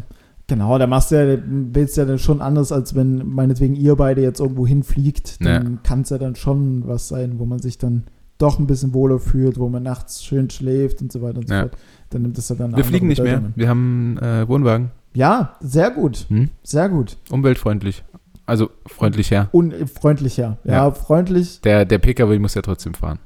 Genau, 0.47 0.77
da 0.77 0.87
machst 0.87 1.11
du 1.11 1.15
ja, 1.15 1.37
willst 1.45 1.97
du 1.97 2.01
ja 2.01 2.07
dann 2.07 2.19
schon 2.19 2.41
anders, 2.41 2.71
als 2.71 2.95
wenn 2.95 3.27
meinetwegen 3.27 3.75
ihr 3.75 3.95
beide 3.95 4.21
jetzt 4.21 4.39
irgendwo 4.39 4.65
hinfliegt. 4.65 5.43
Dann 5.45 5.79
kann 5.83 6.01
es 6.01 6.09
ja 6.09 6.17
dann 6.17 6.35
schon 6.35 6.87
was 6.87 7.07
sein, 7.09 7.33
wo 7.37 7.45
man 7.45 7.59
sich 7.59 7.77
dann 7.77 8.03
doch 8.37 8.57
ein 8.57 8.65
bisschen 8.67 8.93
wohler 8.93 9.19
fühlt, 9.19 9.59
wo 9.59 9.67
man 9.67 9.83
nachts 9.83 10.23
schön 10.23 10.49
schläft 10.49 11.01
und 11.01 11.11
so 11.11 11.21
weiter 11.21 11.39
und 11.39 11.47
so 11.49 11.53
Ja. 11.53 11.61
fort. 11.63 11.73
Dann 12.09 12.21
nimmt 12.21 12.37
es 12.37 12.49
ja 12.49 12.55
dann 12.55 12.75
Wir 12.75 12.83
fliegen 12.85 13.07
nicht 13.07 13.21
mehr. 13.21 13.41
Wir 13.55 13.67
haben 13.69 14.17
äh, 14.19 14.47
Wohnwagen. 14.47 14.91
Ja, 15.13 15.55
sehr 15.59 15.91
gut. 15.91 16.25
Hm? 16.29 16.49
Sehr 16.63 16.89
gut. 16.89 17.17
Umweltfreundlich. 17.29 18.03
Also 18.45 18.69
freundlicher. 18.85 19.49
Unfreundlicher. 19.51 20.57
Ja, 20.63 20.73
Ja. 20.73 20.91
freundlich. 20.91 21.59
Der, 21.61 21.83
der 21.85 21.97
PKW 21.97 22.39
muss 22.39 22.53
ja 22.55 22.61
trotzdem 22.61 22.93
fahren. 22.93 23.19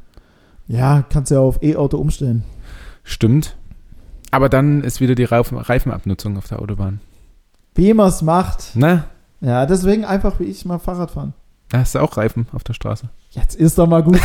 Ja, 0.68 1.04
kannst 1.10 1.32
ja 1.32 1.40
auf 1.40 1.62
E-Auto 1.62 1.98
umstellen. 1.98 2.44
Stimmt. 3.04 3.56
Aber 4.32 4.48
dann 4.50 4.84
ist 4.84 5.02
wieder 5.02 5.14
die 5.16 5.26
Reifen, 5.26 5.58
Reifenabnutzung 5.58 6.38
auf 6.38 6.48
der 6.48 6.60
Autobahn. 6.62 7.02
Wie 7.76 7.94
man 7.94 8.08
es 8.08 8.22
macht. 8.22 8.72
Na, 8.76 9.06
Ja, 9.42 9.66
deswegen 9.66 10.06
einfach 10.06 10.40
wie 10.40 10.46
ich 10.46 10.66
mal 10.66 10.80
Fahrrad 10.80 11.12
fahren. 11.12 11.34
da 11.70 11.80
hast 11.80 11.94
du 11.96 12.00
auch 12.00 12.16
Reifen 12.18 12.48
auf 12.54 12.64
der 12.64 12.74
Straße. 12.74 13.10
Jetzt 13.32 13.56
ist 13.56 13.78
doch 13.78 13.88
mal 13.88 14.04
gut. 14.04 14.20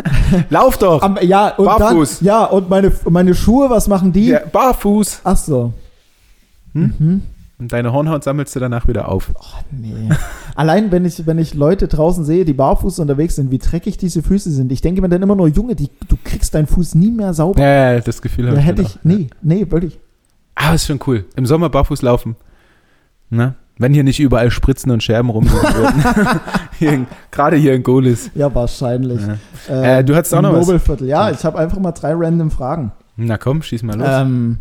Lauf 0.50 0.78
doch! 0.78 1.02
Am, 1.02 1.18
ja, 1.20 1.48
und 1.48 1.64
Barfuß. 1.64 2.18
Dann, 2.18 2.26
ja, 2.26 2.44
und 2.44 2.70
meine, 2.70 2.92
meine 3.10 3.34
Schuhe, 3.34 3.68
was 3.70 3.88
machen 3.88 4.12
die? 4.12 4.28
Ja, 4.28 4.40
barfuß! 4.50 5.20
Ach 5.24 5.36
so. 5.36 5.72
Hm? 6.72 6.94
Mhm. 6.98 7.22
Und 7.58 7.72
deine 7.72 7.92
Hornhaut 7.92 8.22
sammelst 8.22 8.54
du 8.54 8.60
danach 8.60 8.86
wieder 8.86 9.08
auf. 9.08 9.32
Oh, 9.34 9.60
nee. 9.72 10.08
Allein, 10.54 10.92
wenn 10.92 11.04
ich, 11.04 11.26
wenn 11.26 11.38
ich 11.38 11.54
Leute 11.54 11.88
draußen 11.88 12.24
sehe, 12.24 12.44
die 12.44 12.52
barfuß 12.52 13.00
unterwegs 13.00 13.36
sind, 13.36 13.50
wie 13.50 13.58
dreckig 13.58 13.98
diese 13.98 14.22
Füße 14.22 14.50
sind. 14.50 14.70
Ich 14.70 14.80
denke 14.80 15.02
mir 15.02 15.08
dann 15.08 15.22
immer 15.22 15.36
nur, 15.36 15.48
Junge, 15.48 15.74
die, 15.74 15.90
du 16.08 16.16
kriegst 16.22 16.54
deinen 16.54 16.66
Fuß 16.68 16.94
nie 16.94 17.10
mehr 17.10 17.34
sauber. 17.34 17.60
Ja, 17.60 17.94
ja, 17.94 18.00
das 18.00 18.22
Gefühl 18.22 18.46
da 18.46 18.50
habe 18.52 18.60
hätte 18.60 18.82
dann 18.82 18.86
ich, 18.86 18.96
auch. 18.96 19.04
nee, 19.04 19.28
nee, 19.42 19.70
wirklich. 19.70 19.98
Ah, 20.54 20.74
ist 20.74 20.86
schon 20.86 21.00
cool. 21.06 21.24
Im 21.34 21.46
Sommer 21.46 21.68
barfuß 21.68 22.02
laufen. 22.02 22.36
Ne? 23.30 23.54
Wenn 23.78 23.94
hier 23.94 24.04
nicht 24.04 24.20
überall 24.20 24.50
Spritzen 24.50 24.90
und 24.90 25.02
Scherben 25.02 25.30
rumliegen 25.30 25.62
würden. 25.62 26.04
hier 26.82 26.92
in- 26.92 27.06
Gerade 27.30 27.56
hier 27.56 27.74
in 27.74 27.82
Golis. 27.82 28.30
Ja, 28.34 28.52
wahrscheinlich. 28.54 29.20
Ja. 29.68 29.98
Äh, 29.98 30.04
du 30.04 30.14
hattest 30.14 30.34
auch 30.34 30.42
noch 30.42 30.52
was. 30.52 30.66
Nobelviertel. 30.66 31.06
Ja, 31.06 31.30
ich 31.30 31.44
habe 31.44 31.58
einfach 31.58 31.78
mal 31.78 31.92
drei 31.92 32.12
random 32.14 32.50
Fragen. 32.50 32.92
Na 33.16 33.38
komm, 33.38 33.62
schieß 33.62 33.82
mal 33.82 33.96
los. 33.96 34.08
Ähm, 34.10 34.58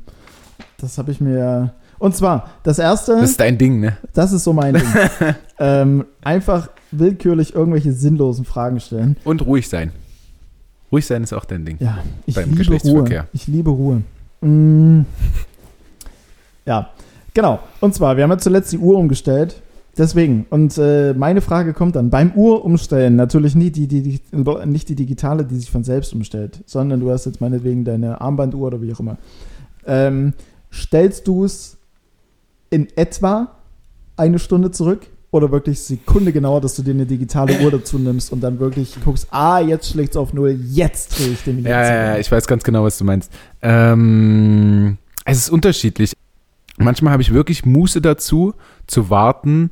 das 0.77 0.97
habe 0.97 1.11
ich 1.11 1.19
mir. 1.19 1.73
Und 1.99 2.15
zwar, 2.15 2.49
das 2.63 2.79
erste, 2.79 3.11
das 3.13 3.21
das, 3.21 3.29
ist 3.31 3.39
dein 3.39 3.57
Ding, 3.57 3.79
ne? 3.79 3.97
ist 4.15 4.43
so 4.43 4.53
mein 4.53 4.73
Ding. 4.73 4.83
ähm, 5.59 6.05
einfach 6.23 6.69
willkürlich 6.91 7.53
irgendwelche 7.53 7.93
sinnlosen 7.93 8.45
Fragen 8.45 8.79
stellen. 8.79 9.17
Und 9.23 9.45
ruhig 9.45 9.69
sein. 9.69 9.91
Ruhig 10.91 11.05
sein 11.05 11.23
ist 11.23 11.33
auch 11.33 11.45
dein 11.45 11.63
Ding. 11.63 11.77
Ja, 11.79 11.99
ich 12.25 12.35
Beim 12.35 12.45
liebe 12.45 12.57
Geschlechtsverkehr. 12.57 13.21
Ruhe. 13.21 13.29
Ich 13.33 13.47
liebe 13.47 13.69
Ruhe. 13.69 14.01
Mm. 14.41 15.01
Ja, 16.65 16.89
genau. 17.33 17.59
Und 17.79 17.93
zwar, 17.93 18.17
wir 18.17 18.23
haben 18.23 18.31
ja 18.31 18.37
zuletzt 18.37 18.71
die 18.73 18.77
Uhr 18.77 18.97
umgestellt. 18.97 19.61
Deswegen, 19.97 20.45
und 20.49 20.77
äh, 20.77 21.13
meine 21.13 21.41
Frage 21.41 21.73
kommt 21.73 21.97
dann, 21.97 22.09
beim 22.09 22.31
Uhrumstellen, 22.31 23.17
natürlich 23.17 23.55
nicht 23.55 23.75
die, 23.75 23.87
die, 23.87 24.01
die, 24.01 24.21
nicht 24.65 24.87
die 24.87 24.95
digitale, 24.95 25.43
die 25.43 25.57
sich 25.57 25.69
von 25.69 25.83
selbst 25.83 26.13
umstellt, 26.13 26.63
sondern 26.65 27.01
du 27.01 27.11
hast 27.11 27.25
jetzt 27.25 27.41
meinetwegen 27.41 27.83
deine 27.83 28.21
Armbanduhr 28.21 28.67
oder 28.67 28.81
wie 28.81 28.93
auch 28.93 28.99
immer. 29.01 29.17
Ähm, 29.85 30.33
stellst 30.71 31.27
du 31.27 31.43
es 31.43 31.77
in 32.69 32.87
etwa 32.95 33.51
eine 34.15 34.39
Stunde 34.39 34.71
zurück 34.71 35.07
oder 35.31 35.51
wirklich 35.51 35.81
Sekunde 35.81 36.31
genauer, 36.31 36.61
dass 36.61 36.75
du 36.75 36.83
dir 36.83 36.93
eine 36.93 37.05
digitale 37.05 37.59
Uhr 37.61 37.71
dazu 37.71 37.99
nimmst 37.99 38.31
und 38.31 38.41
dann 38.41 38.59
wirklich 38.59 38.95
guckst, 39.03 39.27
ah, 39.31 39.59
jetzt 39.59 39.89
schlägt 39.89 40.11
es 40.11 40.17
auf 40.17 40.33
null, 40.33 40.57
jetzt 40.69 41.19
drehe 41.19 41.31
ich 41.31 41.43
den 41.43 41.63
Ja, 41.63 41.83
ja, 41.83 42.05
ja, 42.13 42.17
ich 42.17 42.31
weiß 42.31 42.47
ganz 42.47 42.63
genau, 42.63 42.83
was 42.83 42.97
du 42.97 43.03
meinst. 43.03 43.31
Ähm, 43.61 44.97
es 45.25 45.37
ist 45.37 45.49
unterschiedlich. 45.49 46.13
Manchmal 46.77 47.13
habe 47.13 47.21
ich 47.21 47.33
wirklich 47.33 47.65
Muße 47.65 48.01
dazu, 48.01 48.53
zu 48.87 49.09
warten, 49.09 49.71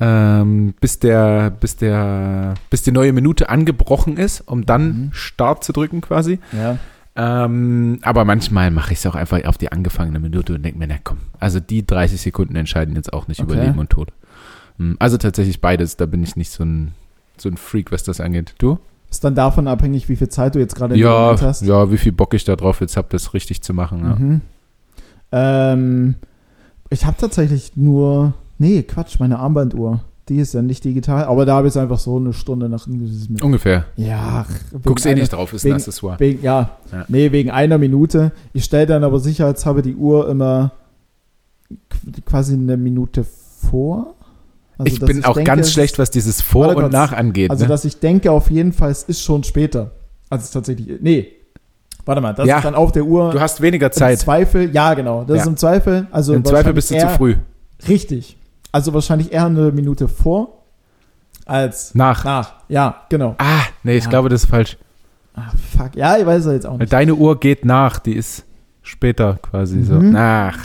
ähm, 0.00 0.74
bis 0.80 0.98
der, 0.98 1.50
bis 1.50 1.76
der, 1.76 2.54
bis 2.70 2.82
die 2.82 2.92
neue 2.92 3.12
Minute 3.12 3.48
angebrochen 3.50 4.16
ist, 4.16 4.40
um 4.42 4.64
dann 4.66 4.86
Mhm. 4.86 5.08
Start 5.12 5.62
zu 5.64 5.72
drücken 5.72 6.00
quasi. 6.00 6.38
Ja. 6.52 6.78
Ähm, 7.16 7.98
aber 8.02 8.24
manchmal 8.24 8.70
mache 8.70 8.92
ich 8.92 9.00
es 9.00 9.06
auch 9.06 9.14
einfach 9.14 9.44
auf 9.44 9.58
die 9.58 9.70
angefangene 9.72 10.20
Minute 10.20 10.54
und 10.54 10.62
denke 10.62 10.78
mir, 10.78 10.86
na 10.86 10.94
komm, 11.02 11.18
also 11.38 11.60
die 11.60 11.84
30 11.86 12.20
Sekunden 12.20 12.56
entscheiden 12.56 12.94
jetzt 12.96 13.12
auch 13.12 13.28
nicht 13.28 13.40
über 13.40 13.54
Okay. 13.54 13.66
Leben 13.66 13.78
und 13.78 13.90
Tod. 13.90 14.12
Hm, 14.78 14.96
Also 15.00 15.18
tatsächlich 15.18 15.60
beides, 15.60 15.96
da 15.96 16.06
bin 16.06 16.22
ich 16.22 16.36
nicht 16.36 16.50
so 16.50 16.64
ein, 16.64 16.92
so 17.36 17.48
ein 17.48 17.56
Freak, 17.56 17.92
was 17.92 18.04
das 18.04 18.20
angeht. 18.20 18.54
Du? 18.58 18.78
Ist 19.10 19.24
dann 19.24 19.34
davon 19.34 19.66
abhängig, 19.66 20.08
wie 20.08 20.14
viel 20.16 20.28
Zeit 20.28 20.54
du 20.54 20.60
jetzt 20.60 20.76
gerade 20.76 20.94
Ja, 20.96 21.36
hast. 21.42 21.62
ja, 21.62 21.90
wie 21.90 21.98
viel 21.98 22.12
Bock 22.12 22.32
ich 22.32 22.44
da 22.44 22.54
drauf 22.56 22.80
jetzt 22.80 22.96
habe, 22.96 23.08
das 23.10 23.34
richtig 23.34 23.60
zu 23.60 23.74
machen. 23.74 24.00
Ja. 24.04 24.14
Mhm. 24.14 24.40
Ähm, 25.32 26.14
ich 26.90 27.04
habe 27.06 27.16
tatsächlich 27.18 27.72
nur, 27.76 28.34
nee, 28.60 28.82
Quatsch, 28.84 29.18
meine 29.18 29.38
Armbanduhr. 29.40 30.00
Die 30.28 30.36
ist 30.36 30.54
ja 30.54 30.62
nicht 30.62 30.84
digital, 30.84 31.24
aber 31.24 31.44
da 31.44 31.56
habe 31.56 31.66
ich 31.66 31.72
es 31.72 31.76
einfach 31.76 31.98
so 31.98 32.16
eine 32.16 32.32
Stunde 32.32 32.68
nach. 32.68 32.86
Ungefähr. 33.42 33.86
Ja, 33.96 34.46
Guckst 34.84 35.04
eh 35.04 35.14
nicht 35.16 35.32
drauf, 35.32 35.52
ist 35.52 35.64
wegen- 35.64 35.74
ein 35.74 35.78
Accessoire. 35.80 36.20
Wegen, 36.20 36.40
ja, 36.44 36.70
Ja. 36.92 37.04
nee, 37.08 37.32
wegen 37.32 37.50
einer 37.50 37.78
Minute. 37.78 38.30
Ich 38.52 38.62
stelle 38.64 38.86
dann 38.86 39.02
aber 39.02 39.18
sicherheitshalber 39.18 39.82
die 39.82 39.96
Uhr 39.96 40.28
immer 40.28 40.70
qu- 41.90 42.22
quasi 42.24 42.54
eine 42.54 42.76
Minute 42.76 43.24
vor. 43.24 44.14
Also, 44.78 44.92
ich 44.92 45.00
bin 45.00 45.24
auch 45.24 45.34
denke, 45.34 45.50
ganz 45.50 45.72
schlecht, 45.72 45.98
was 45.98 46.10
dieses 46.10 46.40
Vor 46.40 46.68
und 46.68 46.74
kurz. 46.76 46.92
Nach 46.92 47.12
angeht. 47.12 47.50
Also, 47.50 47.64
ne? 47.64 47.68
dass 47.68 47.84
ich 47.84 47.98
denke 47.98 48.30
auf 48.30 48.50
jeden 48.52 48.72
Fall, 48.72 48.90
es 48.92 49.02
ist 49.02 49.22
schon 49.22 49.42
später. 49.42 49.90
Also, 50.30 50.42
es 50.42 50.44
ist 50.48 50.52
tatsächlich, 50.52 51.00
nee. 51.00 51.26
Warte 52.06 52.20
mal, 52.22 52.32
das 52.34 52.46
Ja. 52.46 52.58
ist 52.58 52.64
dann 52.64 52.74
auf 52.76 52.92
der 52.92 53.04
Uhr. 53.04 53.30
Du 53.32 53.40
hast 53.40 53.60
weniger 53.60 53.86
Im 53.88 53.92
Zeit. 53.92 54.18
Zweifel, 54.20 54.70
ja, 54.72 54.94
genau. 54.94 55.24
Das 55.24 55.36
Ja. 55.36 55.42
ist 55.42 55.48
im 55.48 55.56
Zweifel. 55.56 56.06
Also 56.12 56.34
Im 56.34 56.44
Zweifel 56.44 56.72
bist 56.72 56.90
du 56.92 56.98
zu 56.98 57.08
früh. 57.08 57.34
Richtig. 57.88 58.36
Also 58.72 58.94
wahrscheinlich 58.94 59.32
eher 59.32 59.46
eine 59.46 59.72
Minute 59.72 60.08
vor 60.08 60.58
als 61.46 61.94
Nach. 61.94 62.24
nach. 62.24 62.52
Ja, 62.68 63.02
genau. 63.08 63.34
Ah, 63.38 63.62
nee, 63.82 63.96
ich 63.96 64.04
Ja. 64.04 64.10
glaube, 64.10 64.28
das 64.28 64.44
ist 64.44 64.50
falsch. 64.50 64.76
Ah, 65.34 65.50
fuck. 65.76 65.96
Ja, 65.96 66.16
ich 66.16 66.26
weiß 66.26 66.44
es 66.46 66.52
jetzt 66.52 66.66
auch 66.66 66.78
nicht. 66.78 66.92
Deine 66.92 67.14
Uhr 67.14 67.38
geht 67.38 67.64
nach, 67.64 67.98
die 67.98 68.14
ist 68.14 68.44
später 68.82 69.38
quasi 69.42 69.82
so. 69.82 69.94
Mhm. 69.94 70.12
Nach. 70.12 70.58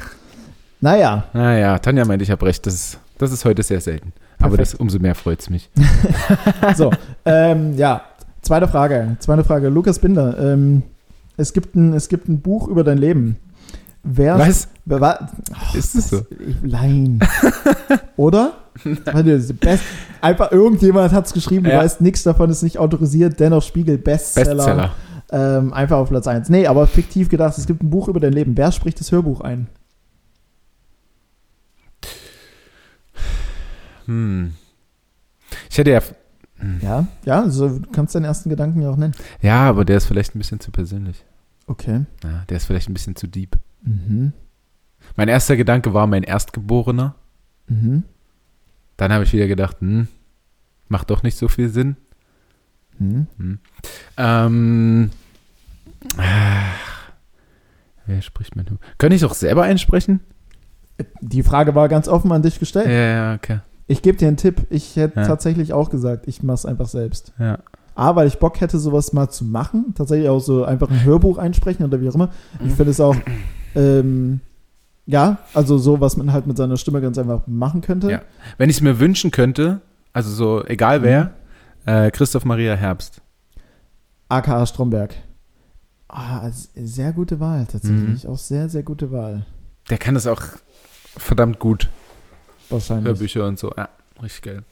Naja, 0.82 1.24
Naja, 1.34 1.80
Tanja 1.80 2.06
meint, 2.06 2.22
ich 2.22 2.30
habe 2.30 2.46
recht. 2.46 2.66
Das 2.66 2.74
ist, 2.74 3.00
das 3.18 3.32
ist 3.32 3.46
heute 3.46 3.64
sehr 3.64 3.82
selten. 3.82 4.14
Aber 4.38 4.50
Perfekt. 4.58 4.74
das, 4.74 4.80
umso 4.80 5.00
mehr 5.00 5.16
freut 5.16 5.40
es 5.40 5.50
mich. 5.50 5.70
so. 6.76 6.92
ähm, 7.24 7.76
ja, 7.78 8.02
zweite 8.42 8.68
Frage. 8.68 9.16
Zweite 9.20 9.44
Frage. 9.44 9.70
Lukas 9.70 9.98
Binder. 10.00 10.38
Ähm, 10.38 10.84
es, 11.38 11.54
gibt 11.54 11.76
ein, 11.76 11.94
es 11.94 12.10
gibt 12.10 12.28
ein 12.28 12.42
Buch 12.42 12.68
über 12.68 12.84
dein 12.84 12.98
Leben. 12.98 13.38
Wer 14.08 14.38
Was? 14.38 14.68
Wer, 14.86 15.02
wa- 15.02 15.30
Ist 15.74 15.96
das 15.96 16.10
so? 16.10 16.22
Ich, 16.48 16.58
nein. 16.62 17.20
Oder? 18.18 18.54
Warte, 19.06 19.24
das 19.36 19.46
ist 19.46 19.60
best, 19.60 19.84
einfach 20.22 20.52
irgendjemand 20.52 21.12
hat 21.12 21.26
es 21.26 21.34
geschrieben, 21.34 21.64
du 21.64 21.72
Ja. 21.72 21.80
weißt 21.80 22.02
nichts 22.02 22.22
davon, 22.24 22.50
ist 22.52 22.62
nicht 22.62 22.78
autorisiert, 22.78 23.40
dennoch 23.40 23.64
Spiegel 23.64 23.98
Bestseller. 23.98 24.56
Bestseller. 24.56 24.92
Ähm, 25.32 25.74
einfach 25.74 25.98
auf 25.98 26.10
Platz 26.10 26.28
1. 26.28 26.50
Nee, 26.50 26.68
aber 26.68 26.86
fiktiv 26.86 27.30
gedacht, 27.30 27.58
es 27.58 27.66
gibt 27.66 27.82
ein 27.82 27.90
Buch 27.90 28.08
über 28.08 28.20
dein 28.20 28.34
Leben. 28.34 28.56
Wer 28.56 28.72
spricht 28.72 29.00
das 29.00 29.12
Hörbuch 29.12 29.42
ein? 29.42 29.68
Hm. 34.06 34.54
Ich 35.70 35.78
hätte 35.78 35.92
ja. 35.92 36.02
Ja, 36.82 37.08
ja, 37.26 37.42
also 37.42 37.80
du 37.80 37.90
kannst 37.92 38.16
deinen 38.16 38.24
ersten 38.26 38.50
Gedanken 38.50 38.82
ja 38.82 38.90
auch 38.90 38.98
nennen. 38.98 39.14
Ja, 39.42 39.68
aber 39.68 39.84
der 39.84 39.98
ist 39.98 40.06
vielleicht 40.06 40.36
ein 40.36 40.40
bisschen 40.40 40.60
zu 40.60 40.72
persönlich. 40.72 41.26
Okay. 41.68 42.06
Ja, 42.24 42.44
der 42.50 42.58
ist 42.58 42.66
vielleicht 42.66 42.90
ein 42.90 42.94
bisschen 42.94 43.16
zu 43.16 43.28
deep. 43.28 43.58
Mhm. 43.86 44.34
Mein 45.16 45.28
erster 45.28 45.56
Gedanke 45.56 45.94
war 45.94 46.08
mein 46.08 46.24
Erstgeborener. 46.24 47.16
Mhm. 47.68 48.04
Dann 48.98 49.14
habe 49.14 49.24
ich 49.24 49.34
wieder 49.34 49.48
gedacht, 49.48 49.78
hm, 49.80 50.08
macht 50.88 51.10
doch 51.10 51.24
nicht 51.24 51.38
so 51.38 51.48
viel 51.48 51.70
Sinn. 51.70 51.96
Mhm. 52.98 53.28
Hm. 53.38 53.60
Ähm, 54.18 55.10
ach, 56.18 57.10
wer 58.06 58.22
spricht 58.22 58.56
mein 58.56 58.66
Könnte 58.98 59.16
ich 59.16 59.26
auch 59.26 59.34
selber 59.34 59.64
einsprechen? 59.64 60.22
Die 61.22 61.44
Frage 61.44 61.76
war 61.76 61.90
ganz 61.90 62.08
offen 62.08 62.32
an 62.32 62.42
dich 62.42 62.60
gestellt. 62.60 62.88
Ja, 62.88 62.92
ja, 62.94 63.36
okay. 63.36 63.60
Ich 63.88 64.02
gebe 64.02 64.18
dir 64.18 64.28
einen 64.30 64.38
Tipp. 64.38 64.66
Ich 64.70 64.96
hätte 64.96 65.20
Ja. 65.20 65.28
tatsächlich 65.28 65.74
auch 65.74 65.90
gesagt, 65.90 66.28
ich 66.28 66.42
mache 66.42 66.56
es 66.56 66.66
einfach 66.66 66.88
selbst. 66.88 67.34
Ja. 67.38 67.60
A, 67.96 68.16
weil 68.16 68.28
ich 68.28 68.40
Bock 68.40 68.60
hätte, 68.62 68.78
sowas 68.80 69.14
mal 69.14 69.30
zu 69.30 69.46
machen. 69.46 69.94
Tatsächlich 69.96 70.30
auch 70.30 70.40
so 70.40 70.64
einfach 70.66 70.90
ein 70.90 71.04
Hörbuch 71.04 71.38
einsprechen 71.38 71.86
oder 71.86 72.02
wie 72.02 72.10
auch 72.10 72.16
immer. 72.16 72.30
Ich 72.66 72.74
finde 72.74 72.92
es 72.92 73.00
auch, 73.00 73.16
ähm, 73.76 74.42
ja, 75.06 75.38
also 75.54 75.78
so, 75.78 76.02
was 76.02 76.18
man 76.18 76.34
halt 76.34 76.48
mit 76.48 76.58
seiner 76.58 76.78
Stimme 76.78 77.02
ganz 77.02 77.18
einfach 77.18 77.46
machen 77.48 77.82
könnte. 77.82 78.10
Ja. 78.10 78.22
Wenn 78.58 78.70
ich 78.70 78.78
es 78.78 78.82
mir 78.82 79.00
wünschen 79.00 79.32
könnte, 79.32 79.82
also 80.14 80.32
so 80.32 80.66
egal 80.66 81.04
wer, 81.04 81.34
äh, 81.86 82.10
Christoph 82.12 82.46
Maria 82.46 82.76
Herbst. 82.76 83.22
aka 84.30 84.66
Stromberg. 84.66 85.14
Ah, 86.08 86.50
sehr 86.76 87.14
gute 87.14 87.40
Wahl 87.40 87.66
tatsächlich. 87.66 88.28
Auch 88.28 88.38
sehr, 88.38 88.70
sehr 88.70 88.84
gute 88.84 89.12
Wahl. 89.12 89.46
Der 89.90 89.98
kann 89.98 90.16
das 90.16 90.28
auch 90.28 90.42
verdammt 91.18 91.60
gut. 91.60 91.90
Wahrscheinlich. 92.70 93.06
Hörbücher 93.08 93.46
und 93.48 93.60
so. 93.60 93.72
Ja, 93.76 93.90
richtig 94.22 94.42
geil. 94.44 94.64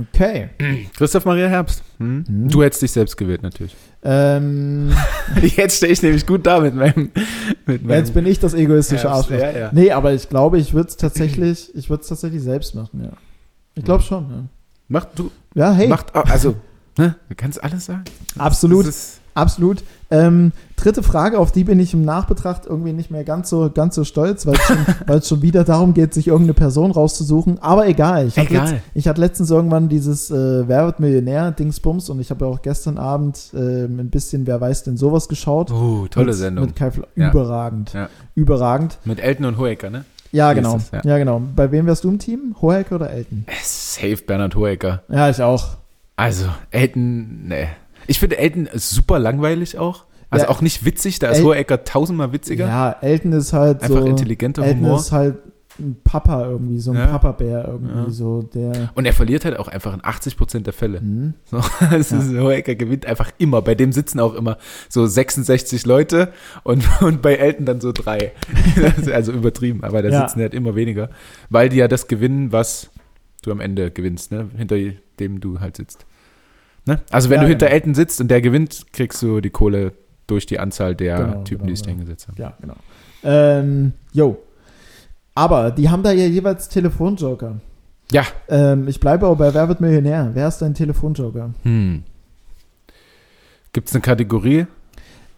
Okay. 0.00 0.50
Christoph 0.96 1.24
Maria 1.24 1.48
Herbst. 1.48 1.82
Hm? 1.98 2.24
Mhm. 2.26 2.48
Du 2.48 2.62
hättest 2.62 2.82
dich 2.82 2.92
selbst 2.92 3.16
gewählt, 3.16 3.42
natürlich. 3.42 3.74
Ähm, 4.02 4.92
Jetzt 5.42 5.76
stehe 5.76 5.92
ich 5.92 6.02
nämlich 6.02 6.26
gut 6.26 6.46
da 6.46 6.60
mit 6.60 6.74
meinem. 6.74 7.10
Mit 7.66 7.84
meinem 7.84 7.98
jetzt 7.98 8.14
bin 8.14 8.26
ich 8.26 8.38
das 8.38 8.54
egoistische 8.54 9.10
Herbst. 9.10 9.30
Arschloch. 9.30 9.38
Ja, 9.38 9.50
ja. 9.58 9.70
Nee, 9.72 9.90
aber 9.92 10.14
ich 10.14 10.28
glaube, 10.28 10.58
ich 10.58 10.72
würde 10.72 10.88
es 10.88 10.96
tatsächlich, 10.96 11.74
ich 11.74 11.90
würde 11.90 12.02
es 12.02 12.08
tatsächlich 12.08 12.42
selbst 12.42 12.74
machen, 12.74 13.04
ja. 13.04 13.12
Ich 13.74 13.84
glaube 13.84 14.02
schon, 14.02 14.30
ja. 14.30 14.44
Mach 14.88 15.04
du. 15.04 15.30
Ja, 15.54 15.72
hey, 15.72 15.88
Macht, 15.88 16.14
also, 16.14 16.56
ne? 16.96 17.14
Du 17.28 17.34
kannst 17.34 17.62
alles 17.62 17.86
sagen. 17.86 18.04
absolut, 18.38 18.86
absolut. 19.34 19.82
Ähm, 20.12 20.50
dritte 20.74 21.02
Frage, 21.04 21.38
auf 21.38 21.52
die 21.52 21.62
bin 21.62 21.78
ich 21.78 21.94
im 21.94 22.04
Nachbetracht 22.04 22.66
irgendwie 22.66 22.92
nicht 22.92 23.10
mehr 23.12 23.22
ganz 23.22 23.48
so, 23.48 23.70
ganz 23.72 23.94
so 23.94 24.02
stolz, 24.04 24.44
weil 24.46 24.54
es 24.54 24.62
schon, 24.66 25.22
schon 25.22 25.42
wieder 25.42 25.62
darum 25.62 25.94
geht, 25.94 26.12
sich 26.14 26.26
irgendeine 26.26 26.54
Person 26.54 26.90
rauszusuchen. 26.90 27.58
Aber 27.60 27.86
egal. 27.86 28.26
Ich 28.26 28.36
hatte, 28.38 28.50
Egal. 28.50 28.70
Letzt, 28.72 28.82
ich 28.94 29.06
hatte 29.08 29.20
letztens 29.20 29.50
irgendwann 29.50 29.88
dieses 29.88 30.30
äh, 30.30 30.66
Wer 30.66 30.86
wird 30.86 30.98
Millionär-Dingsbums 31.00 32.10
und 32.10 32.20
ich 32.20 32.30
habe 32.30 32.44
ja 32.44 32.50
auch 32.50 32.62
gestern 32.62 32.98
Abend 32.98 33.50
ähm, 33.54 34.00
ein 34.00 34.10
bisschen 34.10 34.46
Wer 34.46 34.60
weiß 34.60 34.82
denn 34.84 34.96
sowas 34.96 35.28
geschaut. 35.28 35.70
oh, 35.70 36.06
tolle 36.10 36.26
mit, 36.26 36.34
Sendung. 36.34 36.64
Mit 36.66 36.76
Kai 36.76 36.88
Fla- 36.88 37.06
Ja. 37.14 37.30
Überragend. 37.30 37.92
Ja. 37.92 38.08
Überragend. 38.34 38.98
Mit 39.04 39.20
Elton 39.20 39.46
und 39.46 39.58
Hoeker, 39.58 39.90
ne? 39.90 40.04
Ja, 40.32 40.52
genau. 40.52 40.74
das? 40.74 40.90
ja. 40.92 41.00
Ja. 41.04 41.18
genau. 41.18 41.40
Bei 41.56 41.70
wem 41.72 41.86
wärst 41.86 42.04
du 42.04 42.08
im 42.08 42.18
Team? 42.18 42.54
Hohecker 42.60 42.96
oder 42.96 43.10
Elton? 43.10 43.44
Safe 43.62 44.16
Bernhard 44.26 44.54
Hoeker. 44.56 45.02
Ja, 45.08 45.28
ich 45.30 45.42
auch. 45.42 45.76
Also, 46.16 46.46
Elton, 46.70 47.46
ne. 47.48 47.68
Ich 48.06 48.18
finde 48.18 48.38
Elton 48.38 48.68
super 48.74 49.18
langweilig 49.18 49.78
auch. 49.78 50.04
Also 50.30 50.44
Ja. 50.46 50.50
auch 50.50 50.60
nicht 50.60 50.84
witzig, 50.84 51.18
da 51.18 51.28
ist 51.30 51.38
El- 51.38 51.44
Hoeker 51.44 51.82
tausendmal 51.84 52.32
witziger. 52.32 52.66
Ja, 52.68 52.92
Elton 53.00 53.32
ist 53.32 53.52
halt 53.52 53.82
Einfach 53.82 54.00
so. 54.00 54.06
intelligenter 54.06 54.62
Elton 54.62 54.80
Humor. 54.84 54.98
ist 55.00 55.10
halt 55.12 55.36
ein 55.78 55.96
Papa 56.04 56.46
irgendwie, 56.46 56.78
so 56.78 56.90
ein 56.90 56.98
Ja. 56.98 57.06
Papa-Bär 57.06 57.64
irgendwie, 57.66 57.94
Ja. 58.04 58.10
so 58.10 58.42
der. 58.42 58.90
Und 58.94 59.06
er 59.06 59.12
verliert 59.14 59.44
halt 59.46 59.58
auch 59.58 59.66
einfach 59.66 59.94
in 59.94 60.02
80% 60.04 60.66
der 60.66 60.72
Fälle. 60.74 61.00
Hm. 61.00 61.34
So, 61.46 61.56
es 61.96 62.12
ist, 62.12 62.32
Hoeker 62.36 62.74
gewinnt 62.74 63.06
einfach 63.06 63.30
immer. 63.38 63.62
Bei 63.62 63.74
dem 63.74 63.90
sitzen 63.92 64.20
auch 64.20 64.34
immer 64.34 64.58
so 64.88 65.06
66 65.06 65.86
Leute 65.86 66.32
und, 66.64 66.84
und 67.02 67.22
bei 67.22 67.34
Elton 67.36 67.64
dann 67.66 67.80
so 67.80 67.92
drei. 67.92 68.32
Also 69.12 69.32
übertrieben, 69.32 69.82
aber 69.82 70.02
da 70.02 70.26
sitzen 70.26 70.40
halt 70.40 70.54
immer 70.54 70.74
weniger. 70.76 71.10
Weil 71.48 71.68
die 71.70 71.76
ja 71.78 71.88
das 71.88 72.08
gewinnen, 72.08 72.52
was 72.52 72.90
du 73.42 73.50
am 73.50 73.60
Ende 73.60 73.90
gewinnst, 73.90 74.32
ne? 74.32 74.48
hinter 74.56 74.76
dem 75.18 75.40
du 75.40 75.60
halt 75.60 75.76
sitzt. 75.78 76.04
Ne? 76.86 77.00
Also 77.10 77.28
wenn 77.30 77.36
Ja, 77.36 77.42
du 77.42 77.48
hinter 77.48 77.66
genau. 77.66 77.74
Elton 77.76 77.94
sitzt 77.94 78.20
und 78.20 78.28
der 78.28 78.40
gewinnt, 78.40 78.86
kriegst 78.92 79.22
du 79.22 79.40
die 79.40 79.50
Kohle 79.50 79.92
durch 80.26 80.46
die 80.46 80.58
Anzahl 80.58 80.94
der 80.94 81.16
Genau, 81.18 81.42
Typen, 81.44 81.58
genau, 81.58 81.66
die 81.66 81.76
sich 81.76 81.84
genau. 81.86 81.96
dahingesetzt 81.96 82.28
haben. 82.28 82.36
Ja, 82.38 82.52
genau. 82.60 82.74
Ähm, 83.22 83.92
jo. 84.12 84.38
Aber 85.34 85.70
die 85.70 85.88
haben 85.90 86.02
da 86.02 86.12
ja 86.12 86.26
jeweils 86.26 86.68
Telefonjoker. 86.68 87.56
Ja. 88.12 88.24
Ähm, 88.48 88.88
ich 88.88 88.98
bleibe 88.98 89.26
aber 89.26 89.36
bei 89.36 89.54
Wer 89.54 89.68
wird 89.68 89.80
Millionär? 89.80 90.30
Wer 90.34 90.48
ist 90.48 90.58
dein 90.58 90.74
Telefonjoker? 90.74 91.50
Hm. 91.62 92.02
Gibt 93.72 93.88
es 93.88 93.94
eine 93.94 94.02
Kategorie? 94.02 94.66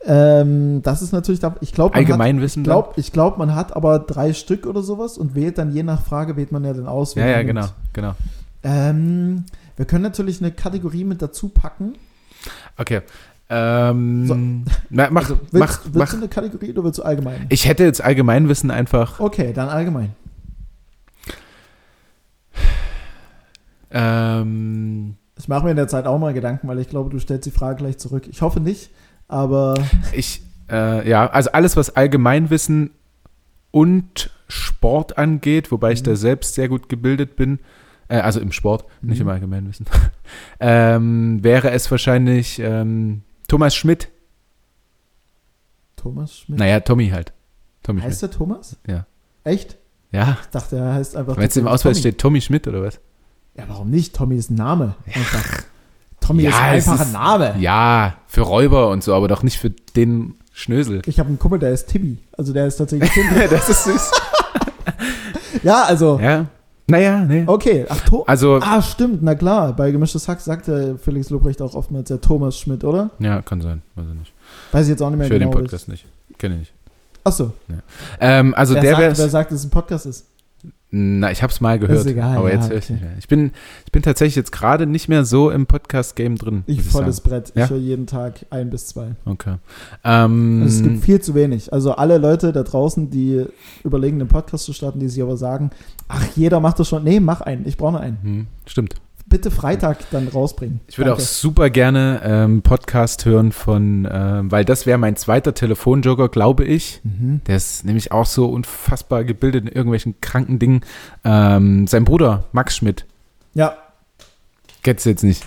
Ähm, 0.05 0.81
das 0.83 1.03
ist 1.03 1.13
natürlich, 1.13 1.41
da- 1.41 1.55
ich 1.61 1.73
glaube, 1.73 1.95
man 1.95 2.03
hat, 2.05 2.11
Allgemeinwissen? 2.11 2.63
ich 2.63 2.65
glaub, 2.65 2.95
ich 2.99 3.13
glaub, 3.13 3.39
man 3.39 3.55
hat 3.55 3.77
aber 3.77 3.99
drei 4.01 4.33
Stück 4.33 4.67
oder 4.67 4.83
sowas 4.83 5.17
und 5.19 5.35
wählt 5.35 5.59
dann 5.59 5.71
je 5.73 5.83
nach 5.83 6.03
Frage, 6.03 6.37
wählt 6.37 6.51
man 6.51 6.65
ja 6.65 6.73
dann 6.73 6.87
aus. 6.89 7.15
Ja, 7.15 7.27
ja, 7.27 7.43
genau, 7.43 7.67
genau. 7.93 8.15
Ähm, 8.65 9.45
wir 9.83 9.87
können 9.89 10.05
natürlich 10.05 10.41
eine 10.41 10.53
Kategorie 10.53 11.03
mit 11.03 11.21
dazu 11.21 11.49
packen. 11.49 11.95
Okay. 12.77 13.01
Ähm, 13.51 14.27
So. 14.29 14.37
na, 14.91 15.11
mach, 15.11 15.23
Also, 15.23 15.41
willst, 15.51 15.55
mach, 15.55 15.81
willst 15.87 15.95
mach. 15.97 16.11
du 16.11 16.17
eine 16.19 16.29
Kategorie 16.29 16.71
oder 16.71 16.85
willst 16.85 17.01
du 17.01 17.03
allgemein? 17.03 17.47
Ich 17.49 17.67
hätte 17.67 17.83
jetzt 17.83 18.01
Allgemeinwissen 18.01 18.71
einfach. 18.71 19.19
Okay, 19.19 19.53
dann 19.53 19.69
allgemein. 19.69 20.15
Ähm, 23.91 25.17
Ich 25.39 25.49
mache 25.49 25.65
mir 25.65 25.71
in 25.71 25.77
der 25.77 25.89
Zeit 25.89 26.07
auch 26.07 26.19
mal 26.21 26.33
Gedanken, 26.33 26.69
weil 26.69 26.79
ich 26.79 26.89
glaube, 26.89 27.11
du 27.11 27.19
stellst 27.19 27.47
die 27.47 27.51
Frage 27.51 27.79
gleich 27.79 27.99
zurück. 27.99 28.29
Ich 28.31 28.41
hoffe 28.41 28.61
nicht, 28.61 28.91
aber 29.27 29.75
ich, 30.13 30.43
äh, 30.71 31.09
ja, 31.09 31.27
also 31.29 31.51
alles, 31.51 31.77
was 31.77 31.97
Allgemeinwissen 31.97 32.91
und 33.73 34.31
Sport 34.47 35.19
angeht, 35.19 35.73
wobei 35.73 35.91
ich 35.91 36.01
Mhm. 36.03 36.05
da 36.07 36.17
selbst 36.17 36.55
sehr 36.55 36.69
gut 36.69 36.89
gebildet 36.89 37.35
bin, 37.35 37.59
äh, 38.09 38.19
also 38.19 38.41
im 38.41 38.53
Sport, 38.53 38.85
nicht 39.01 39.19
Mhm. 39.19 39.23
im 39.23 39.29
Allgemeinwissen, 39.29 39.87
ähm, 40.61 41.43
wäre 41.43 41.71
es 41.71 41.91
wahrscheinlich 41.91 42.59
ähm, 42.59 43.23
Thomas 43.49 43.75
Schmidt. 43.75 44.09
Thomas 45.97 46.37
Schmidt. 46.39 46.59
Naja, 46.59 46.81
Tommy 46.81 47.09
halt. 47.11 47.33
Tommy 47.83 48.01
heißt 48.01 48.21
Schmidt. 48.21 48.33
der 48.33 48.39
Thomas? 48.39 48.77
Ja. 48.87 49.07
Echt? 49.45 49.77
Ja, 50.11 50.39
Ich 50.43 50.49
dachte, 50.49 50.77
er 50.77 50.95
heißt 50.95 51.17
einfach. 51.17 51.37
wenn 51.37 51.47
es 51.49 51.57
im 51.57 51.65
Tommy. 51.65 51.75
Ausweis 51.75 51.99
steht 51.99 52.19
Tommy 52.19 52.41
Schmidt 52.41 52.67
oder 52.69 52.83
was? 52.83 53.01
Ja, 53.57 53.65
warum 53.69 53.91
nicht? 53.91 54.15
Tommy 54.15 54.37
ist 54.37 54.51
ein 54.51 54.55
Name. 54.57 54.95
Einfach. 55.07 55.63
Tommy 56.21 56.45
Ja, 56.45 56.51
ist 56.75 56.85
es 56.85 56.89
einfach 56.89 57.01
ist- 57.07 57.07
ein 57.09 57.13
Name. 57.13 57.55
Ja, 57.59 58.17
für 58.27 58.43
Räuber 58.43 58.89
und 58.91 59.03
so, 59.03 59.15
aber 59.15 59.29
doch 59.29 59.43
nicht 59.43 59.59
für 59.59 59.71
den 59.71 60.35
Schnösel. 60.53 61.03
Ich 61.07 61.19
habe 61.19 61.29
einen 61.29 61.39
Kumpel, 61.39 61.59
der 61.59 61.71
ist 61.73 61.87
Timmy. 61.89 62.19
Also 62.37 62.53
der 62.53 62.67
ist 62.67 62.77
tatsächlich 62.77 63.11
Timmy. 63.13 63.49
das 63.49 63.69
ist 63.69 63.85
süß. 63.85 64.11
ja, 65.63 65.83
also. 65.85 66.19
Ja. 66.21 66.47
Naja, 66.89 67.25
nee. 67.25 67.45
Okay, 67.47 67.87
ach, 67.89 68.01
to 68.01 68.25
Also, 68.27 68.59
Ah, 68.61 68.83
stimmt, 68.83 69.23
na 69.23 69.35
klar. 69.35 69.73
Bei 69.75 69.91
Gemischtes 69.93 70.27
Hack 70.29 70.41
sagt 70.41 70.67
der 70.67 70.97
Felix 70.99 71.31
Lobrecht 71.31 71.63
auch 71.63 71.75
oftmals 71.75 72.09
der 72.09 72.21
Thomas 72.21 72.59
Schmidt, 72.59 72.85
oder? 72.85 73.11
ja, 73.21 73.41
kann 73.43 73.61
sein. 73.61 73.83
Weiß 73.95 74.07
ich 74.13 74.19
nicht. 74.19 74.33
Weiß 74.73 74.83
ich 74.87 74.91
jetzt 74.91 75.03
auch 75.03 75.09
nicht 75.11 75.19
mehr 75.19 75.27
Ich 75.27 75.33
höre 75.33 75.39
den 75.39 75.51
genau. 75.51 75.61
Podcast 75.61 75.89
nicht. 75.89 76.05
Kenne 76.39 76.55
ich 76.55 76.61
nicht. 76.61 76.73
Achso, 77.25 77.53
Ähm, 78.21 78.53
also 78.57 78.75
wer, 78.75 78.81
der 78.83 78.97
sagt, 78.97 79.19
wer 79.19 79.29
sagt, 79.29 79.53
dass 79.53 79.59
es 79.61 79.65
ein 79.67 79.71
Podcast 79.71 80.07
ist? 80.07 80.27
Na, 80.95 81.31
ich 81.31 81.43
habe 81.43 81.51
es 81.51 81.63
mal 81.63 81.79
gehört, 81.79 82.01
Ist 82.01 82.07
egal, 82.07 82.37
aber 82.37 82.51
ja, 82.53 82.57
jetzt 82.57 82.69
höre 82.69 82.77
ich 82.77 82.85
okay. 82.85 82.93
nicht 82.93 83.03
mehr. 83.03 83.13
Ich 83.19 83.27
bin, 83.27 83.53
ich 83.87 83.93
bin 83.93 84.03
tatsächlich 84.03 84.37
jetzt 84.37 84.53
gerade 84.53 84.85
nicht 84.85 85.09
mehr 85.09 85.25
so 85.25 85.51
im 85.51 85.65
Podcast-Game 85.65 86.37
drin. 86.37 86.65
Ich 86.67 86.83
volles 86.83 87.17
sagen. 87.17 87.29
Brett. 87.31 87.53
Ja? 87.55 87.65
Ich 87.65 87.71
höre 87.71 87.79
jeden 87.79 88.07
Tag 88.07 88.45
ein 88.51 88.69
bis 88.69 88.89
zwei. 88.89 89.13
Okay. 89.25 89.55
Ähm, 90.05 90.61
Also 90.63 90.77
es 90.77 90.83
gibt 90.83 91.03
viel 91.03 91.19
zu 91.23 91.35
wenig. 91.35 91.73
Also 91.73 91.93
alle 91.93 92.19
Leute 92.19 92.53
da 92.53 92.63
draußen, 92.63 93.09
die 93.09 93.47
überlegen, 93.85 94.21
einen 94.21 94.29
Podcast 94.29 94.67
zu 94.67 94.75
starten, 94.75 95.01
die 95.01 95.09
sich 95.09 95.23
aber 95.23 95.39
sagen, 95.39 95.71
ach, 96.09 96.27
jeder 96.37 96.61
macht 96.61 96.79
das 96.79 96.89
schon. 96.91 97.05
Nee, 97.05 97.21
mach 97.21 97.41
einen. 97.41 97.67
Ich 97.67 97.79
brauche 97.79 97.93
nur 97.93 98.01
einen. 98.03 98.19
hm, 98.23 98.47
stimmt. 98.67 98.97
Bitte 99.33 99.51
Freitag 99.51 100.11
dann 100.11 100.29
rausbringen. 100.29 100.81
Ich 100.89 100.99
würde 100.99 101.13
auch 101.15 101.17
Danke. 101.17 101.31
super 101.33 101.71
gerne 101.71 102.21
ähm, 102.23 102.61
Podcast 102.61 103.25
hören 103.25 103.51
von, 103.51 104.07
ähm, 104.13 104.53
weil 104.53 104.67
das 104.67 104.85
wäre 104.85 104.99
mein 104.99 105.17
zweiter 105.17 105.55
Telefonjoker, 105.55 106.29
glaube 106.29 106.65
ich. 106.65 107.01
Mhm. 107.03 107.41
Der 107.47 107.57
ist 107.57 107.87
nämlich 107.87 108.13
auch 108.13 108.27
so 108.27 108.47
unfassbar 108.51 109.25
gebildet 109.25 109.63
in 109.65 109.69
irgendwelchen 109.69 110.21
kranken 110.21 110.59
Dingen. 110.59 110.83
Ähm, 111.25 111.87
sein 111.87 112.05
Bruder, 112.05 112.45
Max 112.53 112.77
Schmidt. 112.77 113.07
Ja, 113.55 113.75
Kennst 114.83 115.07
du 115.07 115.11
jetzt 115.11 115.23
nicht? 115.25 115.45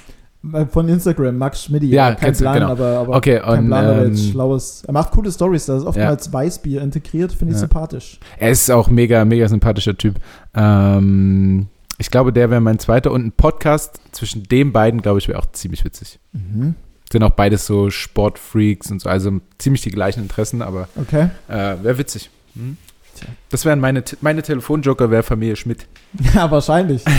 von 0.71 0.87
Instagram, 0.89 1.37
Max 1.37 1.63
Schmidti. 1.63 1.87
Ja, 1.89 2.09
kein 2.13 2.17
kennst 2.25 2.39
du, 2.41 2.43
Plan, 2.45 2.55
genau. 2.55 2.71
aber, 2.71 2.85
aber 2.99 3.15
Okay, 3.17 3.39
kein 3.39 3.59
und, 3.59 3.67
Plan, 3.67 3.85
aber 3.85 4.05
jetzt 4.07 4.25
ähm, 4.25 4.31
schlaues. 4.31 4.83
Er 4.87 4.93
macht 4.93 5.11
coole 5.11 5.31
Stories, 5.31 5.65
da 5.67 5.77
ist 5.77 5.85
oftmals 5.85 6.31
Weißbier 6.31 6.81
integriert, 6.81 7.31
finde 7.31 7.51
ich 7.53 7.57
Ja. 7.57 7.61
sympathisch. 7.61 8.19
Er 8.39 8.51
ist 8.51 8.69
auch 8.71 8.87
mega, 8.87 9.25
mega 9.25 9.47
sympathischer 9.47 9.97
Typ. 9.97 10.15
Ähm, 10.55 11.67
ich 11.97 12.11
glaube, 12.11 12.33
der 12.33 12.49
wäre 12.49 12.61
mein 12.61 12.79
zweiter. 12.79 13.11
Und 13.11 13.25
ein 13.25 13.31
Podcast 13.31 13.99
zwischen 14.11 14.43
den 14.43 14.71
beiden, 14.73 15.01
glaube 15.01 15.19
ich, 15.19 15.27
wäre 15.27 15.39
auch 15.39 15.51
ziemlich 15.51 15.83
witzig. 15.85 16.19
Mhm. 16.33 16.75
Sind 17.11 17.23
auch 17.23 17.31
beides 17.31 17.65
so 17.65 17.89
Sportfreaks 17.89 18.91
und 18.91 18.99
so, 19.01 19.09
also 19.09 19.39
ziemlich 19.59 19.81
die 19.83 19.91
gleichen 19.91 20.21
Interessen, 20.23 20.61
aber 20.61 20.89
Okay. 20.95 21.29
äh, 21.47 21.75
wäre 21.83 21.97
witzig. 21.97 22.29
Hm? 22.55 22.77
Tja. 23.15 23.27
Das 23.49 23.63
wären 23.63 23.79
meine, 23.79 24.03
meine 24.21 24.41
Telefonjoker, 24.41 25.11
wäre 25.11 25.23
Familie 25.23 25.55
Schmidt. 25.55 25.87
Ja, 26.33 26.49
wahrscheinlich. 26.51 27.03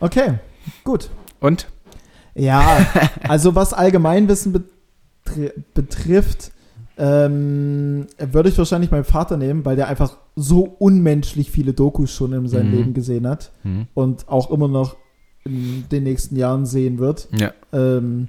Okay, 0.00 0.34
gut. 0.84 1.08
Und? 1.40 1.68
Ja, 2.34 2.86
also 3.26 3.54
was 3.54 3.72
Allgemeinwissen 3.72 4.52
betri 4.52 5.52
betrifft, 5.72 6.52
ähm, 6.98 8.06
würde 8.32 8.48
ich 8.48 8.58
wahrscheinlich 8.58 8.90
meinen 8.90 9.04
Vater 9.04 9.36
nehmen, 9.36 9.64
weil 9.64 9.76
der 9.76 9.88
einfach 9.88 10.16
so 10.34 10.64
unmenschlich 10.78 11.50
viele 11.50 11.72
Dokus 11.72 12.10
schon 12.10 12.32
in 12.32 12.48
seinem 12.48 12.70
Mhm. 12.70 12.76
Leben 12.76 12.94
gesehen 12.94 13.26
hat 13.28 13.52
Hm. 13.62 13.86
und 13.94 14.28
auch 14.28 14.50
immer 14.50 14.68
noch 14.68 14.96
in 15.44 15.84
den 15.92 16.02
nächsten 16.04 16.36
Jahren 16.36 16.66
sehen 16.66 16.98
wird. 16.98 17.28
Ja. 17.38 17.52
Ähm, 17.72 18.28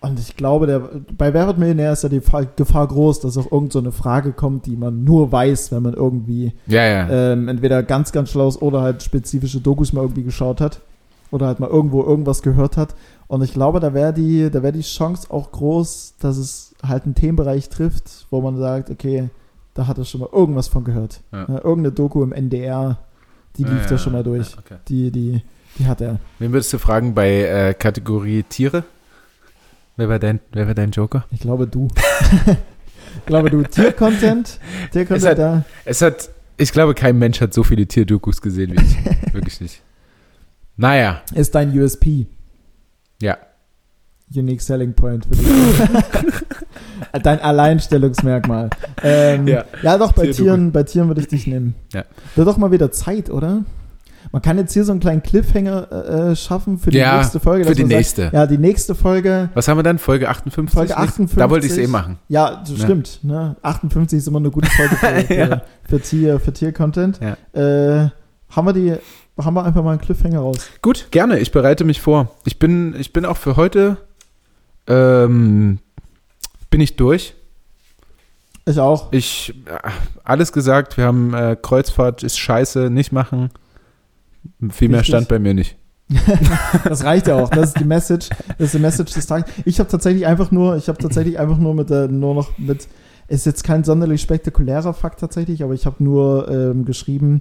und 0.00 0.18
ich 0.18 0.36
glaube, 0.36 0.66
der, 0.66 0.80
bei 1.16 1.32
Wer 1.32 1.46
wird 1.46 1.58
Millionär 1.58 1.92
ist 1.92 2.02
ja 2.02 2.08
die 2.08 2.20
Fa- 2.20 2.44
Gefahr 2.56 2.88
groß, 2.88 3.20
dass 3.20 3.38
auch 3.38 3.50
irgend 3.52 3.72
so 3.72 3.78
eine 3.78 3.92
Frage 3.92 4.32
kommt, 4.32 4.66
die 4.66 4.76
man 4.76 5.04
nur 5.04 5.30
weiß, 5.30 5.70
wenn 5.72 5.82
man 5.84 5.94
irgendwie 5.94 6.52
Ja, 6.66 6.84
ja. 6.86 7.08
ähm, 7.32 7.46
entweder 7.48 7.82
ganz, 7.84 8.10
ganz 8.12 8.30
schlaues 8.30 8.60
oder 8.60 8.80
halt 8.82 9.02
spezifische 9.02 9.60
Dokus 9.60 9.92
mal 9.92 10.02
irgendwie 10.02 10.24
geschaut 10.24 10.60
hat 10.60 10.80
oder 11.32 11.46
halt 11.48 11.58
mal 11.58 11.68
irgendwo 11.68 12.04
irgendwas 12.04 12.42
gehört 12.42 12.76
hat. 12.76 12.94
Und 13.26 13.42
ich 13.42 13.52
glaube, 13.52 13.80
da 13.80 13.92
wäre 13.94 14.12
die, 14.12 14.48
da 14.50 14.62
wäre 14.62 14.72
die 14.72 14.82
Chance 14.82 15.28
auch 15.30 15.50
groß, 15.50 16.14
dass 16.20 16.36
es 16.36 16.74
halt 16.86 17.04
einen 17.04 17.14
Themenbereich 17.16 17.68
trifft, 17.70 18.26
wo 18.30 18.40
man 18.40 18.56
sagt, 18.58 18.90
okay, 18.90 19.30
da 19.74 19.86
hat 19.88 19.98
er 19.98 20.04
schon 20.04 20.20
mal 20.20 20.28
irgendwas 20.30 20.68
von 20.68 20.84
gehört. 20.84 21.22
Ja. 21.32 21.48
Irgendeine 21.48 21.90
Doku 21.92 22.22
im 22.22 22.32
NDR, 22.32 22.98
die 23.56 23.64
lief 23.64 23.82
ja, 23.84 23.88
da 23.88 23.98
schon 23.98 24.12
mal 24.12 24.22
durch. 24.22 24.50
Ja, 24.52 24.58
okay. 24.58 24.76
Die, 24.88 25.10
die 25.10 25.42
Die 25.78 25.86
hat 25.86 26.00
er. 26.02 26.18
Wen 26.38 26.52
würdest 26.52 26.72
du 26.74 26.78
fragen 26.78 27.14
bei 27.14 27.42
äh, 27.42 27.74
Kategorie 27.74 28.42
Tiere? 28.42 28.84
Wer 29.96 30.08
wäre 30.10 30.20
dein, 30.20 30.40
wer 30.52 30.66
wär 30.66 30.74
dein 30.74 30.90
Joker? 30.90 31.24
Ich 31.30 31.40
glaube, 31.40 31.66
du. 31.66 31.88
ich 32.46 33.24
glaube, 33.26 33.50
du. 33.50 33.62
Tiercontent. 33.62 34.58
Tiercontent, 34.92 35.24
hat- 35.30 35.38
da. 35.38 35.64
Es 35.86 36.02
hat, 36.02 36.28
ich 36.58 36.72
glaube, 36.72 36.94
kein 36.94 37.18
Mensch 37.18 37.40
hat 37.40 37.54
so 37.54 37.62
viele 37.62 37.86
Tierdokus 37.86 38.40
gesehen 38.42 38.72
wie 38.72 38.82
ich. 38.84 39.32
Wirklich 39.34 39.60
nicht. 39.60 39.80
Naja, 40.76 41.20
Ist 41.34 41.54
dein 41.54 41.76
USP. 41.78 42.26
ja. 43.20 43.36
Unique 44.34 44.62
Selling 44.62 44.94
Point 44.94 45.26
für 45.26 45.34
dich. 45.36 45.46
Dein 47.22 47.38
Alleinstellungsmerkmal. 47.40 48.70
Ähm, 49.02 49.46
ja. 49.46 49.64
Ja. 49.82 49.98
doch, 49.98 50.12
bei. 50.12 50.28
Tieren, 50.28 50.72
bei 50.72 50.84
Tieren 50.84 51.08
würde 51.08 51.20
ich 51.20 51.28
dich 51.28 51.46
nehmen. 51.46 51.74
Ja. 51.92 52.04
Wird 52.34 52.48
doch 52.48 52.56
mal 52.56 52.70
wieder 52.72 52.90
Zeit, 52.90 53.28
oder? 53.28 53.62
Man 54.30 54.40
kann 54.40 54.56
jetzt 54.56 54.72
hier 54.72 54.84
so 54.86 54.92
einen 54.92 55.00
kleinen 55.00 55.22
Cliffhanger 55.22 56.30
äh, 56.30 56.36
schaffen 56.36 56.78
für 56.78 56.90
die 56.90 56.96
Ja, 56.96 57.18
nächste 57.18 57.40
Folge. 57.40 57.66
für 57.66 57.74
die 57.74 57.82
man 57.82 57.90
sagt, 57.90 57.98
nächste. 57.98 58.30
ja, 58.32 58.46
die 58.46 58.56
nächste 58.56 58.94
Folge. 58.94 59.50
Was 59.52 59.68
haben 59.68 59.76
wir 59.76 59.82
dann? 59.82 59.98
Folge 59.98 60.30
58? 60.30 60.72
Folge 60.74 60.96
58. 60.96 61.36
Da 61.38 61.50
wollte 61.50 61.66
ich 61.66 61.72
es 61.72 61.78
eh 61.78 61.86
machen. 61.86 62.18
Ja, 62.28 62.62
das 62.66 62.80
stimmt. 62.80 63.18
Ne? 63.22 63.56
58 63.60 64.16
ist 64.16 64.28
immer 64.28 64.38
eine 64.38 64.50
gute 64.50 64.70
Folge 64.70 64.96
für, 64.96 65.06
für, 65.26 65.62
für 65.86 66.00
Tier, 66.00 66.40
für 66.40 66.52
Tier-Content. 66.54 67.20
Äh, 67.52 68.08
haben 68.48 68.66
wir 68.66 68.72
die, 68.72 68.94
haben 69.38 69.54
wir 69.54 69.64
einfach 69.64 69.82
mal 69.82 69.92
einen 69.92 70.00
Cliffhanger 70.00 70.40
raus. 70.40 70.68
Gut, 70.82 71.08
gerne. 71.10 71.38
Ich 71.38 71.52
bereite 71.52 71.84
mich 71.84 72.00
vor. 72.00 72.30
Ich 72.44 72.58
bin, 72.58 72.94
ich 72.98 73.12
bin 73.12 73.24
auch 73.24 73.36
für 73.36 73.56
heute 73.56 73.96
ähm, 74.86 75.78
bin 76.70 76.80
ich 76.80 76.96
durch. 76.96 77.34
Ich 78.64 78.78
auch. 78.78 79.12
Ich 79.12 79.54
äh, 79.66 79.90
alles 80.24 80.52
gesagt. 80.52 80.96
Wir 80.96 81.04
haben 81.04 81.34
äh, 81.34 81.56
Kreuzfahrt 81.60 82.22
ist 82.22 82.38
scheiße, 82.38 82.90
nicht 82.90 83.12
machen. 83.12 83.50
Viel 84.70 84.88
mehr 84.88 85.00
Richtig. 85.00 85.14
stand 85.14 85.28
bei 85.28 85.38
mir 85.38 85.54
nicht. 85.54 85.76
Das 86.84 87.04
reicht 87.04 87.28
ja 87.28 87.36
auch. 87.36 87.48
Das 87.48 87.68
ist 87.68 87.80
die 87.80 87.84
Message. 87.84 88.28
Das 88.58 88.66
ist 88.66 88.74
die 88.74 88.78
Message 88.78 89.14
des 89.14 89.26
Tages. 89.26 89.50
Ich 89.64 89.78
habe 89.78 89.88
tatsächlich 89.90 90.26
einfach 90.26 90.50
nur, 90.50 90.76
ich 90.76 90.88
habe 90.88 90.98
tatsächlich 90.98 91.38
einfach 91.38 91.58
nur 91.58 91.74
mit 91.74 91.90
der, 91.90 92.08
nur 92.08 92.34
noch 92.34 92.58
mit, 92.58 92.88
ist 93.28 93.46
jetzt 93.46 93.64
kein 93.64 93.84
sonderlich 93.84 94.20
spektakulärer 94.20 94.94
Fakt 94.94 95.20
tatsächlich, 95.20 95.62
aber 95.62 95.74
ich 95.74 95.86
habe 95.86 96.02
nur 96.02 96.48
ähm, 96.50 96.84
geschrieben, 96.84 97.40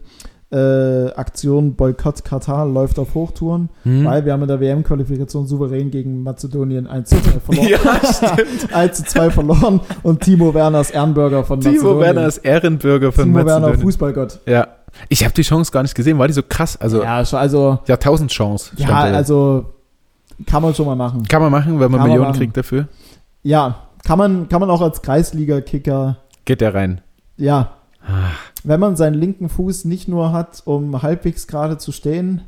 äh, 0.52 1.11
Aktion 1.14 1.76
Boykott 1.76 2.26
Katar 2.26 2.65
läuft 2.65 2.99
auf 2.99 3.14
Hochtouren, 3.15 3.69
Hm? 3.84 4.03
weil 4.06 4.26
wir 4.26 4.34
haben 4.34 4.41
in 4.41 4.48
der 4.49 4.60
WM-Qualifikation 4.60 5.48
souverän 5.48 5.91
gegen 5.91 6.23
Mazedonien 6.23 6.88
1 6.88 7.10
zu 7.10 7.15
2 7.22 7.40
verloren. 7.40 7.68
Ja, 7.69 7.78
stimmt. 8.36 8.73
1 8.73 8.98
zu 8.98 9.03
2 9.06 9.30
verloren 9.32 9.80
und 10.03 10.22
Timo 10.22 10.53
Werner 10.53 10.82
ist 10.82 10.91
Ehrenbürger 10.91 11.44
von 11.45 11.60
Timo 11.61 11.73
Mazedonien. 11.76 11.99
Werner 12.02 12.28
ist 12.28 12.38
Ehrenbürger 12.40 13.11
von 13.11 13.23
Timo 13.26 13.36
Werner, 13.38 13.52
Mazedonien. 13.60 13.82
Fußballgott. 13.82 14.40
Ja. 14.45 14.68
Ich 15.07 15.23
habe 15.23 15.34
die 15.34 15.44
Chance 15.44 15.72
gar 15.72 15.84
nicht 15.84 15.95
gesehen. 15.95 16.19
War 16.19 16.28
die 16.28 16.34
so 16.34 16.44
krass? 16.44 16.76
Also 16.76 17.02
ja, 17.02 17.23
also, 17.32 17.80
Jahrtausend 17.88 18.30
Chance. 18.30 18.72
ja, 18.76 18.90
also 19.03 19.65
kann 20.45 20.61
man 20.61 20.76
schon 20.76 20.86
mal 20.86 20.95
machen. 20.98 21.23
kann 21.30 21.41
man 21.41 21.49
machen, 21.52 21.80
wenn 21.80 21.90
man 21.90 21.91
Kann 21.91 21.99
man 21.99 22.07
Millionen 22.10 22.28
machen. 22.32 22.38
kriegt 22.40 22.57
dafür. 22.57 22.88
Ja, 23.44 23.88
kann 24.03 24.18
man, 24.18 24.49
kann 24.49 24.60
man 24.60 24.69
auch 24.69 24.82
als 24.82 25.02
Kreisliga-Kicker, 25.02 26.18
Geht 26.44 26.60
der 26.61 26.73
rein. 26.73 26.99
ja. 27.38 27.72
Ah. 28.06 28.32
Wenn 28.63 28.79
man 28.79 28.95
seinen 28.95 29.15
linken 29.15 29.49
Fuß 29.49 29.85
nicht 29.85 30.07
nur 30.07 30.31
hat, 30.33 30.61
um 30.65 31.01
halbwegs 31.01 31.47
gerade 31.47 31.77
zu 31.77 31.91
stehen, 31.91 32.41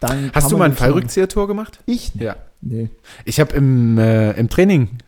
dann. 0.00 0.30
Hast 0.34 0.50
du 0.50 0.56
mal 0.56 0.64
ein 0.66 0.74
Fallrückzieher-Tor 0.74 1.46
gemacht? 1.46 1.80
Ich? 1.86 2.14
Ja. 2.16 2.36
Nee. 2.60 2.90
Ich 3.24 3.38
habe 3.40 3.54
im, 3.54 3.98
äh, 3.98 4.32
im 4.32 4.48
Training 4.48 4.98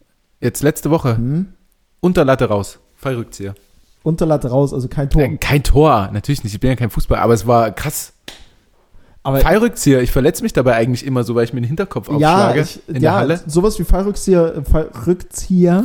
jetzt 0.40 0.62
letzte 0.62 0.90
Woche 0.90 1.16
Hm? 1.16 1.46
Unterlatte 2.00 2.44
raus. 2.46 2.78
Fallrückzieher. 2.94 3.54
Unterlatte 4.04 4.48
raus, 4.48 4.72
also 4.72 4.86
kein 4.88 5.10
Tor. 5.10 5.22
Äh, 5.22 5.36
kein 5.38 5.62
Tor, 5.64 6.10
natürlich 6.12 6.44
nicht. 6.44 6.54
Ich 6.54 6.60
bin 6.60 6.70
ja 6.70 6.76
kein 6.76 6.90
Fußballer, 6.90 7.20
aber 7.22 7.34
es 7.34 7.46
war 7.46 7.72
krass. 7.72 8.12
Aber 9.24 9.40
Fallrückzieher, 9.40 10.00
ich 10.00 10.12
verletze 10.12 10.42
mich 10.44 10.52
dabei 10.52 10.74
eigentlich 10.76 11.04
immer 11.04 11.24
so, 11.24 11.34
weil 11.34 11.44
ich 11.44 11.52
mir 11.52 11.60
den 11.60 11.66
Hinterkopf 11.66 12.08
ja, 12.08 12.14
aufschlage 12.14 12.60
ich, 12.60 12.80
in 12.88 12.94
ja 12.94 13.00
der 13.00 13.14
Halle. 13.14 13.40
sowas 13.46 13.78
wie 13.78 13.84
Fallrückzieher, 13.84 14.54
äh, 14.56 14.64
Fallrückzieher, 14.64 15.84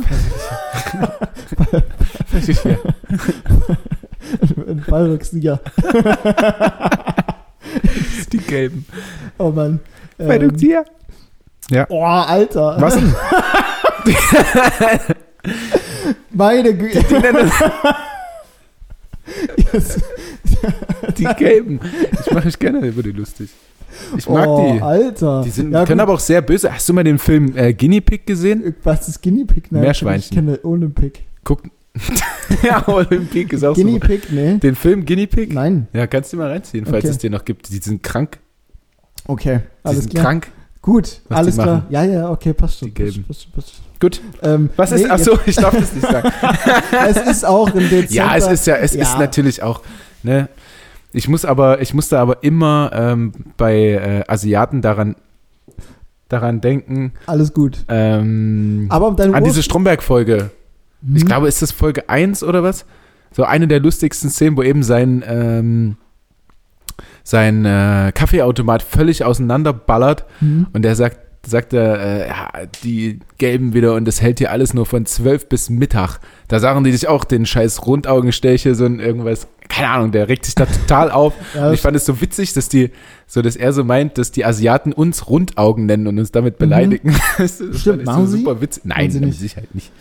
ein 4.66 4.80
Fallrückzieher. 4.80 5.60
Die 8.32 8.38
gelben. 8.38 8.86
Oh 9.38 9.50
Mann. 9.50 9.80
Ähm, 10.18 10.26
Fallrückzieher. 10.26 10.84
oh, 11.88 12.04
Alter. 12.04 12.76
Was 12.80 12.94
denn? 12.94 13.14
Meine 16.30 16.76
Güte. 16.76 17.02
Die 17.02 17.14
nennen 17.14 17.50
die 21.18 21.24
gelben. 21.24 21.80
Ich 22.12 22.30
mache 22.30 22.46
mich 22.46 22.58
gerne 22.58 22.86
über 22.86 23.02
die 23.02 23.12
lustig. 23.12 23.50
Ich 24.16 24.28
mag 24.28 24.46
oh, 24.46 24.72
die. 24.72 24.80
Alter. 24.80 25.42
Die 25.44 25.50
sind, 25.50 25.72
ja, 25.72 25.84
können 25.84 25.98
gut. 25.98 26.02
aber 26.02 26.14
auch 26.14 26.20
sehr 26.20 26.42
böse. 26.42 26.72
Hast 26.72 26.88
du 26.88 26.92
mal 26.92 27.04
den 27.04 27.18
Film 27.18 27.56
äh, 27.56 27.72
Guinea 27.72 28.00
Pig 28.00 28.26
gesehen? 28.26 28.74
Was 28.82 29.08
ist 29.08 29.22
Guinea 29.22 29.44
Pig? 29.46 29.70
Nein, 29.70 29.82
Meerschweinchen. 29.82 30.30
Ich 30.30 30.34
kenne 30.34 30.58
Olympic. 30.64 31.20
Guck. 31.44 31.62
ja, 32.62 32.86
Olympic 32.88 33.52
ist 33.54 33.64
auch 33.64 33.74
Guinea 33.74 33.94
so. 33.94 34.00
Pig, 34.00 34.22
nee. 34.30 34.56
Den 34.58 34.74
Film 34.74 35.04
Guinea 35.06 35.26
Pig? 35.26 35.52
Nein. 35.52 35.86
Ja, 35.92 36.06
kannst 36.06 36.32
du 36.32 36.36
mal 36.36 36.50
reinziehen, 36.50 36.84
falls 36.86 37.04
Okay. 37.04 37.08
es 37.12 37.18
den 37.18 37.32
noch 37.32 37.44
gibt. 37.44 37.68
Die 37.70 37.78
sind 37.78 38.02
krank. 38.02 38.38
Okay, 39.26 39.60
Die 39.82 39.88
alles 39.88 40.00
sind 40.00 40.10
klar. 40.12 40.24
krank. 40.24 40.48
Gut, 40.82 41.20
Was 41.28 41.38
alles 41.38 41.54
die 41.56 41.62
klar. 41.62 41.86
Ja, 41.88 42.04
ja, 42.04 42.30
okay, 42.30 42.52
passt 42.52 42.78
schon. 42.80 42.88
Die 42.88 42.94
gelben. 42.94 43.24
Passt, 43.26 43.50
passt, 43.54 43.70
passt. 43.72 44.00
Gut. 44.00 44.20
Ähm, 44.42 44.68
Was 44.76 44.92
ist. 44.92 45.04
nee, 45.04 45.08
Ach 45.10 45.18
so, 45.18 45.38
ich 45.46 45.56
darf 45.56 45.74
das 45.74 45.94
nicht 45.94 46.06
sagen. 46.06 46.30
Es 47.08 47.16
ist 47.16 47.46
auch 47.46 47.68
im 47.74 47.80
Dezember. 47.88 48.12
ja, 48.12 48.36
es 48.36 48.46
ist 48.48 48.66
ja, 48.66 48.76
es 48.76 48.92
Ja. 48.94 49.02
ist 49.02 49.18
natürlich 49.18 49.62
auch, 49.62 49.80
ne? 50.22 50.48
Ich 51.12 51.28
muss 51.28 51.44
aber, 51.44 51.80
ich 51.80 51.94
musste 51.94 52.18
aber 52.18 52.42
immer 52.42 52.90
ähm, 52.92 53.32
bei 53.56 53.76
äh, 53.92 54.24
Asiaten 54.26 54.82
daran, 54.82 55.14
daran 56.28 56.60
denken, 56.60 57.12
Alles 57.26 57.54
gut. 57.54 57.78
ähm, 57.88 58.86
Aber 58.90 59.06
um 59.08 59.16
deine 59.16 59.32
an 59.34 59.42
Ur- 59.42 59.48
diese 59.48 59.62
Stromberg-Folge. 59.62 60.50
Ich 61.14 61.22
Hm? 61.22 61.28
glaube, 61.28 61.48
ist 61.48 61.60
das 61.62 61.72
Folge 61.72 62.08
1 62.08 62.42
oder 62.42 62.62
was? 62.62 62.84
So 63.32 63.44
eine 63.44 63.66
der 63.68 63.80
lustigsten 63.80 64.30
Szenen, 64.30 64.56
wo 64.56 64.62
eben 64.62 64.82
sein, 64.82 65.24
ähm, 65.26 65.96
sein 67.22 67.64
äh, 67.64 68.12
Kaffeeautomat 68.14 68.82
völlig 68.82 69.24
auseinanderballert 69.24 70.24
Hm? 70.38 70.66
und 70.72 70.82
der 70.82 70.94
sagt, 70.94 71.18
sagt 71.46 71.72
er, 71.74 72.00
äh, 72.00 72.28
ja, 72.28 72.48
die 72.84 73.18
gelben 73.38 73.74
wieder 73.74 73.94
und 73.94 74.06
das 74.06 74.22
hält 74.22 74.38
hier 74.38 74.50
alles 74.50 74.72
nur 74.72 74.86
von 74.86 75.04
12 75.04 75.48
bis 75.48 75.68
Mittag. 75.68 76.18
Da 76.48 76.58
sagen 76.58 76.84
die 76.84 76.92
sich 76.92 77.06
auch 77.08 77.24
den 77.24 77.44
scheiß 77.44 77.84
Rundaugensteche, 77.86 78.74
so 78.74 78.86
ein 78.86 78.98
irgendwas, 78.98 79.46
keine 79.68 79.88
Ahnung, 79.90 80.12
der 80.12 80.28
regt 80.28 80.46
sich 80.46 80.54
da 80.54 80.64
total 80.66 81.10
auf. 81.10 81.34
Ja, 81.54 81.68
Und 81.68 81.74
ich 81.74 81.80
fand 81.82 81.96
es 81.96 82.06
so 82.06 82.20
witzig, 82.22 82.54
dass 82.54 82.68
die, 82.70 82.90
so 83.26 83.42
dass 83.42 83.56
er 83.56 83.72
so 83.74 83.84
meint, 83.84 84.16
dass 84.16 84.30
die 84.32 84.44
Asiaten 84.44 84.92
uns 84.94 85.26
Rundaugen 85.28 85.84
nennen 85.86 86.06
und 86.06 86.18
uns 86.18 86.30
damit 86.32 86.56
beleidigen. 86.58 87.14
Das 87.38 87.58
fand 87.58 87.70
Mhm. 87.72 87.78
Stimmt, 87.78 88.00
ich 88.00 88.06
machen 88.06 88.26
sie? 88.26 88.38
super 88.38 88.60
witzig. 88.62 88.84
Nein, 88.86 89.10
sie 89.10 89.20
mit. 89.20 89.34
Sicherheit 89.34 89.74
nicht. 89.74 89.92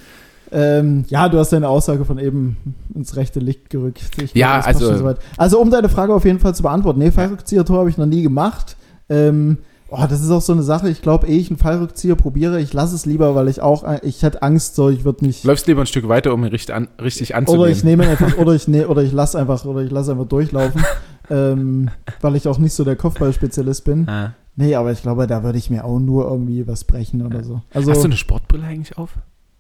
Ähm, 0.54 1.06
ja, 1.10 1.28
du 1.30 1.40
hast 1.40 1.52
deine 1.52 1.68
Aussage 1.68 2.06
von 2.06 2.20
eben 2.20 2.58
ins 2.94 3.16
rechte 3.16 3.40
Licht 3.40 3.70
gerückt. 3.70 4.02
Ich 4.22 4.34
Ja, 4.36 4.58
das 4.58 4.66
passt 4.68 4.82
also- 4.84 4.98
soweit. 4.98 5.18
Also, 5.38 5.60
um 5.60 5.72
deine 5.72 5.90
Frage 5.90 6.14
auf 6.14 6.26
jeden 6.26 6.40
Fall 6.40 6.54
zu 6.54 6.64
beantworten. 6.64 7.00
Nee, 7.00 7.12
Fallrückzieher-Tor 7.12 7.80
habe 7.80 7.90
ich 7.90 7.98
noch 7.98 8.06
nie 8.06 8.22
gemacht. 8.22 8.78
Ähm, 9.10 9.58
oh, 9.90 10.06
das 10.08 10.22
ist 10.22 10.30
auch 10.32 10.42
so 10.42 10.54
eine 10.54 10.64
Sache. 10.64 10.90
Ich 10.90 11.02
glaube, 11.02 11.28
ehe 11.28 11.40
ich 11.40 11.50
einen 11.50 11.58
Fallrückzieher 11.58 12.16
probiere, 12.16 12.62
ich 12.62 12.72
lasse 12.74 12.96
es 12.96 13.06
lieber, 13.06 13.36
weil 13.36 13.48
ich 13.48 13.62
auch, 13.62 13.84
ich 14.04 14.22
hätte 14.24 14.42
Angst, 14.42 14.76
so, 14.76 14.90
ich 14.90 15.04
würde 15.06 15.26
nicht. 15.26 15.44
Läufst 15.44 15.68
lieber 15.68 15.82
ein 15.82 15.88
Stück 15.88 16.08
weiter, 16.08 16.34
um 16.34 16.44
ihn 16.44 16.50
richtig, 16.52 16.76
an, 16.76 16.88
richtig 17.02 17.36
anzunehmen. 17.36 17.62
Oder 17.64 17.72
ich 17.72 17.84
nehme 17.84 18.04
ihn 18.04 18.10
einfach, 18.10 18.38
oder 18.38 18.54
ich 18.54 18.68
ne, 18.68 18.88
oder 18.88 19.02
ich 19.02 19.12
lasse 19.12 19.40
einfach, 19.40 19.66
oder 19.66 19.82
ich 19.82 19.92
lasse 19.92 20.12
einfach 20.12 20.28
durchlaufen, 20.28 20.84
ähm, 21.30 21.90
weil 22.22 22.36
ich 22.36 22.48
auch 22.48 22.60
nicht 22.60 22.74
so 22.74 22.84
der 22.84 22.96
Kopfballspezialist 22.96 23.84
bin. 23.86 24.08
Ah. 24.08 24.34
Nee, 24.56 24.76
aber 24.76 24.92
ich 24.92 25.02
glaube, 25.02 25.26
da 25.26 25.44
würde 25.44 25.58
ich 25.58 25.70
mir 25.72 25.84
auch 25.84 26.00
nur 26.00 26.26
irgendwie 26.30 26.68
was 26.68 26.84
brechen 26.84 27.26
oder 27.26 27.44
so. 27.44 27.62
Also, 27.74 27.90
Hast 27.92 28.02
du 28.04 28.08
eine 28.08 28.18
Sportbrille 28.18 28.66
eigentlich 28.66 28.98
auf? 29.00 29.16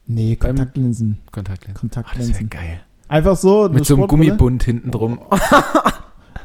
Nee, 0.07 0.35
beim- 0.35 0.55
Kontaktlinsen. 0.55 1.17
Kontaktlinsen. 1.31 1.69
Oh, 1.69 1.71
das 1.73 1.79
Kontaktlinsen. 1.81 2.33
wäre 2.35 2.45
geil. 2.45 2.79
Einfach 3.07 3.35
so. 3.37 3.69
Mit 3.69 3.85
so 3.85 3.95
einem? 3.95 4.07
Gummibund 4.07 4.63
hinten 4.63 4.91
drum. 4.91 5.19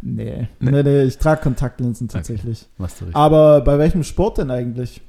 Nee. 0.00 0.48
Nee. 0.60 0.70
nee, 0.70 0.82
nee, 0.82 1.02
ich 1.02 1.18
trage 1.18 1.40
Kontaktlinsen 1.42 2.06
tatsächlich. 2.08 2.66
Machst 2.78 3.00
du 3.00 3.06
richtig. 3.06 3.16
Aber 3.16 3.60
bei 3.62 3.78
welchem 3.78 4.04
Sport 4.04 4.38
denn 4.38 4.48
eigentlich? 4.50 5.00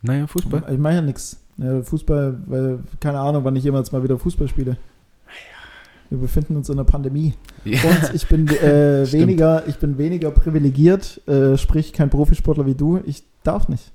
Naja, 0.00 0.26
Fußball. 0.26 0.64
Ich 0.72 0.78
mache 0.78 0.94
ja 0.94 1.02
nichts. 1.02 1.38
Fußball, 1.82 2.38
weil, 2.46 2.78
keine 2.98 3.20
Ahnung, 3.20 3.44
wann 3.44 3.54
ich 3.56 3.64
jemals 3.64 3.92
mal 3.92 4.02
wieder 4.02 4.18
Fußball 4.18 4.48
spiele. 4.48 4.78
Wir 6.08 6.18
befinden 6.18 6.56
uns 6.56 6.68
in 6.68 6.74
einer 6.76 6.84
Pandemie. 6.84 7.34
Ja. 7.64 7.78
Und 7.82 8.14
ich 8.14 8.26
bin 8.26 8.48
äh, 8.48 9.10
weniger, 9.12 9.66
ich 9.66 9.76
bin 9.76 9.98
weniger 9.98 10.30
privilegiert, 10.30 11.20
äh, 11.28 11.56
sprich 11.58 11.92
kein 11.92 12.10
Profisportler 12.10 12.66
wie 12.66 12.74
du. 12.74 13.00
Ich 13.04 13.22
darf 13.42 13.68
nicht. 13.68 13.92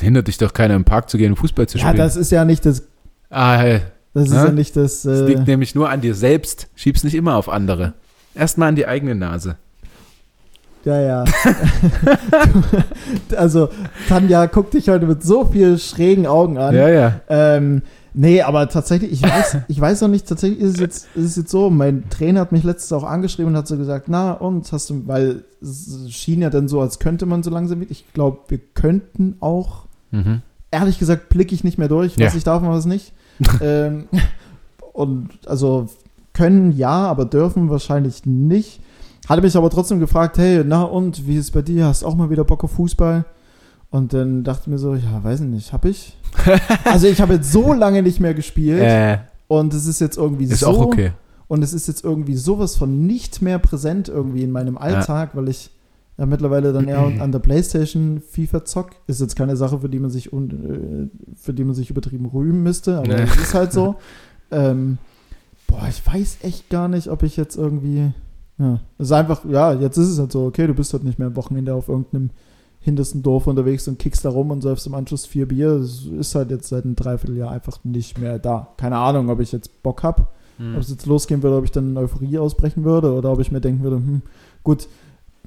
Hindert 0.00 0.26
dich 0.28 0.38
doch 0.38 0.52
keiner 0.52 0.74
im 0.74 0.84
Park 0.84 1.08
zu 1.10 1.16
gehen, 1.18 1.36
Fußball 1.36 1.68
zu 1.68 1.78
Ja, 1.78 1.84
spielen. 1.84 1.96
das 1.98 2.16
ist 2.16 2.32
ja 2.32 2.44
nicht 2.44 2.66
das. 2.66 2.82
ah, 3.30 3.56
hey. 3.56 3.80
Das 4.14 4.24
ist 4.28 4.34
Ja? 4.34 4.44
ja 4.46 4.52
nicht 4.52 4.76
das. 4.76 5.02
Das 5.02 5.20
Äh, 5.20 5.26
liegt 5.26 5.46
nämlich 5.46 5.74
nur 5.74 5.88
an 5.88 6.00
dir 6.02 6.14
selbst. 6.14 6.68
Schieb's 6.74 7.02
nicht 7.04 7.14
immer 7.14 7.36
auf 7.36 7.48
andere. 7.48 7.94
Erstmal 8.34 8.68
an 8.68 8.76
die 8.76 8.86
eigene 8.86 9.14
Nase. 9.14 9.56
Ja, 10.84 11.00
ja. 11.00 11.24
also, 13.36 13.68
Tanja 14.08 14.46
guckt 14.46 14.74
dich 14.74 14.88
heute 14.88 15.06
mit 15.06 15.22
so 15.22 15.44
viel 15.44 15.78
schrägen 15.78 16.26
Augen 16.26 16.58
an. 16.58 16.74
Ja, 16.74 16.88
ja. 16.88 17.20
Ähm, 17.28 17.82
Nee, 18.14 18.42
aber 18.42 18.68
tatsächlich, 18.68 19.12
ich 19.12 19.22
weiß, 19.22 19.58
ich 19.68 19.80
weiß 19.80 20.00
noch 20.02 20.08
nicht, 20.08 20.26
tatsächlich 20.26 20.60
ist 20.60 20.74
es 20.74 20.80
jetzt, 20.80 21.06
ist 21.14 21.24
es 21.24 21.36
jetzt 21.36 21.50
so, 21.50 21.70
mein 21.70 22.08
Trainer 22.10 22.40
hat 22.40 22.52
mich 22.52 22.62
letztes 22.64 22.92
auch 22.92 23.04
angeschrieben 23.04 23.52
und 23.52 23.56
hat 23.58 23.66
so 23.66 23.76
gesagt, 23.76 24.06
na 24.08 24.32
und, 24.32 24.70
hast 24.72 24.90
du, 24.90 25.06
weil 25.06 25.44
es 25.62 26.06
schien 26.10 26.42
ja 26.42 26.50
dann 26.50 26.68
so, 26.68 26.80
als 26.80 26.98
könnte 26.98 27.24
man 27.26 27.42
so 27.42 27.50
langsam 27.50 27.78
mit, 27.78 27.90
ich 27.90 28.12
glaube, 28.12 28.38
wir 28.48 28.58
könnten 28.74 29.36
auch, 29.40 29.86
Mhm. 30.10 30.42
ehrlich 30.70 30.98
gesagt, 30.98 31.30
blicke 31.30 31.54
ich 31.54 31.64
nicht 31.64 31.78
mehr 31.78 31.88
durch, 31.88 32.18
was 32.18 32.32
Ja. 32.34 32.38
ich 32.38 32.44
darf 32.44 32.62
und 32.62 32.68
was 32.68 32.84
nicht. 32.84 33.12
ähm, 33.62 34.08
und 34.92 35.30
also 35.46 35.88
können 36.34 36.72
ja, 36.72 37.06
aber 37.06 37.24
dürfen 37.24 37.70
wahrscheinlich 37.70 38.26
nicht. 38.26 38.80
Hatte 39.28 39.42
mich 39.42 39.56
aber 39.56 39.70
trotzdem 39.70 40.00
gefragt, 40.00 40.36
hey, 40.38 40.62
na 40.66 40.82
und, 40.82 41.26
wie 41.26 41.36
ist 41.36 41.44
es 41.46 41.50
bei 41.50 41.62
dir? 41.62 41.86
Hast 41.86 42.04
auch 42.04 42.14
mal 42.14 42.28
wieder 42.30 42.44
Bock 42.44 42.64
auf 42.64 42.72
Fußball? 42.72 43.24
Und 43.92 44.14
dann 44.14 44.42
dachte 44.42 44.62
ich 44.62 44.66
mir 44.68 44.78
so, 44.78 44.94
ja, 44.94 45.22
weiß 45.22 45.40
ich 45.42 45.46
nicht, 45.46 45.72
hab 45.72 45.84
ich? 45.84 46.16
also 46.84 47.06
ich 47.06 47.20
habe 47.20 47.34
jetzt 47.34 47.52
so 47.52 47.74
lange 47.74 48.02
nicht 48.02 48.20
mehr 48.20 48.32
gespielt 48.32 48.80
Äh, 48.80 49.18
und 49.48 49.74
es 49.74 49.86
ist 49.86 50.00
jetzt 50.00 50.16
irgendwie 50.16 50.44
ist 50.44 50.60
so 50.60 50.68
auch 50.68 50.86
okay. 50.86 51.12
und 51.46 51.62
es 51.62 51.74
ist 51.74 51.88
jetzt 51.88 52.02
irgendwie 52.02 52.34
sowas 52.34 52.74
von 52.74 53.06
nicht 53.06 53.42
mehr 53.42 53.58
präsent 53.58 54.08
irgendwie 54.08 54.42
in 54.42 54.50
meinem 54.50 54.78
Alltag, 54.78 55.36
weil 55.36 55.50
ich 55.50 55.70
ja 56.16 56.24
mittlerweile 56.24 56.72
dann 56.72 56.88
eher 56.88 57.00
an 57.20 57.32
der 57.32 57.38
Playstation 57.38 58.22
FIFA 58.26 58.64
zock. 58.64 58.90
Ist 59.06 59.20
jetzt 59.20 59.36
keine 59.36 59.56
Sache, 59.58 59.80
für 59.80 59.90
die 59.90 59.98
man 59.98 60.10
sich 60.10 60.32
un, 60.32 61.10
äh, 61.10 61.36
für 61.36 61.52
die 61.52 61.64
man 61.64 61.74
sich 61.74 61.90
übertrieben 61.90 62.24
rühmen 62.24 62.62
müsste, 62.62 62.96
aber 62.96 63.08
Nee. 63.08 63.22
es 63.24 63.36
ist 63.36 63.52
halt 63.54 63.74
so. 63.74 63.96
ähm, 64.50 64.96
boah, 65.66 65.86
ich 65.90 66.02
weiß 66.06 66.38
echt 66.44 66.70
gar 66.70 66.88
nicht, 66.88 67.08
ob 67.08 67.22
ich 67.22 67.36
jetzt 67.36 67.56
irgendwie 67.56 68.12
ja, 68.58 68.80
es 68.98 69.06
ist 69.08 69.12
einfach, 69.12 69.44
ja, 69.44 69.72
jetzt 69.74 69.98
ist 69.98 70.08
es 70.08 70.18
halt 70.18 70.32
so, 70.32 70.46
okay, 70.46 70.66
du 70.66 70.74
bist 70.74 70.92
halt 70.94 71.04
nicht 71.04 71.18
mehr 71.18 71.28
am 71.28 71.36
Wochenende 71.36 71.74
auf 71.74 71.88
irgendeinem 71.88 72.30
hintersten 72.82 73.22
Dorf 73.22 73.46
unterwegs 73.46 73.88
und 73.88 73.98
kickst 73.98 74.24
da 74.24 74.28
rum 74.30 74.50
und 74.50 74.60
säufst 74.60 74.86
im 74.86 74.94
Anschluss 74.94 75.24
vier 75.24 75.48
Bier. 75.48 75.78
Das 75.78 76.04
ist 76.04 76.34
halt 76.34 76.50
jetzt 76.50 76.68
seit 76.68 76.84
einem 76.84 76.96
Dreivierteljahr 76.96 77.50
einfach 77.50 77.78
nicht 77.84 78.18
mehr 78.18 78.38
da. 78.38 78.68
Keine 78.76 78.98
Ahnung, 78.98 79.30
ob 79.30 79.40
ich 79.40 79.52
jetzt 79.52 79.82
Bock 79.82 80.02
habe 80.02 80.26
Mhm. 80.58 80.74
ob 80.74 80.82
es 80.82 80.90
jetzt 80.90 81.06
losgehen 81.06 81.42
würde, 81.42 81.56
ob 81.56 81.64
ich 81.64 81.70
dann 81.70 81.90
in 81.90 81.96
Euphorie 81.96 82.36
ausbrechen 82.38 82.84
würde 82.84 83.14
oder 83.14 83.32
ob 83.32 83.40
ich 83.40 83.50
mir 83.50 83.62
denken 83.62 83.82
würde, 83.82 83.96
hm, 83.96 84.20
gut, 84.62 84.86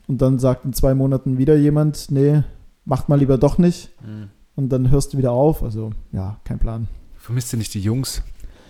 und 0.08 0.20
dann 0.22 0.40
sagt 0.40 0.66
in 0.66 0.74
zwei 0.74 0.96
Monaten 0.96 1.38
wieder 1.38 1.56
jemand, 1.56 2.10
nee, 2.10 2.42
macht 2.86 3.08
mal 3.08 3.20
lieber 3.20 3.38
doch 3.38 3.58
nicht 3.60 3.92
Mhm. 4.04 4.30
und 4.56 4.70
dann 4.70 4.90
hörst 4.90 5.14
du 5.14 5.18
wieder 5.20 5.32
auf. 5.32 5.62
Also, 5.62 5.92
ja, 6.12 6.38
kein 6.44 6.58
Plan. 6.58 6.88
Vermisst 7.18 7.54
ihr 7.54 7.58
nicht 7.60 7.74
die 7.76 7.82
Jungs? 7.82 8.24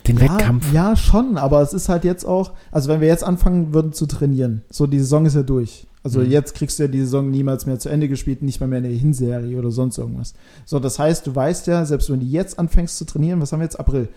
Den 0.08 0.18
Ja, 0.18 0.24
Wettkampf? 0.24 0.72
ja, 0.74 0.96
schon, 0.98 1.38
aber 1.38 1.62
es 1.62 1.74
ist 1.74 1.88
halt 1.90 2.04
jetzt 2.04 2.26
auch, 2.26 2.52
also 2.72 2.90
wenn 2.90 3.00
wir 3.02 3.08
jetzt 3.08 3.24
anfangen 3.24 3.74
würden 3.74 3.94
zu 3.94 4.06
trainieren, 4.06 4.62
so 4.70 4.88
die 4.88 5.00
Saison 5.00 5.26
ist 5.26 5.36
ja 5.36 5.44
durch. 5.44 5.88
Also 6.06 6.20
Mhm. 6.20 6.30
jetzt 6.30 6.54
kriegst 6.54 6.78
du 6.78 6.84
ja 6.84 6.88
die 6.88 7.00
Saison 7.00 7.32
niemals 7.32 7.66
mehr 7.66 7.80
zu 7.80 7.90
Ende 7.90 8.08
gespielt, 8.08 8.44
nicht 8.44 8.60
mal 8.60 8.68
mehr 8.68 8.78
in 8.78 8.84
der 8.84 8.94
Hinserie 8.94 9.58
oder 9.58 9.72
sonst 9.72 9.98
irgendwas. 9.98 10.36
So, 10.64 10.80
das 10.80 11.00
heißt, 11.00 11.26
du 11.26 11.36
weißt 11.36 11.66
ja, 11.66 11.84
selbst 11.84 12.12
wenn 12.12 12.20
du 12.20 12.26
jetzt 12.28 12.60
anfängst 12.60 12.98
zu 13.00 13.06
trainieren, 13.06 13.42
was 13.42 13.52
haben 13.52 13.60
wir 13.60 13.66
jetzt? 13.66 13.80
April. 13.80 14.08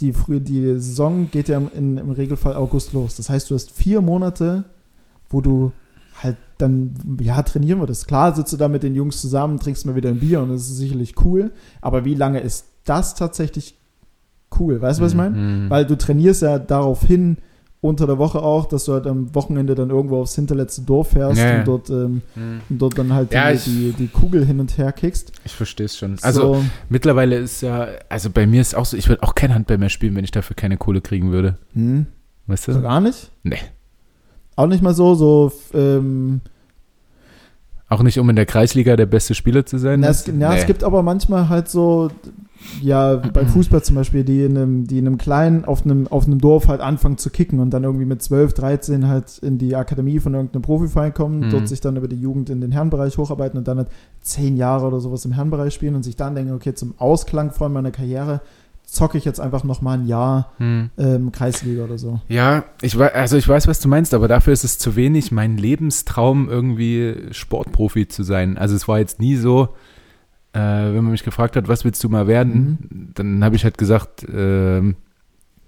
Die, 0.00 0.12
die 0.40 0.62
Saison 0.80 1.30
geht 1.30 1.48
ja 1.48 1.56
im, 1.58 1.70
in, 1.72 1.98
im 1.98 2.10
Regelfall 2.10 2.56
August 2.56 2.92
los. 2.92 3.14
Das 3.16 3.30
heißt, 3.30 3.48
du 3.48 3.54
hast 3.54 3.70
vier 3.70 4.00
Monate, 4.00 4.64
wo 5.30 5.40
du 5.40 5.70
halt 6.20 6.36
dann, 6.58 6.94
ja, 7.20 7.40
trainieren 7.44 7.78
würdest. 7.78 8.08
Klar 8.08 8.34
sitzt 8.34 8.52
du 8.52 8.56
da 8.56 8.66
mit 8.68 8.82
den 8.82 8.96
Jungs 8.96 9.20
zusammen, 9.20 9.60
trinkst 9.60 9.86
mal 9.86 9.94
wieder 9.94 10.10
ein 10.10 10.18
Bier 10.18 10.42
und 10.42 10.50
das 10.50 10.62
ist 10.62 10.76
sicherlich 10.78 11.14
cool. 11.24 11.52
Aber 11.80 12.04
wie 12.04 12.14
lange 12.16 12.40
ist 12.40 12.66
das 12.84 13.14
tatsächlich 13.14 13.76
cool? 14.58 14.82
Weißt 14.82 14.98
du, 14.98 15.04
was 15.04 15.12
ich 15.12 15.16
meine? 15.16 15.36
Mhm. 15.36 15.70
Weil 15.70 15.86
du 15.86 15.96
trainierst 15.96 16.42
ja 16.42 16.58
darauf 16.58 17.04
hin, 17.04 17.38
unter 17.82 18.06
der 18.06 18.18
Woche 18.18 18.42
auch, 18.42 18.66
dass 18.66 18.84
du 18.84 18.92
halt 18.92 19.06
am 19.06 19.34
Wochenende 19.34 19.74
dann 19.74 19.88
irgendwo 19.90 20.20
aufs 20.20 20.34
hinterletzte 20.34 20.82
Dorf 20.82 21.12
fährst 21.12 21.38
Ja, 21.38 21.48
ja. 21.52 21.58
und, 21.60 21.68
dort, 21.68 21.88
ähm, 21.90 22.22
Mhm. 22.34 22.60
und 22.68 22.78
dort 22.78 22.98
dann 22.98 23.12
halt 23.14 23.32
Ja, 23.32 23.50
die, 23.50 23.56
ich- 23.56 23.64
die, 23.64 23.92
die 23.98 24.08
Kugel 24.08 24.44
hin 24.44 24.60
und 24.60 24.76
her 24.76 24.92
kickst. 24.92 25.32
Ich 25.44 25.52
verstehe 25.52 25.86
es 25.86 25.96
schon. 25.96 26.16
Also 26.22 26.54
so, 26.56 26.64
mittlerweile 26.90 27.36
ist 27.36 27.62
ja, 27.62 27.86
also 28.10 28.28
bei 28.28 28.46
mir 28.46 28.60
ist 28.60 28.74
auch 28.74 28.84
so, 28.84 28.96
ich 28.98 29.08
würde 29.08 29.22
auch 29.22 29.34
kein 29.34 29.54
Handball 29.54 29.78
mehr 29.78 29.88
spielen, 29.88 30.14
wenn 30.14 30.24
ich 30.24 30.30
dafür 30.30 30.56
keine 30.56 30.76
Kohle 30.76 31.00
kriegen 31.00 31.32
würde. 31.32 31.56
hm, 31.72 32.06
Weißt 32.46 32.68
du? 32.68 32.82
gar 32.82 33.00
nicht? 33.00 33.30
Nee. 33.44 33.58
Auch 34.56 34.66
nicht 34.66 34.82
mal 34.82 34.92
so, 34.94 35.14
so, 35.14 35.50
ähm, 35.72 36.42
Auch 37.90 38.02
nicht, 38.02 38.18
um 38.18 38.30
in 38.30 38.36
der 38.36 38.46
Kreisliga 38.46 38.96
der 38.96 39.06
beste 39.06 39.34
Spieler 39.34 39.66
zu 39.66 39.76
sein? 39.78 40.00
na, 40.00 40.08
es, 40.08 40.24
na, 40.32 40.54
es 40.54 40.60
Nee. 40.62 40.66
gibt 40.68 40.84
aber 40.84 41.02
manchmal 41.02 41.48
halt 41.48 41.68
so, 41.68 42.08
ja, 42.80 43.16
beim 43.16 43.48
Fußball 43.48 43.82
zum 43.82 43.96
Beispiel, 43.96 44.22
die 44.22 44.44
in 44.44 44.56
einem, 44.56 44.86
die 44.86 44.98
in 44.98 45.06
einem 45.08 45.18
kleinen, 45.18 45.64
auf 45.64 45.84
einem, 45.84 46.06
auf 46.06 46.26
einem 46.26 46.38
Dorf 46.40 46.68
halt 46.68 46.80
anfangen 46.80 47.18
zu 47.18 47.30
kicken 47.30 47.58
und 47.58 47.70
dann 47.70 47.82
irgendwie 47.84 48.04
mit 48.04 48.22
12, 48.22 48.52
13 48.54 49.08
halt 49.08 49.38
in 49.38 49.58
die 49.58 49.74
Akademie 49.74 50.20
von 50.20 50.34
irgendeinem 50.34 50.62
Profiverein 50.62 51.12
kommen, 51.12 51.40
Mhm. 51.40 51.50
dort 51.50 51.68
sich 51.68 51.80
dann 51.80 51.96
über 51.96 52.06
die 52.06 52.20
Jugend 52.20 52.48
in 52.48 52.60
den 52.60 52.70
Herrenbereich 52.70 53.18
hocharbeiten 53.18 53.58
und 53.58 53.66
dann 53.66 53.78
halt 53.78 53.88
zehn 54.20 54.56
Jahre 54.56 54.86
oder 54.86 55.00
sowas 55.00 55.24
im 55.24 55.32
Herrenbereich 55.32 55.74
spielen 55.74 55.96
und 55.96 56.04
sich 56.04 56.14
dann 56.16 56.34
denken, 56.36 56.52
okay, 56.54 56.74
zum 56.74 56.94
Ausklang 56.98 57.50
von 57.50 57.72
meiner 57.72 57.90
Karriere 57.90 58.40
zocke 58.92 59.16
ich 59.18 59.24
jetzt 59.24 59.40
einfach 59.40 59.62
nochmal 59.64 59.98
ein 59.98 60.06
Jahr 60.06 60.52
Hm. 60.58 60.90
ähm, 60.98 61.32
Kreisliga 61.32 61.84
oder 61.84 61.96
so. 61.98 62.20
Ja, 62.28 62.64
ich 62.82 62.98
weiß, 62.98 63.12
also 63.14 63.36
ich 63.36 63.48
weiß, 63.48 63.68
was 63.68 63.80
du 63.80 63.88
meinst, 63.88 64.14
aber 64.14 64.26
dafür 64.28 64.52
ist 64.52 64.64
es 64.64 64.78
zu 64.78 64.96
wenig 64.96 65.30
mein 65.32 65.56
Lebenstraum, 65.56 66.48
irgendwie 66.48 67.14
Sportprofi 67.30 68.08
zu 68.08 68.22
sein. 68.22 68.58
Also 68.58 68.74
es 68.74 68.88
war 68.88 68.98
jetzt 68.98 69.20
nie 69.20 69.36
so, 69.36 69.68
äh, 70.52 70.58
wenn 70.58 70.96
man 71.04 71.12
mich 71.12 71.22
gefragt 71.24 71.54
hat, 71.56 71.68
was 71.68 71.84
willst 71.84 72.02
du 72.02 72.08
mal 72.08 72.26
werden, 72.26 73.12
dann 73.14 73.44
habe 73.44 73.54
ich 73.56 73.64
halt 73.64 73.78
gesagt, 73.78 74.26
will, 74.26 74.94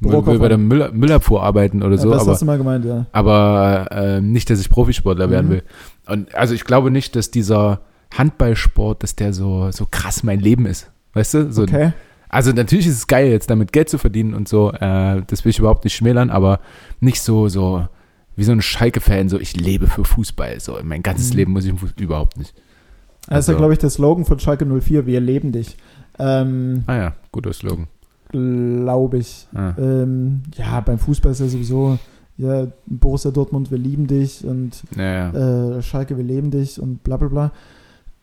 Bürokaufmann. 0.00 0.32
will 0.34 0.38
bei 0.40 0.48
der 0.48 0.58
Müll, 0.58 0.90
Müllabfuhr 0.92 1.42
arbeiten 1.44 1.82
oder 1.84 1.94
Ja, 1.94 2.02
so, 2.02 2.10
das 2.10 2.22
aber, 2.22 2.32
hast 2.32 2.42
du 2.42 2.46
mal 2.46 2.58
gemeint, 2.58 2.84
ja. 2.84 3.06
aber 3.12 3.86
äh, 3.92 4.20
nicht, 4.20 4.50
dass 4.50 4.58
ich 4.60 4.68
Profisportler 4.68 5.30
werden 5.30 5.46
Mhm. 5.46 5.50
will. 5.52 5.62
Und 6.08 6.34
also 6.34 6.54
ich 6.54 6.64
glaube 6.64 6.90
nicht, 6.90 7.14
dass 7.14 7.30
dieser 7.30 7.82
Handballsport, 8.18 9.02
dass 9.04 9.14
der 9.14 9.32
so, 9.32 9.70
so 9.70 9.86
krass 9.88 10.24
mein 10.24 10.40
Leben 10.40 10.66
ist. 10.66 10.90
Weißt 11.14 11.34
du? 11.34 11.52
So, 11.52 11.62
Okay. 11.62 11.92
Also 12.32 12.50
natürlich 12.50 12.86
ist 12.88 12.96
es 12.96 13.06
geil, 13.06 13.28
jetzt 13.30 13.48
damit 13.50 13.72
Geld 13.72 13.88
zu 13.88 13.98
verdienen 13.98 14.34
und 14.34 14.48
so. 14.48 14.72
Äh, 14.72 15.22
das 15.28 15.44
will 15.44 15.50
ich 15.50 15.59
überhaupt 15.60 15.84
nicht 15.84 15.94
schmälern, 15.94 16.30
aber 16.30 16.59
nicht 16.98 17.20
so, 17.22 17.46
so 17.48 17.86
wie 18.34 18.42
so 18.44 18.50
ein 18.52 18.62
Schalke-Fan, 18.62 19.28
so 19.28 19.38
ich 19.38 19.54
lebe 19.56 19.86
für 19.86 20.04
Fußball. 20.04 20.59
So 20.59 20.78
mein 20.82 21.02
ganzes 21.02 21.30
Mhm. 21.30 21.36
Leben 21.36 21.52
muss 21.52 21.64
ich 21.66 21.74
überhaupt 22.00 22.36
nicht. 22.38 22.54
Das 22.54 22.60
ist 22.64 23.28
ja, 23.28 23.34
Also- 23.36 23.56
glaube 23.56 23.72
ich, 23.74 23.78
der 23.78 23.90
Slogan 23.90 24.24
von 24.24 24.38
Schalke 24.40 24.64
04, 24.66 25.06
wir 25.06 25.20
leben 25.20 25.52
dich. 25.52 25.76
Ähm, 26.18 26.82
Ah 26.88 26.96
ja, 26.96 27.12
guter 27.30 27.52
Slogan. 27.52 27.86
glaube 28.30 29.18
ich. 29.18 29.46
Ah. 29.54 29.74
Ähm, 29.78 30.42
ja, 30.56 30.80
beim 30.80 30.98
Fußball 30.98 31.32
ist 31.32 31.40
ja 31.40 31.48
sowieso, 31.48 31.98
ja, 32.38 32.66
Borussia 32.86 33.30
Dortmund, 33.30 33.70
wir 33.70 33.76
lieben 33.78 34.06
dich 34.06 34.42
und 34.44 34.82
Ja, 34.96 35.30
ja. 35.32 35.76
äh, 35.78 35.82
Schalke, 35.82 36.16
wir 36.16 36.24
leben 36.24 36.50
dich 36.50 36.80
und 36.80 37.04
bla 37.04 37.18
bla 37.18 37.28
bla. 37.28 37.52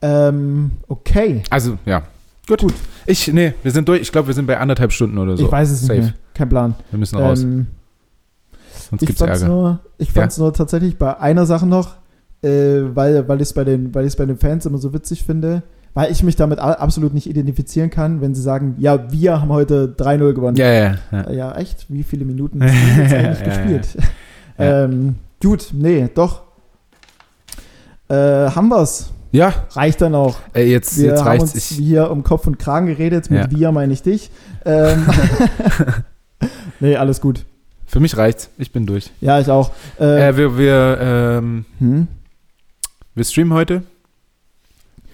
Ähm, 0.01 0.71
okay. 0.87 1.43
Also, 1.49 1.77
ja. 1.85 2.03
Gut. 2.47 2.61
Gut. 2.61 2.73
Ich, 3.11 3.27
nee, 3.33 3.53
wir 3.63 3.71
sind 3.71 3.87
durch. 3.87 4.01
Ich 4.01 4.11
glaube, 4.11 4.27
wir 4.27 4.33
sind 4.35 4.45
bei 4.45 4.57
anderthalb 4.57 4.91
Stunden 4.91 5.17
oder 5.17 5.35
so. 5.35 5.45
ich 5.45 5.51
weiß 5.51 5.69
es 5.71 5.81
Safe. 5.81 5.93
nicht 5.93 6.03
mehr. 6.05 6.13
Kein 6.33 6.49
Plan. 6.49 6.75
Wir 6.91 6.99
müssen 6.99 7.17
raus, 7.17 7.41
Ähm, 7.43 7.67
sonst 8.89 9.01
ich 9.01 9.07
gibt's 9.07 9.21
fand's, 9.21 9.41
Ärger. 9.41 9.53
nur, 9.53 9.79
ich 9.97 10.11
fand's 10.11 10.37
nur 10.37 10.53
tatsächlich 10.53 10.97
bei 10.97 11.17
einer 11.19 11.45
Sache 11.45 11.65
noch, 11.65 11.95
äh, 12.43 12.81
weil, 12.93 13.27
weil 13.27 13.37
ich 13.37 13.47
es 13.49 13.53
bei, 13.53 13.63
den- 13.63 13.93
weil 13.95 14.07
bei 14.17 14.25
den 14.25 14.37
Fans 14.37 14.65
immer 14.65 14.77
so 14.77 14.93
witzig 14.93 15.23
finde, 15.23 15.63
weil 15.95 16.11
ich 16.11 16.21
mich 16.23 16.35
damit 16.35 16.59
absolut 16.59 17.13
nicht 17.15 17.27
identifizieren 17.27 17.89
kann, 17.89 18.21
wenn 18.21 18.35
sie 18.35 18.41
sagen, 18.43 18.75
ja, 18.77 19.11
wir 19.11 19.41
haben 19.41 19.49
heute 19.49 19.87
3-0 19.97 20.33
gewonnen. 20.33 20.55
Ja, 20.55 20.71
ja, 20.71 20.95
ja. 21.11 21.21
Äh, 21.21 21.35
Ja, 21.35 21.55
echt? 21.55 21.87
Wie 21.89 22.03
viele 22.03 22.25
Minuten 22.25 22.63
hast 22.63 22.73
du 22.73 23.01
jetzt 23.01 23.13
eigentlich 23.13 23.39
Ja, 23.39 23.45
gespielt? 23.45 23.87
Ja. 24.59 24.83
Ähm, 24.85 25.15
gut, 25.41 25.69
nee, 25.73 26.07
doch. 26.13 26.43
Äh, 28.07 28.15
haben 28.15 28.69
wir's. 28.69 29.11
Ja, 29.31 29.53
Reicht 29.73 30.01
dann 30.01 30.15
auch. 30.15 30.37
ey, 30.53 30.71
jetzt, 30.71 30.97
Wir 30.97 31.09
jetzt 31.11 31.23
haben 31.23 31.39
uns 31.41 31.55
Ich, 31.55 31.65
hier 31.65 32.09
um 32.09 32.23
Kopf 32.23 32.47
und 32.47 32.57
Kragen 32.57 32.87
geredet. 32.87 33.29
Mit 33.29 33.51
Ja. 33.51 33.59
wir 33.59 33.71
meine 33.71 33.93
ich 33.93 34.01
dich. 34.01 34.31
Ähm, 34.65 35.05
nee, 36.79 36.95
alles 36.95 37.21
gut. 37.21 37.45
für 37.85 37.99
mich 37.99 38.17
reicht's. 38.17 38.49
Ich 38.57 38.71
bin 38.71 38.85
durch. 38.85 39.11
Ja, 39.21 39.39
ich 39.39 39.49
auch. 39.49 39.71
Äh, 39.99 40.29
Äh, 40.29 40.37
wir, 40.37 40.57
wir, 40.57 40.97
ähm, 41.01 41.65
hm? 41.79 42.07
wir 43.15 43.23
streamen 43.23 43.53
heute. 43.53 43.83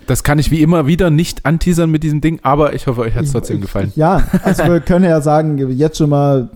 Das 0.07 0.23
kann 0.23 0.37
ich 0.39 0.51
wie 0.51 0.61
immer 0.61 0.85
wieder 0.85 1.09
nicht 1.09 1.45
anteasern 1.47 1.89
mit 1.89 2.03
diesem 2.03 2.21
Ding, 2.21 2.39
aber 2.43 2.73
ich 2.73 2.85
hoffe, 2.87 3.01
euch 3.01 3.15
hat's 3.15 3.27
Ich- 3.27 3.31
trotzdem 3.33 3.59
gefallen. 3.59 3.91
Ja, 3.95 4.23
also 4.43 4.63
wir 4.65 4.79
können 4.79 5.05
ja 5.05 5.19
sagen, 5.19 5.57
jetzt 5.71 5.97
schon 5.97 6.09
mal, 6.11 6.49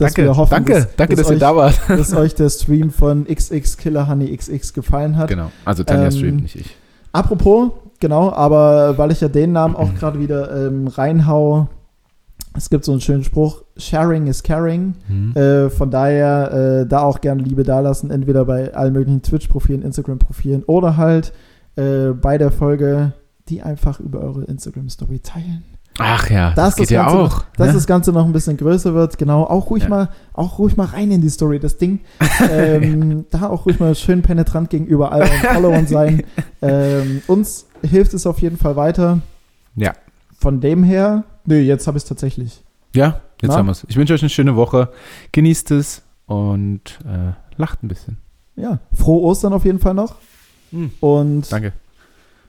dass 0.00 0.14
danke, 0.14 0.30
wir 0.30 0.36
hoffen, 0.36 0.50
danke, 0.50 0.72
dass, 0.72 0.96
danke, 0.96 1.16
dass, 1.16 1.22
dass, 1.24 1.30
ihr 1.30 1.34
euch, 1.34 1.40
da 1.40 1.56
wart. 1.56 1.80
dass 1.88 2.14
euch 2.14 2.34
der 2.34 2.50
Stream 2.50 2.90
von 2.90 3.26
XX 3.26 3.76
Killer 3.76 4.08
Honey 4.08 4.36
XX 4.36 4.72
gefallen 4.72 5.16
hat. 5.16 5.28
Genau, 5.28 5.50
also 5.64 5.84
Tanja 5.84 6.06
Ähm, 6.06 6.10
streamt, 6.10 6.42
nicht 6.42 6.56
ich. 6.56 6.76
Apropos, 7.12 7.72
genau, 7.98 8.32
aber 8.32 8.96
weil 8.98 9.10
ich 9.12 9.20
ja 9.20 9.28
den 9.28 9.52
Namen 9.52 9.74
Mhm. 9.74 9.80
auch 9.80 9.94
gerade 9.94 10.20
wieder 10.20 10.66
ähm, 10.66 10.86
reinhau, 10.88 11.68
es 12.54 12.68
gibt 12.68 12.84
so 12.84 12.92
einen 12.92 13.00
schönen 13.00 13.22
Spruch, 13.22 13.62
Sharing 13.76 14.26
is 14.26 14.42
Caring. 14.42 14.94
Hm. 15.06 15.36
Äh, 15.36 15.70
von 15.70 15.90
daher 15.90 16.80
äh, 16.82 16.86
da 16.86 17.02
auch 17.02 17.20
gerne 17.20 17.42
Liebe 17.42 17.62
dalassen, 17.62 18.10
entweder 18.10 18.44
bei 18.44 18.74
allen 18.74 18.92
möglichen 18.92 19.22
Twitch-Profilen, 19.22 19.82
Instagram-Profilen 19.82 20.64
oder 20.64 20.96
halt 20.96 21.32
äh, 21.76 22.08
bei 22.08 22.38
der 22.38 22.50
Folge, 22.50 23.12
die 23.48 23.62
einfach 23.62 24.00
über 24.00 24.20
eure 24.20 24.44
Instagram-Story 24.44 25.20
teilen. 25.20 25.64
Ach 26.02 26.30
ja, 26.30 26.48
das, 26.50 26.54
Das 26.54 26.76
geht 26.76 26.84
das 26.86 26.90
ja 26.90 27.02
Ganze 27.04 27.18
auch. 27.18 27.22
Noch, 27.30 27.44
dass 27.56 27.66
ne? 27.68 27.72
das 27.74 27.86
Ganze 27.86 28.12
noch 28.12 28.24
ein 28.24 28.32
bisschen 28.32 28.56
größer 28.56 28.94
wird, 28.94 29.18
genau. 29.18 29.44
Auch 29.44 29.70
ruhig 29.70 29.84
Ja. 29.84 29.88
mal, 29.88 30.08
auch 30.32 30.58
ruhig 30.58 30.76
mal 30.76 30.86
rein 30.86 31.10
in 31.10 31.20
die 31.20 31.28
Story, 31.28 31.60
das 31.60 31.76
Ding. 31.76 32.00
ähm, 32.50 33.26
da 33.30 33.48
auch 33.48 33.66
ruhig 33.66 33.78
mal 33.80 33.94
schön 33.94 34.22
penetrant 34.22 34.70
gegenüber 34.70 35.12
all 35.12 35.22
euren 35.22 35.40
Followern 35.54 35.86
sein. 35.86 36.22
Ähm, 36.62 37.22
uns 37.26 37.66
hilft 37.82 38.12
es 38.12 38.26
auf 38.26 38.40
jeden 38.42 38.58
Fall 38.58 38.76
weiter. 38.76 39.20
Ja. 39.76 39.94
Von 40.38 40.60
dem 40.60 40.82
her, 40.84 41.24
nö, 41.46 41.58
jetzt 41.58 41.86
habe 41.86 41.96
ich 41.96 42.02
es 42.04 42.08
tatsächlich. 42.08 42.62
Ja, 42.94 43.20
jetzt 43.40 43.52
Na? 43.52 43.56
haben 43.56 43.66
wir 43.66 43.72
es. 43.72 43.86
Ich 43.88 43.96
wünsche 43.96 44.12
euch 44.12 44.20
eine 44.20 44.28
schöne 44.28 44.56
Woche. 44.56 44.90
Genießt 45.32 45.70
es 45.70 46.02
und 46.26 46.98
äh, 47.06 47.32
lacht 47.56 47.82
ein 47.82 47.88
bisschen. 47.88 48.18
Ja, 48.56 48.78
frohe 48.92 49.22
Ostern 49.22 49.54
auf 49.54 49.64
jeden 49.64 49.78
Fall 49.78 49.94
noch. 49.94 50.16
Hm. 50.70 50.90
Und 51.00 51.50
Danke. 51.50 51.72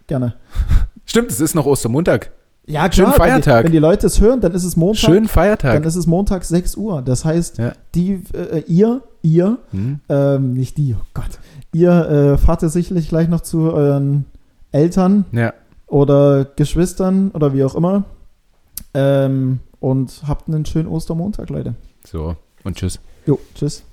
gerne. 0.07 0.33
Stimmt, 1.05 1.31
es 1.31 1.39
ist 1.39 1.55
noch 1.55 1.65
Ostermontag. 1.65 2.31
Ja, 2.67 2.91
Schönen 2.91 3.07
klar, 3.07 3.17
Feiertag. 3.17 3.45
Wenn 3.55 3.61
die, 3.61 3.65
wenn 3.65 3.71
die 3.73 3.77
Leute 3.79 4.07
es 4.07 4.21
hören, 4.21 4.39
dann 4.39 4.51
ist 4.53 4.63
es 4.63 4.75
Montag. 4.77 4.99
Schönen 4.99 5.17
Dann 5.23 5.27
Feiertag. 5.27 5.85
ist 5.85 5.95
es 5.95 6.05
Montag 6.07 6.43
6 6.43 6.75
Uhr. 6.77 7.01
Das 7.01 7.25
heißt, 7.25 7.57
Ja. 7.57 7.73
die, 7.95 8.21
äh, 8.33 8.63
ihr, 8.67 9.01
ihr, 9.23 9.57
Hm. 9.71 9.99
ähm, 10.09 10.53
nicht 10.53 10.77
die, 10.77 10.95
oh 10.97 11.03
Gott, 11.13 11.39
ihr 11.73 11.91
äh, 11.91 12.37
fahrt 12.37 12.61
jetzt 12.61 12.73
sicherlich 12.73 13.09
gleich 13.09 13.27
noch 13.29 13.41
zu 13.41 13.73
euren 13.73 14.25
Eltern 14.71 15.25
Ja, 15.31 15.53
oder 15.87 16.45
Geschwistern 16.55 17.31
oder 17.31 17.53
wie 17.53 17.63
auch 17.63 17.75
immer. 17.75 18.03
Ähm, 18.93 19.59
und 19.79 20.21
habt 20.27 20.47
einen 20.47 20.65
schönen 20.65 20.87
Ostermontag, 20.87 21.49
Leute. 21.49 21.73
so. 22.05 22.35
Und 22.63 22.77
tschüss. 22.77 22.99
Jo, 23.25 23.39
tschüss. 23.55 23.83